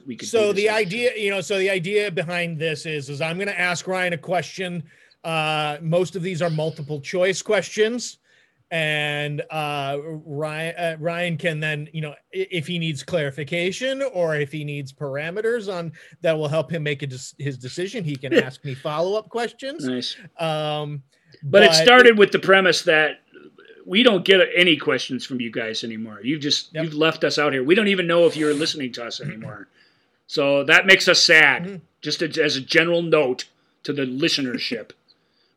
we 0.05 0.15
could. 0.15 0.27
So 0.27 0.53
the 0.53 0.69
idea, 0.69 1.11
show. 1.11 1.17
you 1.17 1.29
know, 1.31 1.41
so 1.41 1.57
the 1.57 1.69
idea 1.69 2.11
behind 2.11 2.59
this 2.59 2.85
is, 2.85 3.09
is 3.09 3.21
I'm 3.21 3.37
going 3.37 3.47
to 3.47 3.59
ask 3.59 3.87
Ryan 3.87 4.13
a 4.13 4.17
question. 4.17 4.83
Uh, 5.23 5.77
most 5.81 6.15
of 6.15 6.23
these 6.23 6.41
are 6.41 6.49
multiple 6.49 6.99
choice 6.99 7.41
questions, 7.41 8.17
and 8.71 9.41
uh, 9.51 9.97
Ryan 10.01 10.75
uh, 10.77 10.95
Ryan 10.99 11.37
can 11.37 11.59
then, 11.59 11.89
you 11.91 12.01
know, 12.01 12.15
if 12.31 12.65
he 12.67 12.79
needs 12.79 13.03
clarification 13.03 14.01
or 14.01 14.35
if 14.35 14.51
he 14.51 14.63
needs 14.63 14.93
parameters 14.93 15.71
on 15.71 15.91
that 16.21 16.37
will 16.37 16.47
help 16.47 16.71
him 16.71 16.81
make 16.83 17.01
a 17.03 17.07
des- 17.07 17.35
his 17.37 17.57
decision, 17.57 18.03
he 18.05 18.15
can 18.15 18.33
ask 18.33 18.63
me 18.63 18.73
follow 18.73 19.17
up 19.17 19.29
questions. 19.29 19.85
nice. 19.85 20.15
Um, 20.39 21.03
But, 21.43 21.63
it 21.63 21.73
started 21.73 22.17
with 22.17 22.31
the 22.31 22.39
premise 22.39 22.83
that 22.83 23.19
we 23.85 24.03
don't 24.03 24.23
get 24.23 24.39
any 24.55 24.77
questions 24.77 25.25
from 25.25 25.41
you 25.41 25.51
guys 25.51 25.83
anymore. 25.83 26.19
You've 26.23 26.41
just 26.41 26.73
Yep. 26.73 26.83
you've 26.85 26.93
left 26.93 27.23
us 27.25 27.37
out 27.37 27.51
here. 27.51 27.63
We 27.63 27.75
don't 27.75 27.87
even 27.89 28.07
know 28.07 28.25
if 28.25 28.37
you're 28.37 28.53
listening 28.53 28.91
to 28.93 29.03
us 29.03 29.19
anymore. 29.19 29.67
So 30.27 30.63
that 30.63 30.85
makes 30.85 31.07
us 31.09 31.21
sad. 31.21 31.63
Mhm. 31.65 31.81
Just 32.01 32.21
as 32.21 32.37
as 32.37 32.55
a 32.55 32.61
general 32.61 33.01
note 33.01 33.45
to 33.83 33.91
the 33.91 34.03
listenership. 34.05 34.91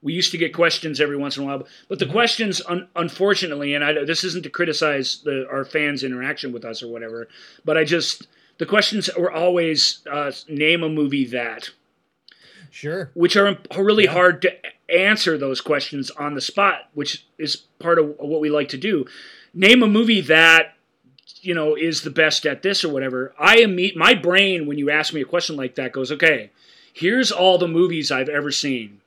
We 0.05 0.12
used 0.12 0.30
to 0.32 0.38
get 0.38 0.52
questions 0.55 1.00
every 1.00 1.16
once 1.16 1.36
in 1.36 1.42
a 1.42 1.46
while, 1.46 1.66
but 1.88 1.98
the 1.98 2.07
questions, 2.07 2.61
un- 2.68 2.86
unfortunately, 2.94 3.74
and 3.74 3.82
I, 3.82 4.05
this 4.05 4.22
isn't 4.22 4.42
to 4.44 4.50
criticize 4.50 5.22
the, 5.24 5.48
our 5.50 5.64
fans' 5.64 6.05
interaction 6.05 6.52
with 6.52 6.64
us 6.64 6.82
or 6.82 6.88
whatever, 6.88 7.26
but 7.64 7.76
I 7.76 7.84
just 7.84 8.26
the 8.59 8.66
questions 8.66 9.11
were 9.18 9.32
always 9.32 10.00
uh, 10.09 10.30
name 10.48 10.82
a 10.84 10.88
movie 10.88 11.24
that 11.26 11.70
Sure. 12.70 13.11
which 13.14 13.36
are 13.36 13.57
really 13.76 14.05
Yeah. 14.05 14.12
hard 14.12 14.42
to 14.42 14.52
answer 14.88 15.38
those 15.38 15.61
questions 15.61 16.11
on 16.11 16.34
the 16.34 16.40
spot, 16.40 16.90
which 16.94 17.24
is 17.38 17.57
part 17.78 17.98
of 17.98 18.14
what 18.18 18.40
we 18.40 18.50
like 18.50 18.68
to 18.70 18.76
do. 18.76 19.07
Name 19.55 19.82
a 19.82 19.86
movie 19.86 20.20
that 20.22 20.74
you 21.40 21.55
know 21.55 21.74
is 21.76 22.02
the 22.02 22.11
best 22.11 22.44
at 22.46 22.62
this 22.62 22.84
or 22.84 22.88
whatever. 22.92 23.32
I 23.38 23.57
am 23.59 23.78
my 23.96 24.14
brain 24.14 24.66
when 24.66 24.78
you 24.78 24.90
ask 24.90 25.14
me 25.14 25.20
a 25.22 25.24
question 25.24 25.57
like 25.57 25.76
that 25.76 25.92
goes, 25.92 26.11
okay, 26.12 26.50
here's 26.92 27.30
all 27.32 27.59
the 27.59 27.68
movies 27.68 28.11
I've 28.12 28.28
ever 28.28 28.50
seen, 28.50 29.00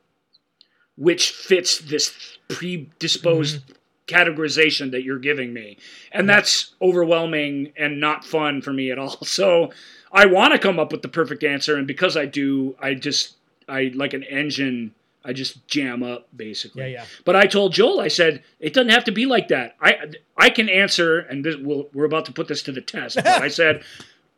which 0.97 1.31
fits 1.31 1.79
this 1.79 2.37
predisposed 2.49 3.61
mm-hmm. 3.61 3.73
categorization 4.07 4.91
that 4.91 5.03
you're 5.03 5.19
giving 5.19 5.53
me, 5.53 5.77
and 6.11 6.27
that's 6.27 6.73
overwhelming 6.81 7.71
and 7.77 7.99
not 7.99 8.25
fun 8.25 8.61
for 8.61 8.73
me 8.73 8.91
at 8.91 8.99
all. 8.99 9.17
So 9.25 9.71
I 10.11 10.25
want 10.25 10.53
to 10.53 10.59
come 10.59 10.79
up 10.79 10.91
with 10.91 11.01
the 11.01 11.07
perfect 11.07 11.43
answer, 11.43 11.77
and 11.77 11.87
because 11.87 12.17
I 12.17 12.25
do, 12.25 12.75
I 12.79 12.93
just 12.93 13.35
I 13.69 13.91
like 13.93 14.13
an 14.13 14.23
engine. 14.23 14.93
I 15.23 15.33
just 15.33 15.67
jam 15.67 16.03
up 16.03 16.27
basically. 16.35 16.83
Yeah, 16.83 16.99
yeah. 16.99 17.05
But 17.25 17.35
I 17.35 17.45
told 17.45 17.73
Joel, 17.73 17.99
I 17.99 18.07
said 18.07 18.43
it 18.59 18.73
doesn't 18.73 18.91
have 18.91 19.03
to 19.05 19.11
be 19.11 19.25
like 19.25 19.49
that. 19.49 19.75
I 19.81 20.13
I 20.37 20.49
can 20.49 20.69
answer, 20.69 21.19
and 21.19 21.43
this, 21.43 21.55
we'll, 21.57 21.89
we're 21.93 22.05
about 22.05 22.25
to 22.25 22.31
put 22.31 22.47
this 22.47 22.63
to 22.63 22.71
the 22.71 22.81
test. 22.81 23.17
I 23.17 23.47
said 23.59 23.83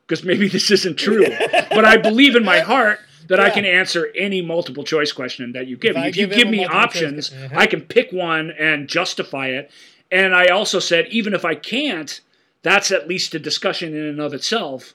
because 0.07 0.25
maybe 0.25 0.47
this 0.47 0.71
isn't 0.71 0.97
true, 0.97 1.27
but 1.51 1.85
I 1.85 1.97
believe 1.97 2.35
in 2.35 2.43
my 2.43 2.59
heart 2.61 2.99
that 3.29 3.39
I 3.39 3.49
can 3.49 3.63
answer 3.65 4.09
any 4.15 4.41
multiple 4.41 4.83
choice 4.83 5.11
question 5.13 5.53
that 5.53 5.67
you 5.67 5.77
give 5.77 5.95
If 5.95 6.03
me. 6.03 6.09
If 6.09 6.17
you 6.17 6.27
give 6.27 6.31
him 6.31 6.37
give 6.37 6.49
me 6.49 6.65
options, 6.65 7.31
uh-huh. 7.31 7.55
I 7.57 7.65
can 7.67 7.81
pick 7.81 8.11
one 8.11 8.51
and 8.51 8.87
justify 8.87 9.47
it. 9.47 9.71
And 10.11 10.35
I 10.35 10.47
also 10.47 10.79
said 10.79 11.07
even 11.09 11.33
if 11.33 11.45
I 11.45 11.55
can't, 11.55 12.19
that's 12.63 12.91
at 12.91 13.07
least 13.07 13.33
a 13.35 13.39
discussion 13.39 13.95
in 13.95 14.03
and 14.05 14.19
of 14.19 14.33
itself. 14.33 14.93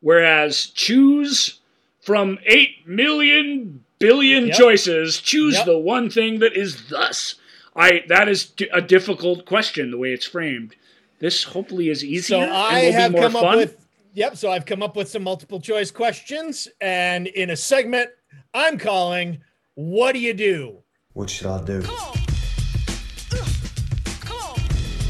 Whereas 0.00 0.66
choose 0.66 1.58
from 2.00 2.38
eight 2.46 2.86
million 2.86 3.82
billion 3.98 4.48
Yep. 4.48 4.56
choices, 4.56 5.20
choose 5.20 5.54
Yep. 5.54 5.66
the 5.66 5.78
one 5.78 6.10
thing 6.10 6.38
that 6.40 6.54
is 6.54 6.88
thus. 6.88 7.36
I 7.74 8.04
that 8.08 8.28
is 8.28 8.44
d- 8.44 8.68
a 8.72 8.80
difficult 8.82 9.46
question 9.46 9.90
the 9.90 9.96
way 9.98 10.12
it's 10.12 10.26
framed. 10.26 10.76
This 11.20 11.44
hopefully 11.44 11.88
is 11.88 12.04
easier 12.04 12.36
So 12.38 12.42
and 12.42 12.52
I 12.52 12.82
will 12.84 12.92
have 12.92 13.12
be 13.12 13.18
more 13.18 13.22
come 13.30 13.32
fun. 13.32 13.44
up 13.46 13.56
with 13.56 13.83
yep. 14.14 14.36
So 14.36 14.50
I've 14.50 14.64
come 14.64 14.82
up 14.82 14.96
with 14.96 15.08
some 15.08 15.22
multiple 15.22 15.60
choice 15.60 15.90
questions, 15.90 16.68
and 16.80 17.26
in 17.26 17.50
a 17.50 17.56
segment 17.56 18.10
I'm 18.54 18.78
calling 18.78 19.40
"What 19.74 20.12
do 20.12 20.18
you 20.20 20.32
do?" 20.32 20.78
What 21.12 21.28
should 21.28 21.48
I 21.48 21.62
do? 21.62 21.82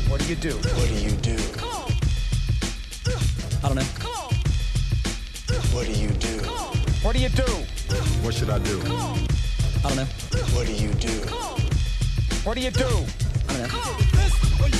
What 0.08 0.20
do 0.20 0.26
you 0.28 0.36
do? 0.36 0.54
What 0.56 0.88
do 0.88 0.94
you 0.94 1.10
do? 1.10 1.36
I 3.62 3.68
don't 3.68 3.76
know. 3.76 3.82
What 5.72 5.86
do 5.86 5.92
you 5.92 6.08
do? 6.10 6.38
What 7.02 7.16
do 7.16 7.20
you 7.20 7.28
do? 7.30 7.42
What 8.22 8.34
should 8.34 8.50
I 8.50 8.58
do? 8.58 8.80
I 8.80 9.88
don't 9.88 9.96
know. 9.96 10.04
What 10.54 10.66
do 10.66 10.72
you 10.72 10.92
do? 10.94 11.08
What 12.44 12.54
do 12.54 12.60
you 12.60 12.70
do? 12.70 12.84
I 13.48 13.52
don't 13.52 13.62
know. 13.62 13.78
What 14.60 14.70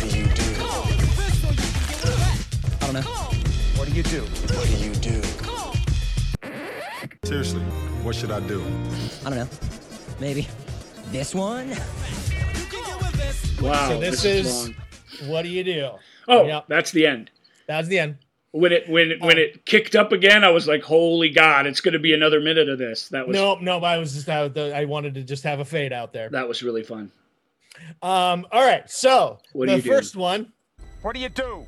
do 0.00 0.06
you 0.16 0.26
do? 0.26 0.44
I 2.80 2.86
don't 2.86 2.94
know. 2.94 3.41
What 3.92 4.04
do 4.04 4.10
you 4.14 4.20
do? 4.20 4.26
What 4.56 4.66
do 4.68 4.76
you 4.78 4.94
do? 4.94 5.22
Seriously, 7.24 7.60
what 8.02 8.14
should 8.14 8.30
I 8.30 8.40
do? 8.40 8.62
I 9.26 9.28
don't 9.28 9.36
know. 9.40 9.48
Maybe 10.18 10.48
this 11.08 11.34
one. 11.34 11.68
Wow, 13.60 13.88
So 13.90 14.00
this 14.00 14.24
is 14.24 14.46
is- 14.46 14.70
What 15.28 15.42
do 15.42 15.48
you 15.50 15.62
do? 15.62 15.90
Oh, 16.26 16.46
Yep. 16.46 16.64
that's 16.68 16.90
the 16.92 17.06
end. 17.06 17.30
That's 17.66 17.86
the 17.88 17.98
end. 17.98 18.16
When 18.52 18.72
it 18.72 18.88
when 18.88 19.10
it, 19.10 19.20
when 19.20 19.36
Oh. 19.36 19.42
it 19.42 19.66
kicked 19.66 19.94
up 19.94 20.10
again, 20.10 20.42
I 20.42 20.48
was 20.48 20.66
like, 20.66 20.82
"Holy 20.82 21.28
God, 21.28 21.66
it's 21.66 21.82
going 21.82 21.92
to 21.92 21.98
be 21.98 22.14
another 22.14 22.40
minute 22.40 22.70
of 22.70 22.78
this." 22.78 23.08
That 23.10 23.28
was 23.28 23.34
No, 23.36 23.56
no. 23.56 23.78
I 23.80 23.98
was 23.98 24.14
just 24.14 24.28
out. 24.30 24.56
I 24.56 24.86
wanted 24.86 25.12
to 25.16 25.22
just 25.22 25.44
have 25.44 25.60
a 25.60 25.66
fade 25.66 25.92
out 25.92 26.14
there. 26.14 26.30
that 26.30 26.48
was 26.48 26.62
really 26.62 26.82
fun. 26.82 27.12
Um. 28.00 28.46
All 28.50 28.64
right. 28.64 28.90
So 28.90 29.38
What 29.52 29.66
do 29.66 29.72
the 29.72 29.76
you 29.76 29.82
do? 29.82 29.88
first 29.90 30.16
one. 30.16 30.50
What 31.02 31.14
do 31.14 31.20
you 31.20 31.28
do? 31.28 31.66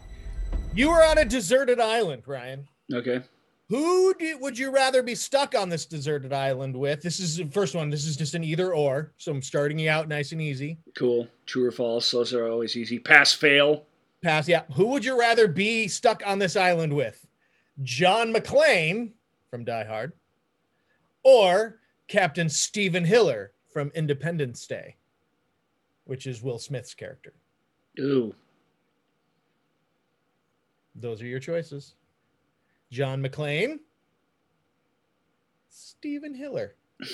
You 0.75 0.89
were 0.91 1.05
on 1.05 1.19
a 1.19 1.25
deserted 1.25 1.79
island, 1.79 2.23
Ryan. 2.27 2.67
Okay, 2.93 3.21
Who 3.69 4.13
do, 4.19 4.39
would 4.39 4.59
you 4.59 4.71
rather 4.71 5.03
be 5.03 5.15
stuck 5.15 5.55
on 5.55 5.69
this 5.69 5.87
deserted 5.87 6.33
island 6.33 6.77
with? 6.77 7.01
This 7.01 7.21
is 7.21 7.37
the 7.37 7.47
first 7.47 7.75
one. 7.75 7.91
This 7.91 8.05
is 8.05 8.17
just 8.17 8.35
an 8.35 8.43
either 8.45 8.75
or. 8.75 9.13
So 9.17 9.31
I'm 9.33 9.41
starting 9.43 9.79
you 9.79 9.89
out 9.89 10.09
nice 10.09 10.33
and 10.33 10.43
easy. 10.43 10.79
cool. 10.97 11.29
True 11.47 11.67
or 11.67 11.71
false? 11.71 12.11
Those 12.11 12.35
are 12.35 12.49
always 12.49 12.77
easy. 12.77 12.99
Pass, 12.99 13.33
fail. 13.33 13.85
Pass. 14.23 14.49
Yeah. 14.49 14.63
Who 14.75 14.89
would 14.89 15.05
you 15.05 15.19
rather 15.19 15.47
be 15.49 15.87
stuck 15.89 16.23
on 16.27 16.39
this 16.39 16.57
island 16.57 16.93
with? 16.93 17.25
John 17.83 18.33
McClane 18.33 19.13
from 19.51 19.65
Die 19.65 19.85
Hard 19.85 20.13
or 21.23 21.79
Captain 22.09 22.49
Steven 22.49 23.05
Hiller 23.05 23.53
from 23.73 23.91
Independence 23.95 24.67
Day, 24.67 24.97
which 26.05 26.27
is 26.27 26.43
Will 26.43 26.59
Smith's 26.59 26.95
character? 26.95 27.33
Ooh, 28.01 28.35
Those 30.95 31.21
are 31.23 31.27
your 31.27 31.41
choices. 31.41 31.95
John 32.91 33.23
McClane, 33.23 33.81
Steven 35.69 36.35
Hiller. 36.35 36.75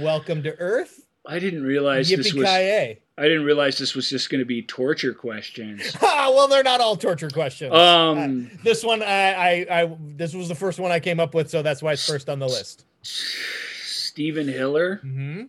Welcome 0.00 0.42
to 0.44 0.56
Earth. 0.58 1.06
I 1.26 1.38
didn't 1.38 1.62
realize 1.62 2.08
this 2.08 2.32
was. 2.32 2.46
I 2.46 2.96
didn't 3.18 3.44
realize 3.44 3.76
this 3.78 3.94
was 3.94 4.08
just 4.08 4.30
going 4.30 4.38
to 4.38 4.44
be 4.46 4.62
torture 4.62 5.12
questions. 5.12 5.94
Ah, 6.02 6.30
well, 6.34 6.46
they're 6.48 6.62
not 6.62 6.80
all 6.80 6.96
torture 6.96 7.30
questions. 7.30 7.72
Um, 7.72 8.50
Uh, 8.52 8.56
this 8.64 8.84
one, 8.84 9.02
I, 9.02 9.32
I, 9.32 9.82
I, 9.82 9.96
this 10.00 10.34
was 10.34 10.48
the 10.48 10.54
first 10.54 10.78
one 10.78 10.90
I 10.92 11.00
came 11.00 11.18
up 11.20 11.34
with, 11.34 11.48
so 11.48 11.62
that's 11.62 11.82
why 11.82 11.92
it's 11.92 12.06
first 12.06 12.28
on 12.28 12.38
the 12.38 12.46
list. 12.46 12.84
Steven 13.02 14.46
Hiller. 14.48 15.00
Mm-hmm. 15.04 15.44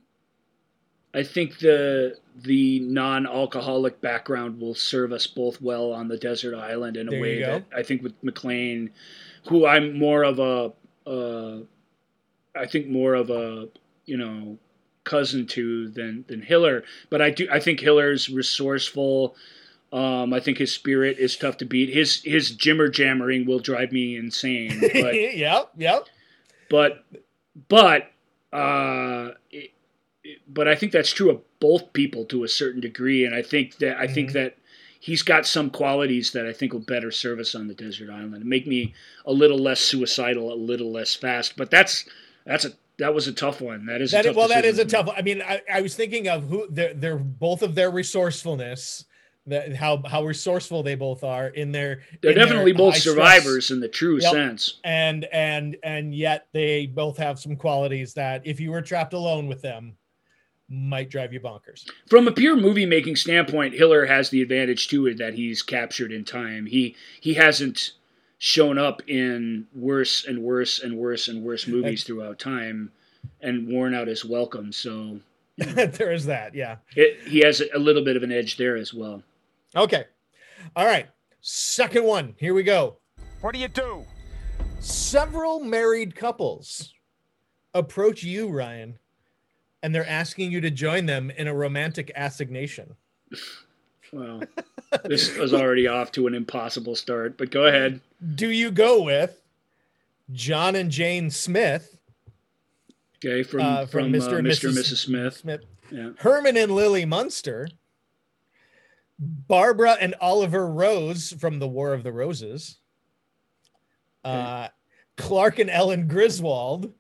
I 1.14 1.24
think 1.24 1.60
the 1.60 2.18
the 2.36 2.80
non-alcoholic 2.82 3.99
background 3.99 4.62
will 4.62 4.76
serve 4.76 5.12
us 5.12 5.28
both 5.28 5.62
well 5.62 5.91
on 5.91 6.07
the 6.07 6.18
desert 6.18 6.55
island 6.55 6.97
in 6.97 7.07
a 7.07 7.12
There 7.12 7.22
way 7.22 7.41
that 7.41 7.66
I 7.76 7.84
think 7.84 8.03
with 8.03 8.22
McClane, 8.24 8.91
who 9.47 9.66
I'm 9.66 9.97
more 9.97 10.24
of 10.24 10.39
a, 10.39 10.72
uh, 11.10 11.60
I 12.55 12.68
think 12.68 12.88
more 12.88 13.16
of 13.16 13.30
a 13.30 13.70
you 14.05 14.18
know 14.18 14.57
cousin 15.03 15.47
to 15.47 15.89
than 15.89 16.26
than 16.28 16.41
Hiller, 16.41 16.84
but 17.10 17.22
I 17.22 17.32
do 17.32 17.47
I 17.51 17.60
think 17.60 17.80
Hiller's 17.80 18.30
resourceful. 18.30 19.36
Um, 19.91 20.36
I 20.36 20.39
think 20.39 20.60
his 20.60 20.72
spirit 20.72 21.18
is 21.18 21.36
tough 21.36 21.57
to 21.57 21.66
beat. 21.66 21.89
His 21.89 22.22
his 22.22 22.55
jimmer 22.55 22.91
jammering 22.91 23.47
will 23.47 23.57
drive 23.57 23.91
me 23.91 24.16
insane. 24.16 24.80
But 24.80 25.16
yep, 25.36 25.72
yep. 25.76 26.07
but 26.70 27.03
but 27.68 28.12
uh 28.53 29.32
it, 29.49 29.72
but 30.47 30.67
I 30.67 30.75
think 30.75 30.91
that's 30.91 31.11
true 31.11 31.30
of 31.30 31.41
both 31.59 31.93
people 31.93 32.25
to 32.25 32.43
a 32.43 32.47
certain 32.47 32.82
degree 32.82 33.25
and 33.25 33.36
I 33.36 33.41
think 33.41 33.77
that 33.77 33.97
I 33.97 34.07
think 34.07 34.30
mm-hmm. 34.30 34.39
that 34.39 34.57
he's 34.99 35.21
got 35.21 35.45
some 35.45 35.69
qualities 35.69 36.32
that 36.32 36.45
I 36.45 36.53
think 36.53 36.73
will 36.73 36.80
better 36.80 37.11
serve 37.11 37.39
us 37.39 37.55
on 37.55 37.67
the 37.67 37.73
desert 37.73 38.09
island 38.09 38.45
make 38.45 38.67
me 38.67 38.93
a 39.25 39.34
little 39.34 39.59
less 39.59 39.80
suicidal 39.82 40.53
a 40.53 40.55
little 40.55 40.91
less 40.91 41.15
fast 41.15 41.55
but 41.57 41.71
that's 41.71 42.05
that's 42.45 42.65
a 42.65 42.73
that 42.97 43.13
was 43.13 43.27
a 43.27 43.34
tough 43.34 43.61
one 43.61 43.86
that 43.86 44.01
is 44.01 44.13
a 44.13 44.17
That 44.17 44.25
is, 44.25 44.30
tough 44.30 44.36
well, 44.36 44.47
that 44.49 44.65
is 44.65 44.77
a 44.77 44.84
tough. 44.86 45.09
I 45.15 45.21
mean, 45.21 45.41
I, 45.41 45.61
I 45.73 45.80
was 45.82 45.95
thinking 45.95 46.27
of 46.27 46.43
who 46.43 46.67
they're, 46.69 46.93
they're 46.93 47.17
both 47.17 47.61
of 47.61 47.73
their 47.73 47.89
resourcefulness, 47.89 49.05
that 49.47 49.75
how 49.75 50.01
how 50.05 50.23
resourceful 50.25 50.84
they 50.84 50.95
both 50.95 51.23
are 51.23 51.47
in 51.47 51.71
their. 51.71 52.01
they're 52.21 52.32
in 52.32 52.38
their 52.38 52.45
definitely 52.45 52.73
both 52.73 52.93
high 52.93 52.99
stress. 52.99 53.15
survivors 53.15 53.71
in 53.71 53.80
the 53.80 53.88
true 53.88 54.19
Yep. 54.21 54.32
sense 54.32 54.80
and 54.84 55.25
and 55.25 55.77
and 55.84 56.13
yet 56.13 56.47
they 56.53 56.86
both 56.86 57.17
have 57.17 57.39
some 57.39 57.55
qualities 57.55 58.13
that 58.13 58.45
if 58.45 58.59
you 58.59 58.71
were 58.71 58.82
trapped 58.82 59.13
alone 59.13 59.47
with 59.47 59.61
them 59.61 59.95
might 60.70 61.09
drive 61.09 61.34
you 61.34 61.39
bonkers 61.39 61.89
from 62.07 62.28
a 62.28 62.32
pure 62.32 62.55
movie 62.55 62.86
making 62.86 63.15
standpoint, 63.15 63.74
Hiller 63.74 64.05
has 64.05 64.30
the 64.30 64.41
advantage 64.41 64.88
to 64.89 65.07
it 65.07 65.17
that 65.17 65.34
he's 65.34 65.61
captured 65.63 66.11
in 66.11 66.24
time. 66.26 66.65
He 66.67 66.95
he 67.20 67.34
hasn't 67.34 67.91
shown 68.38 68.78
up 68.78 69.01
in 69.07 69.67
worse 69.76 70.26
and 70.26 70.43
worse 70.43 70.80
and 70.80 70.95
worse 70.95 71.28
and 71.28 71.43
worse 71.43 71.67
movies 71.67 72.03
throughout 72.03 72.39
time 72.39 72.91
and 73.41 73.67
worn 73.67 73.93
out 73.93 74.07
his 74.07 74.24
welcome. 74.24 74.72
So 74.72 75.20
there 75.57 76.11
is 76.11 76.26
that 76.28 76.55
yeah 76.55 76.78
it, 76.95 77.20
he 77.28 77.39
has 77.39 77.61
a 77.74 77.80
little 77.80 78.03
bit 78.03 78.15
of 78.15 78.24
an 78.24 78.32
edge 78.32 78.55
there 78.57 78.78
as 78.78 78.93
well. 78.93 79.24
okay 79.76 80.05
all 80.76 80.86
right 80.86 81.09
second 81.41 82.03
one 82.05 82.34
here 82.38 82.53
we 82.53 82.63
go 82.63 82.95
What 83.41 83.53
do 83.53 83.59
you 83.59 83.67
do? 83.67 84.05
several 84.80 85.59
married 85.59 86.15
couples 86.15 86.93
approach 87.74 88.24
you 88.24 88.47
ryan 88.47 88.97
and 89.82 89.93
they're 89.95 90.07
asking 90.07 90.51
you 90.51 90.61
to 90.61 90.69
join 90.69 91.05
them 91.05 91.32
in 91.32 91.47
a 91.47 91.53
romantic 91.53 92.11
assignation 92.15 92.95
Well, 94.11 94.41
this 95.05 95.38
was 95.38 95.53
already 95.53 95.88
off 95.88 96.11
to 96.13 96.27
an 96.27 96.34
impossible 96.34 96.95
start, 96.95 97.38
but 97.38 97.51
go 97.51 97.65
ahead. 97.65 98.01
do 98.36 98.49
you 98.49 98.71
go 98.71 99.01
with 99.03 99.41
john 100.32 100.75
and 100.75 100.91
jane 100.91 101.30
smith 101.30 101.95
Okay, 103.23 103.43
from 103.43 103.61
uh, 103.61 103.86
from, 103.86 104.11
from, 104.11 104.15
uh, 104.15 104.17
mr. 104.17 104.38
and 104.38 104.47
Mr. 104.47 104.67
and 104.69 104.77
Mrs. 104.77 104.91
Mrs. 104.91 104.97
Smith. 104.97 105.38
smith 105.38 105.61
Yeah. 105.91 106.11
Herman 106.19 106.55
and 106.55 106.71
Lily 106.71 107.03
Munster, 107.03 107.67
Barbara 109.19 109.97
and 109.99 110.15
Oliver 110.21 110.67
Rose 110.67 111.34
from 111.39 111.59
the 111.59 111.67
War 111.67 111.93
of 111.93 112.03
the 112.03 112.11
Roses, 112.13 112.77
uh, 114.23 114.69
Clark 115.17 115.59
and 115.59 115.69
Ellen 115.69 116.07
Griswold, 116.07 116.93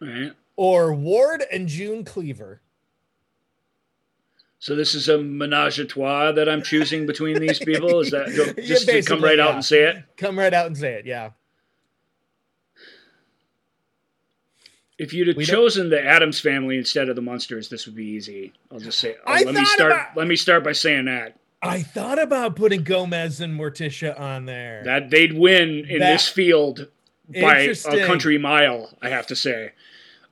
All 0.00 0.08
right. 0.08 0.32
Or 0.62 0.94
Ward 0.94 1.42
and 1.50 1.66
June 1.66 2.04
Cleaver. 2.04 2.60
So 4.60 4.76
this 4.76 4.94
is 4.94 5.08
a 5.08 5.18
menage 5.18 5.80
a 5.80 5.84
trois 5.84 6.30
that 6.30 6.48
I'm 6.48 6.62
choosing 6.62 7.04
between 7.04 7.40
these 7.40 7.58
people. 7.58 7.98
Is 7.98 8.12
that 8.12 8.28
Yeah, 8.56 8.64
just 8.64 8.86
to 8.88 9.02
come 9.02 9.20
right 9.24 9.40
out 9.40 9.54
and 9.54 9.64
say 9.64 9.82
it? 9.82 9.96
Come 10.16 10.38
right 10.38 10.54
out 10.54 10.66
and 10.66 10.78
say 10.78 10.92
it. 10.94 11.04
Yeah. 11.04 11.30
If 14.98 15.12
you'd 15.12 15.26
have 15.26 15.36
We 15.36 15.44
don't- 15.46 15.56
chosen 15.56 15.90
the 15.90 16.00
Addams 16.00 16.38
family 16.38 16.78
instead 16.78 17.08
of 17.08 17.16
the 17.16 17.22
Munsters, 17.22 17.68
this 17.68 17.86
would 17.86 17.96
be 17.96 18.04
easy. 18.06 18.52
I'll 18.70 18.78
just 18.78 19.00
say. 19.00 19.16
oh, 19.26 19.32
let 19.32 19.52
me 19.54 19.64
start. 19.64 19.90
about- 19.90 20.16
Let 20.16 20.28
me 20.28 20.36
start 20.36 20.62
by 20.62 20.72
saying 20.72 21.06
that 21.06 21.36
I 21.60 21.82
thought 21.82 22.20
about 22.20 22.54
putting 22.54 22.84
Gomez 22.84 23.40
and 23.40 23.58
Morticia 23.58 24.18
on 24.18 24.46
there. 24.46 24.82
that 24.84 25.10
they'd 25.10 25.32
win 25.32 25.86
in 25.88 25.98
That- 25.98 26.12
this 26.12 26.28
field 26.28 26.86
by 27.28 27.58
a 27.62 28.06
country 28.06 28.38
mile. 28.38 28.96
I 29.02 29.08
have 29.08 29.26
to 29.26 29.34
say. 29.34 29.72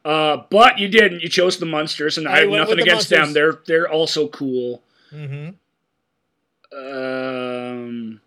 Uh, 0.05 0.39
but 0.51 0.79
you 0.79 0.89
didn't. 0.89 1.21
You 1.23 1.29
chose 1.29 1.59
the 1.59 1.67
Munsters, 1.67 2.17
and 2.19 2.27
I, 2.27 2.33
I 2.37 2.41
have 2.41 2.51
nothing 2.51 2.77
the 2.77 2.83
against 2.83 3.11
them. 3.11 3.33
They're 3.33 3.61
they're 3.67 3.89
also 3.89 4.29
cool. 4.29 4.83
hmm 5.11 5.51
Um, 6.73 8.21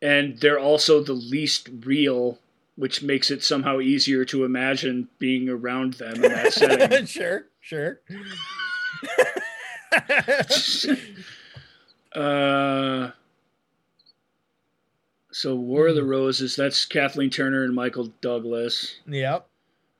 and 0.00 0.38
they're 0.40 0.58
also 0.58 1.02
the 1.02 1.12
least 1.12 1.68
real, 1.84 2.38
which 2.76 3.02
makes 3.02 3.30
it 3.30 3.42
somehow 3.42 3.80
easier 3.80 4.24
to 4.26 4.44
imagine 4.44 5.08
being 5.18 5.48
around 5.48 5.94
them 5.94 6.14
in 6.16 6.22
that 6.32 6.52
setting. 6.52 7.06
sure, 7.16 7.46
sure. 7.60 8.00
uh, 12.14 13.10
so 15.32 15.54
War 15.54 15.84
Hmm. 15.84 15.90
of 15.90 15.96
the 15.96 16.04
Roses, 16.04 16.56
that's 16.56 16.84
Kathleen 16.84 17.30
Turner 17.30 17.64
and 17.64 17.74
Michael 17.74 18.12
Douglas. 18.20 18.96
yep. 19.06 19.46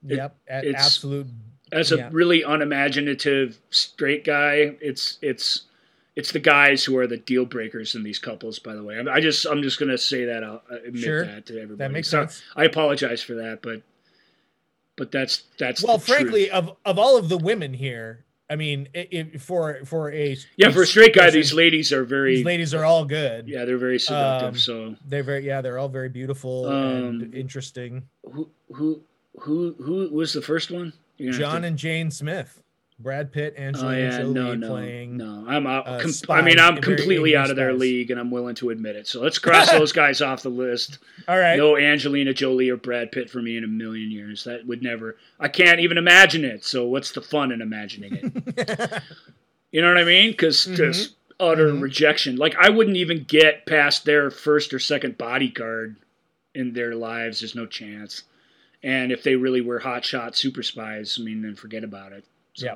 It- 0.08 0.16
Yep. 0.16 0.36
It's- 0.64 0.84
absolute. 0.84 1.26
As 1.72 1.90
a 1.92 1.96
Yeah. 1.96 2.08
really 2.12 2.42
unimaginative 2.42 3.58
straight 3.70 4.24
guy, 4.24 4.76
it's 4.80 5.18
it's 5.22 5.62
it's 6.16 6.30
the 6.30 6.38
guys 6.38 6.84
who 6.84 6.96
are 6.96 7.08
the 7.08 7.16
deal 7.16 7.44
breakers 7.44 7.96
in 7.96 8.04
these 8.04 8.20
couples. 8.20 8.60
By 8.60 8.74
the 8.74 8.82
way, 8.84 8.96
I 8.98 9.14
I 9.14 9.20
just 9.20 9.44
I'm 9.46 9.62
just 9.62 9.78
gonna 9.80 9.98
say 9.98 10.24
that 10.26 10.44
I'll 10.44 10.62
admit 10.70 11.02
Sure. 11.02 11.24
that 11.26 11.46
to 11.46 11.54
everybody. 11.54 11.78
That 11.78 11.90
makes 11.92 12.08
So- 12.08 12.20
sense. 12.22 12.42
I 12.54 12.64
apologize 12.64 13.22
for 13.22 13.34
that, 13.34 13.60
but 13.62 13.82
but 14.96 15.10
that's 15.10 15.44
that's 15.58 15.82
Well, 15.82 15.98
the 15.98 16.04
truth. 16.06 16.16
frankly, 16.18 16.50
of 16.50 16.76
of 16.84 16.98
all 16.98 17.16
of 17.16 17.28
the 17.28 17.38
women 17.38 17.74
here, 17.74 18.24
I 18.48 18.54
mean, 18.56 18.88
i 18.94 19.08
i 19.34 19.38
for 19.38 19.80
for 19.84 20.12
a 20.12 20.36
yeah, 20.56 20.70
for 20.70 20.82
a 20.82 20.86
straight 20.86 21.14
guy, 21.14 21.24
person, 21.24 21.40
these 21.40 21.52
ladies 21.54 21.92
are 21.92 22.04
very 22.04 22.36
these 22.36 22.44
ladies 22.44 22.74
are 22.74 22.84
all 22.84 23.04
good. 23.04 23.48
yeah, 23.48 23.64
they're 23.64 23.78
very 23.78 23.98
seductive. 23.98 24.48
Um, 24.50 24.58
so 24.58 24.96
They're 25.08 25.24
very 25.24 25.44
yeah, 25.44 25.60
they're 25.62 25.78
all 25.78 25.88
very 25.88 26.10
beautiful 26.10 26.66
Um, 26.66 27.22
and 27.22 27.34
interesting. 27.34 28.02
who 28.30 28.48
who 28.70 29.02
who 29.40 29.74
who 29.78 30.08
was 30.10 30.32
the 30.32 30.42
first 30.42 30.70
one? 30.70 30.92
You're 31.18 31.32
gonna 31.32 31.44
have 31.44 31.52
John 31.52 31.62
to- 31.62 31.68
and 31.68 31.78
Jane 31.78 32.10
Smith, 32.10 32.60
Brad 32.98 33.32
Pitt, 33.32 33.54
Oh 33.58 33.62
Angelina 33.62 33.98
yeah, 34.00 34.18
Jolie 34.18 34.32
no, 34.34 34.54
no, 34.54 34.68
playing. 34.68 35.16
no. 35.16 35.44
I'm 35.46 35.66
out. 35.66 35.86
uh, 35.86 36.00
com- 36.00 36.12
I 36.30 36.42
mean, 36.42 36.58
I'm 36.58 36.76
completely 36.80 37.36
out 37.36 37.50
of 37.50 37.56
their 37.56 37.70
spies. 37.70 37.80
league, 37.80 38.10
and 38.10 38.18
I'm 38.20 38.30
willing 38.30 38.54
to 38.56 38.70
admit 38.70 38.96
it. 38.96 39.06
So 39.06 39.20
let's 39.20 39.38
cross 39.38 39.70
those 39.72 39.92
guys 39.92 40.20
off 40.20 40.42
the 40.42 40.48
list. 40.50 40.98
All 41.28 41.38
right. 41.38 41.56
No 41.56 41.76
Angelina 41.76 42.32
Jolie 42.34 42.70
or 42.70 42.76
Brad 42.76 43.12
Pitt 43.12 43.30
for 43.30 43.40
me 43.42 43.56
in 43.56 43.64
a 43.64 43.68
million 43.68 44.10
years. 44.10 44.44
That 44.44 44.66
would 44.66 44.82
never. 44.82 45.16
I 45.40 45.48
can't 45.48 45.80
even 45.80 45.98
imagine 45.98 46.44
it. 46.44 46.64
So 46.64 46.86
what's 46.86 47.12
the 47.12 47.22
fun 47.22 47.52
in 47.52 47.60
imagining 47.62 48.14
it? 48.16 49.02
you 49.72 49.82
know 49.82 49.88
what 49.88 49.98
I 49.98 50.04
mean? 50.04 50.30
Because 50.32 50.66
Mhm. 50.66 50.76
just 50.76 51.14
utter 51.40 51.68
Mhm. 51.72 51.80
rejection. 51.82 52.36
Like 52.36 52.54
I 52.58 52.70
wouldn't 52.70 52.96
even 52.96 53.24
get 53.24 53.66
past 53.66 54.04
their 54.04 54.30
first 54.30 54.72
or 54.72 54.78
second 54.78 55.18
bodyguard 55.18 55.96
in 56.54 56.72
their 56.72 56.94
lives. 56.94 57.40
There's 57.40 57.56
no 57.56 57.66
chance. 57.66 58.22
And 58.84 59.10
if 59.10 59.22
they 59.22 59.34
really 59.34 59.62
were 59.62 59.80
hotshot 59.80 60.36
super 60.36 60.62
spies, 60.62 61.16
I 61.20 61.24
mean, 61.24 61.40
then 61.42 61.56
forget 61.56 61.82
about 61.84 62.12
it. 62.12 62.24
So, 62.52 62.66
Yeah. 62.66 62.74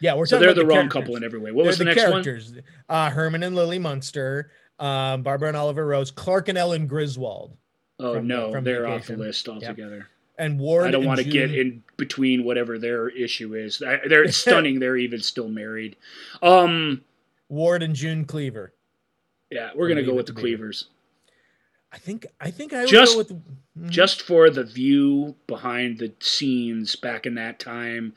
yeah, 0.00 0.14
we're 0.14 0.26
so 0.26 0.38
they're 0.38 0.50
about 0.50 0.60
the 0.60 0.66
wrong 0.66 0.88
couple 0.90 1.16
in 1.16 1.24
every 1.24 1.38
way. 1.40 1.50
What 1.50 1.62
They're 1.62 1.70
was 1.70 1.78
the, 1.78 1.84
next 1.86 2.02
one? 2.02 2.22
characters. 2.22 2.52
Uh, 2.88 3.08
Herman 3.10 3.42
and 3.42 3.56
Lily 3.56 3.78
Munster, 3.78 4.52
um, 4.78 5.22
Barbara 5.22 5.48
and 5.48 5.56
Oliver 5.56 5.86
Rose, 5.86 6.10
Clark 6.10 6.48
and 6.50 6.58
Ellen 6.58 6.86
Griswold, 6.86 7.56
Oh 7.98 8.14
from- 8.16 8.26
no, 8.28 8.52
from 8.52 8.64
they're 8.64 8.86
off 8.86 9.06
the 9.06 9.16
list 9.16 9.48
altogether. 9.48 10.08
and 10.38 10.60
Ward. 10.60 10.86
I 10.88 10.90
don't 10.90 11.04
want 11.06 11.20
to 11.20 11.24
get 11.24 11.54
in 11.54 11.82
between 11.96 12.44
whatever 12.44 12.78
their 12.78 13.08
issue 13.08 13.54
is. 13.54 13.82
I- 13.82 14.00
They're 14.06 14.28
stunning. 14.30 14.78
They're 14.78 14.96
even 14.98 15.20
still 15.20 15.48
married. 15.48 15.96
Um, 16.42 17.02
Ward 17.48 17.82
and 17.82 17.94
June 17.94 18.24
Cleaver. 18.26 18.72
yeah, 19.50 19.70
we're 19.74 19.88
gonna 19.88 20.02
go 20.02 20.12
with 20.14 20.26
the. 20.26 20.32
Cleavers 20.34 20.88
I 21.94 21.98
think. 21.98 22.26
I 22.40 22.50
think 22.50 22.72
I 22.72 22.80
would 22.80 22.88
Just- 22.90 23.12
go 23.12 23.18
with 23.18 23.30
Mhm. 23.30 23.88
just 23.88 24.20
for 24.22 24.50
the 24.50 24.64
view 24.64 25.36
behind 25.46 25.98
the 25.98 26.12
scenes 26.20 26.96
back 26.96 27.24
in 27.24 27.34
that 27.36 27.60
time. 27.60 28.14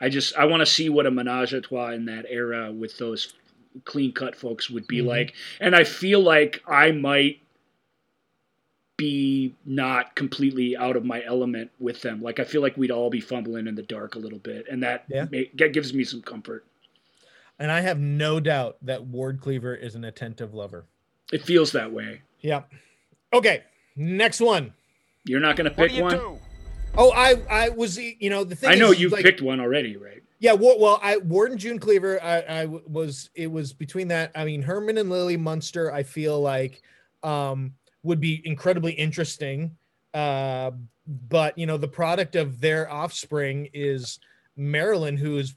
I 0.00 0.10
just 0.10 0.36
I 0.36 0.44
want 0.44 0.60
to 0.60 0.66
see 0.66 0.88
what 0.90 1.06
a 1.06 1.10
menage 1.10 1.54
a 1.54 1.60
trois 1.62 1.90
in 1.92 2.04
that 2.04 2.26
era 2.28 2.70
with 2.70 2.98
those 2.98 3.32
clean 3.84 4.12
cut 4.12 4.36
folks 4.36 4.68
would 4.70 4.86
be 4.86 4.98
Mhm. 4.98 5.06
like, 5.06 5.34
and 5.58 5.74
I 5.74 5.84
feel 5.84 6.20
like 6.20 6.62
I 6.68 6.92
might 6.92 7.40
be 8.96 9.54
not 9.64 10.14
completely 10.14 10.76
out 10.76 10.96
of 10.96 11.04
my 11.04 11.24
element 11.24 11.70
with 11.80 12.02
them. 12.02 12.22
Like 12.22 12.38
I 12.38 12.44
feel 12.44 12.60
like 12.62 12.76
we'd 12.76 12.90
all 12.92 13.10
be 13.10 13.20
fumbling 13.20 13.66
in 13.66 13.74
the 13.74 13.82
dark 13.82 14.14
a 14.14 14.18
little 14.20 14.38
bit, 14.38 14.66
and 14.70 14.82
that 14.82 15.04
Yeah. 15.08 15.26
ma- 15.32 15.48
that 15.54 15.72
gives 15.72 15.92
me 15.94 16.04
some 16.04 16.22
comfort. 16.22 16.64
and 17.56 17.70
I 17.70 17.82
have 17.82 18.00
no 18.00 18.40
doubt 18.40 18.78
that 18.82 19.04
Ward 19.04 19.40
Cleaver 19.40 19.76
is 19.76 19.94
an 19.94 20.02
attentive 20.04 20.54
lover. 20.54 20.86
It 21.32 21.42
feels 21.42 21.70
that 21.70 21.92
way. 21.92 22.22
Yep. 22.40 22.72
Okay. 23.34 23.62
Next 23.96 24.40
one. 24.40 24.72
You're 25.24 25.40
not 25.40 25.56
going 25.56 25.70
to 25.70 25.76
What 25.76 25.88
pick 25.88 25.90
do 25.90 25.96
you 25.96 26.02
one. 26.02 26.16
do? 26.16 26.38
Oh, 26.96 27.10
I 27.10 27.34
I 27.50 27.68
was 27.70 27.98
you 27.98 28.30
know 28.30 28.44
the 28.44 28.54
thing. 28.54 28.70
I 28.70 28.74
know 28.76 28.92
is, 28.92 29.00
you 29.00 29.08
like, 29.08 29.24
picked 29.24 29.42
one 29.42 29.60
already, 29.60 29.96
right? 29.96 30.22
Yeah, 30.38 30.52
well, 30.52 30.78
well, 30.78 31.00
I 31.02 31.16
Ward 31.16 31.50
and 31.50 31.58
June 31.58 31.78
Cleaver. 31.78 32.22
I, 32.22 32.38
I 32.40 32.64
was 32.66 33.30
it 33.34 33.50
was 33.50 33.72
between 33.72 34.08
that. 34.08 34.30
I 34.36 34.44
mean, 34.44 34.62
Herman 34.62 34.98
and 34.98 35.10
Lily 35.10 35.36
Munster. 35.36 35.92
I 35.92 36.02
feel 36.04 36.40
like 36.40 36.82
um, 37.24 37.72
would 38.04 38.20
be 38.20 38.42
incredibly 38.44 38.92
interesting. 38.92 39.76
Uh, 40.12 40.70
but 41.28 41.58
you 41.58 41.66
know, 41.66 41.76
the 41.78 41.88
product 41.88 42.36
of 42.36 42.60
their 42.60 42.88
offspring 42.90 43.68
is 43.74 44.20
Marilyn, 44.56 45.16
who 45.16 45.38
is 45.38 45.54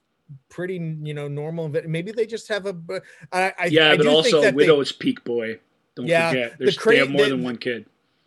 pretty 0.50 0.76
you 1.04 1.14
know 1.14 1.28
normal. 1.28 1.70
Maybe 1.70 2.12
they 2.12 2.26
just 2.26 2.48
have 2.48 2.66
a. 2.66 2.74
b- 2.74 2.98
I, 3.32 3.54
I 3.60 3.66
Yeah, 3.68 3.92
I 3.92 3.98
but 3.98 4.04
do 4.04 4.10
also 4.10 4.30
think 4.32 4.44
that 4.44 4.50
they- 4.52 4.56
Widow's 4.56 4.92
peak 4.92 5.24
boy. 5.24 5.60
Don't 5.98 6.08
Yeah, 6.08 6.30
forget, 6.30 6.52
the 6.60 6.66
There's, 6.66 6.78
cra- 6.78 6.92
they 6.94 7.00
have 7.00 7.10
more 7.10 7.24
the- 7.24 7.30
than 7.32 7.44
one 7.44 7.58
kid. 7.58 7.86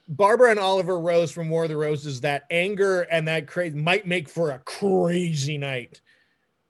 Barbara 0.09 0.51
and 0.51 0.59
Oliver 0.59 0.99
Rose 0.99 1.31
from 1.31 1.49
War 1.51 1.63
of 1.63 1.69
the 1.69 1.77
Roses, 1.77 2.21
that 2.23 2.43
anger 2.51 3.03
and 3.03 3.29
that 3.29 3.47
crazy 3.47 3.77
might 3.79 4.09
make 4.09 4.29
for 4.29 4.51
a 4.51 4.59
crazy 4.59 5.57
night, 5.57 6.01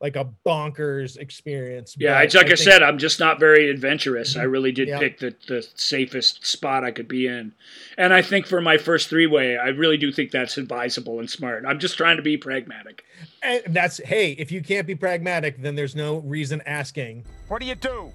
like 0.01 0.17
a 0.17 0.27
bonkers 0.47 1.19
experience. 1.19 1.95
Yeah, 1.99 2.19
it's 2.23 2.35
like 2.35 2.47
I, 2.47 2.49
think- 2.51 2.59
said, 2.61 2.83
I'm 2.83 2.97
just 2.97 3.21
not 3.21 3.39
very 3.39 3.69
adventurous. 3.69 4.35
I 4.35 4.45
really 4.45 4.73
did 4.73 4.89
Yeah. 4.89 4.99
pick 4.99 5.19
the, 5.19 5.35
the 5.47 5.67
safest 5.75 6.47
spot 6.47 6.85
I 6.85 6.91
could 6.91 7.07
be 7.07 7.27
in. 7.27 7.53
And 7.99 8.15
I 8.15 8.23
think 8.23 8.47
for 8.47 8.63
my 8.63 8.79
first 8.79 9.09
three 9.11 9.27
way, 9.27 9.59
I 9.59 9.69
really 9.69 9.99
do 9.99 10.11
think 10.11 10.31
that's 10.31 10.57
advisable 10.57 11.19
and 11.21 11.29
smart. 11.29 11.65
I'm 11.67 11.79
just 11.79 11.99
trying 11.99 12.17
to 12.17 12.23
be 12.23 12.39
pragmatic. 12.39 13.05
and 13.43 13.63
that's 13.69 13.99
hey, 13.99 14.33
if 14.33 14.51
you 14.51 14.63
can't 14.63 14.87
be 14.87 14.95
pragmatic, 14.95 15.61
then 15.61 15.75
there's 15.75 15.95
no 15.95 16.19
reason 16.21 16.63
asking. 16.65 17.27
What 17.49 17.61
do 17.61 17.67
you 17.67 17.75
do? 17.75 18.11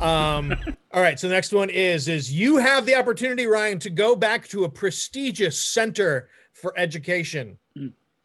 Um, 0.00 0.54
all 0.92 1.02
right, 1.02 1.20
so 1.20 1.28
the 1.28 1.34
next 1.34 1.52
one 1.52 1.68
is 1.68 2.08
is 2.08 2.32
you 2.32 2.56
have 2.56 2.86
the 2.86 2.94
opportunity, 2.94 3.46
Ryan, 3.46 3.78
to 3.80 3.90
go 3.90 4.16
back 4.16 4.48
to 4.48 4.64
a 4.64 4.68
prestigious 4.68 5.58
center 5.58 6.30
for 6.54 6.72
education. 6.78 7.58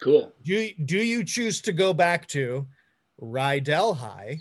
Cool. 0.00 0.32
Do 0.42 0.70
do 0.86 0.98
you 0.98 1.22
choose 1.24 1.60
to 1.62 1.72
go 1.72 1.92
back 1.94 2.26
to 2.28 2.66
Rydell 3.24 3.96
High, 3.96 4.40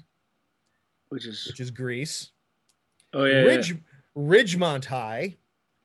Which 1.10 1.26
is, 1.26 1.48
which 1.48 1.60
is 1.60 1.72
Grease? 1.72 2.32
oh, 3.14 3.26
yeah. 3.26 3.42
Ridge 3.42 3.76
Ridgemont 4.16 4.86
High, 4.86 5.38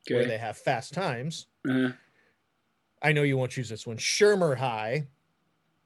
yeah. 0.08 0.16
where 0.16 0.26
they 0.26 0.38
have 0.38 0.56
fast 0.58 0.92
times. 0.92 1.46
Uh, 1.68 1.90
I 3.02 3.12
know 3.12 3.22
you 3.22 3.36
won't 3.38 3.50
choose 3.52 3.68
this 3.68 3.86
one. 3.86 3.96
Shermer 3.96 4.56
High, 4.56 5.06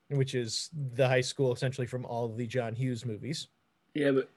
which 0.09 0.35
is 0.35 0.71
the 0.95 1.07
high 1.07 1.21
school 1.21 1.53
essentially 1.53 1.87
from 1.87 2.05
all 2.07 2.25
of 2.27 2.37
the 2.37 2.47
John 2.47 2.75
Hughes 2.75 3.05
movies. 3.05 3.49
yeah, 3.95 4.11
but 4.13 4.29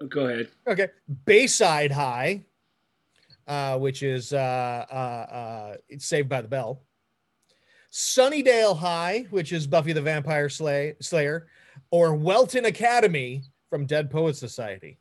uh, 0.00 0.04
go 0.06 0.26
ahead. 0.26 0.48
Okay. 0.66 0.88
Bayside 1.24 1.92
High, 1.92 2.44
uh, 3.46 3.78
which 3.78 4.02
is 4.02 4.32
uh, 4.32 4.84
uh, 4.90 4.94
uh, 4.94 5.76
it's 5.88 6.04
Saved 6.06 6.28
by 6.28 6.40
the 6.42 6.48
Bell. 6.48 6.80
Sunnydale 7.92 8.76
High, 8.78 9.26
which 9.30 9.52
is 9.52 9.66
Buffy 9.66 9.92
the 9.92 10.02
Vampire 10.02 10.48
Slay- 10.48 10.96
Slayer, 11.00 11.46
or 11.90 12.14
Welton 12.14 12.64
Academy 12.64 13.42
from 13.70 13.86
Dead 13.86 14.10
Poets 14.10 14.38
Society. 14.38 14.98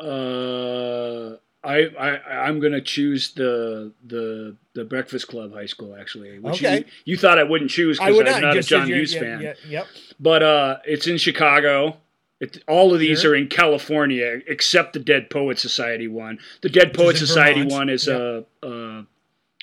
Uh, 0.00 1.36
I, 1.62 1.86
I 1.98 2.20
I'm 2.46 2.60
gonna 2.60 2.80
choose 2.80 3.32
the 3.32 3.92
the 4.06 4.56
the 4.74 4.84
Breakfast 4.84 5.28
Club 5.28 5.54
High 5.54 5.66
School 5.66 5.96
actually, 5.98 6.38
which 6.38 6.56
Okay. 6.56 6.78
you, 6.78 6.84
you 7.12 7.16
thought 7.16 7.38
I 7.38 7.44
wouldn't 7.44 7.70
choose 7.70 7.98
because 7.98 8.16
would 8.16 8.26
I'm 8.28 8.42
not 8.42 8.48
not 8.48 8.56
a 8.58 8.62
John 8.62 8.86
Hughes 8.86 9.14
yeah, 9.14 9.20
fan. 9.20 9.40
yeah, 9.40 9.54
yep. 9.68 9.86
But 10.20 10.42
uh, 10.42 10.76
it's 10.84 11.06
in 11.06 11.16
Chicago. 11.16 11.96
It, 12.40 12.62
all 12.66 12.92
of 12.92 12.98
these 12.98 13.22
Sure. 13.22 13.30
are 13.32 13.34
in 13.36 13.46
California, 13.46 14.40
except 14.48 14.92
the 14.92 14.98
Dead 14.98 15.30
Poet 15.30 15.58
Society 15.58 16.08
one. 16.08 16.38
The 16.62 16.68
Dead 16.68 16.88
Which 16.88 16.96
Poet 16.96 17.16
Society 17.16 17.60
Vermont. 17.62 17.72
one 17.72 17.88
is 17.88 18.08
Yep. 18.08 18.48
a, 18.62 18.66
a 18.66 19.06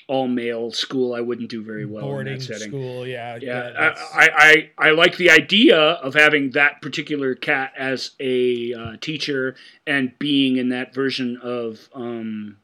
all 0.08 0.28
male 0.28 0.70
school. 0.72 1.14
I 1.14 1.20
wouldn't 1.20 1.48
do 1.50 1.62
very 1.62 1.84
well 1.86 2.02
Boarding 2.02 2.34
in 2.34 2.38
that 2.40 2.44
setting. 2.44 2.68
school. 2.68 3.06
Yeah. 3.06 3.38
Yeah, 3.40 3.70
that's- 3.70 4.10
I, 4.14 4.28
I, 4.28 4.30
I 4.78 4.88
I 4.88 4.90
like 4.90 5.16
the 5.16 5.30
idea 5.30 5.78
of 5.78 6.14
having 6.14 6.50
that 6.50 6.82
particular 6.82 7.34
cat 7.34 7.72
as 7.76 8.10
a 8.20 8.74
uh, 8.74 8.96
teacher 9.00 9.54
and 9.86 10.18
being 10.18 10.56
in 10.56 10.68
that 10.70 10.94
version 10.94 11.38
of 11.42 11.88
um, 11.94 12.56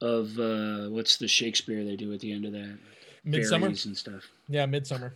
of 0.00 0.38
uh, 0.38 0.88
what's 0.88 1.16
the 1.18 1.28
Shakespeare 1.28 1.84
they 1.84 1.96
do 1.96 2.12
at 2.12 2.20
the 2.20 2.32
end 2.32 2.44
of 2.44 2.52
that? 2.52 2.78
Midsummer. 3.24 3.66
And 3.68 3.96
stuff. 3.96 4.28
Yeah, 4.48 4.66
Midsummer. 4.66 5.14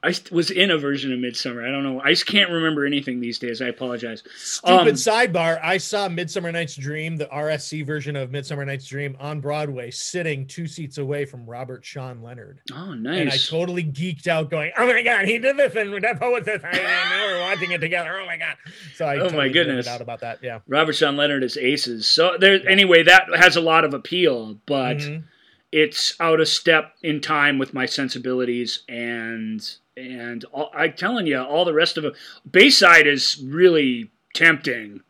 I 0.00 0.14
was 0.30 0.52
in 0.52 0.70
a 0.70 0.78
version 0.78 1.12
of 1.12 1.18
Midsummer. 1.18 1.66
I 1.66 1.72
don't 1.72 1.82
know. 1.82 2.00
I 2.00 2.10
just 2.10 2.26
can't 2.26 2.50
remember 2.50 2.86
anything 2.86 3.18
these 3.20 3.40
days. 3.40 3.60
I 3.60 3.66
apologize. 3.66 4.22
Stupid 4.36 4.72
Um, 4.72 4.86
sidebar. 4.94 5.58
I 5.60 5.78
saw 5.78 6.08
Midsummer 6.08 6.52
Night's 6.52 6.76
Dream, 6.76 7.16
the 7.16 7.26
RSC 7.26 7.84
version 7.84 8.14
of 8.14 8.30
Midsummer 8.30 8.64
Night's 8.64 8.86
Dream 8.86 9.16
on 9.18 9.40
Broadway, 9.40 9.90
sitting 9.90 10.46
two 10.46 10.68
seats 10.68 10.98
away 10.98 11.24
from 11.24 11.44
Robert 11.46 11.84
Sean 11.84 12.22
Leonard. 12.22 12.60
Oh, 12.72 12.94
nice! 12.94 13.20
And 13.20 13.30
I 13.30 13.36
totally 13.36 13.82
geeked 13.82 14.28
out 14.28 14.50
going, 14.50 14.70
Oh 14.78 14.86
my 14.86 15.02
god, 15.02 15.24
he 15.24 15.38
did 15.38 15.56
this 15.56 15.74
and 15.74 15.92
that 16.04 16.20
poet 16.20 16.44
this 16.44 16.62
and 16.62 16.72
now 16.82 17.26
we're 17.26 17.40
watching 17.40 17.72
it 17.72 17.78
together. 17.80 18.20
Oh 18.20 18.26
my 18.26 18.36
god. 18.36 18.54
So 18.94 19.04
I 19.04 19.16
Oh, 19.16 19.24
my 19.24 19.24
totally 19.24 19.48
nerded 19.48 19.52
goodness. 19.52 19.88
out 19.88 20.00
about 20.00 20.20
that. 20.20 20.38
Yeah. 20.44 20.60
Robert 20.68 20.92
Sean 20.92 21.16
Leonard 21.16 21.42
is 21.42 21.56
aces. 21.56 22.06
So 22.06 22.36
there. 22.38 22.60
Anyway, 22.68 23.02
that 23.02 23.26
has 23.34 23.56
a 23.56 23.60
lot 23.60 23.84
of 23.84 23.94
appeal, 23.94 24.60
but 24.64 24.98
Mhm. 24.98 25.24
it's 25.72 26.14
out 26.20 26.40
of 26.40 26.46
step 26.46 26.94
in 27.02 27.20
time 27.20 27.58
with 27.58 27.74
my 27.74 27.84
sensibilities 27.84 28.84
and 28.88 29.60
and 29.98 30.44
all, 30.52 30.70
I'm 30.74 30.92
telling 30.92 31.26
you, 31.26 31.38
all 31.38 31.64
the 31.64 31.74
rest 31.74 31.96
of 31.96 32.04
it. 32.04 32.14
Bayside 32.50 33.06
is 33.06 33.42
really 33.44 34.10
tempting, 34.34 35.00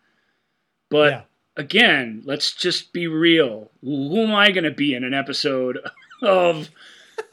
but 0.91 1.13
yeah. 1.13 1.23
again, 1.57 2.23
let's 2.25 2.53
just 2.53 2.93
be 2.93 3.07
real. 3.07 3.71
Who 3.83 4.23
am 4.23 4.35
I 4.35 4.51
going 4.51 4.65
to 4.65 4.71
be 4.71 4.95
in 4.95 5.05
an 5.05 5.15
episode 5.15 5.79
of? 6.23 6.71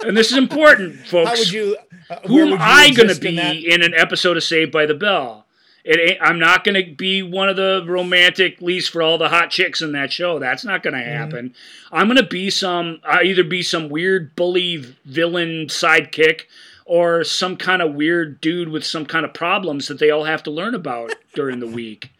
And 0.06 0.18
this 0.18 0.32
is 0.32 0.38
important, 0.38 0.96
folks. 1.08 1.30
How 1.30 1.38
would 1.38 1.52
you 1.52 1.78
uh, 2.10 2.20
Who 2.28 2.40
am 2.42 2.58
I 2.60 2.92
going 2.92 3.08
to 3.08 3.16
exist 3.16 3.26
in 3.26 3.36
be 3.36 3.72
in, 3.72 3.82
an 3.82 3.94
episode 3.94 4.38
of 4.38 4.44
Saved 4.44 4.72
by 4.72 4.86
the 4.86 4.96
Bell? 4.96 5.46
It 5.84 6.00
ain't, 6.00 6.22
I'm 6.22 6.40
not 6.40 6.64
going 6.64 6.84
to 6.84 6.96
be 6.96 7.22
one 7.22 7.48
of 7.48 7.58
the 7.58 7.84
romantic 7.88 8.60
leads 8.60 8.88
for 8.88 9.04
all 9.04 9.20
the 9.20 9.30
hot 9.30 9.52
chicks 9.52 9.82
in 9.84 9.92
that 9.92 10.12
show. 10.12 10.40
That's 10.40 10.66
not 10.66 10.82
going 10.82 10.96
to 10.96 11.00
Mm-hmm. 11.00 11.18
happen. 11.18 11.56
I'm 11.92 12.08
going 12.08 12.18
to 12.18 12.26
be 12.26 12.50
some, 12.50 13.00
I 13.08 13.22
either 13.22 13.44
be 13.44 13.62
some 13.62 13.90
weird 13.90 14.36
bully 14.36 14.78
villain 15.06 15.68
sidekick 15.68 16.46
or 16.86 17.24
some 17.24 17.58
kind 17.58 17.82
of 17.82 17.96
weird 17.96 18.40
dude 18.42 18.70
with 18.70 18.86
some 18.86 19.06
kind 19.06 19.26
of 19.26 19.34
problems 19.34 19.88
that 19.88 20.00
they 20.00 20.12
all 20.12 20.24
have 20.26 20.44
to 20.44 20.52
learn 20.52 20.76
about 20.76 21.14
during 21.34 21.60
the 21.60 21.68
week. 21.68 22.12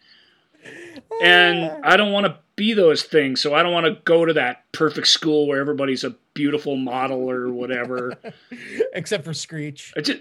And 1.22 1.70
I 1.84 1.96
don't 1.96 2.12
want 2.12 2.26
to 2.26 2.36
be 2.56 2.74
those 2.74 3.02
things, 3.02 3.40
so 3.40 3.54
I 3.54 3.62
don't 3.62 3.72
want 3.72 3.86
to 3.86 3.92
go 4.04 4.24
to 4.26 4.32
that 4.34 4.64
perfect 4.72 5.06
school 5.06 5.46
where 5.46 5.60
everybody's 5.60 6.04
a 6.04 6.14
beautiful 6.34 6.76
model 6.76 7.30
or 7.30 7.50
whatever. 7.50 8.14
Except 8.92 9.24
for 9.24 9.32
Screech. 9.32 9.94
Just, 10.02 10.18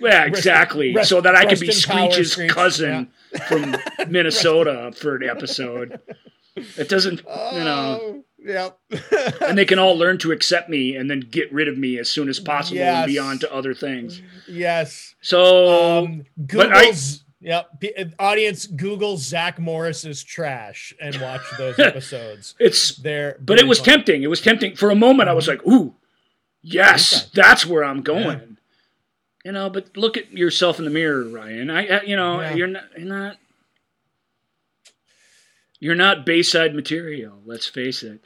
yeah, 0.00 0.24
exactly. 0.24 0.94
rest- 0.94 1.08
so 1.08 1.20
that 1.20 1.34
I 1.34 1.46
could 1.46 1.58
be 1.58 1.72
Screech's 1.72 2.32
Screech. 2.32 2.50
cousin 2.50 3.10
from 3.48 3.74
Minnesota 4.08 4.92
for 4.96 5.16
an 5.16 5.28
episode. 5.28 5.98
It 6.54 6.88
doesn't, 6.88 7.18
you 7.18 7.64
know, 7.64 8.00
Oh, 8.02 8.24
yeah. 8.46 8.68
and 9.46 9.58
they 9.58 9.64
can 9.64 9.78
all 9.78 9.96
learn 9.96 10.18
to 10.18 10.32
accept 10.32 10.68
me 10.70 10.96
and 10.96 11.10
then 11.10 11.20
get 11.20 11.52
rid 11.52 11.68
of 11.68 11.76
me 11.76 11.98
as 11.98 12.08
soon 12.08 12.28
as 12.28 12.38
possible 12.40 12.80
and 12.80 13.06
be 13.06 13.18
on 13.18 13.38
to 13.40 13.52
other 13.52 13.74
things. 13.74 14.22
yes. 14.48 15.14
So, 15.20 15.98
Um, 16.04 16.24
but 16.36 16.72
I- 16.72 16.84
Google's 16.86 17.24
yep. 17.40 17.68
Audience 18.18 18.66
Google 18.66 19.16
Zach 19.16 19.58
Morris's 19.58 20.22
trash 20.24 20.94
and 21.00 21.20
watch 21.20 21.42
those 21.58 21.78
episodes. 21.90 22.54
it's, 22.58 22.96
They're 22.96 23.36
but 23.40 23.58
it 23.58 23.66
was 23.66 23.78
funny. 23.78 23.90
tempting. 23.92 24.22
It 24.22 24.28
was 24.30 24.40
tempting. 24.40 24.76
For 24.76 24.90
a 24.90 24.94
moment, 24.96 25.28
I 25.28 25.32
was 25.32 25.48
like, 25.48 25.64
ooh, 25.66 25.94
yes, 26.62 27.28
that's 27.34 27.66
where 27.66 27.84
I'm 27.84 28.02
going. 28.02 28.56
You 29.44 29.52
know, 29.52 29.70
but 29.70 29.96
look 29.96 30.16
at 30.16 30.32
yourself 30.32 30.78
in 30.80 30.84
the 30.84 30.90
mirror, 30.90 31.22
Ryan. 31.24 31.70
I, 31.70 31.86
I 31.86 32.02
you 32.02 32.16
know, 32.16 32.40
Yeah. 32.40 32.54
you're 32.54 32.66
not, 32.66 32.84
you're 32.96 33.06
not, 33.08 33.36
you're 35.80 35.94
not 35.94 36.24
Bayside 36.26 36.74
material. 36.74 37.38
Let's 37.44 37.66
face 37.66 38.02
it. 38.02 38.20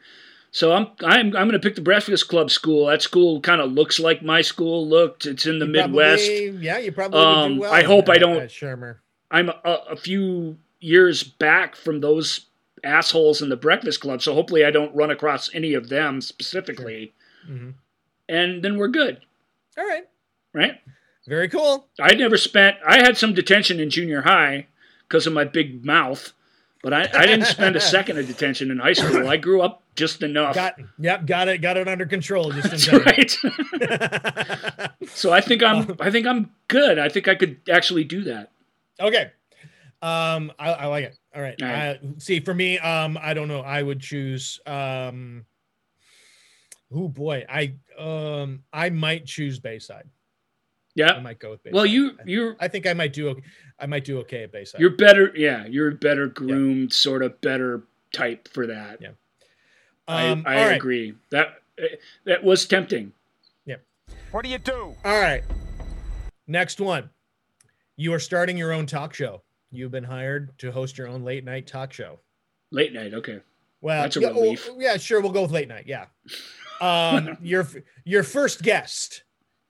So 0.52 0.72
I'm, 0.72 0.88
I'm, 1.04 1.26
I'm 1.26 1.48
going 1.48 1.52
to 1.52 1.58
pick 1.60 1.76
the 1.76 1.80
Breakfast 1.80 2.28
Club 2.28 2.50
school. 2.50 2.86
That 2.86 3.02
school 3.02 3.40
kind 3.40 3.60
of 3.60 3.70
looks 3.72 4.00
like 4.00 4.22
my 4.22 4.42
school 4.42 4.86
looked. 4.88 5.24
It's 5.26 5.46
in 5.46 5.58
the 5.60 5.66
You 5.66 5.72
Midwest. 5.72 6.26
probably- 6.26 6.64
yeah, 6.66 6.78
you 6.78 6.90
probably 6.92 7.18
would 7.20 7.26
Um, 7.26 7.54
do 7.54 7.60
well. 7.60 7.72
I 7.72 7.82
hope 7.84 8.08
I 8.08 8.18
don't- 8.18 8.40
Shermer. 8.48 8.96
I'm 9.30 9.48
a, 9.48 9.54
a 9.90 9.96
few 9.96 10.58
years 10.80 11.22
back 11.22 11.76
from 11.76 12.00
those 12.00 12.46
assholes 12.82 13.42
in 13.42 13.48
the 13.48 13.56
Breakfast 13.56 14.00
Club, 14.00 14.22
so 14.22 14.34
hopefully 14.34 14.64
I 14.64 14.70
don't 14.72 14.94
run 14.94 15.10
across 15.10 15.54
any 15.54 15.74
of 15.74 15.88
them 15.88 16.20
specifically. 16.20 17.12
Mhm. 17.48 17.74
And 18.28 18.62
then 18.64 18.76
we're 18.76 18.88
good, 18.88 19.20
All 19.78 19.86
right. 19.86 20.08
right? 20.52 20.80
Very 21.28 21.48
cool. 21.48 21.86
I 22.00 22.14
never 22.14 22.36
spent. 22.36 22.76
I 22.84 22.96
had 22.98 23.16
some 23.16 23.34
detention 23.34 23.78
in 23.78 23.90
junior 23.90 24.22
high 24.22 24.66
because 25.06 25.26
of 25.28 25.32
my 25.32 25.44
big 25.44 25.84
mouth, 25.84 26.32
but 26.82 26.94
I, 26.94 27.08
I 27.12 27.26
didn't 27.26 27.46
spend 27.46 27.76
a 27.76 27.80
second 27.80 28.18
of 28.18 28.26
detention 28.26 28.70
in 28.70 28.78
high 28.78 28.94
school. 28.94 29.28
I 29.28 29.36
grew 29.36 29.60
up 29.60 29.82
just 29.96 30.22
enough. 30.22 30.54
Got 30.54 30.76
yep, 30.98 31.26
got 31.26 31.48
it, 31.48 31.58
got 31.58 31.76
it 31.76 31.88
under 31.88 32.06
control 32.06 32.50
just 32.52 32.70
That's 32.70 32.88
in 32.88 33.00
time. 33.00 33.04
right. 33.04 34.90
so 35.08 35.32
I 35.32 35.40
think 35.40 35.62
I'm. 35.62 35.96
I 36.00 36.10
think 36.10 36.26
I'm 36.26 36.50
good. 36.68 36.98
I 36.98 37.08
think 37.08 37.28
I 37.28 37.34
could 37.34 37.60
actually 37.70 38.04
do 38.04 38.24
that. 38.24 38.50
Okay. 38.98 39.30
Um, 40.02 40.52
I, 40.58 40.70
I 40.70 40.86
like 40.86 41.04
it. 41.04 41.18
All 41.34 41.42
right. 41.42 41.60
All 41.60 41.68
right. 41.68 41.88
Uh, 41.90 41.94
see, 42.18 42.40
for 42.40 42.54
me, 42.54 42.78
um, 42.78 43.18
I 43.20 43.34
don't 43.34 43.48
know. 43.48 43.60
I 43.60 43.82
would 43.82 44.00
choose. 44.00 44.58
Um, 44.64 45.44
oh 46.92 47.08
boy, 47.08 47.44
I 47.48 47.74
um, 47.98 48.62
I 48.72 48.88
might 48.90 49.26
choose 49.26 49.58
Bayside. 49.58 50.08
I 50.98 51.20
might 51.20 51.38
go 51.38 51.50
with 51.50 51.62
Bayside. 51.62 51.74
Well, 51.74 51.86
you 51.86 52.12
you're 52.26 52.56
I 52.60 52.68
think 52.68 52.86
I 52.86 52.92
might 52.94 53.12
do. 53.12 53.28
Okay. 53.30 53.42
I 53.78 53.86
might 53.86 54.04
do 54.04 54.18
okay 54.20 54.42
at 54.44 54.52
Bayside. 54.52 54.80
You're 54.80 54.90
better, 54.96 55.32
yeah. 55.34 55.66
You're 55.66 55.88
a 55.88 55.94
better 55.94 56.26
groomed, 56.26 56.92
sort 56.92 57.22
of 57.22 57.40
better 57.40 57.84
type 58.12 58.48
for 58.48 58.66
that. 58.66 59.00
Yeah. 59.00 59.10
I, 60.08 60.28
Um, 60.28 60.42
I 60.46 60.56
all 60.60 60.66
right. 60.68 60.76
agree. 60.76 61.14
That 61.30 61.62
that 62.26 62.42
was 62.44 62.66
tempting. 62.66 63.12
Yeah. 63.64 63.76
What 64.32 64.44
do 64.44 64.50
you 64.50 64.58
do? 64.58 64.94
All 65.04 65.20
right. 65.20 65.42
Next 66.46 66.80
one. 66.80 67.10
You 67.96 68.12
are 68.12 68.18
starting 68.18 68.56
your 68.56 68.72
own 68.72 68.86
talk 68.86 69.14
show. 69.14 69.42
You've 69.70 69.92
been 69.92 70.04
hired 70.04 70.58
to 70.58 70.72
host 70.72 70.98
your 70.98 71.06
own 71.06 71.22
late 71.22 71.44
night 71.44 71.66
talk 71.66 71.92
show. 71.92 72.18
Late 72.72 72.92
night, 72.92 73.14
okay. 73.14 73.40
Well, 73.80 74.02
That's 74.02 74.16
a 74.16 74.20
yeah, 74.20 74.28
oh, 74.30 74.40
relief. 74.40 74.68
yeah, 74.78 74.96
sure. 74.96 75.20
We'll 75.20 75.32
go 75.32 75.42
with 75.42 75.50
late 75.52 75.68
night. 75.68 75.84
Yeah. 75.86 76.06
Um, 76.82 77.36
your 77.42 77.68
your 78.06 78.22
first 78.22 78.62
guest 78.62 79.24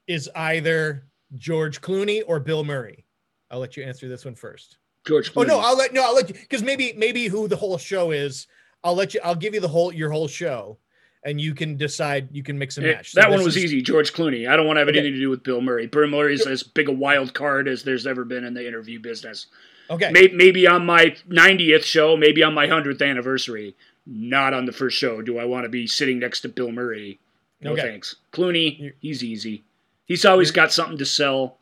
is 0.07 0.31
either 0.33 1.09
George 1.37 1.81
Clooney 1.81 2.23
or 2.27 2.41
Bill 2.41 2.65
Murray. 2.65 3.05
I'll 3.51 3.59
let 3.61 3.77
you 3.77 3.83
answer 3.85 4.09
this 4.09 4.25
one 4.25 4.35
first. 4.35 4.79
George. 5.07 5.31
Oh 5.37 5.43
no, 5.43 5.59
I'll 5.61 5.77
let 5.77 5.93
no, 5.93 6.03
I'll 6.05 6.15
let 6.15 6.29
you 6.29 6.35
because 6.35 6.63
maybe 6.63 6.93
maybe 6.97 7.27
who 7.27 7.49
the 7.49 7.57
whole 7.57 7.79
show 7.79 8.11
is. 8.11 8.47
I'll 8.85 8.95
let 8.95 9.15
you. 9.15 9.21
I'll 9.25 9.35
give 9.35 9.55
you 9.55 9.61
the 9.61 9.69
whole 9.69 9.93
your 9.93 10.11
whole 10.11 10.29
show, 10.29 10.79
and 11.25 11.41
you 11.41 11.55
can 11.55 11.77
decide. 11.77 12.29
You 12.33 12.43
can 12.43 12.59
mix 12.59 12.77
and 12.77 12.87
Eh, 12.87 12.93
match. 12.93 13.13
So 13.13 13.21
that 13.21 13.31
one 13.31 13.43
was 13.43 13.57
is- 13.57 13.65
easy. 13.65 13.83
George 13.83 14.13
Clooney. 14.13 14.49
I 14.49 14.57
don't 14.57 14.67
want 14.67 14.77
to 14.77 14.81
have 14.81 14.89
Okay. 14.89 14.99
anything 14.99 15.15
to 15.15 15.21
do 15.21 15.31
with 15.31 15.43
Bill 15.43 15.61
Murray. 15.61 15.87
Bill 15.87 16.07
Murray's 16.07 16.47
as 16.47 16.63
big 16.63 16.89
a 16.89 16.93
wild 16.93 17.33
card 17.35 17.67
as 17.67 17.83
there's 17.83 18.07
ever 18.07 18.25
been 18.25 18.45
in 18.45 18.55
the 18.55 18.67
interview 18.67 18.99
business. 19.01 19.47
Okay. 19.91 20.11
Maybe, 20.13 20.35
maybe 20.37 20.67
on 20.69 20.87
my 20.87 21.17
90th 21.29 21.83
show, 21.85 22.17
maybe 22.17 22.43
on 22.45 22.55
my 22.55 22.67
100th 22.67 23.03
anniversary. 23.03 23.75
Not 24.07 24.55
on 24.55 24.65
the 24.67 24.73
first 24.73 24.97
show. 24.97 25.21
Do 25.21 25.39
I 25.39 25.45
want 25.45 25.65
to 25.65 25.69
be 25.69 25.87
sitting 25.87 26.19
next 26.21 26.41
to 26.43 26.49
Bill 26.49 26.71
Murray? 26.73 27.19
No 27.61 27.73
Okay. 27.73 27.83
thanks. 27.83 28.17
Clooney, 28.33 28.93
he's 29.01 29.23
easy. 29.25 29.65
He's 30.11 30.25
always 30.25 30.51
got 30.51 30.73
something 30.73 30.99
to 30.99 31.07
sell. 31.07 31.61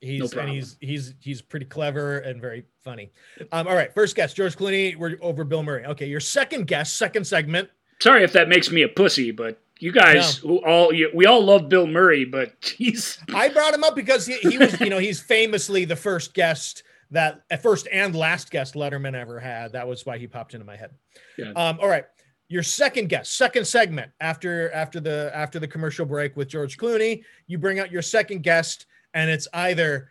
He's 0.00 0.20
and 0.20 0.30
problem. 0.30 0.54
he's 0.54 0.76
he's 0.80 1.14
he's 1.18 1.42
pretty 1.42 1.66
clever 1.66 2.20
and 2.20 2.40
very 2.40 2.64
funny. 2.84 3.10
Um, 3.50 3.66
all 3.66 3.74
right, 3.74 3.92
first 3.92 4.14
guest 4.14 4.36
George 4.36 4.56
Clooney. 4.56 4.94
We're 4.94 5.16
over 5.20 5.42
Bill 5.42 5.64
Murray. 5.64 5.84
Okay, 5.84 6.06
your 6.06 6.20
second 6.20 6.68
guest, 6.68 6.96
second 6.96 7.26
segment. 7.26 7.70
Sorry 8.00 8.22
if 8.22 8.32
that 8.34 8.48
makes 8.48 8.70
me 8.70 8.82
a 8.82 8.88
pussy, 8.88 9.32
but 9.32 9.60
you 9.80 9.90
guys, 9.90 10.36
who 10.36 10.58
all 10.58 10.92
you, 10.92 11.10
we 11.12 11.26
all 11.26 11.42
love 11.42 11.68
Bill 11.68 11.88
Murray, 11.88 12.24
but 12.24 12.52
he's 12.76 13.18
I 13.34 13.48
brought 13.48 13.74
him 13.74 13.82
up 13.82 13.96
because 13.96 14.24
he, 14.26 14.36
he 14.48 14.58
was, 14.58 14.78
you 14.80 14.90
know, 14.90 14.98
he's 14.98 15.18
famously 15.20 15.84
the 15.84 15.96
first 15.96 16.34
guest 16.34 16.84
that 17.10 17.42
first 17.60 17.88
and 17.92 18.14
last 18.14 18.52
guest 18.52 18.74
Letterman 18.74 19.14
ever 19.14 19.40
had. 19.40 19.72
That 19.72 19.88
was 19.88 20.06
why 20.06 20.18
he 20.18 20.28
popped 20.28 20.54
into 20.54 20.64
my 20.64 20.76
head. 20.76 20.92
Yeah. 21.36 21.50
Um, 21.56 21.80
all 21.82 21.88
right. 21.88 22.04
Your 22.48 22.62
second 22.62 23.08
guest, 23.08 23.36
second 23.36 23.66
segment 23.66 24.10
after 24.20 24.72
after 24.72 25.00
the 25.00 25.30
after 25.34 25.58
the 25.58 25.68
commercial 25.68 26.06
break 26.06 26.36
with 26.36 26.48
George 26.48 26.78
Clooney, 26.78 27.22
you 27.46 27.58
bring 27.58 27.78
out 27.78 27.92
your 27.92 28.02
second 28.02 28.42
guest, 28.42 28.86
and 29.12 29.30
it's 29.30 29.46
either 29.52 30.08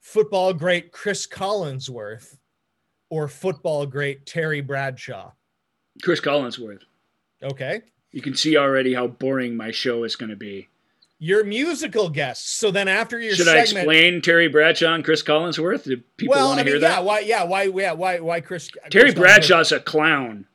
football 0.00 0.52
great 0.52 0.90
Chris 0.90 1.26
Collinsworth 1.26 2.36
or 3.08 3.28
football 3.28 3.86
great 3.86 4.26
Terry 4.26 4.60
Bradshaw. 4.60 5.32
Chris 6.02 6.20
Collinsworth. 6.20 6.82
Okay. 7.42 7.82
You 8.12 8.22
can 8.22 8.34
see 8.34 8.56
already 8.56 8.94
how 8.94 9.06
boring 9.06 9.56
my 9.56 9.70
show 9.70 10.04
is 10.04 10.16
going 10.16 10.30
to 10.30 10.36
be. 10.36 10.68
Your 11.18 11.44
musical 11.44 12.08
guests. 12.08 12.50
So 12.50 12.70
then 12.70 12.88
after 12.88 13.20
your 13.20 13.34
Should 13.34 13.48
I 13.48 13.58
explain 13.58 14.22
Terry 14.22 14.48
Bradshaw 14.48 14.94
and 14.94 15.04
Chris 15.04 15.22
Collinsworth? 15.22 15.84
Do 15.84 15.98
people 16.16 16.34
well, 16.34 16.48
want 16.48 16.60
I 16.60 16.62
to 16.62 16.64
mean, 16.64 16.80
hear 16.80 16.82
yeah, 16.82 16.96
that? 16.96 17.04
why, 17.04 17.20
yeah, 17.20 17.44
why, 17.44 17.64
yeah, 17.64 17.92
why, 17.92 18.20
why, 18.20 18.40
Chris? 18.40 18.70
Terry 18.90 19.12
Chris 19.12 19.14
Bradshaw's 19.14 19.70
a 19.70 19.80
clown. 19.80 20.46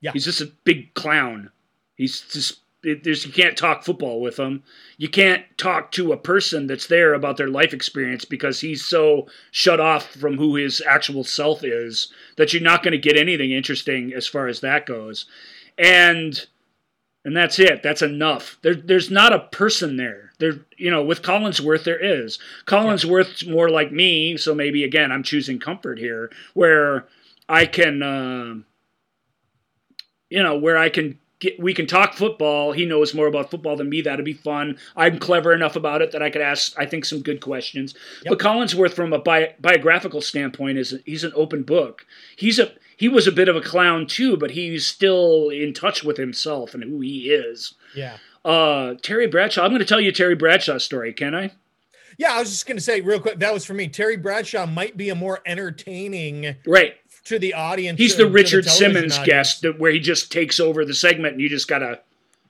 Yeah. 0.00 0.12
He's 0.12 0.24
just 0.24 0.40
a 0.40 0.52
big 0.64 0.94
clown. 0.94 1.50
He's 1.96 2.20
just 2.20 2.60
it, 2.84 3.02
there's 3.02 3.26
you 3.26 3.32
can't 3.32 3.56
talk 3.56 3.84
football 3.84 4.20
with 4.20 4.38
him. 4.38 4.62
You 4.96 5.08
can't 5.08 5.44
talk 5.58 5.90
to 5.92 6.12
a 6.12 6.16
person 6.16 6.68
that's 6.68 6.86
there 6.86 7.12
about 7.14 7.36
their 7.36 7.48
life 7.48 7.72
experience 7.72 8.24
because 8.24 8.60
he's 8.60 8.84
so 8.84 9.26
shut 9.50 9.80
off 9.80 10.12
from 10.12 10.36
who 10.36 10.54
his 10.54 10.80
actual 10.86 11.24
self 11.24 11.64
is 11.64 12.12
that 12.36 12.52
you're 12.52 12.62
not 12.62 12.82
going 12.84 12.92
to 12.92 12.98
get 12.98 13.16
anything 13.16 13.50
interesting 13.50 14.12
as 14.14 14.26
far 14.28 14.46
as 14.46 14.60
that 14.60 14.86
goes. 14.86 15.26
and 15.76 16.46
and 17.24 17.36
that's 17.36 17.58
it. 17.58 17.82
That's 17.82 18.00
enough. 18.00 18.58
There, 18.62 18.74
there's 18.74 19.10
not 19.10 19.32
a 19.34 19.40
person 19.40 19.96
there. 19.96 20.32
There, 20.38 20.60
you 20.78 20.90
know, 20.90 21.02
with 21.02 21.20
Collinsworth 21.20 21.84
there 21.84 21.98
is. 21.98 22.38
Collinsworth's 22.64 23.44
more 23.44 23.68
like 23.68 23.92
me, 23.92 24.36
so 24.36 24.54
maybe 24.54 24.84
again 24.84 25.12
I'm 25.12 25.22
choosing 25.24 25.58
comfort 25.58 25.98
here, 25.98 26.30
where 26.54 27.06
I 27.48 27.66
can, 27.66 28.02
uh, 28.02 28.54
you 30.30 30.42
know, 30.42 30.56
where 30.58 30.76
I 30.76 30.88
can 30.88 31.18
get, 31.40 31.58
we 31.60 31.74
can 31.74 31.86
talk 31.86 32.14
football. 32.14 32.72
He 32.72 32.84
knows 32.84 33.14
more 33.14 33.26
about 33.26 33.50
football 33.50 33.76
than 33.76 33.88
me. 33.88 34.00
That'd 34.00 34.24
be 34.24 34.32
fun. 34.32 34.78
I'm 34.96 35.18
clever 35.18 35.52
enough 35.52 35.76
about 35.76 36.02
it 36.02 36.12
that 36.12 36.22
I 36.22 36.30
could 36.30 36.42
ask, 36.42 36.72
I 36.78 36.86
think, 36.86 37.04
some 37.04 37.22
good 37.22 37.40
questions. 37.40 37.94
But 38.26 38.38
Collinsworth, 38.38 38.92
from 38.94 39.12
a 39.12 39.18
bi- 39.18 39.54
biographical 39.60 40.20
standpoint, 40.20 40.78
is 40.78 40.94
he's 41.04 41.24
an 41.24 41.32
open 41.34 41.62
book. 41.62 42.06
He's 42.36 42.58
a 42.58 42.72
he 42.96 43.08
was 43.08 43.28
a 43.28 43.32
bit 43.32 43.48
of 43.48 43.54
a 43.54 43.60
clown 43.60 44.06
too, 44.06 44.36
but 44.36 44.50
he's 44.50 44.86
still 44.86 45.50
in 45.50 45.72
touch 45.72 46.02
with 46.02 46.16
himself 46.16 46.74
and 46.74 46.82
who 46.82 47.00
he 47.00 47.30
is. 47.30 47.74
Yeah. 47.94 48.16
Uh, 48.44 48.94
Terry 49.02 49.28
Bradshaw. 49.28 49.62
I'm 49.62 49.70
going 49.70 49.78
to 49.80 49.84
tell 49.84 50.00
you 50.00 50.10
Terry 50.10 50.34
Bradshaw 50.34 50.78
story. 50.78 51.12
Can 51.12 51.34
I? 51.34 51.52
Yeah, 52.18 52.32
I 52.32 52.40
was 52.40 52.50
just 52.50 52.66
gonna 52.66 52.80
say 52.80 53.00
real 53.00 53.20
quick. 53.20 53.38
That 53.38 53.54
was 53.54 53.64
for 53.64 53.74
me. 53.74 53.86
Terry 53.86 54.16
Bradshaw 54.16 54.66
might 54.66 54.96
be 54.96 55.08
a 55.08 55.14
more 55.14 55.40
entertaining 55.46 56.56
Right. 56.66 56.96
To 57.28 57.38
the 57.38 57.54
audience. 57.54 57.98
He's 57.98 58.16
the 58.16 58.24
to 58.24 58.30
Richard 58.30 58.64
television 58.64 58.92
Simmons 58.94 59.12
audience. 59.18 59.26
guest 59.26 59.62
that, 59.62 59.78
where 59.78 59.92
he 59.92 60.00
just 60.00 60.30
takes 60.32 60.60
over 60.60 60.84
the 60.84 60.94
segment 60.94 61.32
and 61.34 61.40
you 61.40 61.48
just 61.48 61.68
gotta 61.68 62.00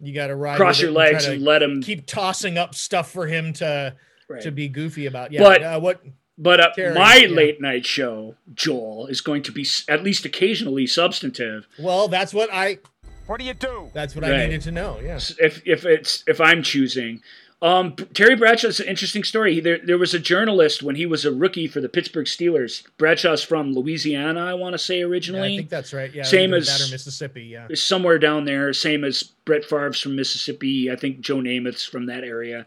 You 0.00 0.12
got 0.14 0.28
to 0.28 0.36
ride 0.36 0.56
cross 0.56 0.80
your 0.80 0.86
it 0.88 0.90
and 0.90 0.96
legs 0.96 1.26
and 1.26 1.42
let 1.42 1.62
him. 1.62 1.82
keep 1.82 2.06
tossing 2.06 2.56
up 2.58 2.74
stuff 2.74 3.10
for 3.12 3.26
him 3.26 3.52
to 3.54 3.94
Right. 4.28 4.42
to 4.42 4.50
be 4.50 4.68
goofy 4.68 5.06
about. 5.06 5.32
Yeah, 5.32 5.40
But- 5.42 5.62
uh, 5.62 5.80
what? 5.80 6.02
But 6.40 6.60
uh, 6.60 6.70
Terry, 6.76 6.94
my 6.94 7.16
yeah. 7.16 7.28
late 7.34 7.60
night 7.60 7.84
show, 7.84 8.36
Joel, 8.54 9.08
is 9.08 9.20
going 9.20 9.42
to 9.42 9.50
be 9.52 9.66
at 9.88 10.04
least 10.04 10.24
occasionally 10.24 10.86
substantive. 10.86 11.66
Well, 11.80 12.06
that's 12.08 12.32
what 12.32 12.48
I. 12.52 12.78
What 13.26 13.40
do 13.40 13.44
you 13.46 13.54
do? 13.54 13.90
That's 13.92 14.14
what 14.14 14.24
I 14.24 14.30
Right. 14.30 14.44
needed 14.44 14.60
to 14.62 14.70
know. 14.70 15.00
Yeah. 15.02 15.18
If 15.40 15.62
if 15.66 15.84
it's 15.84 16.22
if 16.28 16.40
I'm 16.40 16.62
choosing, 16.62 17.22
um, 17.60 17.94
Terry 18.14 18.36
Bradshaw's 18.36 18.78
an 18.78 18.86
interesting 18.86 19.24
story. 19.24 19.58
There 19.58 19.78
there 19.84 19.98
was 19.98 20.14
a 20.14 20.18
journalist 20.20 20.82
when 20.82 20.94
he 20.94 21.06
was 21.06 21.24
a 21.24 21.32
rookie 21.32 21.66
for 21.66 21.80
the 21.80 21.88
Pittsburgh 21.88 22.26
Steelers. 22.26 22.84
Bradshaw's 22.98 23.42
from 23.42 23.72
Louisiana, 23.72 24.44
I 24.46 24.54
want 24.54 24.74
to 24.74 24.78
say 24.78 25.00
Yeah, 25.00 25.06
originally. 25.06 25.54
I 25.54 25.56
think 25.58 25.68
that's 25.68 25.92
right. 25.92 26.12
Yeah. 26.14 26.22
Same 26.22 26.54
as- 26.54 26.66
that 26.66 26.88
or 26.88 26.92
Mississippi. 26.92 27.42
Yeah. 27.44 27.66
somewhere 27.74 28.18
down 28.18 28.44
there, 28.44 28.72
same 28.72 29.02
as 29.02 29.22
Brett 29.44 29.64
Favre's 29.64 30.00
from 30.00 30.14
Mississippi. 30.14 30.90
I 30.90 30.94
think 30.96 31.20
Joe 31.20 31.38
Namath's 31.38 31.84
from 31.84 32.06
that 32.06 32.22
area. 32.22 32.66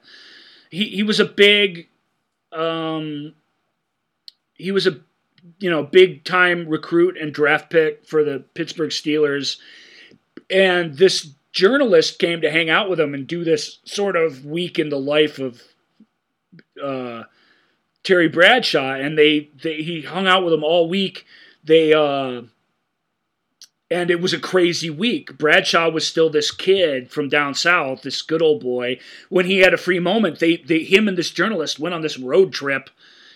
He 0.70 0.86
he 0.90 1.04
was 1.04 1.20
a 1.22 1.26
big, 1.26 1.88
um, 2.52 3.34
he 4.56 4.72
was 4.72 4.88
a 4.88 5.00
you 5.60 5.70
know 5.70 5.84
big 5.84 6.26
time 6.26 6.68
recruit 6.68 7.18
and 7.18 7.34
draft 7.34 7.70
pick 7.70 8.06
for 8.06 8.24
the 8.26 8.44
Pittsburgh 8.56 8.92
Steelers, 8.92 9.58
and 10.50 10.96
this 10.98 11.30
journalist 11.52 12.20
came 12.20 12.42
to 12.42 12.52
hang 12.52 12.70
out 12.70 12.90
with 12.90 13.00
him 13.00 13.14
and 13.14 13.28
do 13.28 13.44
this 13.44 13.80
sort 13.84 14.16
of 14.16 14.46
week 14.46 14.80
in 14.80 14.90
the 14.90 15.00
life 15.00 15.40
of 15.40 15.62
uh, 16.82 17.24
Terry 18.04 18.28
Bradshaw, 18.28 18.94
and 18.94 19.18
they, 19.18 19.50
they 19.62 19.82
he 19.82 20.02
hung 20.02 20.28
out 20.28 20.44
with 20.44 20.54
him 20.54 20.64
all 20.64 20.90
week. 20.90 21.26
They 21.64 21.94
uh, 21.94 22.44
and 23.92 24.10
it 24.10 24.22
was 24.22 24.34
a 24.34 24.40
crazy 24.40 24.90
week. 24.90 25.38
Bradshaw 25.38 25.90
was 25.90 26.08
still 26.08 26.30
this 26.30 26.50
kid 26.50 27.12
from 27.12 27.28
down 27.28 27.54
south, 27.54 28.04
this 28.04 28.22
good 28.22 28.42
old 28.42 28.62
boy. 28.62 28.98
When 29.28 29.46
he 29.46 29.60
had 29.60 29.74
a 29.74 29.78
free 29.78 30.00
moment, 30.00 30.40
they, 30.40 30.58
they 30.58 30.80
him 30.80 31.10
and 31.10 31.18
this 31.18 31.30
journalist 31.30 31.78
went 31.78 31.94
on 31.94 32.02
this 32.02 32.18
road 32.18 32.54
trip 32.54 32.90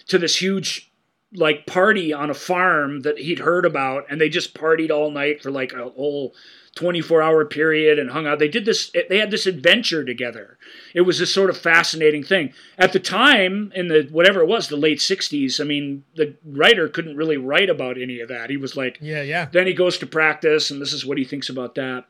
to 0.08 0.18
this 0.18 0.42
huge 0.42 0.92
like 1.34 1.66
party 1.66 2.14
on 2.14 2.30
a 2.30 2.34
farm 2.34 3.02
that 3.02 3.18
he'd 3.20 3.40
heard 3.40 3.66
about, 3.66 4.06
and 4.10 4.22
they 4.22 4.30
just 4.30 4.54
partied 4.54 4.92
all 4.92 5.12
night 5.12 5.44
for 5.44 5.52
like 5.52 5.74
a 5.74 5.90
whole 5.90 6.34
24 6.76 7.22
hour 7.22 7.45
period 7.45 7.97
and 7.97 8.11
hung 8.11 8.27
out. 8.27 8.38
They 8.38 8.49
did 8.49 8.65
this, 8.65 8.91
they 9.10 9.18
had 9.18 9.31
this 9.31 9.45
adventure 9.47 10.03
together. 10.03 10.57
It 10.93 11.02
was 11.02 11.19
this 11.19 11.34
sort 11.34 11.49
of 11.49 11.57
fascinating 11.57 12.23
thing. 12.23 12.53
At 12.77 12.91
the 12.93 12.99
time, 12.99 13.72
in 13.73 13.88
the 13.88 14.07
whatever 14.11 14.41
it 14.41 14.47
was, 14.47 14.68
the 14.68 14.76
late 14.76 14.99
60s, 14.99 15.60
I 15.60 15.64
mean, 15.64 16.03
the 16.15 16.35
writer 16.45 16.89
couldn't 16.89 17.15
really 17.15 17.38
write 17.38 17.69
about 17.69 17.99
any 17.99 18.19
of 18.19 18.27
that. 18.27 18.49
He 18.49 18.57
was 18.57 18.76
like, 18.76 18.97
Yeah. 19.02 19.22
Yeah. 19.22 19.47
then 19.52 19.68
he 19.68 19.73
goes 19.73 19.97
to 19.99 20.06
practice, 20.06 20.69
and 20.69 20.81
this 20.81 20.93
is 20.93 21.06
what 21.06 21.18
he 21.18 21.23
thinks 21.23 21.49
about 21.49 21.76
that. 21.76 22.06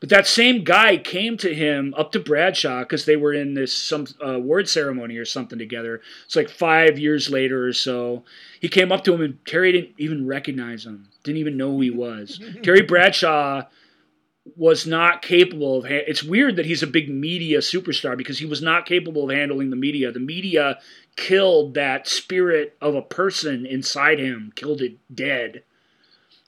But 0.00 0.08
that 0.08 0.26
same 0.26 0.64
guy 0.64 0.96
came 0.96 1.36
to 1.36 1.54
him 1.54 1.94
up 1.96 2.10
to 2.12 2.20
Bradshaw 2.20 2.80
because 2.80 3.04
they 3.04 3.16
were 3.16 3.34
in 3.34 3.52
this 3.52 3.74
some 3.74 4.06
uh, 4.26 4.38
word 4.40 4.66
ceremony 4.66 5.18
or 5.18 5.26
something 5.26 5.58
together. 5.58 6.00
It's 6.24 6.34
like 6.36 6.48
five 6.48 6.98
years 6.98 7.28
later 7.28 7.66
or 7.66 7.74
so. 7.74 8.24
He 8.60 8.68
came 8.68 8.90
up 8.90 9.04
to 9.04 9.12
him, 9.14 9.20
and 9.20 9.44
Terry 9.44 9.72
didn't 9.72 9.94
even 9.98 10.26
recognize 10.26 10.86
him. 10.86 11.08
Didn't 11.22 11.38
even 11.38 11.58
know 11.58 11.72
who 11.72 11.82
he 11.82 11.90
was. 11.90 12.40
Terry 12.62 12.80
Bradshaw 12.80 13.64
was 14.56 14.86
not 14.86 15.22
capable 15.22 15.78
of. 15.78 15.84
Ha- 15.84 16.04
it's 16.06 16.22
weird 16.22 16.56
that 16.56 16.66
he's 16.66 16.82
a 16.82 16.86
big 16.86 17.08
media 17.10 17.58
superstar 17.58 18.16
because 18.16 18.38
he 18.38 18.46
was 18.46 18.62
not 18.62 18.86
capable 18.86 19.28
of 19.30 19.36
handling 19.36 19.70
the 19.70 19.76
media. 19.76 20.10
The 20.10 20.20
media 20.20 20.78
killed 21.16 21.74
that 21.74 22.08
spirit 22.08 22.76
of 22.80 22.94
a 22.94 23.02
person 23.02 23.66
inside 23.66 24.18
him, 24.18 24.52
killed 24.54 24.80
it 24.80 24.96
dead 25.14 25.62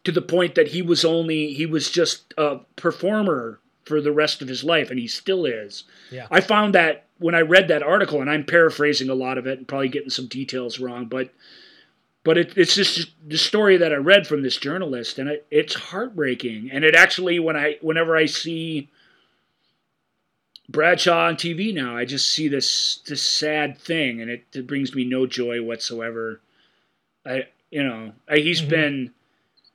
to 0.05 0.13
the 0.13 0.23
point 0.23 0.55
that 0.55 0.69
he 0.69 0.83
was 0.83 1.05
only 1.05 1.53
he 1.53 1.67
was 1.67 1.91
just 1.91 2.35
a 2.37 2.59
performer 2.77 3.61
for 3.85 4.01
the 4.01 4.13
rest 4.13 4.43
of 4.43 4.49
his 4.49 4.65
life 4.65 4.91
and 4.91 4.99
he 4.99 5.07
still 5.07 5.45
is 5.45 5.85
Yeah. 6.11 6.27
i 6.31 6.41
found 6.41 6.75
that 6.75 7.05
when 7.19 7.35
i 7.37 7.41
read 7.41 7.69
that 7.69 7.83
article 7.85 8.21
and 8.21 8.29
i'm 8.31 8.45
paraphrasing 8.45 9.09
a 9.09 9.15
lot 9.15 9.39
of 9.39 9.47
it 9.47 9.59
and 9.59 9.69
probably 9.69 9.89
getting 9.89 10.11
some 10.11 10.27
details 10.27 10.79
wrong 10.81 11.07
but 11.07 11.31
but 12.25 12.39
it, 12.39 12.57
it's 12.57 12.75
just 12.75 13.11
the 13.27 13.39
story 13.39 13.77
that 13.77 13.93
i 13.93 13.97
read 13.97 14.27
from 14.27 14.43
this 14.43 14.57
journalist 14.57 15.19
and 15.19 15.29
it, 15.29 15.47
it's 15.51 15.75
heartbreaking 15.75 16.71
and 16.73 16.85
it 16.85 16.95
actually 16.95 17.39
when 17.39 17.57
i 17.57 17.77
whenever 17.81 18.17
i 18.17 18.27
see 18.27 18.89
bradshaw 20.69 21.27
on 21.27 21.37
tv 21.37 21.75
now 21.75 21.97
i 21.97 22.05
just 22.05 22.31
see 22.31 22.49
this 22.49 23.01
this 23.09 23.23
sad 23.23 23.77
thing 23.79 24.21
and 24.21 24.31
it, 24.31 24.45
it 24.55 24.67
brings 24.67 24.95
me 24.95 25.05
no 25.05 25.27
joy 25.27 25.63
whatsoever 25.63 26.41
i 27.27 27.47
you 27.71 27.83
know 27.83 28.13
I, 28.29 28.39
he's 28.39 28.63
Mhm. 28.63 28.69
been 28.69 29.11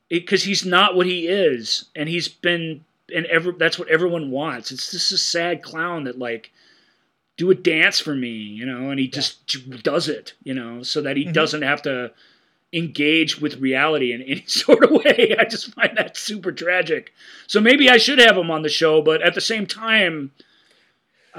because 0.09 0.43
he's 0.43 0.65
not 0.65 0.95
what 0.95 1.05
he 1.05 1.27
is, 1.27 1.85
and 1.95 2.07
he's 2.07 2.27
been, 2.27 2.85
and 3.13 3.25
ever 3.27 3.51
that's 3.51 3.77
what 3.77 3.89
everyone 3.89 4.31
wants. 4.31 4.71
It's 4.71 4.91
just 4.91 5.11
a 5.11 5.17
sad 5.17 5.61
clown 5.61 6.05
that 6.05 6.17
like 6.17 6.51
do 7.37 7.51
a 7.51 7.55
dance 7.55 7.99
for 7.99 8.15
me, 8.15 8.29
you 8.29 8.65
know, 8.65 8.89
and 8.89 8.99
he 8.99 9.07
just 9.07 9.45
does 9.83 10.07
it, 10.07 10.33
you 10.43 10.53
know, 10.53 10.83
so 10.83 11.01
that 11.01 11.17
he 11.17 11.25
Mhm. 11.25 11.33
doesn't 11.33 11.61
have 11.61 11.81
to 11.83 12.11
engage 12.73 13.39
with 13.39 13.57
reality 13.57 14.11
in 14.13 14.21
any 14.21 14.43
sort 14.47 14.83
of 14.83 14.91
way. 14.91 15.35
I 15.39 15.45
just 15.45 15.73
find 15.73 15.97
that 15.97 16.17
super 16.17 16.51
tragic. 16.51 17.11
So 17.47 17.59
maybe 17.61 17.89
I 17.89 17.97
should 17.97 18.19
have 18.19 18.37
him 18.37 18.51
on 18.51 18.61
the 18.61 18.69
show, 18.69 19.01
but 19.01 19.21
at 19.21 19.33
the 19.35 19.41
same 19.41 19.65
time. 19.65 20.31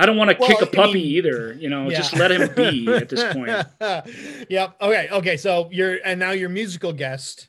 I 0.00 0.06
don't 0.06 0.16
want 0.16 0.30
to 0.30 0.36
Well, 0.38 0.48
kick 0.48 0.62
a 0.62 0.66
puppy 0.66 0.92
mean, 0.92 1.06
either, 1.06 1.54
you 1.54 1.68
know. 1.68 1.90
Yeah. 1.90 1.96
Just 1.96 2.14
let 2.16 2.30
him 2.30 2.54
be 2.54 2.86
at 2.94 3.08
this 3.08 3.32
point. 3.34 3.48
yep. 4.48 4.76
Okay. 4.80 5.08
Okay. 5.10 5.36
So 5.36 5.68
you're 5.72 5.98
and 6.04 6.20
now 6.20 6.30
your 6.30 6.50
musical 6.50 6.92
guest. 6.92 7.48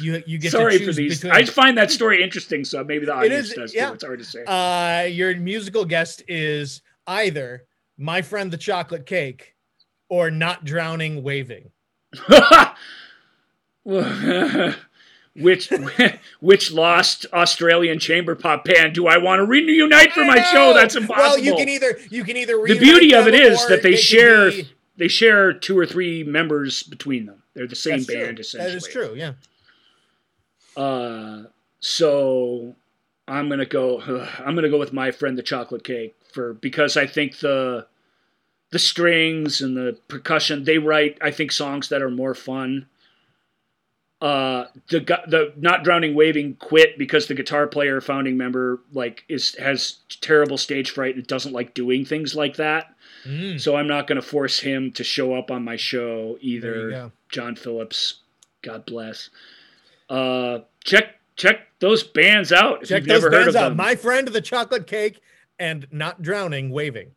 You 0.00 0.22
you 0.26 0.38
get 0.38 0.52
Sorry 0.52 0.78
for 0.78 0.92
these. 0.92 1.20
between. 1.20 1.32
I 1.34 1.44
find 1.44 1.76
that 1.76 1.90
story 1.90 2.22
interesting, 2.22 2.64
so 2.64 2.82
maybe 2.82 3.04
the 3.04 3.12
audience 3.14 3.48
is- 3.48 3.54
does 3.54 3.74
yeah. 3.74 3.88
too. 3.88 3.94
It's 3.94 4.04
hard 4.04 4.18
to 4.20 4.24
say. 4.24 4.44
Uh, 4.46 5.02
your 5.06 5.36
musical 5.36 5.84
guest 5.84 6.22
is 6.28 6.80
either 7.06 7.64
my 7.98 8.22
friend 8.22 8.50
the 8.50 8.56
chocolate 8.56 9.04
cake 9.04 9.54
or 10.08 10.30
not 10.30 10.64
drowning 10.64 11.22
waving. 11.22 11.71
which 15.34 15.70
which 16.40 16.72
lost 16.72 17.26
Australian 17.32 17.98
chamber 17.98 18.34
pop 18.34 18.64
band 18.64 18.94
do 18.94 19.06
I 19.06 19.18
want 19.18 19.40
to 19.40 19.46
reunite 19.46 20.12
for 20.12 20.24
my 20.24 20.42
show? 20.42 20.74
That's 20.74 20.94
impossible. 20.96 21.22
Well, 21.22 21.38
you 21.38 21.56
can 21.56 21.68
either 21.68 21.98
you 22.10 22.24
can 22.24 22.36
either 22.36 22.54
the 22.66 22.78
beauty 22.78 23.14
of 23.14 23.26
it 23.26 23.34
is 23.34 23.66
that 23.66 23.82
they 23.82 23.92
could 23.92 24.00
share 24.00 24.50
be- 24.50 24.68
they 24.96 25.08
share 25.08 25.52
two 25.52 25.78
or 25.78 25.86
three 25.86 26.22
members 26.22 26.82
between 26.82 27.26
them. 27.26 27.42
They're 27.54 27.66
the 27.66 27.76
same 27.76 27.98
That's 27.98 28.06
true. 28.06 28.24
band 28.24 28.40
essentially. 28.40 28.70
That 28.70 28.76
is 28.76 28.86
true. 28.86 29.14
Yeah. 29.14 29.32
Uh, 30.76 31.44
so 31.80 32.74
I'm 33.26 33.48
gonna 33.48 33.66
go. 33.66 34.00
I'm 34.38 34.54
gonna 34.54 34.70
go 34.70 34.78
with 34.78 34.92
my 34.92 35.10
friend 35.10 35.36
the 35.36 35.42
chocolate 35.42 35.84
cake 35.84 36.14
for 36.32 36.54
because 36.54 36.96
I 36.96 37.06
think 37.06 37.38
the 37.38 37.86
the 38.72 38.78
strings 38.80 39.60
and 39.60 39.76
the 39.76 39.96
percussion 40.08 40.64
they 40.64 40.78
write. 40.78 41.16
I 41.20 41.30
think 41.30 41.52
songs 41.52 41.88
that 41.90 42.02
are 42.02 42.10
more 42.10 42.34
fun. 42.34 42.86
Uh, 44.20 44.66
the 44.88 45.00
the 45.00 45.52
not 45.56 45.82
drowning 45.82 46.14
waving 46.14 46.54
quit 46.54 46.96
because 46.96 47.26
the 47.26 47.34
guitar 47.34 47.66
player 47.66 48.00
founding 48.00 48.36
member 48.36 48.80
like 48.92 49.24
is 49.28 49.56
has 49.56 49.98
terrible 50.20 50.56
stage 50.56 50.90
fright 50.92 51.16
and 51.16 51.26
doesn't 51.26 51.52
like 51.52 51.74
doing 51.74 52.04
things 52.04 52.34
like 52.36 52.56
that. 52.56 52.94
Mm, 53.26 53.60
So 53.60 53.76
I'm 53.76 53.88
not 53.88 54.06
going 54.06 54.20
to 54.20 54.26
force 54.26 54.60
him 54.60 54.92
to 54.92 55.02
show 55.04 55.34
up 55.34 55.50
on 55.50 55.64
my 55.64 55.76
show 55.76 56.38
either. 56.40 56.90
John 57.30 57.56
Phillips, 57.56 58.20
God 58.62 58.86
bless. 58.86 59.28
Uh, 60.08 60.60
check 60.84 61.16
check 61.34 61.66
those 61.80 62.04
bands 62.04 62.52
out 62.52 62.82
if 62.82 62.88
Check 62.90 62.98
you've 63.00 63.08
those 63.08 63.22
never 63.24 63.36
heard 63.36 63.42
bands 63.44 63.56
of 63.56 63.62
out. 63.62 63.68
them. 63.70 63.76
My 63.76 63.96
friend 63.96 64.28
the 64.28 64.40
chocolate 64.40 64.86
cake 64.86 65.20
and 65.58 65.86
not 65.90 66.22
drowning 66.22 66.70
waving. 66.70 67.10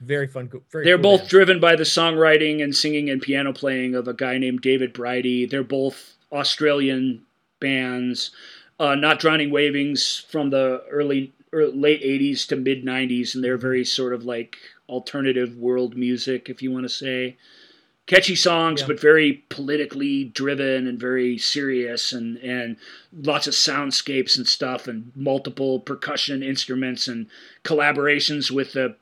Very 0.00 0.28
fun. 0.28 0.48
Very 0.70 0.84
They're 0.84 0.96
cool 0.96 1.02
both 1.02 1.20
bands. 1.20 1.30
driven 1.30 1.60
by 1.60 1.74
the 1.76 1.82
songwriting 1.84 2.62
and 2.62 2.74
singing 2.74 3.10
and 3.10 3.20
piano 3.20 3.52
playing 3.52 3.94
of 3.94 4.06
a 4.06 4.14
guy 4.14 4.38
named 4.38 4.60
David 4.60 4.92
Bridie. 4.92 5.46
They're 5.46 5.64
both 5.64 6.14
Australian 6.32 7.22
bands. 7.60 8.30
uh, 8.78 8.94
Not 8.94 9.18
Drowning 9.18 9.50
Wavings 9.50 10.24
from 10.30 10.50
the 10.50 10.84
early 10.88 11.32
or 11.52 11.66
late 11.66 12.02
80s 12.02 12.46
to 12.48 12.56
mid 12.56 12.84
90s, 12.84 13.34
and 13.34 13.42
they're 13.42 13.56
very 13.56 13.84
sort 13.84 14.12
of 14.12 14.24
like 14.24 14.56
alternative 14.88 15.56
world 15.56 15.96
music, 15.96 16.48
if 16.48 16.62
you 16.62 16.70
want 16.70 16.84
to 16.84 16.88
say. 16.88 17.36
Catchy 18.06 18.36
songs, 18.36 18.80
Yeah. 18.82 18.86
but 18.86 19.00
very 19.00 19.44
politically 19.48 20.24
driven 20.24 20.86
and 20.86 20.98
very 21.00 21.36
serious, 21.38 22.12
and, 22.12 22.36
and 22.38 22.76
lots 23.12 23.46
of 23.46 23.54
soundscapes 23.54 24.36
and 24.38 24.46
stuff, 24.46 24.86
and 24.86 25.10
multiple 25.16 25.80
percussion 25.80 26.42
instruments 26.42 27.08
and 27.08 27.26
collaborations 27.64 28.50
with 28.50 28.72
the, 28.74 28.94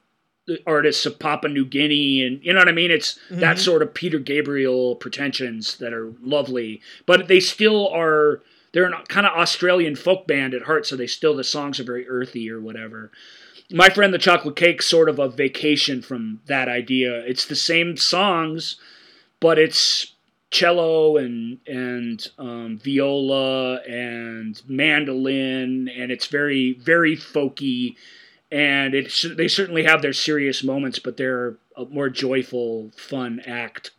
the 0.46 0.60
artists 0.66 1.04
of 1.06 1.18
Papua 1.18 1.52
New 1.52 1.64
Guinea, 1.64 2.24
and 2.24 2.40
you 2.42 2.52
know 2.52 2.60
what 2.60 2.68
I 2.68 2.72
mean. 2.72 2.90
It's 2.90 3.18
that 3.30 3.56
Mhm. 3.56 3.60
sort 3.60 3.82
of 3.82 3.94
Peter 3.94 4.18
Gabriel 4.18 4.94
pretensions 4.94 5.76
that 5.78 5.92
are 5.92 6.12
lovely, 6.22 6.80
but 7.04 7.28
they 7.28 7.40
still 7.40 7.88
are. 7.88 8.42
They're 8.72 8.84
a 8.84 9.02
kind 9.08 9.26
of 9.26 9.32
Australian 9.32 9.96
folk 9.96 10.26
band 10.26 10.54
at 10.54 10.62
heart, 10.62 10.86
so 10.86 10.96
they 10.96 11.06
still 11.06 11.34
the 11.34 11.44
songs 11.44 11.80
are 11.80 11.84
very 11.84 12.06
earthy 12.08 12.50
or 12.50 12.60
whatever. 12.60 13.10
My 13.72 13.88
friend 13.88 14.14
the 14.14 14.18
Chocolate 14.18 14.54
Cake 14.54 14.82
sort 14.82 15.08
of 15.08 15.18
a 15.18 15.28
vacation 15.28 16.00
from 16.02 16.40
that 16.46 16.68
idea. 16.68 17.24
It's 17.26 17.46
the 17.46 17.56
same 17.56 17.96
songs, 17.96 18.76
but 19.40 19.58
it's 19.58 20.12
cello 20.52 21.16
and 21.16 21.58
and 21.66 22.28
um, 22.38 22.78
viola 22.78 23.80
and 23.88 24.62
mandolin, 24.68 25.88
and 25.88 26.12
it's 26.12 26.26
very 26.26 26.72
very 26.74 27.16
folky. 27.16 27.96
And 28.50 28.94
it 28.94 29.12
they 29.36 29.48
certainly 29.48 29.84
have 29.84 30.02
their 30.02 30.12
serious 30.12 30.62
moments, 30.62 30.98
but 30.98 31.16
they're 31.16 31.56
a 31.76 31.84
more 31.86 32.08
joyful, 32.08 32.92
fun 32.96 33.40
act. 33.46 33.90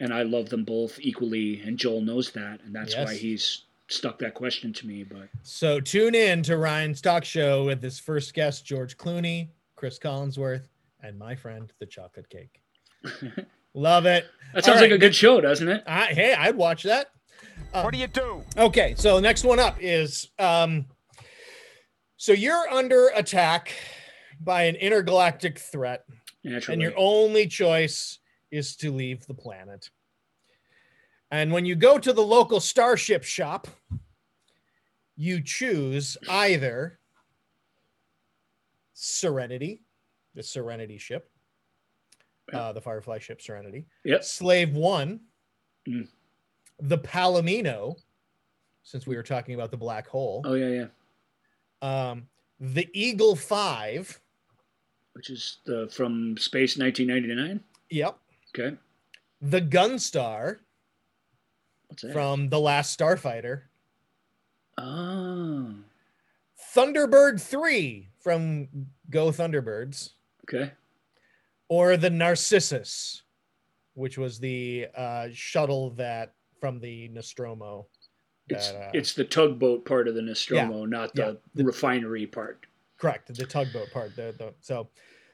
And 0.00 0.12
I 0.14 0.22
love 0.22 0.48
them 0.48 0.64
both 0.64 0.98
equally, 0.98 1.60
and 1.60 1.76
Joel 1.78 2.00
knows 2.00 2.30
that, 2.32 2.60
and 2.64 2.74
that's 2.74 2.96
why 2.96 3.14
he's 3.14 3.64
stuck 3.88 4.18
that 4.20 4.32
question 4.32 4.72
to 4.72 4.86
me. 4.86 5.04
But 5.04 5.28
So 5.42 5.78
tune 5.78 6.14
in 6.14 6.42
to 6.44 6.56
Ryan's 6.56 7.02
talk 7.02 7.22
show 7.24 7.66
with 7.66 7.82
his 7.82 8.00
first 8.00 8.32
guest, 8.32 8.64
George 8.64 8.96
Clooney, 8.96 9.48
Chris 9.76 9.98
Collinsworth, 9.98 10.68
and 11.02 11.18
my 11.18 11.34
friend, 11.34 11.70
the 11.80 11.86
Chocolate 11.86 12.30
Cake. 12.30 12.62
Love 13.74 14.06
it. 14.06 14.24
that 14.54 14.56
All 14.56 14.62
sounds 14.62 14.76
right, 14.76 14.90
like 14.90 14.92
a 14.92 14.98
good 14.98 15.14
show, 15.14 15.40
doesn't 15.40 15.68
it? 15.68 15.84
I, 15.86 16.06
hey, 16.06 16.34
I'd 16.34 16.56
watch 16.56 16.82
that. 16.84 17.10
What 17.72 17.92
do 17.92 17.98
you 17.98 18.06
do? 18.06 18.42
Okay, 18.56 18.94
so 18.96 19.20
next 19.20 19.44
one 19.44 19.60
up 19.60 19.76
is 19.80 20.28
um, 20.38 20.86
so 22.20 22.32
you're 22.32 22.68
under 22.70 23.08
attack 23.14 23.72
by 24.42 24.64
an 24.64 24.74
intergalactic 24.76 25.58
threat, 25.58 26.04
Naturally. 26.44 26.74
and 26.74 26.82
your 26.82 26.92
only 26.98 27.46
choice 27.46 28.18
is 28.50 28.76
to 28.76 28.92
leave 28.92 29.26
the 29.26 29.32
planet. 29.32 29.88
And 31.30 31.50
when 31.50 31.64
you 31.64 31.76
go 31.76 31.96
to 31.98 32.12
the 32.12 32.20
local 32.20 32.60
starship 32.60 33.24
shop, 33.24 33.68
you 35.16 35.40
choose 35.42 36.18
either 36.28 36.98
Serenity, 38.92 39.80
the 40.34 40.42
Serenity 40.42 40.98
ship, 40.98 41.30
uh, 42.52 42.74
the 42.74 42.82
Firefly 42.82 43.18
ship 43.18 43.40
Serenity, 43.40 43.86
Yep. 44.04 44.24
Slave 44.24 44.74
One, 44.76 45.20
Mm. 45.88 46.06
the 46.80 46.98
Palomino, 46.98 47.96
since 48.82 49.06
we 49.06 49.16
were 49.16 49.22
talking 49.22 49.54
about 49.54 49.70
the 49.70 49.78
black 49.78 50.06
hole, 50.06 50.42
Oh 50.44 50.52
yeah, 50.52 50.68
yeah. 50.68 50.86
Um, 51.82 52.28
the 52.58 52.88
Eagle 52.92 53.36
Five, 53.36 54.20
Which 55.14 55.30
is 55.30 55.58
the 55.64 55.88
from 55.92 56.36
Space 56.38 56.76
1999. 56.78 57.62
yep, 57.90 58.18
Okay. 58.54 58.76
the 59.40 59.60
Gunstar 59.60 60.58
What's 61.88 62.02
that? 62.02 62.12
from 62.12 62.48
The 62.48 62.60
Last 62.60 62.98
Starfighter, 62.98 63.62
Oh. 64.78 65.74
Thunderbird 66.74 67.40
3 67.40 68.08
from 68.20 68.68
Go 69.10 69.28
Thunderbirds, 69.30 70.10
Okay. 70.44 70.72
or 71.68 71.96
the 71.96 72.10
Narcissus, 72.10 73.22
which 73.94 74.16
was 74.18 74.38
the 74.38 74.86
uh, 74.94 75.28
shuttle 75.32 75.90
that 75.90 76.34
from 76.60 76.78
the 76.78 77.08
Nostromo. 77.08 77.86
It's 78.50 78.70
that, 78.70 78.76
uh, 78.76 78.90
it's 78.94 79.14
the 79.14 79.24
tugboat 79.24 79.84
part 79.84 80.08
of 80.08 80.14
the 80.14 80.22
Nostromo, 80.22 80.84
not 80.84 81.14
the 81.14 81.22
yeah. 81.22 81.32
The- 81.54 81.64
refinery 81.64 82.26
part. 82.26 82.66
correct 82.98 83.34
the 83.34 83.46
tugboat 83.46 83.90
part. 83.92 84.16
The, 84.16 84.34
the 84.36 84.54
so 84.60 84.88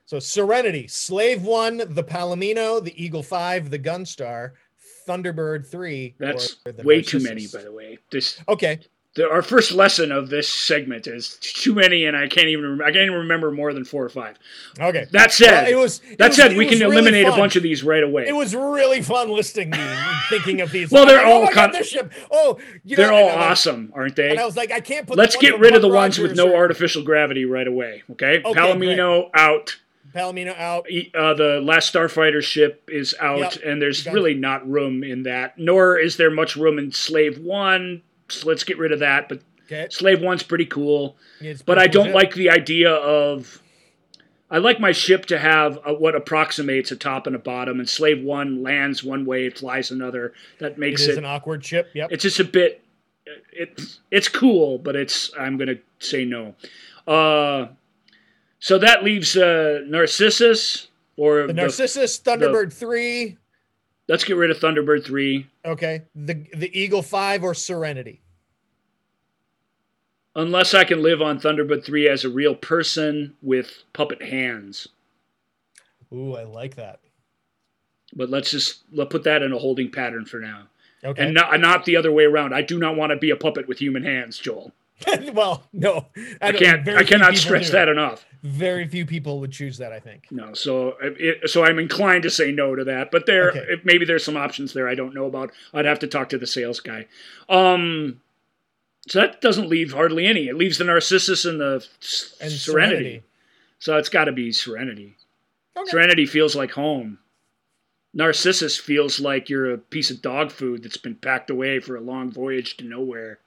so 0.05 0.21
Serenity, 0.21 0.87
Slave 0.87 1.43
One, 1.43 1.79
the 1.79 2.05
Palomino, 2.05 2.83
the 2.83 3.03
Eagle 3.03 3.25
Five, 3.25 3.71
the 3.71 3.79
Gunstar, 3.79 4.53
Thunderbird 5.09 5.67
Three. 5.67 6.15
That's 6.19 6.59
way 6.85 7.03
too 7.03 7.21
many, 7.21 7.47
by 7.49 7.63
the 7.63 7.73
way. 7.73 7.99
This 8.11 8.41
Okay, 8.49 8.81
the, 9.17 9.29
our 9.31 9.43
first 9.43 9.73
lesson 9.73 10.13
of 10.13 10.29
this 10.31 10.49
segment 10.49 11.07
is 11.07 11.37
too 11.41 11.75
many, 11.75 12.05
and 12.05 12.17
I 12.17 12.29
can't 12.29 12.49
even 12.49 12.79
rem- 12.79 12.83
I 12.83 12.93
can't 12.93 13.07
even 13.07 13.15
remember 13.19 13.51
more 13.51 13.73
than 13.73 13.85
four 13.85 14.05
or 14.05 14.09
five. 14.09 14.39
okay. 14.79 15.07
That 15.11 15.33
said, 15.33 15.65
Well, 15.65 15.73
it 15.73 15.77
was 15.83 16.01
it 16.11 16.19
that 16.19 16.29
was- 16.29 16.37
said, 16.37 16.57
we 16.57 16.67
can 16.67 16.79
really 16.81 16.97
eliminate 16.99 17.27
a 17.27 17.31
bunch 17.31 17.57
of 17.57 17.63
these 17.63 17.83
right 17.83 18.03
away. 18.03 18.27
It 18.29 18.35
was 18.37 18.55
really 18.55 19.03
fun 19.03 19.31
listing 19.31 19.71
these, 19.71 19.99
thinking 20.29 20.61
of 20.61 20.71
these. 20.71 20.91
Well, 20.91 21.07
they're 21.07 21.17
like, 21.19 21.27
all 21.27 21.43
oh 21.43 21.45
my 21.47 21.53
God, 21.53 21.71
con- 21.71 21.73
this 21.73 21.89
ship. 21.89 22.13
Oh, 22.31 22.59
you 22.85 22.97
They're 22.97 23.13
all 23.13 23.29
awesome, 23.29 23.93
aren't 23.95 24.17
they? 24.17 24.31
And 24.31 24.41
I 24.41 24.45
was 24.45 24.57
like, 24.57 24.71
I 24.71 24.81
can't 24.81 25.07
put. 25.07 25.17
Let's 25.17 25.37
get 25.37 25.59
rid 25.59 25.75
of 25.75 25.83
the 25.83 25.89
ones 25.89 26.19
with 26.19 26.37
no 26.37 26.53
or 26.53 26.57
artificial 26.57 27.03
gravity 27.03 27.45
right 27.45 27.67
away. 27.67 28.03
Okay, 28.13 28.43
Okay, 28.45 28.59
Palomino 28.61 29.31
out. 29.35 29.77
Palomino 30.15 30.57
out. 30.59 30.87
Uh, 31.15 31.35
the 31.35 31.61
last 31.63 31.93
Starfighter 31.93 32.43
ship 32.43 32.89
is 32.91 33.15
out, 33.21 33.39
Yep. 33.39 33.53
and 33.67 33.83
there's 33.83 34.03
Got 34.03 34.13
it. 34.13 34.15
really 34.15 34.35
not 34.35 34.67
room 34.69 35.05
in 35.05 35.25
that. 35.25 35.59
Nor 35.59 35.99
is 35.99 36.17
there 36.17 36.31
much 36.31 36.57
room 36.57 36.79
in 36.79 36.91
Slave 36.93 37.39
One. 37.39 38.03
So 38.29 38.49
let's 38.49 38.65
get 38.65 38.79
rid 38.79 38.93
of 38.93 39.01
that. 39.01 39.29
But 39.29 39.41
Okay, 39.67 39.89
Slave 39.91 40.23
One's 40.23 40.43
pretty 40.43 40.67
cool. 40.67 41.17
It's 41.41 41.63
But 41.63 41.79
I 41.79 41.87
don't 41.87 42.13
like 42.13 42.35
the 42.35 42.51
idea 42.51 42.93
of. 42.93 43.63
I 44.49 44.59
like 44.59 44.79
my 44.79 44.93
ship 44.93 45.27
to 45.27 45.39
have 45.39 45.81
a, 45.85 45.93
what 45.93 46.15
approximates 46.15 46.93
a 46.93 46.97
top 46.97 47.27
and 47.27 47.35
a 47.35 47.39
bottom, 47.39 47.81
and 47.81 47.89
Slave 47.89 48.23
One 48.23 48.63
lands 48.63 49.03
one 49.03 49.27
way, 49.27 49.51
flies 49.51 49.91
another. 49.91 50.35
That 50.61 50.79
makes 50.79 51.03
is 51.03 51.09
it. 51.09 51.19
an 51.19 51.25
awkward 51.25 51.65
ship. 51.65 51.91
Yep. 51.95 52.13
it's 52.13 52.23
just 52.23 52.39
a 52.39 52.45
bit. 52.45 52.83
It's 53.53 53.99
it's 54.13 54.29
cool, 54.29 54.79
but 54.79 54.95
it's. 54.95 55.33
I'm 55.39 55.57
gonna 55.57 55.79
say 55.99 56.25
no. 56.25 56.55
Uh, 57.09 57.69
so 58.61 58.79
that 58.79 59.03
leaves 59.03 59.37
uh, 59.37 59.81
Narcissus 59.87 60.87
or 61.17 61.49
the 61.49 61.53
Narcissus, 61.53 62.21
Thunderbird 62.21 62.73
three. 62.73 63.39
Let's 64.09 64.25
get 64.25 64.37
rid 64.37 64.51
of 64.51 64.59
Thunderbird 64.59 65.05
three. 65.05 65.47
Okay, 65.65 66.03
the 66.15 66.35
the 66.55 66.79
Eagle 66.79 67.03
five 67.03 67.43
or 67.43 67.55
Serenity. 67.55 68.21
Unless 70.37 70.75
I 70.75 70.85
can 70.85 71.03
live 71.03 71.23
on 71.23 71.41
Thunderbird 71.41 71.83
3 71.83 72.11
as 72.11 72.23
a 72.23 72.29
real 72.29 72.55
person 72.55 73.35
with 73.41 73.85
puppet 73.95 74.21
hands. 74.21 74.87
Ooh, 76.13 76.37
I 76.37 76.45
like 76.45 76.77
that. 76.77 77.01
But 78.15 78.29
let's 78.29 78.51
just 78.51 78.83
let 78.93 79.09
put 79.09 79.25
that 79.25 79.43
in 79.43 79.55
a 79.55 79.59
holding 79.59 79.91
pattern 79.91 80.27
for 80.27 80.39
now. 80.39 80.65
Okay. 81.03 81.25
And 81.25 81.33
not, 81.33 81.59
not 81.59 81.87
the 81.87 81.97
other 81.97 82.13
way 82.13 82.25
around. 82.25 82.55
I 82.55 82.61
do 82.61 82.79
not 82.79 82.97
want 82.97 83.11
to 83.11 83.17
be 83.17 83.31
a 83.31 83.37
puppet 83.37 83.67
with 83.67 83.79
human 83.79 84.05
hands, 84.05 84.39
Joel. 84.39 84.73
well, 85.33 85.63
no, 85.73 86.07
I 86.41 86.53
don't- 86.53 86.63
can't 86.63 86.89
I 86.89 87.05
cannot 87.05 87.37
stress 87.37 87.71
that 87.71 87.89
enough. 87.89 88.25
Very 88.43 88.87
few 88.87 89.05
people 89.05 89.41
would 89.41 89.51
choose 89.53 89.79
that. 89.79 89.93
I 89.93 89.99
think. 90.01 90.29
No, 90.31 90.55
so 90.55 90.97
it, 91.01 91.51
so 91.51 91.65
I'm 91.65 91.79
inclined 91.79 92.23
to 92.23 92.31
say 92.31 92.53
no 92.53 92.75
to 92.77 92.85
that. 92.85 93.11
But 93.11 93.27
there, 93.27 93.51
Okay. 93.51 93.67
maybe 93.85 94.05
there's 94.05 94.25
some 94.25 94.37
options 94.37 94.73
there 94.73 94.89
I 94.89 94.95
don't 94.95 95.15
know 95.15 95.27
about. 95.27 95.51
I'd 95.75 95.85
have 95.85 95.99
to 96.01 96.07
talk 96.07 96.29
to 96.31 96.39
the 96.39 96.47
sales 96.47 96.81
guy. 96.81 97.07
Um, 97.49 98.21
so 99.09 99.21
that 99.21 99.41
doesn't 99.41 99.69
leave 99.69 99.93
hardly 99.93 100.27
any. 100.27 100.47
It 100.49 100.57
leaves 100.57 100.79
the 100.79 100.85
Narcissus 100.85 101.45
and 101.45 101.61
the 101.61 101.85
And 102.41 102.53
Serenity. 102.53 102.59
Serenity. 102.59 103.23
So 103.81 103.97
it's 103.99 104.09
got 104.09 104.25
to 104.25 104.33
be 104.33 104.53
Serenity. 104.53 105.17
Okay. 105.77 105.91
Serenity 105.91 106.27
feels 106.27 106.55
like 106.57 106.71
home. 106.73 107.19
Narcissus 108.15 108.79
feels 108.79 109.21
like 109.21 109.49
you're 109.51 109.73
a 109.73 109.79
piece 109.79 110.11
of 110.11 110.23
dog 110.23 110.51
food 110.51 110.83
that's 110.83 110.97
been 110.97 111.17
packed 111.17 111.51
away 111.51 111.81
for 111.81 111.97
a 111.97 112.01
long 112.01 112.31
voyage 112.31 112.77
to 112.79 112.85
nowhere. 112.85 113.39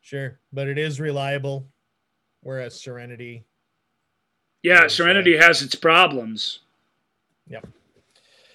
Sure, 0.00 0.38
but 0.52 0.68
it 0.68 0.78
is 0.78 0.98
reliable, 1.00 1.66
whereas 2.42 2.80
Serenity. 2.80 3.44
Yeah, 4.62 4.88
Serenity 4.88 5.36
has 5.36 5.62
its 5.62 5.74
problems. 5.74 6.60
Yep. 7.48 7.66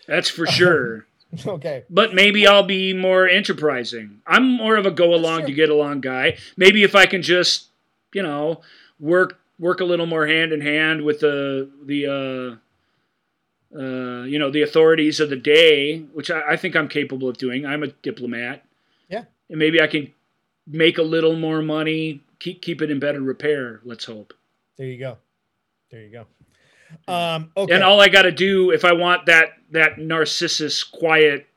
That's 0.07 0.29
for 0.29 0.45
sure. 0.47 1.07
Okay. 1.45 1.83
but 1.89 2.13
maybe 2.13 2.47
I'll 2.47 2.63
be 2.63 2.93
more 2.93 3.27
enterprising. 3.27 4.21
I'm 4.25 4.49
more 4.49 4.77
of 4.77 4.85
a 4.85 4.91
go 4.91 5.13
along 5.13 5.47
to 5.47 5.51
get 5.51 5.69
along 5.69 5.99
guy. 5.99 6.37
Maybe 6.55 6.81
if 6.83 6.95
I 6.95 7.07
can 7.07 7.21
just, 7.21 7.67
you 8.13 8.23
know, 8.23 8.61
work 9.01 9.37
work 9.59 9.81
a 9.81 9.85
little 9.85 10.05
more 10.05 10.27
hand 10.27 10.53
in 10.53 10.61
hand 10.61 11.01
with 11.01 11.19
the 11.19 11.69
the 11.83 12.05
uh, 13.73 13.77
uh, 13.77 14.23
you 14.23 14.39
know 14.39 14.49
the 14.49 14.61
authorities 14.61 15.19
of 15.19 15.29
the 15.29 15.35
day, 15.35 15.99
which 16.13 16.31
I, 16.31 16.51
I 16.51 16.55
think 16.55 16.73
I'm 16.73 16.87
capable 16.87 17.27
of 17.27 17.37
doing. 17.37 17.65
I'm 17.65 17.83
a 17.83 17.87
diplomat. 17.87 18.63
Yeah. 19.09 19.25
and 19.49 19.59
maybe 19.59 19.81
I 19.81 19.87
can 19.87 20.13
make 20.67 20.97
a 20.97 21.03
little 21.03 21.35
more 21.35 21.61
money, 21.61 22.21
keep 22.39 22.61
keep 22.61 22.81
it 22.81 22.91
in 22.91 22.99
better 22.99 23.21
repair. 23.21 23.81
Let's 23.83 24.05
hope. 24.05 24.33
There 24.77 24.87
you 24.87 24.99
go. 24.99 25.17
There 25.91 26.01
you 26.01 26.11
go. 26.11 27.13
Um. 27.13 27.51
Okay. 27.55 27.73
And 27.73 27.83
all 27.83 28.01
I 28.01 28.09
got 28.09 28.23
to 28.23 28.31
do 28.31 28.71
if 28.71 28.85
I 28.85 28.93
want 28.93 29.25
that 29.25 29.49
that 29.71 29.97
narcissus 29.97 30.83
quiet 30.83 31.47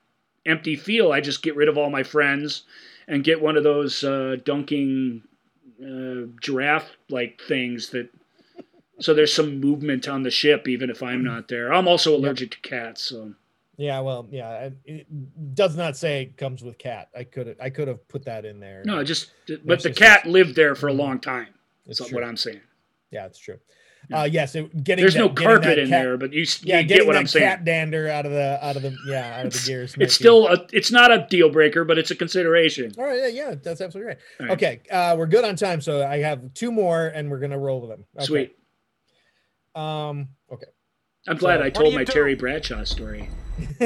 empty 0.46 0.76
feel, 0.76 1.12
I 1.12 1.20
just 1.20 1.42
get 1.42 1.56
rid 1.56 1.68
of 1.68 1.76
all 1.76 1.90
my 1.90 2.02
friends 2.02 2.64
and 3.06 3.24
get 3.24 3.40
one 3.40 3.56
of 3.56 3.64
those 3.64 4.04
uh, 4.04 4.36
dunking 4.44 5.22
uh, 5.82 6.28
giraffe 6.40 6.90
like 7.08 7.40
things 7.46 7.90
that. 7.90 8.08
So 9.00 9.14
there's 9.14 9.32
some 9.32 9.60
movement 9.60 10.08
on 10.08 10.24
the 10.24 10.30
ship, 10.30 10.66
even 10.66 10.90
if 10.90 11.04
I'm 11.04 11.22
not 11.22 11.46
there. 11.46 11.72
I'm 11.72 11.86
also 11.86 12.16
allergic 12.16 12.50
to 12.50 12.60
cats, 12.68 13.00
so 13.04 13.34
Yeah, 13.78 14.00
well, 14.00 14.26
yeah, 14.30 14.70
it- 14.84 15.06
does 15.54 15.76
not 15.76 15.96
say 15.96 16.22
it 16.22 16.36
comes 16.36 16.62
with 16.62 16.76
cat. 16.78 17.08
I 17.16 17.22
could 17.24 17.56
I 17.60 17.70
could 17.70 17.88
have 17.88 18.06
put 18.08 18.24
that 18.26 18.44
in 18.44 18.58
there. 18.60 18.82
no, 18.84 19.02
just 19.04 19.30
but 19.64 19.82
the 19.82 19.92
cat 19.92 20.26
lived 20.26 20.54
there 20.56 20.74
for 20.74 20.88
a 20.88 20.92
long 20.92 21.20
time. 21.20 21.48
That's 21.86 22.12
what 22.12 22.24
I'm 22.24 22.36
saying. 22.36 22.60
Yeah, 23.10 23.26
it's 23.26 23.38
true. 23.38 23.58
Uh, 24.12 24.22
yes, 24.30 24.54
it, 24.54 24.84
getting 24.84 25.02
There's 25.02 25.14
that- 25.14 25.20
no 25.20 25.28
carpet 25.28 25.78
in 25.78 25.88
cat- 25.88 26.02
there, 26.02 26.16
but 26.16 26.32
you, 26.32 26.44
Yeah, 26.62 26.80
you 26.80 26.86
get 26.88 27.06
what 27.06 27.16
I'm 27.16 27.26
saying. 27.26 27.44
cat 27.46 27.64
dander 27.64 28.08
out 28.08 28.26
of 28.26 28.32
the 28.32 28.58
out 28.64 28.76
of 28.76 28.82
the 28.82 28.96
yeah 29.06 29.40
out 29.40 29.46
of 29.46 29.52
the 29.52 29.62
gears. 29.66 29.94
It's 29.98 30.14
still 30.14 30.48
a, 30.48 30.66
it's 30.72 30.90
not 30.90 31.10
a 31.12 31.26
deal 31.30 31.48
breaker, 31.50 31.84
but 31.84 31.98
it's 31.98 32.10
a 32.10 32.14
consideration. 32.16 32.92
all 32.98 33.04
right. 33.04 33.18
Yeah, 33.18 33.26
yeah, 33.28 33.54
that's 33.62 33.80
absolutely 33.80 34.08
right. 34.08 34.18
Right. 34.40 34.50
Okay, 34.52 34.80
uh, 34.90 35.14
we're 35.18 35.26
good 35.26 35.44
on 35.44 35.56
time, 35.56 35.80
so 35.80 36.04
I 36.06 36.18
have 36.18 36.52
two 36.54 36.72
more, 36.72 37.06
and 37.08 37.30
we're 37.30 37.38
gonna 37.40 37.58
roll 37.58 37.80
with 37.80 37.90
them. 37.90 38.04
Okay. 38.16 38.24
Sweet. 38.24 38.56
Um. 39.74 40.28
Okay. 41.26 41.32
I'm 41.32 41.36
glad 41.38 41.60
So- 41.60 41.64
I 41.64 41.70
told 41.70 41.94
my 41.94 42.04
do? 42.04 42.12
Terry 42.12 42.34
Bradshaw 42.34 42.84
story. 42.84 43.28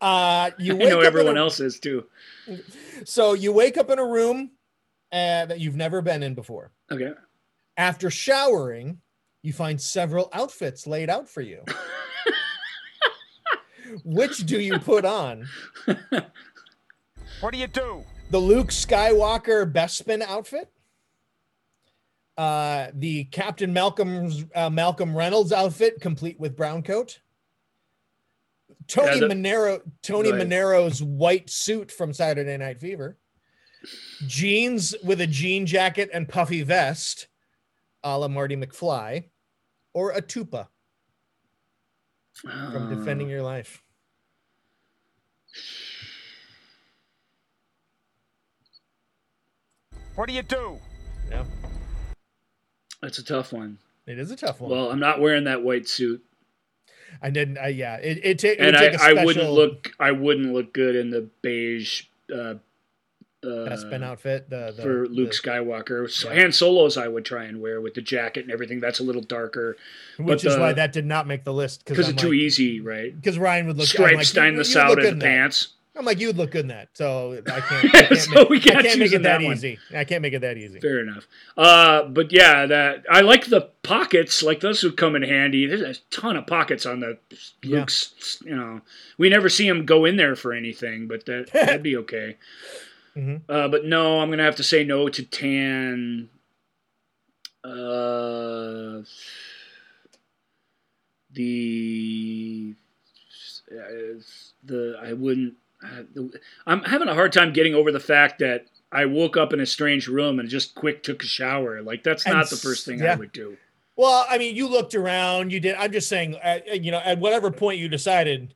uh, 0.00 0.50
you 0.58 0.74
I 0.74 0.76
know 0.78 1.00
up 1.00 1.04
everyone 1.06 1.36
a- 1.36 1.40
else 1.40 1.58
is 1.60 1.80
too. 1.80 2.06
So 3.04 3.32
you 3.34 3.52
wake 3.52 3.76
up 3.76 3.90
in 3.90 3.98
a 3.98 4.04
room 4.06 4.52
uh, 5.10 5.46
that 5.46 5.58
you've 5.60 5.74
never 5.76 6.00
been 6.02 6.22
in 6.22 6.34
before. 6.34 6.70
Okay. 6.90 7.12
After 7.76 8.10
showering, 8.10 9.00
you 9.42 9.52
find 9.52 9.80
several 9.80 10.28
outfits 10.32 10.86
laid 10.86 11.10
out 11.10 11.28
for 11.28 11.40
you. 11.40 11.64
Which 14.04 14.38
do 14.46 14.60
you 14.60 14.78
put 14.78 15.04
on? 15.04 15.48
What 17.40 17.52
do 17.52 17.58
you 17.58 17.66
do? 17.66 18.04
The 18.30 18.38
Luke 18.38 18.68
Skywalker 18.68 19.70
Bespin 19.70 20.22
outfit, 20.22 20.70
uh, 22.36 22.88
the 22.94 23.24
Captain 23.24 23.72
Malcolm's 23.72 24.44
uh, 24.54 24.70
Malcolm 24.70 25.16
Reynolds 25.16 25.52
outfit, 25.52 26.00
complete 26.00 26.38
with 26.40 26.56
brown 26.56 26.82
coat. 26.82 27.20
Tony 28.88 29.20
Yeah, 29.20 29.28
Manero, 29.28 29.80
Tony 30.02 30.30
Go 30.30 30.36
ahead. 30.36 30.48
Manero's 30.48 31.02
white 31.02 31.48
suit 31.48 31.90
from 31.92 32.12
Saturday 32.12 32.56
Night 32.56 32.80
Fever. 32.80 33.16
Jeans 34.26 34.94
with 35.04 35.20
a 35.20 35.26
jean 35.26 35.66
jacket 35.66 36.08
and 36.12 36.28
puffy 36.28 36.62
vest, 36.62 37.28
a 38.02 38.18
la 38.18 38.28
Marty 38.28 38.56
McFly, 38.56 39.24
or 39.92 40.10
a 40.12 40.22
tupa 40.22 40.68
from 42.34 42.92
Uh, 42.92 42.94
Defending 42.94 43.28
Your 43.28 43.42
Life. 43.42 43.82
What 50.14 50.28
do 50.28 50.34
you 50.34 50.42
do? 50.42 50.78
Yeah, 51.30 51.44
That's 53.02 53.18
a 53.18 53.24
tough 53.24 53.52
one. 53.52 53.78
it 54.06 54.18
is 54.18 54.30
a 54.30 54.36
tough 54.36 54.60
one. 54.60 54.70
Well, 54.70 54.90
I'm 54.90 55.00
not 55.00 55.20
wearing 55.20 55.44
that 55.44 55.62
white 55.62 55.88
suit, 55.88 56.24
I 57.20 57.30
didn't. 57.30 57.58
I, 57.58 57.68
yeah, 57.68 57.96
it 57.96 58.20
it, 58.22 58.38
ta- 58.38 58.48
it 58.48 58.60
and 58.60 58.76
I, 58.76 58.84
a 58.84 58.92
I 58.92 58.96
special 58.96 59.24
wouldn't 59.24 59.50
look 59.52 59.92
I 59.98 60.12
wouldn't 60.12 60.52
look 60.52 60.72
good 60.72 60.96
in 60.96 61.10
the 61.10 61.28
beige 61.42 62.04
uh, 62.32 62.36
uh, 62.36 62.56
Bespin 63.42 64.02
outfit. 64.02 64.48
The, 64.48 64.72
the 64.74 64.82
for 64.82 65.08
Luke 65.08 65.30
the- 65.32 65.36
Skywalker. 65.36 66.10
So 66.10 66.30
Yeah. 66.30 66.40
Han 66.42 66.52
Solos 66.52 66.96
I 66.96 67.08
would 67.08 67.24
try 67.24 67.44
and 67.44 67.60
wear 67.60 67.80
with 67.80 67.94
the 67.94 68.02
jacket 68.02 68.44
and 68.44 68.52
everything. 68.52 68.80
That's 68.80 69.00
a 69.00 69.04
little 69.04 69.22
darker 69.22 69.76
which 70.16 70.42
but 70.42 70.52
is 70.52 70.56
why 70.58 70.72
that 70.72 70.92
did 70.92 71.06
not 71.06 71.26
make 71.26 71.44
the 71.44 71.52
list 71.52 71.84
because 71.84 72.08
it's 72.08 72.20
too 72.20 72.32
easy, 72.32 72.80
right? 72.80 73.14
Because 73.14 73.38
Ryan 73.38 73.66
would 73.66 73.76
look. 73.76 73.88
Stripes 73.88 74.34
like, 74.34 74.44
down 74.44 74.56
the 74.56 74.64
side 74.64 74.90
of 74.98 75.02
the 75.02 75.08
in 75.08 75.18
that. 75.18 75.66
I'm 75.94 76.06
like, 76.06 76.20
you'd 76.20 76.38
look 76.38 76.52
good 76.52 76.62
in 76.62 76.68
that. 76.68 76.88
So 76.94 77.42
I 77.46 77.60
can't. 77.60 77.94
I 77.94 78.02
can't, 78.02 78.18
So 78.18 78.30
make, 78.32 78.48
we 78.48 78.60
can't 78.60 78.82
can't 78.84 78.98
make 78.98 79.12
it 79.12 79.22
that, 79.24 79.40
that 79.40 79.42
easy. 79.42 79.78
I 79.94 80.04
can't 80.04 80.22
make 80.22 80.32
it 80.32 80.40
that 80.40 80.56
easy. 80.56 80.80
Fair 80.80 81.00
enough. 81.00 81.26
Uh, 81.56 82.04
but 82.04 82.32
yeah, 82.32 82.64
that 82.66 83.04
I 83.10 83.20
like 83.20 83.46
the 83.46 83.68
pockets. 83.82 84.42
Like 84.42 84.60
those 84.60 84.82
would 84.82 84.96
come 84.96 85.14
in 85.16 85.22
handy. 85.22 85.66
There's 85.66 85.82
a 85.82 86.00
ton 86.10 86.36
of 86.36 86.46
pockets 86.46 86.86
on 86.86 87.00
the 87.00 87.18
Yeah. 87.62 87.84
You 88.44 88.56
know, 88.56 88.80
we 89.18 89.28
never 89.28 89.50
see 89.50 89.68
him 89.68 89.84
go 89.84 90.04
in 90.06 90.16
there 90.16 90.34
for 90.34 90.54
anything, 90.54 91.08
but 91.08 91.26
that 91.26 91.50
that'd 91.52 91.82
be 91.82 91.96
okay. 91.98 92.36
Mhm. 93.14 93.42
Uh, 93.46 93.68
but 93.68 93.84
no, 93.84 94.20
I'm 94.20 94.30
gonna 94.30 94.44
have 94.44 94.56
to 94.56 94.62
say 94.62 94.84
no 94.84 95.08
to 95.10 95.22
tan. 95.22 96.30
Uh, 97.62 99.02
the 101.32 102.74
uh, 103.70 104.20
the 104.64 104.98
I 105.02 105.12
wouldn't. 105.12 105.54
I'm 106.66 106.82
having 106.84 107.08
a 107.08 107.14
hard 107.14 107.32
time 107.32 107.52
getting 107.52 107.74
over 107.74 107.90
the 107.92 108.00
fact 108.00 108.38
that 108.40 108.66
I 108.90 109.06
woke 109.06 109.36
up 109.36 109.52
in 109.52 109.60
a 109.60 109.66
strange 109.66 110.06
room 110.08 110.38
and 110.38 110.48
just 110.48 110.74
quick 110.74 111.02
took 111.02 111.22
a 111.22 111.26
shower. 111.26 111.82
Like 111.82 112.02
that's 112.02 112.24
And 112.26 112.34
not 112.34 112.50
the 112.50 112.56
first 112.56 112.84
thing 112.86 113.02
I 113.04 113.14
would 113.14 113.32
do. 113.32 113.56
Well, 113.96 114.24
I 114.28 114.38
mean, 114.38 114.56
you 114.56 114.68
looked 114.68 114.94
around. 114.94 115.52
You 115.52 115.60
did. 115.60 115.74
I'm 115.76 115.92
just 115.92 116.08
saying. 116.08 116.36
Uh, 116.36 116.58
you 116.72 116.90
know, 116.90 116.98
at 117.04 117.18
whatever 117.18 117.50
point 117.50 117.78
you 117.78 117.88
decided 117.88 118.54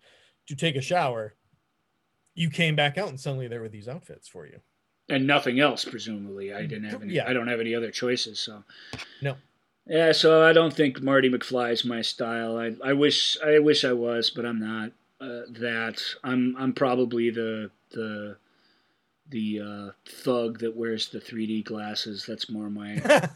to 0.48 0.56
take 0.56 0.76
a 0.76 0.80
shower, 0.80 1.34
you 2.34 2.50
came 2.50 2.76
back 2.76 2.96
out, 2.98 3.08
and 3.08 3.18
suddenly 3.20 3.48
there 3.48 3.60
were 3.60 3.68
these 3.68 3.88
outfits 3.88 4.28
for 4.28 4.46
you. 4.46 4.60
and 5.08 5.26
nothing 5.26 5.60
else 5.60 5.84
presumably 5.84 6.52
i 6.52 6.62
didn't 6.66 6.90
have 6.90 7.00
any 7.02 7.12
Yeah. 7.14 7.28
i 7.28 7.32
don't 7.32 7.46
have 7.46 7.60
any 7.60 7.74
other 7.76 7.92
choices 7.92 8.40
so 8.40 8.64
No. 9.22 9.36
yeah 9.86 10.10
so 10.12 10.42
i 10.44 10.52
don't 10.52 10.74
think 10.74 11.00
marty 11.00 11.30
mcfly 11.30 11.70
is 11.72 11.84
my 11.84 12.02
style 12.02 12.56
i, 12.58 12.74
I 12.84 12.92
wish 12.92 13.36
i 13.44 13.60
wish 13.60 13.84
i 13.84 13.92
was 13.92 14.30
but 14.30 14.44
i'm 14.44 14.58
not 14.58 14.90
uh, 15.20 15.42
that 15.50 16.00
i'm 16.24 16.54
i'm 16.58 16.72
probably 16.72 17.30
the 17.30 17.70
the 17.90 18.36
the 19.28 19.60
uh, 19.60 19.90
thug 20.22 20.60
that 20.60 20.76
wears 20.76 21.08
the 21.08 21.18
3d 21.18 21.64
glasses 21.64 22.24
that's 22.26 22.48
more 22.48 22.70
my, 22.70 22.94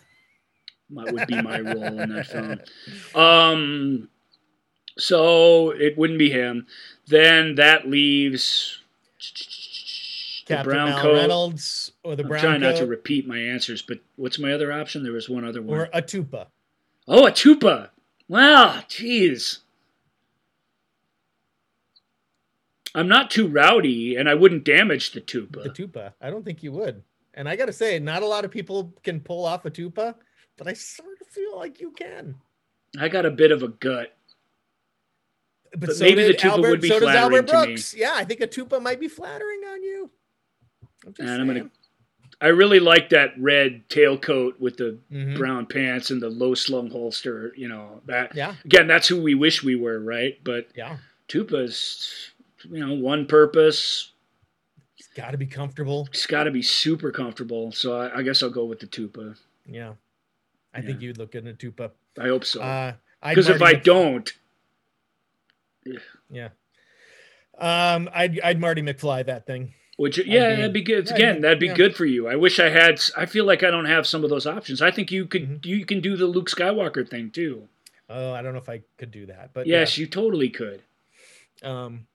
my 0.90 1.11
would 1.11 1.27
be 1.27 1.40
my 1.43 1.59
role 1.61 2.01
in 2.01 2.11
that 2.11 2.27
film 2.27 2.61
um 3.20 4.09
so 4.98 5.70
it 5.70 5.97
wouldn't 5.98 6.19
be 6.19 6.31
him 6.31 6.66
then 7.09 7.57
that 7.57 7.89
leaves 7.89 8.81
the 10.51 10.57
Captain 10.57 10.73
brown 10.73 10.90
Mal 10.90 11.02
coat 11.02 11.15
Reynolds 11.15 11.93
or 12.02 12.16
the 12.16 12.23
I'm 12.24 12.28
brown 12.28 12.43
trying 12.43 12.61
not 12.61 12.77
to 12.77 12.86
repeat 12.86 13.27
my 13.27 13.39
answers, 13.39 13.82
but 13.82 13.98
what's 14.16 14.39
my 14.39 14.52
other 14.52 14.73
option? 14.73 15.02
There 15.02 15.12
was 15.12 15.28
one 15.28 15.44
other 15.44 15.62
one. 15.62 15.78
or 15.78 15.89
a 15.93 16.02
tupa. 16.02 16.47
oh, 17.07 17.27
a 17.27 17.31
tupa. 17.31 17.90
Wow, 18.28 18.81
jeez. 18.89 19.61
I'm 22.95 23.09
not 23.09 23.31
too 23.31 23.47
rowdy, 23.47 24.17
and 24.17 24.29
I 24.29 24.35
wouldn't 24.35 24.65
damage 24.65 25.12
the 25.12 25.21
tupa. 25.21 25.62
The 25.62 25.71
tupa. 25.71 26.12
I 26.21 26.31
don't 26.31 26.45
think 26.45 26.62
you 26.62 26.73
would. 26.73 27.03
And 27.35 27.49
I 27.49 27.55
got 27.57 27.67
to 27.67 27.73
say, 27.73 27.99
not 27.99 28.23
a 28.23 28.27
lot 28.27 28.45
of 28.45 28.51
people 28.51 28.93
can 29.05 29.21
pull 29.21 29.45
off 29.45 29.65
a 29.65 29.71
tupa, 29.71 30.15
but 30.57 30.67
I 30.67 30.73
sort 30.73 31.21
of 31.21 31.27
feel 31.29 31.57
like 31.57 31.81
you 31.81 31.93
can. 31.93 32.35
I 32.99 33.09
got 33.09 33.25
a 33.27 33.31
bit 33.31 33.53
of 33.53 33.62
a 33.62 33.69
gut. 33.69 34.12
But, 35.71 35.81
But 35.81 35.97
so 35.97 36.05
maybe 36.05 36.25
the 36.25 36.35
tupa 36.35 36.51
Albert, 36.51 36.71
would 36.71 36.81
be 36.81 36.89
so 36.89 36.95
does 36.99 37.03
flattering 37.05 37.37
Albert 37.39 37.47
to 37.53 37.61
me. 37.61 37.67
Brooks. 37.67 37.95
Yeah, 37.95 38.12
I 38.15 38.25
think 38.25 38.41
a 38.41 38.49
tupa 38.49 38.83
might 38.83 38.99
be 38.99 39.07
flattering 39.07 39.61
on 39.71 39.83
you. 39.85 40.11
I'm 41.07 41.15
just 41.15 41.21
And 41.29 41.41
I'm 41.41 41.47
gonna. 41.47 41.71
I 42.43 42.49
really 42.49 42.81
like 42.81 43.11
that 43.11 43.35
red 43.39 43.89
tailcoat 43.89 44.59
with 44.59 44.79
the 44.79 44.99
Mhm. 45.12 45.37
brown 45.37 45.67
pants 45.67 46.11
and 46.11 46.21
the 46.23 46.31
low 46.31 46.55
slung 46.55 46.91
holster. 46.91 47.53
You 47.57 47.69
know 47.69 48.01
that. 48.07 48.35
Yeah, 48.35 48.57
Again, 48.65 48.89
that's 48.89 49.07
who 49.07 49.23
we 49.23 49.35
wish 49.37 49.62
we 49.62 49.77
were, 49.77 50.01
right? 50.01 50.43
But 50.43 50.69
yeah. 50.75 50.97
tupa's, 51.29 52.30
you 52.69 52.85
know, 52.87 52.95
one 52.95 53.27
purpose. 53.27 54.12
It's 54.99 55.09
got 55.16 55.31
to 55.31 55.39
be 55.39 55.47
comfortable. 55.47 56.07
It's 56.11 56.27
got 56.27 56.45
to 56.45 56.51
be 56.51 56.62
super 56.62 57.11
comfortable. 57.11 57.73
So 57.73 57.99
I, 57.99 58.19
I 58.19 58.23
guess 58.23 58.43
I'll 58.43 58.51
go 58.51 58.65
with 58.66 58.81
the 58.81 58.87
tupa. 58.87 59.37
Yeah, 59.66 59.95
I 60.74 60.81
think 60.82 61.01
you'd 61.01 61.19
look 61.19 61.32
good 61.32 61.47
in 61.47 61.51
a 61.53 61.55
tupa. 61.55 61.91
I 62.19 62.28
hope 62.28 62.45
so. 62.45 62.61
Uh, 62.61 62.93
Because 63.27 63.49
if 63.49 63.62
I 63.62 63.74
don't, 63.74 64.31
yeah, 66.31 66.49
um, 67.59 68.09
I'd 68.12 68.41
I'd 68.41 68.61
Marty 68.61 68.82
McFly 68.82 69.24
that 69.27 69.47
thing. 69.47 69.74
which 69.97 70.19
yeah, 70.19 70.51
be- 70.51 70.57
that'd 70.57 70.73
be 70.73 70.82
good. 70.82 71.07
yeah, 71.09 71.15
Again, 71.15 71.41
that'd 71.41 71.59
be 71.61 71.66
yeah. 71.69 71.74
good 71.74 71.97
for 71.97 72.05
you. 72.07 72.28
I 72.28 72.37
wish 72.37 72.59
I 72.61 72.69
had. 72.69 73.01
I 73.16 73.27
feel 73.27 73.45
like 73.45 73.62
I 73.62 73.70
don't 73.70 73.87
have 73.87 74.07
some 74.07 74.23
of 74.24 74.31
those 74.31 74.47
options. 74.47 74.82
I 74.82 74.91
think 74.91 75.11
you 75.11 75.27
could. 75.27 75.62
Mhm. 75.62 75.66
You 75.66 75.85
can 75.87 76.01
do 76.01 76.16
the 76.16 76.27
Luke 76.27 76.51
Skywalker 76.51 77.09
thing 77.09 77.31
too. 77.31 77.69
Oh, 78.09 78.32
I 78.32 78.43
don't 78.43 78.53
know 78.53 78.59
if 78.61 78.69
I 78.69 78.82
could 78.99 79.11
do 79.12 79.27
that, 79.27 79.51
but 79.55 79.66
Yes, 79.66 79.97
you 79.97 80.07
totally 80.07 80.51
could. 80.51 80.82
Um, 81.62 82.07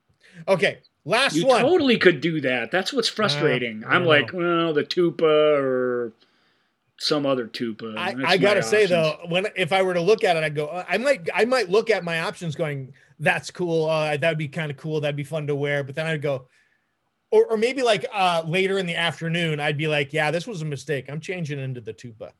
okay, 0.47 0.79
last 1.05 1.33
one 1.33 1.41
You 1.41 1.47
one. 1.47 1.61
totally 1.61 1.97
could 1.97 2.21
do 2.21 2.41
that. 2.41 2.71
That's 2.71 2.91
what's 2.93 3.07
frustrating. 3.09 3.83
I 3.83 3.95
I'm 3.95 4.01
don't 4.03 4.07
like, 4.07 4.33
well, 4.33 4.73
the 4.73 4.83
Tupa 4.83 5.21
or 5.59 6.13
some 6.97 7.25
other 7.25 7.47
Tupa. 7.47 7.97
I, 7.97 8.15
I 8.25 8.37
gotta 8.37 8.63
say 8.63 8.83
options. 8.85 8.89
though, 8.89 9.17
when 9.27 9.47
if 9.55 9.73
I 9.73 9.81
were 9.81 9.93
to 9.93 10.01
look 10.01 10.23
at 10.23 10.37
it, 10.37 10.43
I'd 10.43 10.55
go. 10.55 10.67
uh, 10.67 10.85
I 10.87 10.97
might 10.97 11.29
I 11.33 11.45
might 11.45 11.69
look 11.69 11.89
at 11.89 12.03
my 12.03 12.21
options, 12.21 12.55
going, 12.55 12.93
"That's 13.19 13.51
cool. 13.51 13.89
Uh, 13.89 14.15
that'd 14.17 14.37
be 14.37 14.47
kind 14.47 14.71
of 14.71 14.77
cool. 14.77 15.01
That'd 15.01 15.15
be 15.15 15.23
fun 15.23 15.47
to 15.47 15.55
wear." 15.55 15.83
But 15.83 15.95
then 15.95 16.05
I'd 16.07 16.21
go, 16.21 16.47
or, 17.31 17.45
or 17.47 17.57
maybe 17.57 17.81
like 17.81 18.05
uh, 18.13 18.43
later 18.47 18.77
in 18.77 18.85
the 18.85 18.95
afternoon, 18.95 19.59
I'd 19.59 19.77
be 19.77 19.87
like, 19.87 20.13
"Yeah, 20.13 20.31
this 20.31 20.47
was 20.47 20.61
a 20.61 20.65
mistake. 20.65 21.05
I'm 21.09 21.19
changing 21.19 21.59
into 21.59 21.81
the 21.81 21.93
tuba." 21.93 22.31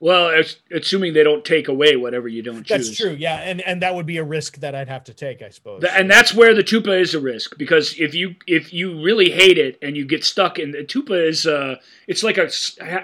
Well, 0.00 0.30
assuming 0.70 1.14
they 1.14 1.24
don't 1.24 1.44
take 1.44 1.66
away 1.66 1.96
whatever 1.96 2.28
you 2.28 2.40
don't 2.40 2.64
choose. 2.64 2.86
That's 2.86 2.96
true. 2.96 3.16
Yeah, 3.18 3.40
and 3.40 3.60
and 3.62 3.82
that 3.82 3.96
would 3.96 4.06
be 4.06 4.18
a 4.18 4.24
risk 4.24 4.58
that 4.58 4.72
I'd 4.72 4.88
have 4.88 5.02
to 5.04 5.14
take, 5.14 5.42
I 5.42 5.48
suppose. 5.48 5.82
And 5.82 6.08
that's 6.08 6.32
where 6.32 6.54
the 6.54 6.62
tupa 6.62 7.00
is 7.00 7.14
a 7.14 7.20
risk 7.20 7.58
because 7.58 7.98
if 7.98 8.14
you 8.14 8.36
if 8.46 8.72
you 8.72 9.02
really 9.02 9.30
hate 9.30 9.58
it 9.58 9.76
and 9.82 9.96
you 9.96 10.06
get 10.06 10.24
stuck 10.24 10.60
in 10.60 10.70
the 10.70 10.84
tupa 10.84 11.26
is 11.28 11.46
uh 11.46 11.76
it's 12.06 12.22
like 12.22 12.38
a 12.38 12.48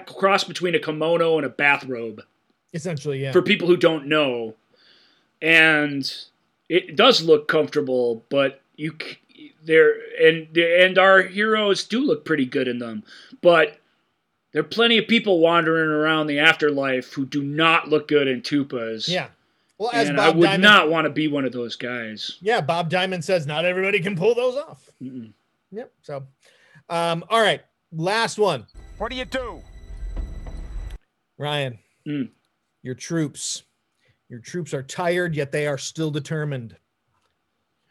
cross 0.05 0.45
between 0.45 0.73
a 0.73 0.79
kimono 0.79 1.35
and 1.35 1.45
a 1.45 1.49
bathrobe 1.49 2.21
essentially, 2.73 3.21
yeah. 3.21 3.31
for 3.31 3.41
people 3.41 3.67
who 3.67 3.77
don't 3.77 4.05
know 4.05 4.53
and 5.41 6.13
it 6.69 6.95
does 6.95 7.23
look 7.23 7.47
comfortable 7.47 8.23
but 8.29 8.61
you 8.75 8.93
there 9.63 9.95
and 10.21 10.55
and 10.57 10.97
our 10.97 11.21
heroes 11.21 11.83
do 11.83 11.99
look 11.99 12.25
pretty 12.25 12.45
good 12.45 12.67
in 12.67 12.79
them 12.79 13.03
but 13.41 13.79
there 14.55 14.61
are 14.61 14.67
plenty 14.67 14.97
of 14.97 15.05
people 15.09 15.41
wandering 15.41 15.89
around 15.89 16.27
the 16.27 16.39
afterlife 16.39 17.11
who 17.11 17.25
do 17.25 17.43
not 17.43 17.89
look 17.89 18.07
good 18.07 18.27
in 18.29 18.41
tupas 18.41 19.07
yeah. 19.09 19.27
Well, 19.77 19.91
as 19.93 20.07
and 20.07 20.15
Bob 20.15 20.33
I 20.33 20.37
would 20.37 20.45
Diamond, 20.45 20.63
not 20.63 20.89
want 20.89 21.03
to 21.03 21.09
be 21.09 21.27
one 21.27 21.43
of 21.43 21.51
those 21.51 21.75
guys 21.75 22.37
yeah, 22.41 22.61
Bob 22.61 22.89
Diamond 22.89 23.25
says 23.25 23.45
not 23.45 23.65
everybody 23.65 23.99
can 23.99 24.15
pull 24.15 24.33
those 24.33 24.55
off. 24.55 24.89
Mm-mm. 25.03 25.33
Yep. 25.71 25.91
So, 26.03 26.23
um, 26.89 27.25
all 27.29 27.41
right, 27.41 27.61
last 27.91 28.39
one, 28.39 28.65
What 28.97 29.11
do 29.11 29.17
you 29.17 29.25
do? 29.25 29.61
Ryan. 31.37 31.79
Mm. 32.07 32.29
Your 32.81 32.95
troops, 32.95 33.63
your 34.29 34.39
troops 34.39 34.73
are 34.73 34.83
tired, 34.83 35.35
yet 35.35 35.51
they 35.51 35.67
are 35.67 35.77
still 35.77 36.11
determined. 36.11 36.77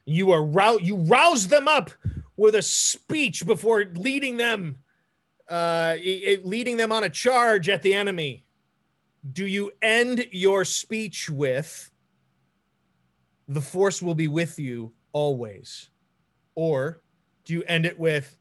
You 0.07 0.31
are 0.31 0.43
rou- 0.43 0.81
you 0.81 0.97
rouse 0.97 1.49
them 1.49 1.69
up 1.69 1.91
with 2.36 2.55
a 2.55 2.62
speech 2.62 3.45
before 3.45 3.85
leading 3.95 4.36
them, 4.39 4.77
uh, 5.50 5.96
i- 5.98 6.22
i- 6.26 6.38
leading 6.42 6.76
them 6.76 6.90
on 6.92 7.04
a 7.04 7.10
charge 7.10 7.68
at 7.68 7.82
the 7.82 7.94
enemy. 7.94 8.44
Do 9.30 9.46
you 9.46 9.72
end 9.82 10.26
your 10.32 10.64
speech 10.64 11.28
with, 11.30 11.90
"The 13.48 13.60
Force 13.60 14.00
will 14.02 14.14
be 14.14 14.28
with 14.28 14.58
you 14.58 14.94
always," 15.12 15.90
or 16.54 17.02
do 17.44 17.52
you 17.54 17.62
end 17.64 17.86
it 17.86 17.98
with, 17.98 18.38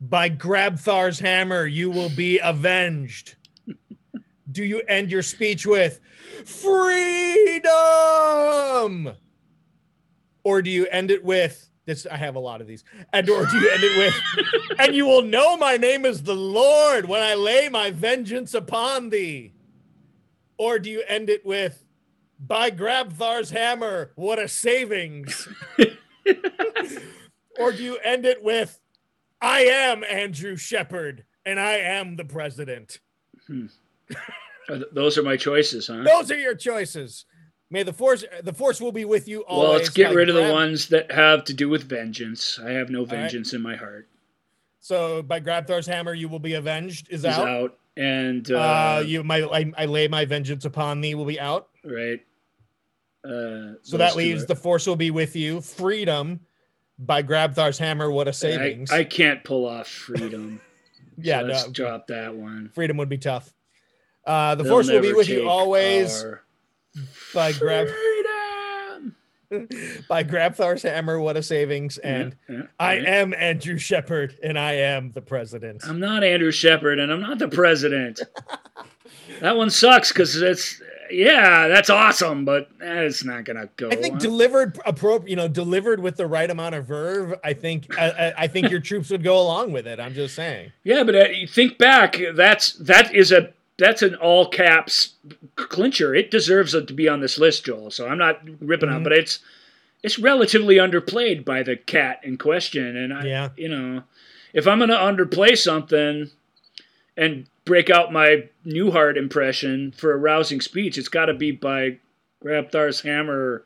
"By 0.00 0.28
Grabthar's 0.30 1.18
hammer 1.20 1.66
you 1.66 1.90
will 1.90 2.10
be 2.10 2.38
avenged"? 2.38 3.36
do 4.50 4.64
you 4.64 4.80
end 4.88 5.10
your 5.10 5.22
speech 5.22 5.64
with 5.66 6.00
freedom 6.44 7.62
or 10.44 10.60
do 10.62 10.70
you 10.70 10.86
end 10.88 11.10
it 11.10 11.24
with 11.24 11.70
this 11.84 12.06
i 12.10 12.16
have 12.16 12.36
a 12.36 12.40
lot 12.40 12.60
of 12.60 12.66
these. 12.66 12.84
And 13.12 13.28
or 13.28 13.46
do 13.46 13.58
you 13.58 13.68
end 13.70 13.82
it 13.82 13.98
with 13.98 14.78
and 14.78 14.94
you 14.94 15.06
will 15.06 15.22
know 15.22 15.56
my 15.56 15.76
name 15.76 16.04
is 16.04 16.22
the 16.22 16.36
lord 16.36 17.06
when 17.08 17.22
i 17.22 17.34
lay 17.34 17.68
my 17.68 17.90
vengeance 17.90 18.54
upon 18.54 19.10
thee. 19.10 19.52
Or 20.58 20.78
do 20.78 20.90
you 20.90 21.02
end 21.08 21.28
it 21.28 21.44
with 21.44 21.84
by 22.38 22.70
grabthar's 22.70 23.50
hammer 23.50 24.12
what 24.14 24.38
a 24.38 24.48
savings. 24.48 25.48
Or 27.58 27.70
do 27.70 27.82
you 27.82 27.98
end 27.98 28.24
it 28.24 28.42
with 28.42 28.80
i 29.40 29.62
am 29.62 30.04
andrew 30.04 30.56
shepherd 30.56 31.24
and 31.44 31.60
i 31.60 31.74
am 31.74 32.16
the 32.16 32.24
president. 32.24 33.00
Hmm. 33.46 33.66
Th- 34.68 34.82
those 34.92 35.18
are 35.18 35.22
my 35.22 35.36
choices 35.36 35.88
huh? 35.88 36.02
Those 36.04 36.30
are 36.30 36.38
your 36.38 36.54
choices. 36.54 37.26
May 37.72 37.84
the 37.84 37.92
force 37.94 38.22
the 38.42 38.52
force 38.52 38.82
will 38.82 38.92
be 38.92 39.06
with 39.06 39.26
you 39.26 39.40
always. 39.44 39.68
Well, 39.68 39.78
let's 39.78 39.88
get 39.88 40.14
rid 40.14 40.28
of 40.28 40.34
the 40.34 40.52
ones 40.52 40.88
that 40.88 41.10
have 41.10 41.42
to 41.44 41.54
do 41.54 41.70
with 41.70 41.84
vengeance. 41.84 42.60
I 42.62 42.72
have 42.72 42.90
no 42.90 43.06
vengeance 43.06 43.54
in 43.54 43.62
my 43.62 43.76
heart. 43.76 44.08
So 44.80 45.22
by 45.22 45.40
Grabthar's 45.40 45.86
hammer, 45.86 46.12
you 46.12 46.28
will 46.28 46.38
be 46.38 46.52
avenged. 46.52 47.08
Is 47.10 47.20
Is 47.20 47.24
out. 47.26 47.48
out, 47.48 47.78
and 47.96 48.50
uh, 48.52 48.58
Uh, 48.98 49.04
you 49.06 49.24
my 49.24 49.40
I, 49.42 49.72
I 49.78 49.86
lay 49.86 50.06
my 50.06 50.26
vengeance 50.26 50.66
upon 50.66 51.00
thee 51.00 51.14
will 51.14 51.24
be 51.24 51.40
out. 51.40 51.68
right. 51.82 52.20
Uh, 53.24 53.74
So 53.82 53.96
that 53.96 54.16
leaves 54.16 54.44
the 54.44 54.56
force 54.56 54.86
will 54.86 54.96
be 54.96 55.10
with 55.10 55.34
you. 55.34 55.62
Freedom 55.62 56.40
by 56.98 57.22
Grabthar's 57.22 57.78
hammer. 57.78 58.10
What 58.10 58.28
a 58.28 58.34
savings! 58.34 58.90
I 58.90 59.04
can't 59.04 59.42
pull 59.44 59.64
off 59.66 59.88
freedom. 59.88 60.60
yeah, 61.16 61.40
so 61.40 61.46
let's 61.46 61.66
no, 61.68 61.72
drop 61.72 62.06
that 62.08 62.34
one. 62.34 62.68
freedom 62.74 62.98
would 62.98 63.08
be 63.08 63.18
tough. 63.18 63.50
Uh, 64.26 64.56
the 64.56 64.64
They'll 64.64 64.72
force 64.74 64.90
will 64.90 65.00
be 65.00 65.14
with 65.14 65.30
you 65.30 65.48
always 65.48 66.22
our 66.22 66.42
by 67.34 67.52
Grab 67.52 67.88
freedom. 67.88 69.16
by 70.08 70.24
Grabthar's 70.24 70.82
hammer. 70.82 71.20
What 71.20 71.36
a 71.36 71.42
savings! 71.42 71.98
And 71.98 72.36
Yeah, 72.48 72.56
yeah, 72.56 72.62
I 72.78 72.94
am 72.94 73.34
Andrew 73.34 73.78
Shepherd, 73.78 74.36
and 74.42 74.58
I 74.58 74.72
am 74.72 75.12
the 75.12 75.20
president. 75.20 75.82
I'm 75.86 76.00
not 76.00 76.24
Andrew 76.24 76.50
Shepherd, 76.50 76.98
and 76.98 77.12
I'm 77.12 77.20
not 77.20 77.38
the 77.38 77.48
president. 77.48 78.20
that 79.40 79.56
one 79.56 79.70
sucks 79.70 80.12
because 80.12 80.40
it's 80.40 80.80
yeah, 81.10 81.68
that's 81.68 81.90
awesome, 81.90 82.44
but 82.44 82.70
it's 82.80 83.24
not 83.24 83.44
gonna 83.44 83.68
go. 83.76 83.90
I 83.90 83.96
think 83.96 84.14
on. 84.14 84.20
delivered 84.20 84.78
appropriate, 84.86 85.30
you 85.30 85.36
know, 85.36 85.48
delivered 85.48 86.00
with 86.00 86.16
the 86.16 86.26
right 86.26 86.50
amount 86.50 86.74
of 86.74 86.86
verve. 86.86 87.34
I 87.44 87.52
think 87.52 87.98
I, 87.98 88.10
I, 88.10 88.34
I 88.38 88.46
think 88.46 88.70
your 88.70 88.80
troops 88.88 89.10
would 89.10 89.22
go 89.22 89.40
along 89.40 89.72
with 89.72 89.86
it. 89.86 90.00
I'm 90.00 90.14
just 90.14 90.34
saying. 90.34 90.72
Yeah, 90.84 91.04
but 91.04 91.14
uh, 91.14 91.28
you 91.28 91.46
think 91.46 91.78
back. 91.78 92.16
That's 92.34 92.72
that 92.74 93.14
is 93.14 93.32
a 93.32 93.52
that's 93.82 94.02
an 94.02 94.14
all 94.14 94.48
caps 94.48 95.14
clincher. 95.56 96.14
It 96.14 96.30
deserves 96.30 96.72
to 96.72 96.82
be 96.94 97.08
on 97.08 97.20
this 97.20 97.38
list, 97.38 97.64
Joel. 97.66 97.90
So 97.90 98.08
I'm 98.08 98.18
not 98.18 98.40
ripping 98.60 98.88
Mhm. 98.88 98.94
on, 98.96 99.02
but 99.02 99.12
it's 99.12 99.40
it's 100.02 100.18
relatively 100.18 100.76
underplayed 100.76 101.44
by 101.44 101.62
the 101.62 101.76
cat 101.76 102.20
in 102.24 102.36
question. 102.36 102.96
And 102.96 103.12
I, 103.14 103.24
Yeah. 103.24 103.48
you 103.56 103.68
know, 103.68 104.02
if 104.52 104.66
I'm 104.66 104.78
gonna 104.80 104.96
underplay 104.96 105.56
something 105.56 106.30
and 107.16 107.46
break 107.64 107.88
out 107.90 108.12
my 108.12 108.48
Newhart 108.66 109.16
impression 109.16 109.92
for 109.92 110.12
a 110.12 110.16
rousing 110.16 110.60
speech, 110.60 110.98
it's 110.98 111.08
got 111.08 111.26
to 111.26 111.34
be 111.34 111.52
by 111.52 111.98
Grabthar's 112.44 113.02
hammer. 113.02 113.64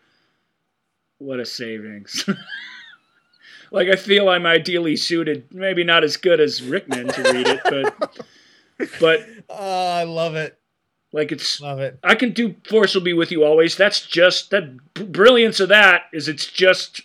What 1.19 1.41
a 1.41 1.47
savings! 1.47 2.29
like 3.71 3.89
I 3.89 3.97
feel 3.97 4.29
I'm 4.29 4.45
ideally 4.47 4.97
suited, 4.97 5.45
maybe 5.51 5.85
not 5.85 6.05
as 6.05 6.17
good 6.19 6.41
as 6.41 6.63
Rickman 6.63 7.09
to 7.09 7.23
read 7.33 7.49
it, 7.49 7.61
but 7.65 8.27
but 9.01 9.27
Oh, 9.49 9.89
I 9.93 10.05
love 10.05 10.35
it. 10.37 10.59
like 11.13 11.33
it's 11.33 11.61
Love 11.61 11.81
it. 11.81 11.99
I 12.03 12.15
can 12.15 12.33
do 12.33 12.55
Force 12.69 12.95
will 12.95 13.03
be 13.03 13.13
with 13.13 13.31
you 13.31 13.45
always. 13.45 13.77
That's 13.77 14.05
just 14.07 14.51
that 14.51 14.95
brilliance 14.95 15.61
of 15.61 15.69
that 15.71 16.05
is 16.13 16.29
it's 16.29 16.47
just 16.47 17.03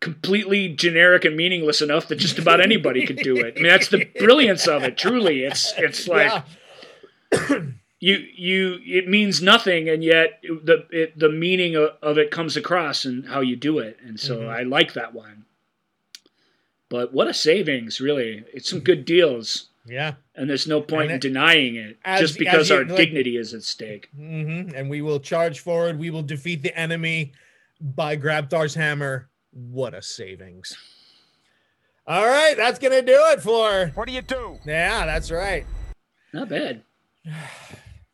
completely 0.00 0.68
generic 0.68 1.24
and 1.26 1.36
meaningless 1.36 1.82
enough 1.82 2.08
that 2.08 2.16
just 2.16 2.38
about 2.38 2.60
anybody 2.60 3.06
could 3.06 3.18
do 3.18 3.36
it. 3.36 3.54
I 3.56 3.60
mean, 3.60 3.70
that's 3.70 3.88
the 3.88 4.04
brilliance 4.18 4.66
of 4.66 4.82
it. 4.82 4.96
Truly, 4.96 5.44
it's 5.44 5.72
it's 5.76 6.08
like 6.08 6.42
yeah. 7.32 7.58
you 8.00 8.16
you 8.34 8.78
it 8.82 9.08
means 9.08 9.42
nothing, 9.42 9.88
and 9.90 10.02
yet 10.02 10.40
the 10.42 10.86
it, 10.90 11.18
the 11.18 11.28
meaning 11.28 11.76
of, 11.76 11.90
of 12.02 12.16
it 12.18 12.30
comes 12.30 12.56
across 12.56 13.04
and 13.04 13.26
how 13.28 13.40
you 13.40 13.56
do 13.56 13.78
it. 13.78 13.98
And 14.02 14.18
so 14.18 14.38
Mhm. 14.38 14.48
I 14.48 14.62
like 14.62 14.94
that 14.94 15.12
one. 15.12 15.44
But 16.88 17.12
what 17.12 17.28
a 17.28 17.34
savings, 17.34 18.00
really! 18.00 18.42
It's 18.54 18.68
some 18.70 18.80
good 18.80 19.04
deals. 19.04 19.66
Yeah. 19.86 20.14
And 20.34 20.48
there's 20.48 20.66
no 20.66 20.80
point 20.82 21.10
And 21.10 21.24
in 21.24 21.32
denying 21.32 21.76
it, 21.76 21.98
as- 22.04 22.20
just 22.20 22.38
because 22.38 22.68
you- 22.70 22.76
our 22.76 22.84
like- 22.84 22.96
dignity 22.96 23.36
is 23.36 23.54
at 23.54 23.62
stake. 23.62 24.08
hmm 24.14 24.70
And 24.74 24.88
we 24.90 25.00
will 25.02 25.20
charge 25.20 25.60
forward. 25.60 25.98
We 25.98 26.10
will 26.10 26.22
defeat 26.22 26.62
the 26.62 26.76
enemy 26.78 27.32
by 27.80 28.16
Grabthar's 28.16 28.74
hammer. 28.74 29.28
What 29.52 29.94
a 29.94 30.02
savings. 30.02 30.76
All 32.06 32.26
right, 32.26 32.54
that's 32.56 32.78
gonna 32.78 33.02
do 33.02 33.16
it 33.32 33.40
for. 33.40 33.88
What 33.94 34.06
do 34.06 34.12
you 34.14 34.22
do? 34.22 34.58
Yeah, 34.66 35.06
that's 35.06 35.30
right. 35.30 35.64
Not 36.32 36.48
bad. 36.48 36.82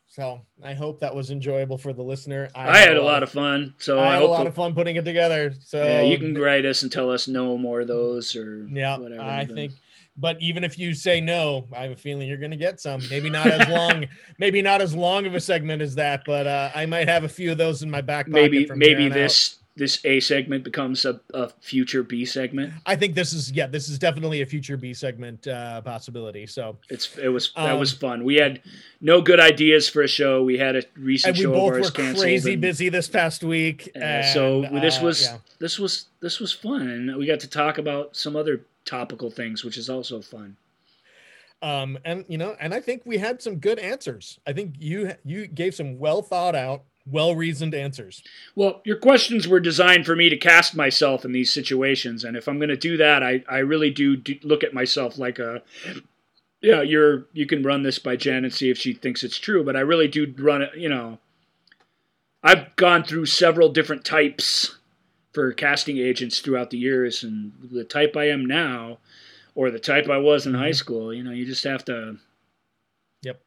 So 0.08 0.40
I 0.64 0.72
hope 0.72 1.00
that 1.00 1.14
was 1.14 1.30
enjoyable 1.30 1.76
for 1.76 1.92
the 1.92 2.00
listener. 2.02 2.48
I 2.54 2.78
had 2.78 2.96
a 2.96 3.02
lot 3.02 3.22
of 3.22 3.28
fun, 3.28 3.74
so 3.76 3.98
I 3.98 4.02
I, 4.02 4.12
had 4.14 4.16
a 4.16 4.20
hope 4.20 4.30
lot 4.30 4.42
the- 4.44 4.48
of 4.48 4.54
fun 4.54 4.74
putting 4.74 4.96
it 4.96 5.04
together. 5.04 5.52
So 5.62 5.84
yeah, 5.84 6.00
you 6.00 6.16
can 6.16 6.34
write 6.38 6.64
us 6.64 6.82
and 6.82 6.90
tell 6.90 7.10
us 7.10 7.28
no 7.28 7.58
more 7.58 7.82
of 7.82 7.88
those 7.88 8.34
or 8.34 8.66
Yeah, 8.72 8.96
whatever. 8.96 9.20
I 9.20 9.44
but- 9.44 9.54
think. 9.54 9.72
But 10.18 10.40
even 10.40 10.64
if 10.64 10.78
you 10.78 10.94
say 10.94 11.20
no, 11.20 11.66
I 11.74 11.82
have 11.82 11.92
a 11.92 11.96
feeling 11.96 12.28
you're 12.28 12.38
going 12.38 12.50
to 12.50 12.56
get 12.56 12.80
some. 12.80 13.02
Maybe 13.10 13.28
not 13.28 13.46
as 13.46 13.68
long, 13.68 14.06
maybe 14.38 14.62
not 14.62 14.80
as 14.80 14.94
long 14.94 15.26
of 15.26 15.34
a 15.34 15.40
segment 15.40 15.82
as 15.82 15.94
that, 15.96 16.22
but 16.24 16.46
uh, 16.46 16.70
I 16.74 16.86
might 16.86 17.08
have 17.08 17.24
a 17.24 17.28
few 17.28 17.52
of 17.52 17.58
those 17.58 17.82
in 17.82 17.90
my 17.90 18.00
back 18.00 18.26
pocket. 18.26 18.32
maybe 18.32 18.70
maybe 18.74 19.06
on 19.06 19.12
out. 19.12 19.14
this 19.14 19.58
this 19.76 20.02
A 20.06 20.20
segment 20.20 20.64
becomes 20.64 21.04
a, 21.04 21.20
a 21.34 21.50
future 21.60 22.02
B 22.02 22.24
segment. 22.24 22.72
I 22.86 22.96
think 22.96 23.14
this 23.14 23.34
is 23.34 23.52
yeah, 23.52 23.66
this 23.66 23.88
is 23.88 23.98
definitely 23.98 24.40
a 24.40 24.46
future 24.46 24.78
B 24.78 24.94
segment 24.94 25.46
uh, 25.46 25.82
possibility. 25.82 26.46
So 26.46 26.78
It's 26.88 27.16
it 27.18 27.28
was 27.28 27.52
that 27.54 27.72
Um, 27.72 27.78
was 27.78 27.92
fun. 27.92 28.24
We 28.24 28.36
had 28.36 28.62
no 29.02 29.20
good 29.20 29.38
ideas 29.38 29.88
for 29.88 30.02
a 30.02 30.08
show. 30.08 30.42
We 30.42 30.56
had 30.56 30.76
a 30.76 30.82
recent 30.96 31.36
and 31.36 31.38
we 31.38 31.44
show 31.44 31.52
both 31.52 31.68
of 31.68 31.76
ours 31.76 31.86
were 31.86 31.90
canceled. 31.90 32.22
crazy 32.22 32.52
and, 32.54 32.62
busy 32.62 32.88
this 32.88 33.08
past 33.08 33.44
week. 33.44 33.90
uh, 33.94 34.22
so 34.22 34.64
and, 34.64 34.82
this 34.82 34.98
uh, 34.98 35.04
was 35.04 35.22
yeah. 35.22 35.38
this 35.58 35.78
was 35.78 36.06
this 36.20 36.40
was 36.40 36.52
fun, 36.52 36.88
and 36.88 37.16
we 37.16 37.26
got 37.26 37.40
to 37.40 37.48
talk 37.48 37.76
about 37.76 38.16
some 38.16 38.34
other 38.34 38.62
topical 38.86 39.30
things, 39.30 39.64
which 39.64 39.76
is 39.76 39.90
also 39.90 40.22
fun. 40.22 40.56
um 41.62 41.98
and 42.04 42.24
you 42.28 42.36
know 42.38 42.54
and 42.60 42.74
i 42.74 42.80
think 42.80 43.02
we 43.06 43.16
had 43.18 43.40
some 43.40 43.56
good 43.56 43.78
answers 43.78 44.38
i 44.46 44.52
think 44.52 44.74
you 44.78 45.12
you 45.24 45.46
gave 45.46 45.74
some 45.74 45.98
well 45.98 46.20
thought 46.20 46.54
out 46.54 46.82
well 47.06 47.34
reasoned 47.34 47.74
answers 47.74 48.22
Well, 48.54 48.82
your 48.84 48.96
questions 48.98 49.46
were 49.48 49.60
designed 49.60 50.04
for 50.06 50.16
me 50.16 50.28
to 50.28 50.36
cast 50.36 50.74
myself 50.74 51.24
in 51.24 51.32
these 51.32 51.52
situations, 51.52 52.24
and 52.24 52.36
if 52.36 52.48
I'm 52.48 52.58
going 52.58 52.68
to 52.70 52.76
do 52.76 52.96
that, 52.96 53.22
I, 53.22 53.44
I 53.48 53.58
really 53.58 53.90
do, 53.90 54.16
do 54.16 54.34
look 54.42 54.64
at 54.64 54.74
myself 54.74 55.16
like 55.16 55.38
a 55.38 55.62
yeah, 56.60 56.82
you're 56.82 57.26
you 57.32 57.46
can 57.46 57.62
run 57.62 57.82
this 57.84 57.98
by 57.98 58.16
Jen 58.16 58.44
and 58.44 58.52
see 58.52 58.70
if 58.70 58.78
she 58.78 58.92
thinks 58.92 59.22
it's 59.22 59.38
true, 59.38 59.62
but 59.64 59.76
I 59.76 59.80
really 59.80 60.08
do 60.08 60.34
run 60.38 60.62
it, 60.62 60.70
you 60.76 60.88
know. 60.88 61.18
I've 62.42 62.74
gone 62.76 63.04
through 63.04 63.26
several 63.26 63.68
different 63.68 64.04
types 64.04 64.75
for 65.36 65.52
casting 65.52 65.98
agents 65.98 66.40
throughout 66.40 66.70
the 66.70 66.78
years 66.78 67.22
and 67.22 67.52
the 67.70 67.84
type 67.84 68.16
I 68.16 68.30
am 68.30 68.46
now 68.46 68.96
or 69.54 69.70
the 69.70 69.78
type 69.78 70.08
I 70.08 70.16
was 70.16 70.46
in 70.46 70.54
high 70.54 70.72
school, 70.72 71.12
you 71.12 71.22
know, 71.22 71.30
you 71.30 71.44
just 71.44 71.64
have 71.64 71.84
to 71.84 72.16
Yep. 73.20 73.42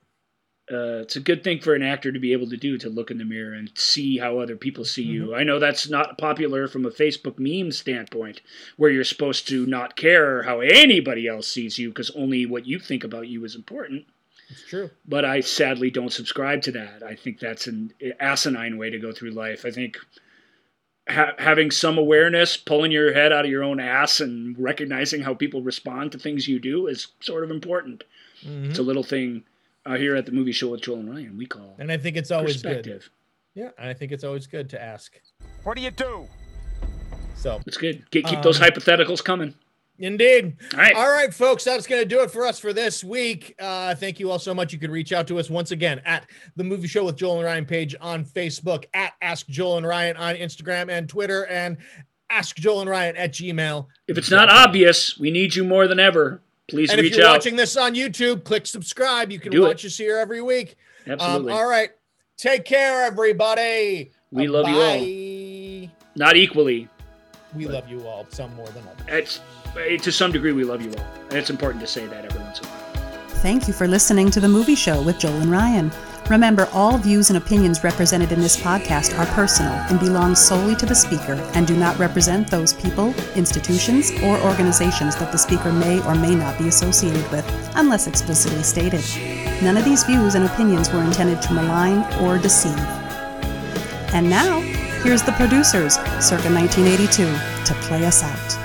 uh, 0.72 1.02
it's 1.02 1.16
a 1.16 1.20
good 1.20 1.44
thing 1.44 1.60
for 1.60 1.74
an 1.74 1.82
actor 1.82 2.12
to 2.12 2.20
be 2.20 2.32
able 2.32 2.48
to 2.52 2.58
do 2.58 2.78
to 2.78 2.90
look 2.90 3.10
in 3.10 3.18
the 3.18 3.26
mirror 3.26 3.54
and 3.54 3.72
see 3.74 4.20
how 4.20 4.38
other 4.38 4.56
people 4.56 4.86
see 4.86 5.02
you. 5.02 5.34
I 5.34 5.44
know 5.44 5.58
that's 5.58 5.90
not 5.90 6.20
popular 6.20 6.68
from 6.68 6.86
a 6.86 6.92
Facebook 6.92 7.40
meme 7.40 7.72
standpoint, 7.72 8.42
where 8.78 8.92
you're 8.92 9.04
supposed 9.04 9.48
to 9.48 9.66
not 9.66 9.96
care 9.96 10.44
how 10.44 10.60
anybody 10.60 11.28
else 11.28 11.48
sees 11.48 11.80
you 11.80 11.90
because 11.90 12.12
only 12.12 12.46
what 12.46 12.68
you 12.68 12.78
think 12.78 13.04
about 13.04 13.30
you 13.30 13.44
is 13.46 13.56
important. 13.56 14.06
It's 14.52 14.62
true. 14.68 14.92
But 15.08 15.26
I 15.26 15.40
sadly 15.40 15.90
don't 15.90 16.14
subscribe 16.14 16.62
to 16.64 16.72
that. 16.74 17.02
I 17.02 17.16
think 17.16 17.40
that's 17.40 17.66
an 17.66 17.96
asinine 18.20 18.78
way 18.78 18.92
to 18.92 19.00
go 19.00 19.12
through 19.12 19.32
life. 19.32 19.66
I 19.66 19.72
think 19.72 19.98
ha- 21.10 21.34
having 21.38 21.72
some 21.72 21.98
awareness, 21.98 22.56
pulling 22.58 22.92
your 22.92 23.14
head 23.14 23.32
out 23.34 23.46
of 23.46 23.52
your 23.52 23.64
own 23.64 23.80
ass, 23.80 24.20
and 24.20 24.58
recognizing 24.60 25.22
how 25.22 25.34
people 25.34 25.62
respond 25.62 26.12
to 26.14 26.20
things 26.20 26.48
you 26.48 26.60
do 26.60 26.88
is 26.88 27.08
sort 27.20 27.44
of 27.44 27.52
important. 27.52 28.04
Mhm. 28.46 28.70
It's 28.70 28.80
a 28.80 28.84
little 28.84 29.04
thing 29.04 29.44
uh, 29.86 29.96
here 29.98 30.16
at 30.16 30.26
the 30.26 30.32
movie 30.32 30.52
show 30.52 30.68
with 30.70 30.82
Joel 30.82 31.00
and 31.00 31.10
Ryan 31.10 31.38
we 31.38 31.46
call 31.46 31.76
And 31.80 31.92
I 31.92 31.98
think 31.98 32.16
it's 32.18 32.32
always 32.32 32.62
good. 32.62 32.84
perspective. 32.84 33.10
Yeah, 33.56 33.70
I 33.78 33.94
think 33.94 34.12
it's 34.12 34.24
always 34.24 34.46
good 34.48 34.70
to 34.70 34.82
ask. 34.82 35.20
What 35.64 35.76
do 35.76 35.82
you 35.82 35.92
do? 35.92 36.28
So, 37.36 37.62
It's 37.66 37.78
good. 37.78 38.10
Keep, 38.12 38.26
keep 38.28 38.42
those 38.42 38.62
Um, 38.62 38.68
hypotheticals 38.68 39.24
coming. 39.24 39.54
Indeed. 40.00 40.58
All 40.74 40.80
right. 40.80 40.96
All 40.96 41.10
right, 41.12 41.34
folks, 41.34 41.64
that's 41.64 41.86
going 41.86 42.02
to 42.02 42.08
do 42.08 42.22
it 42.22 42.32
for 42.32 42.46
us 42.48 42.60
for 42.60 42.74
this 42.74 43.04
week. 43.04 43.54
Uh, 43.60 43.94
thank 43.96 44.20
you 44.20 44.32
all 44.32 44.40
so 44.40 44.54
much. 44.54 44.74
You 44.74 44.80
can 44.80 44.90
reach 44.92 45.12
out 45.14 45.28
to 45.28 45.38
us 45.40 45.50
once 45.50 45.72
again 45.72 46.02
at 46.06 46.26
the 46.56 46.64
Movie 46.64 46.88
Show 46.88 47.06
with 47.06 47.16
Joel 47.18 47.36
and 47.38 47.46
Ryan 47.46 47.66
page 47.66 47.96
on 48.02 48.26
Facebook, 48.26 48.86
at 48.94 49.14
Ask 49.22 49.48
Joel 49.48 49.78
and 49.78 49.86
Ryan 49.88 50.18
on 50.18 50.36
Instagram 50.36 50.90
and 50.90 51.08
Twitter, 51.08 51.46
and 51.48 51.78
Ask 52.30 52.56
Joel 52.58 52.82
and 52.82 52.90
Ryan 52.90 53.16
at 53.18 53.34
Gmail. 53.34 53.88
If 54.08 54.18
it's 54.18 54.32
not 54.32 54.50
obvious, 54.50 55.18
we 55.20 55.32
need 55.32 55.56
you 55.56 55.64
more 55.64 55.88
than 55.88 56.00
ever. 56.00 56.42
Please 56.70 56.92
And 56.92 57.00
if 57.00 57.16
you're 57.16 57.26
out. 57.26 57.32
watching 57.34 57.56
this 57.56 57.76
on 57.76 57.96
YouTube, 57.96 58.44
click 58.44 58.68
subscribe. 58.68 59.32
You 59.32 59.40
can 59.40 59.52
Do 59.52 59.66
it. 59.66 59.68
watch 59.70 59.86
us 59.86 59.98
here 59.98 60.18
every 60.18 60.42
week. 60.42 60.76
Um, 61.08 61.14
Absolutely. 61.14 61.54
all 61.54 61.68
right. 61.68 61.90
Take 62.38 62.64
care, 62.66 63.04
everybody. 63.04 64.12
We 64.32 64.48
love 64.48 64.68
you 64.70 64.80
all. 64.80 65.90
Not 66.16 66.36
equally. 66.38 66.88
We 67.56 67.66
love 67.66 67.90
you 67.90 68.06
all, 68.08 68.28
some 68.30 68.54
more 68.56 68.68
than 68.68 68.84
others. 68.88 69.40
To 69.76 70.12
some 70.12 70.32
degree 70.32 70.54
we 70.54 70.64
love 70.64 70.82
you 70.82 70.92
all, 70.94 71.06
and 71.30 71.34
it's 71.34 71.50
important 71.50 71.82
to 71.82 71.88
say 71.88 72.06
that 72.08 72.26
every 72.26 72.42
once 72.42 72.60
in 72.60 72.66
a 72.66 72.70
while. 72.70 72.80
Thank 73.42 73.68
you 73.68 73.74
for 73.74 73.88
listening 73.88 74.32
to 74.32 74.40
The 74.40 74.48
Movie 74.48 74.76
Show 74.76 75.02
with 75.04 75.20
Joel 75.20 75.42
and 75.42 75.52
Ryan. 75.52 75.92
Remember, 76.30 76.68
all 76.74 76.98
views 76.98 77.30
and 77.30 77.38
opinions 77.38 77.84
represented 77.84 78.32
in 78.32 78.40
this 78.40 78.56
podcast 78.56 79.18
are 79.18 79.26
personal 79.34 79.72
and 79.72 80.00
belong 80.00 80.36
solely 80.36 80.76
to 80.78 80.86
the 80.86 80.96
speaker 80.96 81.34
and 81.54 81.68
do 81.68 81.76
not 81.76 81.98
represent 81.98 82.50
those 82.50 82.74
people, 82.74 83.14
institutions, 83.36 84.12
or 84.24 84.40
organizations 84.42 85.16
that 85.18 85.32
the 85.32 85.38
speaker 85.38 85.72
may 85.72 86.02
or 86.06 86.16
may 86.16 86.36
not 86.36 86.58
be 86.58 86.68
associated 86.68 87.30
with, 87.32 87.46
unless 87.76 88.08
explicitly 88.08 88.64
stated. 88.64 89.04
None 89.64 89.78
of 89.78 89.86
these 89.86 90.04
views 90.04 90.36
and 90.36 90.46
opinions 90.46 90.92
were 90.92 91.04
intended 91.04 91.42
to 91.44 91.54
malign 91.54 92.04
or 92.22 92.38
deceive. 92.38 92.78
And 94.14 94.30
now, 94.30 94.60
here's 95.04 95.24
the 95.24 95.34
producers, 95.34 95.96
circa 96.20 96.52
1982, 96.54 97.26
to 97.66 97.74
play 97.82 98.06
us 98.06 98.24
out. 98.24 98.59